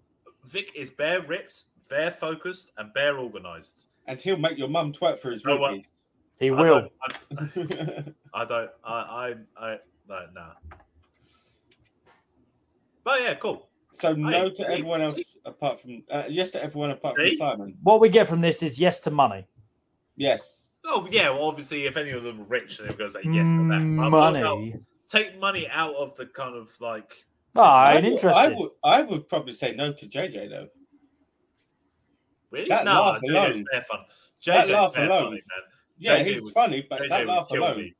Vikk 0.52 0.74
is 0.76 0.92
bare 0.92 1.22
ripped, 1.24 1.64
bare 1.90 2.12
focused, 2.12 2.72
and 2.78 2.94
bare 2.94 3.18
organized. 3.18 3.88
And 4.08 4.22
he'll 4.22 4.38
make 4.38 4.58
your 4.58 4.68
mum 4.68 4.94
twerk 4.94 5.20
for 5.20 5.32
his 5.32 5.44
well. 5.44 5.60
rupees. 5.60 5.92
He 6.40 6.48
I 6.50 6.52
will. 6.52 6.88
don't- 7.32 8.14
I, 8.34 8.42
I 8.42 8.46
don't. 8.46 8.70
I. 8.86 9.34
I. 9.58 9.78
I 10.12 10.26
no. 10.34 10.41
Nah. 10.41 10.53
But 13.03 13.22
yeah, 13.22 13.34
cool. 13.36 13.70
so 13.93 14.14
no 14.14 14.30
Hey, 14.30 14.49
to 14.49 14.55
see- 14.55 14.64
everyone 14.64 15.01
else 15.01 15.16
see- 15.16 15.26
apart 15.45 15.82
from 15.82 16.03
uh, 16.12 16.24
yes 16.30 16.51
to 16.51 16.62
everyone 16.64 16.91
apart 16.91 17.16
See? 17.18 17.38
from 17.38 17.49
Simon. 17.49 17.78
What 17.84 17.99
we 17.99 18.10
get 18.10 18.28
from 18.28 18.41
this 18.41 18.62
is 18.62 18.80
yes 18.80 18.99
to 19.01 19.12
money. 19.12 19.47
Yes. 20.16 20.68
Oh 20.86 21.07
yeah. 21.12 21.30
Well, 21.30 21.43
obviously, 21.45 21.86
if 21.86 21.97
any 21.97 22.12
of 22.12 22.24
them 22.24 22.41
are 22.41 22.45
rich, 22.45 22.78
then 22.78 22.88
they're 22.88 22.97
going 22.97 23.10
to 23.10 23.14
say 23.14 23.22
yes 23.26 23.47
to 23.47 23.68
that. 23.70 23.95
But 23.97 24.12
what 24.12 24.34
about- 24.34 24.43
money. 24.43 24.76
take 25.07 25.39
money 25.39 25.68
out 25.70 25.95
of 25.95 26.16
the 26.16 26.26
kind 26.28 26.55
of 26.55 26.70
like. 26.80 27.12
Oh, 27.55 27.64
I 27.64 27.95
ain't 27.95 28.03
would- 28.03 28.14
interested. 28.14 28.39
I 28.39 28.47
would, 28.49 28.70
I 28.84 29.01
would 29.01 29.28
probably 29.28 29.53
say 29.53 29.74
no 29.74 29.91
to 29.93 30.05
JJ 30.07 30.49
though. 30.49 30.68
Really? 32.51 32.70
That 32.70 32.86
no, 32.86 32.91
laugh 32.93 33.22
JJ's 33.22 33.30
alone. 33.57 33.66
bare 33.72 33.84
fun. 33.84 33.99
That 34.45 34.70
laugh 34.70 34.93
bare 34.93 35.05
alone. 35.05 35.24
funny, 35.26 35.32
man. 35.36 35.41
Yeah, 35.97 36.18
JJ 36.24 36.26
he's 36.34 36.41
would- 36.43 36.53
funny, 36.53 36.88
but 36.89 37.01
JJ 37.01 37.10
that 37.10 37.28
laugh 37.28 37.47
alone, 37.51 37.78
me. 37.78 37.93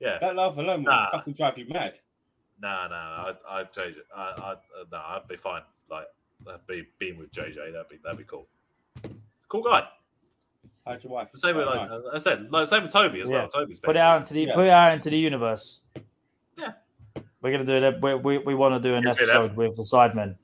Yeah. 0.00 0.18
that 0.20 0.36
laugh 0.36 0.56
alone 0.56 0.84
would 0.84 0.90
Nah. 0.90 1.10
fucking 1.10 1.32
drive 1.34 1.58
you 1.58 1.66
mad. 1.68 1.94
Nah, 2.60 2.88
nah, 2.88 3.28
I'd, 3.28 3.36
I'd 3.48 3.72
change 3.72 3.96
it. 3.96 4.06
I, 4.14 4.20
I, 4.20 4.52
uh, 4.52 4.56
nah, 4.90 5.16
I'd 5.16 5.28
be 5.28 5.36
fine. 5.36 5.62
Like, 5.90 6.06
I'd 6.48 6.66
be 6.66 6.86
being 6.98 7.18
with 7.18 7.30
JJ. 7.32 7.72
That'd 7.72 7.88
be, 7.88 7.98
that'd 8.02 8.18
be 8.18 8.24
cool. 8.24 8.46
Cool 9.48 9.62
guy. 9.62 9.86
How'd 10.86 11.02
your 11.04 11.12
wife? 11.12 11.28
The 11.32 11.38
same 11.38 11.56
with, 11.56 11.66
Oh, 11.68 11.70
like, 11.70 11.90
nice. 11.90 12.00
I 12.14 12.18
said, 12.18 12.50
like, 12.50 12.66
same 12.66 12.82
with 12.82 12.92
Tobi 12.92 13.20
as 13.22 13.28
Yeah. 13.28 13.34
well. 13.36 13.48
Tobi's 13.48 13.78
Put 13.80 13.96
it 13.96 14.00
out 14.00 14.18
into 14.18 14.34
the 14.34 14.42
Yeah. 14.42 14.54
put 14.54 14.64
it 14.66 14.70
out 14.70 14.92
into 14.92 15.10
the 15.10 15.18
universe. 15.18 15.82
Yeah. 16.56 16.72
We're 17.40 17.52
gonna 17.52 17.64
do 17.64 17.74
it. 17.74 18.02
We, 18.02 18.14
we, 18.16 18.38
we 18.38 18.54
want 18.54 18.74
to 18.82 18.88
do 18.88 18.94
an 18.96 19.04
Yes, 19.04 19.16
episode 19.16 19.56
with 19.56 19.76
the 19.76 19.82
Sidemen. 19.84 20.36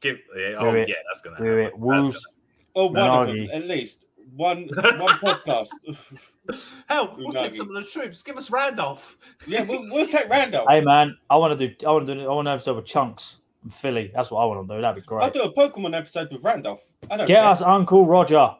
Give, 0.00 0.18
yeah, 0.36 0.54
oh, 0.58 0.72
Wait, 0.72 0.88
yeah, 0.88 0.94
that's 1.08 1.20
gonna 1.20 1.36
wait, 1.38 1.64
happen. 1.64 1.80
wait, 1.80 1.96
That's 1.96 2.04
Woos. 2.06 2.26
Or 2.74 2.90
one 2.90 3.28
of 3.28 3.34
them, 3.34 3.48
at 3.52 3.64
least 3.66 4.05
one 4.36 4.68
one 4.74 5.18
podcast. 5.18 5.68
Hell, 6.88 7.14
we'll 7.18 7.32
Unagi. 7.32 7.40
take 7.40 7.54
some 7.54 7.68
of 7.68 7.74
the 7.74 7.90
troops. 7.90 8.22
Give 8.22 8.36
us 8.36 8.50
Randolph. 8.50 9.16
Yeah, 9.46 9.62
we'll, 9.62 9.82
we'll 9.90 10.06
take 10.06 10.28
Randolph. 10.28 10.68
Hey 10.68 10.80
man, 10.80 11.16
I 11.30 11.36
want 11.36 11.58
to 11.58 11.68
do. 11.68 11.86
I 11.86 11.90
want 11.90 12.06
to 12.06 12.14
do. 12.14 12.22
I 12.22 12.32
want 12.32 12.46
to 12.46 12.52
episode 12.52 12.76
with 12.76 12.84
Chunkz 12.84 13.38
and 13.62 13.72
Filly. 13.72 14.10
That's 14.14 14.30
what 14.30 14.40
I 14.42 14.44
want 14.46 14.68
to 14.68 14.74
do. 14.76 14.80
That'd 14.80 15.02
be 15.02 15.06
great. 15.06 15.24
I'll 15.24 15.30
do 15.30 15.42
a 15.42 15.52
Pokemon 15.52 15.96
episode 15.96 16.30
with 16.32 16.42
Randolph. 16.42 16.84
I 17.10 17.16
don't 17.16 17.26
Get 17.26 17.40
care. 17.40 17.44
us 17.46 17.62
Uncle 17.62 18.06
Roger. 18.06 18.54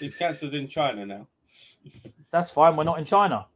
He's 0.00 0.16
cancelled 0.16 0.54
in 0.54 0.66
China 0.68 1.04
now. 1.04 1.26
That's 2.30 2.50
fine. 2.50 2.76
We're 2.76 2.84
not 2.84 2.98
in 2.98 3.04
China. 3.04 3.46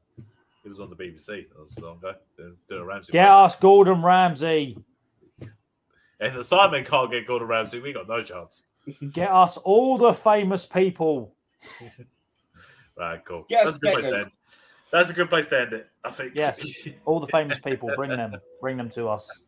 It 0.65 0.69
was 0.69 0.81
on 0.81 0.91
the 0.91 0.97
BBC. 0.97 1.49
That 1.49 1.59
was 1.63 1.75
so 1.75 1.87
long 1.87 1.97
ago. 1.99 2.13
Doing, 2.37 2.57
doing 2.69 2.83
a 2.83 2.85
Ramsay. 2.85 3.13
Get 3.13 3.29
us 3.29 3.57
Gordon 3.57 4.03
Ramsay. 4.03 4.77
If 6.21 6.35
the 6.35 6.45
Simon 6.45 6.85
can't 6.85 7.11
get 7.11 7.27
Gordon 7.27 7.49
Ramsay, 7.49 7.81
we 7.81 7.93
got 7.93 8.09
no 8.09 8.23
chance. 8.23 8.65
Get 9.13 9.31
us 9.31 9.57
all 9.59 9.99
the 9.99 10.13
famous 10.13 10.67
people. 10.67 11.35
Right, 12.99 13.25
cool. 13.25 13.47
Yes, 13.49 13.65
That's 13.65 13.77
a 13.77 13.81
good 13.81 13.93
place 13.93 14.07
to 14.07 14.19
end. 14.19 14.31
That's 14.91 15.11
a 15.11 15.13
good 15.13 15.29
place 15.29 15.49
to 15.51 15.61
end 15.61 15.73
it. 15.73 15.87
I 16.05 16.11
think. 16.11 16.33
Yes. 16.35 16.65
All 17.05 17.21
the 17.21 17.27
famous 17.27 17.59
people. 17.59 17.91
Bring 17.95 18.11
them. 18.11 18.35
Bring 18.61 18.77
them 18.77 18.91
to 18.91 19.09
us. 19.09 19.41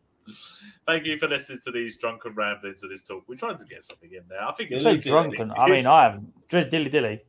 Thank 0.87 1.07
you 1.07 1.19
for 1.19 1.27
listening 1.29 1.59
to 1.65 1.73
these 1.73 1.97
drunken 1.97 2.35
ramblings 2.35 2.85
of 2.85 2.91
this 2.91 3.03
talk. 3.03 3.25
We 3.27 3.37
tried 3.37 3.59
to 3.59 3.65
get 3.65 3.85
something 3.85 4.11
in 4.13 4.23
there. 4.29 4.43
I 4.43 4.53
think 4.53 4.71
it's 4.71 4.85
So 4.85 4.97
drunken. 4.97 5.51
I 5.57 5.69
mean, 5.69 5.87
I 5.87 6.05
haven't. 6.05 6.49
Dr- 6.49 6.71
Dilly 6.71 6.91
dilly. 6.91 7.23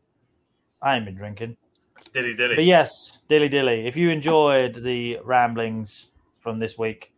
I 0.81 0.95
ain't 0.95 1.05
been 1.05 1.15
drinking. 1.15 1.57
dilly 2.13 2.35
dilly. 2.35 2.55
But 2.55 2.65
yes, 2.65 3.19
dilly 3.27 3.47
dilly. 3.49 3.87
If 3.87 3.95
you 3.97 4.09
enjoyed 4.09 4.75
the 4.75 5.19
ramblings 5.23 6.11
from 6.39 6.59
this 6.59 6.77
week, 6.77 7.13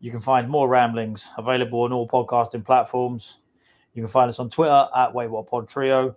you 0.00 0.10
can 0.10 0.20
find 0.20 0.48
more 0.48 0.68
ramblings 0.68 1.30
available 1.38 1.82
on 1.82 1.92
all 1.92 2.08
podcasting 2.08 2.64
platforms. 2.64 3.38
You 3.96 4.02
can 4.02 4.08
find 4.08 4.28
us 4.28 4.38
on 4.38 4.50
Twitter 4.50 4.88
at 4.94 5.14
Wait 5.14 5.30
What 5.30 5.48
Pod 5.48 5.68
Trio, 5.68 6.14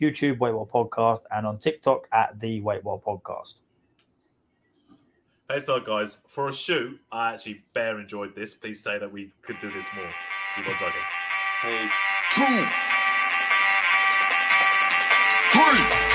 YouTube 0.00 0.38
Wait 0.38 0.52
What 0.52 0.68
Podcast, 0.68 1.20
and 1.30 1.46
on 1.46 1.58
TikTok 1.58 2.06
at 2.12 2.38
the 2.38 2.60
Wait 2.60 2.84
What 2.84 3.02
Podcast. 3.02 3.60
Thanks 5.48 5.66
a 5.68 5.72
lot, 5.72 5.86
guys. 5.86 6.18
For 6.26 6.50
a 6.50 6.52
shoot, 6.52 7.00
I 7.10 7.32
actually 7.32 7.64
bare 7.72 7.98
enjoyed 7.98 8.34
this. 8.34 8.54
Please 8.54 8.82
say 8.82 8.98
that 8.98 9.10
we 9.10 9.32
could 9.40 9.56
do 9.62 9.72
this 9.72 9.86
more. 9.94 10.10
Keep 10.56 10.66
on 10.66 10.74
judging. 10.78 11.00
Hey. 11.62 11.88
two, 12.30 12.66
three. 15.52 16.05